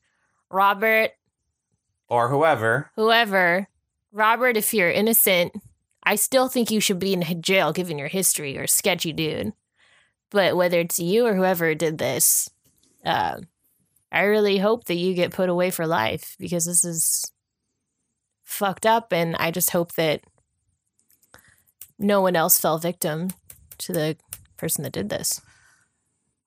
Robert, 0.52 1.12
Or 2.08 2.28
whoever. 2.30 2.91
whoever. 2.95 3.68
Robert, 4.12 4.58
if 4.58 4.74
you're 4.74 4.91
innocent, 4.91 5.53
I 6.03 6.16
still 6.16 6.49
think 6.49 6.70
you 6.70 6.80
should 6.82 6.99
be 6.99 7.14
in 7.14 7.41
jail 7.41 7.72
given 7.72 7.98
your 7.98 8.10
history. 8.10 8.53
You're 8.53 8.64
a 8.66 8.68
sketchy 8.68 9.14
dude. 9.14 9.53
But 10.32 10.56
whether 10.58 10.80
it's 10.80 10.99
you 10.99 11.26
or 11.26 11.34
whoever 11.36 11.74
did 11.76 11.98
this, 11.98 12.49
uh, 13.06 13.40
I 14.12 14.22
really 14.24 14.58
hope 14.58 14.86
that 14.86 14.95
you 14.95 15.14
get 15.14 15.32
put 15.32 15.48
away 15.49 15.72
for 15.72 15.88
life 15.88 16.36
because 16.40 16.66
this 16.66 16.84
is 16.84 17.32
fucked 18.44 18.86
up. 18.86 19.14
And 19.14 19.36
I 19.38 19.52
just 19.52 19.70
hope 19.72 19.94
that 19.94 20.22
no 21.99 22.22
one 22.22 22.36
else 22.36 22.60
fell 22.60 22.78
victim 22.78 23.30
to 23.80 23.94
the 23.94 24.18
person 24.62 24.84
that 24.84 24.94
did 24.94 25.10
this. 25.10 25.42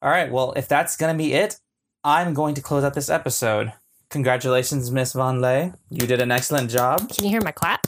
All 0.01 0.11
right. 0.11 0.31
Well, 0.31 0.55
if 0.57 0.69
that's 0.69 0.97
gonna 0.97 1.19
be 1.19 1.35
it, 1.35 1.59
I'm 2.03 2.33
going 2.33 2.55
to 2.55 2.63
close 2.63 2.85
out 2.85 2.95
this 2.95 3.11
episode. 3.11 3.73
Congratulations, 4.11 4.91
Miss 4.91 5.13
Von 5.13 5.41
Lay. 5.41 5.73
You 5.91 6.07
did 6.07 6.21
an 6.21 6.31
excellent 6.31 6.71
job. 6.71 7.11
Can 7.11 7.25
you 7.25 7.31
hear 7.31 7.41
my 7.43 7.51
clap? 7.51 7.87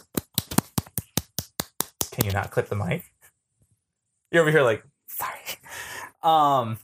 Can 2.10 2.24
you 2.24 2.32
not 2.32 2.50
clip 2.50 2.68
the 2.68 2.76
mic? 2.76 3.04
You're 4.32 4.42
over 4.42 4.50
here 4.50 4.62
like, 4.62 4.82
sorry. 5.06 5.38
Um 6.22 6.78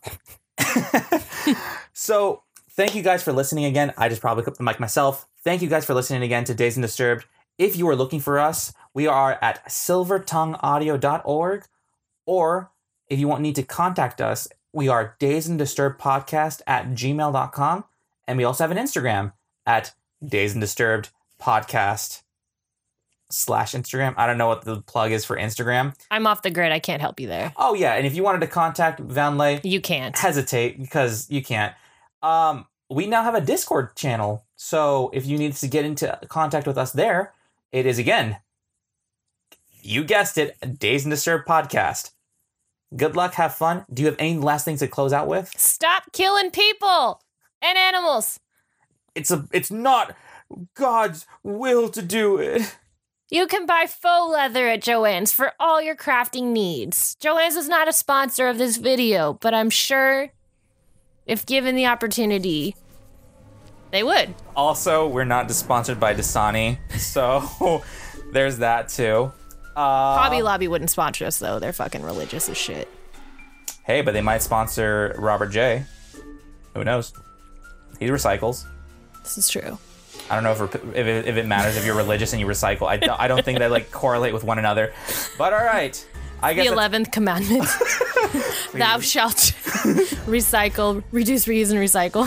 so 1.93 2.43
thank 2.71 2.95
you 2.95 3.03
guys 3.03 3.23
for 3.23 3.33
listening 3.33 3.65
again. 3.65 3.93
I 3.97 4.09
just 4.09 4.21
probably 4.21 4.45
clipped 4.45 4.59
the 4.59 4.65
mic 4.65 4.79
myself. 4.79 5.27
Thank 5.43 5.63
you 5.63 5.69
guys 5.69 5.85
for 5.85 5.95
listening 5.95 6.23
again 6.23 6.45
to 6.45 6.55
Days 6.55 6.77
and 6.77 6.83
Disturbed. 6.83 7.25
If 7.59 7.77
you 7.77 7.89
are 7.89 7.97
looking 7.97 8.21
for 8.21 8.39
us, 8.39 8.73
we 8.95 9.07
are 9.07 9.39
at 9.43 9.67
silvertongueaudio.org. 9.67 11.65
Or 12.25 12.71
if 13.13 13.19
you 13.19 13.29
want 13.29 13.43
need 13.43 13.57
to 13.57 13.63
contact 13.63 14.23
us, 14.23 14.49
we 14.73 14.89
are 14.89 15.17
Days 15.19 15.47
and 15.47 15.59
Disturbed 15.59 16.01
Podcast 16.01 16.63
at 16.67 16.87
gmail.com. 16.93 17.85
And 18.27 18.39
we 18.39 18.45
also 18.45 18.65
have 18.65 18.71
an 18.71 18.79
Instagram 18.79 19.33
at 19.67 19.93
Days 20.25 20.53
and 20.53 20.63
Disturbed 20.63 21.11
Podcast 21.41 22.23
slash 23.31 23.73
Instagram. 23.73 24.15
I 24.17 24.27
don't 24.27 24.39
know 24.39 24.47
what 24.49 24.65
the 24.65 24.81
plug 24.81 25.11
is 25.13 25.27
for 25.27 25.37
Instagram. 25.37 25.95
I'm 26.11 26.27
off 26.27 26.41
the 26.41 26.51
grid. 26.51 26.73
I 26.73 26.79
can't 26.79 27.03
help 27.03 27.21
you 27.21 27.27
there. 27.27 27.53
Oh 27.59 27.75
yeah, 27.75 27.95
and 27.95 28.07
if 28.07 28.15
you 28.15 28.23
wanted 28.23 28.41
to 28.41 28.47
contact 28.47 28.99
Van 29.01 29.37
Lay, 29.37 29.61
You 29.63 29.81
can't. 29.83 30.17
hesitate 30.17 30.81
because 30.81 31.31
you 31.31 31.43
can't. 31.43 31.75
Um, 32.23 32.67
we 32.89 33.07
now 33.07 33.23
have 33.25 33.35
a 33.35 33.41
Discord 33.43 33.95
channel, 33.95 34.47
so 34.57 35.11
if 35.13 35.27
you 35.27 35.37
need 35.37 35.53
to 35.57 35.67
get 35.69 35.85
into 35.85 36.19
contact 36.29 36.67
with 36.67 36.79
us 36.79 36.93
there, 36.93 37.35
it 37.73 37.85
is 37.85 37.99
again, 37.99 38.39
you 39.83 40.03
guessed 40.05 40.39
it, 40.39 40.57
Days 40.79 41.05
and 41.05 41.11
Disturbed 41.11 41.47
podcast. 41.47 42.12
Good 42.95 43.17
luck, 43.17 43.35
have 43.35 43.55
fun. 43.55 43.87
Do 43.93 44.03
you 44.03 44.07
have 44.07 44.17
any 44.19 44.37
last 44.37 44.65
things 44.65 44.81
to 44.81 44.89
close 44.89 45.13
out 45.13 45.27
with? 45.27 45.51
Stop 45.57 46.13
killing 46.13 46.51
people 46.51 47.23
and 47.63 47.79
animals. 47.79 48.39
It's 49.15 49.31
a, 49.31 49.47
it's 49.53 49.71
not 49.71 50.15
God's 50.75 51.27
will 51.43 51.89
to 51.89 52.03
do 52.03 52.37
it. 52.39 52.77
You 53.31 53.47
can 53.47 53.65
buy 53.65 53.87
faux 53.89 54.31
leather 54.31 54.69
at 54.69 54.83
Joann's 54.83 55.33
for 55.33 55.53
all 55.59 55.81
your 55.81 55.97
crafting 55.97 56.53
needs. 56.53 57.17
Joann's 57.19 57.57
is 57.57 57.67
not 57.67 57.89
a 57.89 57.93
sponsor 57.93 58.47
of 58.47 58.59
this 58.59 58.77
video, 58.77 59.39
but 59.41 59.55
I'm 59.55 59.71
sure 59.71 60.29
if 61.25 61.47
given 61.47 61.75
the 61.75 61.87
opportunity, 61.87 62.77
they 63.91 64.03
would. 64.03 64.35
Also, 64.55 65.09
we're 65.09 65.25
not 65.25 65.51
sponsored 65.51 65.99
by 65.99 66.15
Dasani, 66.15 66.79
so 66.99 67.83
there's 68.33 68.59
that 68.59 68.91
too. 68.91 69.33
Uh, 69.77 70.19
Hobby 70.19 70.43
Lobby 70.43 70.69
wouldn't 70.69 70.91
sponsor 70.91 71.25
us 71.27 71.39
though. 71.39 71.59
They're 71.59 71.73
fucking 71.73 72.03
religious 72.03 72.49
as 72.49 72.57
shit. 72.57 72.89
Hey, 73.85 74.03
but 74.03 74.13
they 74.15 74.21
might 74.21 74.43
sponsor 74.43 75.15
Robert 75.19 75.49
J. 75.49 75.85
Who 76.75 76.85
knows? 76.85 77.13
He 77.99 78.07
recycles. 78.09 78.65
This 79.23 79.39
is 79.39 79.49
true. 79.49 79.79
I 80.31 80.35
don't 80.41 80.45
know 80.45 80.53
if, 80.65 80.75
if, 80.95 81.07
it, 81.07 81.27
if 81.27 81.37
it 81.37 81.47
matters 81.47 81.77
if 81.77 81.85
you're 81.85 81.97
religious 81.97 82.33
and 82.33 82.41
you 82.41 82.47
recycle. 82.47 82.87
I, 82.87 82.97
don't- 82.97 83.19
I 83.19 83.29
don't 83.29 83.45
think 83.45 83.59
they 83.59 83.69
like 83.69 83.91
correlate 83.93 84.33
with 84.35 84.45
one 84.45 84.59
another. 84.59 84.93
But 85.39 85.53
all 85.53 85.65
right, 85.65 86.07
I 86.43 86.55
guess 86.55 86.67
The 86.67 86.73
eleventh 86.73 87.11
commandment: 87.11 87.65
Thou 88.75 89.01
shalt 89.01 89.37
recycle, 90.27 91.03
reduce, 91.13 91.47
reuse, 91.47 91.71
and 91.71 91.81
recycle. 91.81 92.27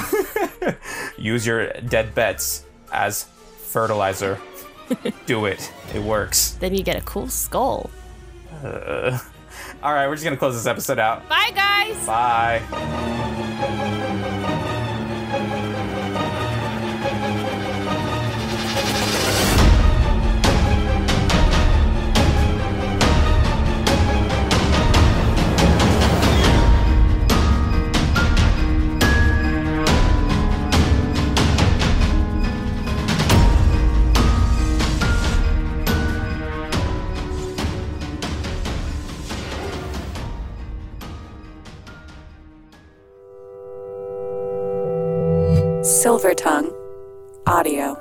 use 1.17 1.45
your 1.45 1.71
dead 1.73 2.13
bets 2.15 2.63
as 2.91 3.25
fertilizer. 3.59 4.39
Do 5.25 5.45
it. 5.45 5.71
It 5.93 6.01
works. 6.01 6.51
then 6.59 6.73
you 6.75 6.83
get 6.83 6.95
a 6.95 7.01
cool 7.01 7.27
skull. 7.27 7.89
Uh, 8.63 9.17
all 9.83 9.93
right, 9.93 10.07
we're 10.07 10.15
just 10.15 10.23
gonna 10.23 10.37
close 10.37 10.55
this 10.55 10.65
episode 10.67 10.99
out. 10.99 11.27
Bye, 11.29 11.51
guys. 11.53 12.05
Bye. 12.05 13.71
Silver 46.05 46.35
Tongue 46.35 46.71
Audio. 47.47 47.99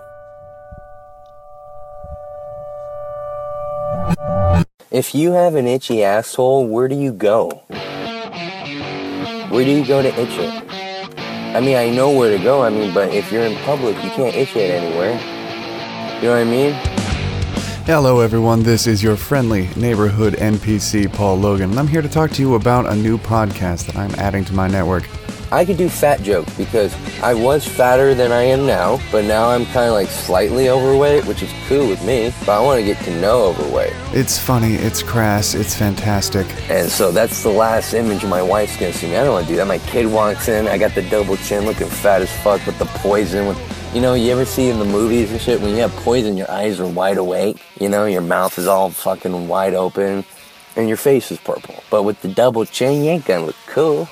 If 4.91 5.15
you 5.15 5.33
have 5.33 5.55
an 5.55 5.67
itchy 5.67 6.05
asshole, 6.05 6.69
where 6.69 6.87
do 6.87 6.97
you 6.97 7.15
go? 7.15 7.49
Where 9.49 9.65
do 9.65 9.71
you 9.71 9.87
go 9.87 10.03
to 10.03 10.09
itch 10.21 10.39
it? 10.39 10.65
I 11.57 11.61
mean, 11.61 11.79
I 11.79 11.89
know 11.89 12.11
where 12.11 12.37
to 12.37 12.45
go, 12.45 12.63
I 12.63 12.69
mean, 12.69 12.93
but 12.93 13.09
if 13.15 13.33
you're 13.33 13.45
in 13.45 13.57
public, 13.65 13.97
you 14.05 14.11
can't 14.11 14.37
itch 14.37 14.55
it 14.55 14.71
anywhere. 14.71 15.15
You 16.17 16.29
know 16.29 16.33
what 16.33 16.41
I 16.41 16.45
mean? 16.45 16.75
Hello, 17.87 18.21
everyone. 18.21 18.65
This 18.65 18.87
is 18.87 19.03
your 19.03 19.17
friendly 19.17 19.71
neighborhood 19.77 20.35
NPC, 20.35 21.11
Paul 21.11 21.39
Logan, 21.39 21.71
and 21.71 21.79
I'm 21.79 21.89
here 21.89 22.03
to 22.03 22.09
talk 22.11 22.33
to 22.33 22.43
you 22.43 22.57
about 22.57 22.85
a 22.85 22.95
new 22.95 23.17
podcast 23.17 23.87
that 23.87 23.97
I'm 23.97 24.15
adding 24.17 24.45
to 24.45 24.53
my 24.53 24.69
network. 24.69 25.09
I 25.55 25.65
could 25.65 25.77
do 25.77 25.89
fat 25.89 26.21
jokes 26.21 26.53
because 26.57 26.93
I 27.23 27.33
was 27.33 27.65
fatter 27.65 28.13
than 28.13 28.33
I 28.33 28.43
am 28.43 28.67
now, 28.67 28.99
but 29.13 29.25
now 29.25 29.51
I'm 29.51 29.65
kind 29.67 29.87
of 29.87 29.93
like 29.93 30.09
slightly 30.09 30.69
overweight, 30.69 31.27
which 31.27 31.45
is 31.45 31.53
cool 31.69 31.89
with 31.89 32.05
me. 32.05 32.35
But 32.41 32.59
I 32.59 32.61
want 32.61 32.81
to 32.81 32.85
get 32.85 32.99
to 33.05 33.21
know 33.21 33.45
overweight. 33.45 33.93
It's 34.13 34.37
funny, 34.37 34.75
it's 34.75 35.01
crass, 35.01 35.55
it's 35.55 35.73
fantastic. 35.73 36.45
And 36.69 36.91
so 36.91 37.13
that's 37.13 37.45
the 37.45 37.51
last 37.51 37.95
image 37.95 38.25
my 38.25 38.43
wife's 38.43 38.77
gonna 38.77 38.93
see 38.93 39.07
me. 39.07 39.17
I 39.17 39.23
don't 39.23 39.33
want 39.33 39.47
to 39.47 39.53
do 39.53 39.57
that. 39.59 39.69
My 39.69 39.79
kid 39.79 40.11
walks 40.11 40.49
in, 40.49 40.67
I 40.67 40.77
got 40.77 40.93
the 40.97 41.09
double 41.09 41.37
chin, 41.37 41.65
looking 41.65 41.87
fat 41.89 42.21
as 42.21 42.33
fuck 42.43 42.67
with 42.67 42.77
the 42.81 42.87
poison. 42.87 43.47
With, 43.47 43.95
you 43.95 44.01
know, 44.01 44.15
you 44.15 44.33
ever 44.33 44.45
see 44.45 44.71
in 44.71 44.81
the 44.81 44.85
movies 44.85 45.31
and 45.31 45.41
shit 45.41 45.61
when 45.61 45.71
you 45.71 45.83
have 45.83 45.95
poison, 45.99 46.37
your 46.37 46.51
eyes 46.51 46.81
are 46.81 46.89
wide 46.89 47.19
awake. 47.19 47.63
You 47.81 47.89
know, 47.89 48.07
your 48.07 48.23
mouth 48.23 48.59
is 48.59 48.67
all 48.67 48.91
fucking 48.91 49.47
wide 49.47 49.75
open, 49.75 50.25
and 50.75 50.89
your 50.89 50.97
face 50.97 51.31
is 51.31 51.39
purple. 51.39 51.77
But 51.91 52.03
with 52.03 52.21
the 52.23 52.29
double 52.29 52.65
chin, 52.65 53.05
you 53.05 53.11
ain't 53.11 53.25
gonna 53.25 53.47
look 53.47 53.57
cool. 53.69 54.09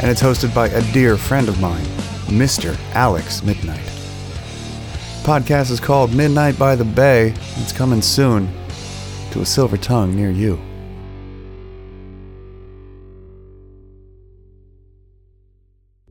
And 0.00 0.10
it's 0.10 0.22
hosted 0.22 0.54
by 0.54 0.68
a 0.68 0.92
dear 0.92 1.18
friend 1.18 1.48
of 1.48 1.60
mine, 1.60 1.84
Mr. 2.26 2.78
Alex 2.94 3.42
Midnight. 3.42 3.84
Podcast 5.24 5.70
is 5.70 5.78
called 5.78 6.14
Midnight 6.14 6.58
by 6.58 6.74
the 6.74 6.86
Bay. 6.86 7.34
It's 7.56 7.72
coming 7.72 8.00
soon 8.00 8.50
to 9.32 9.42
a 9.42 9.46
silver 9.46 9.76
tongue 9.76 10.16
near 10.16 10.30
you. 10.30 10.58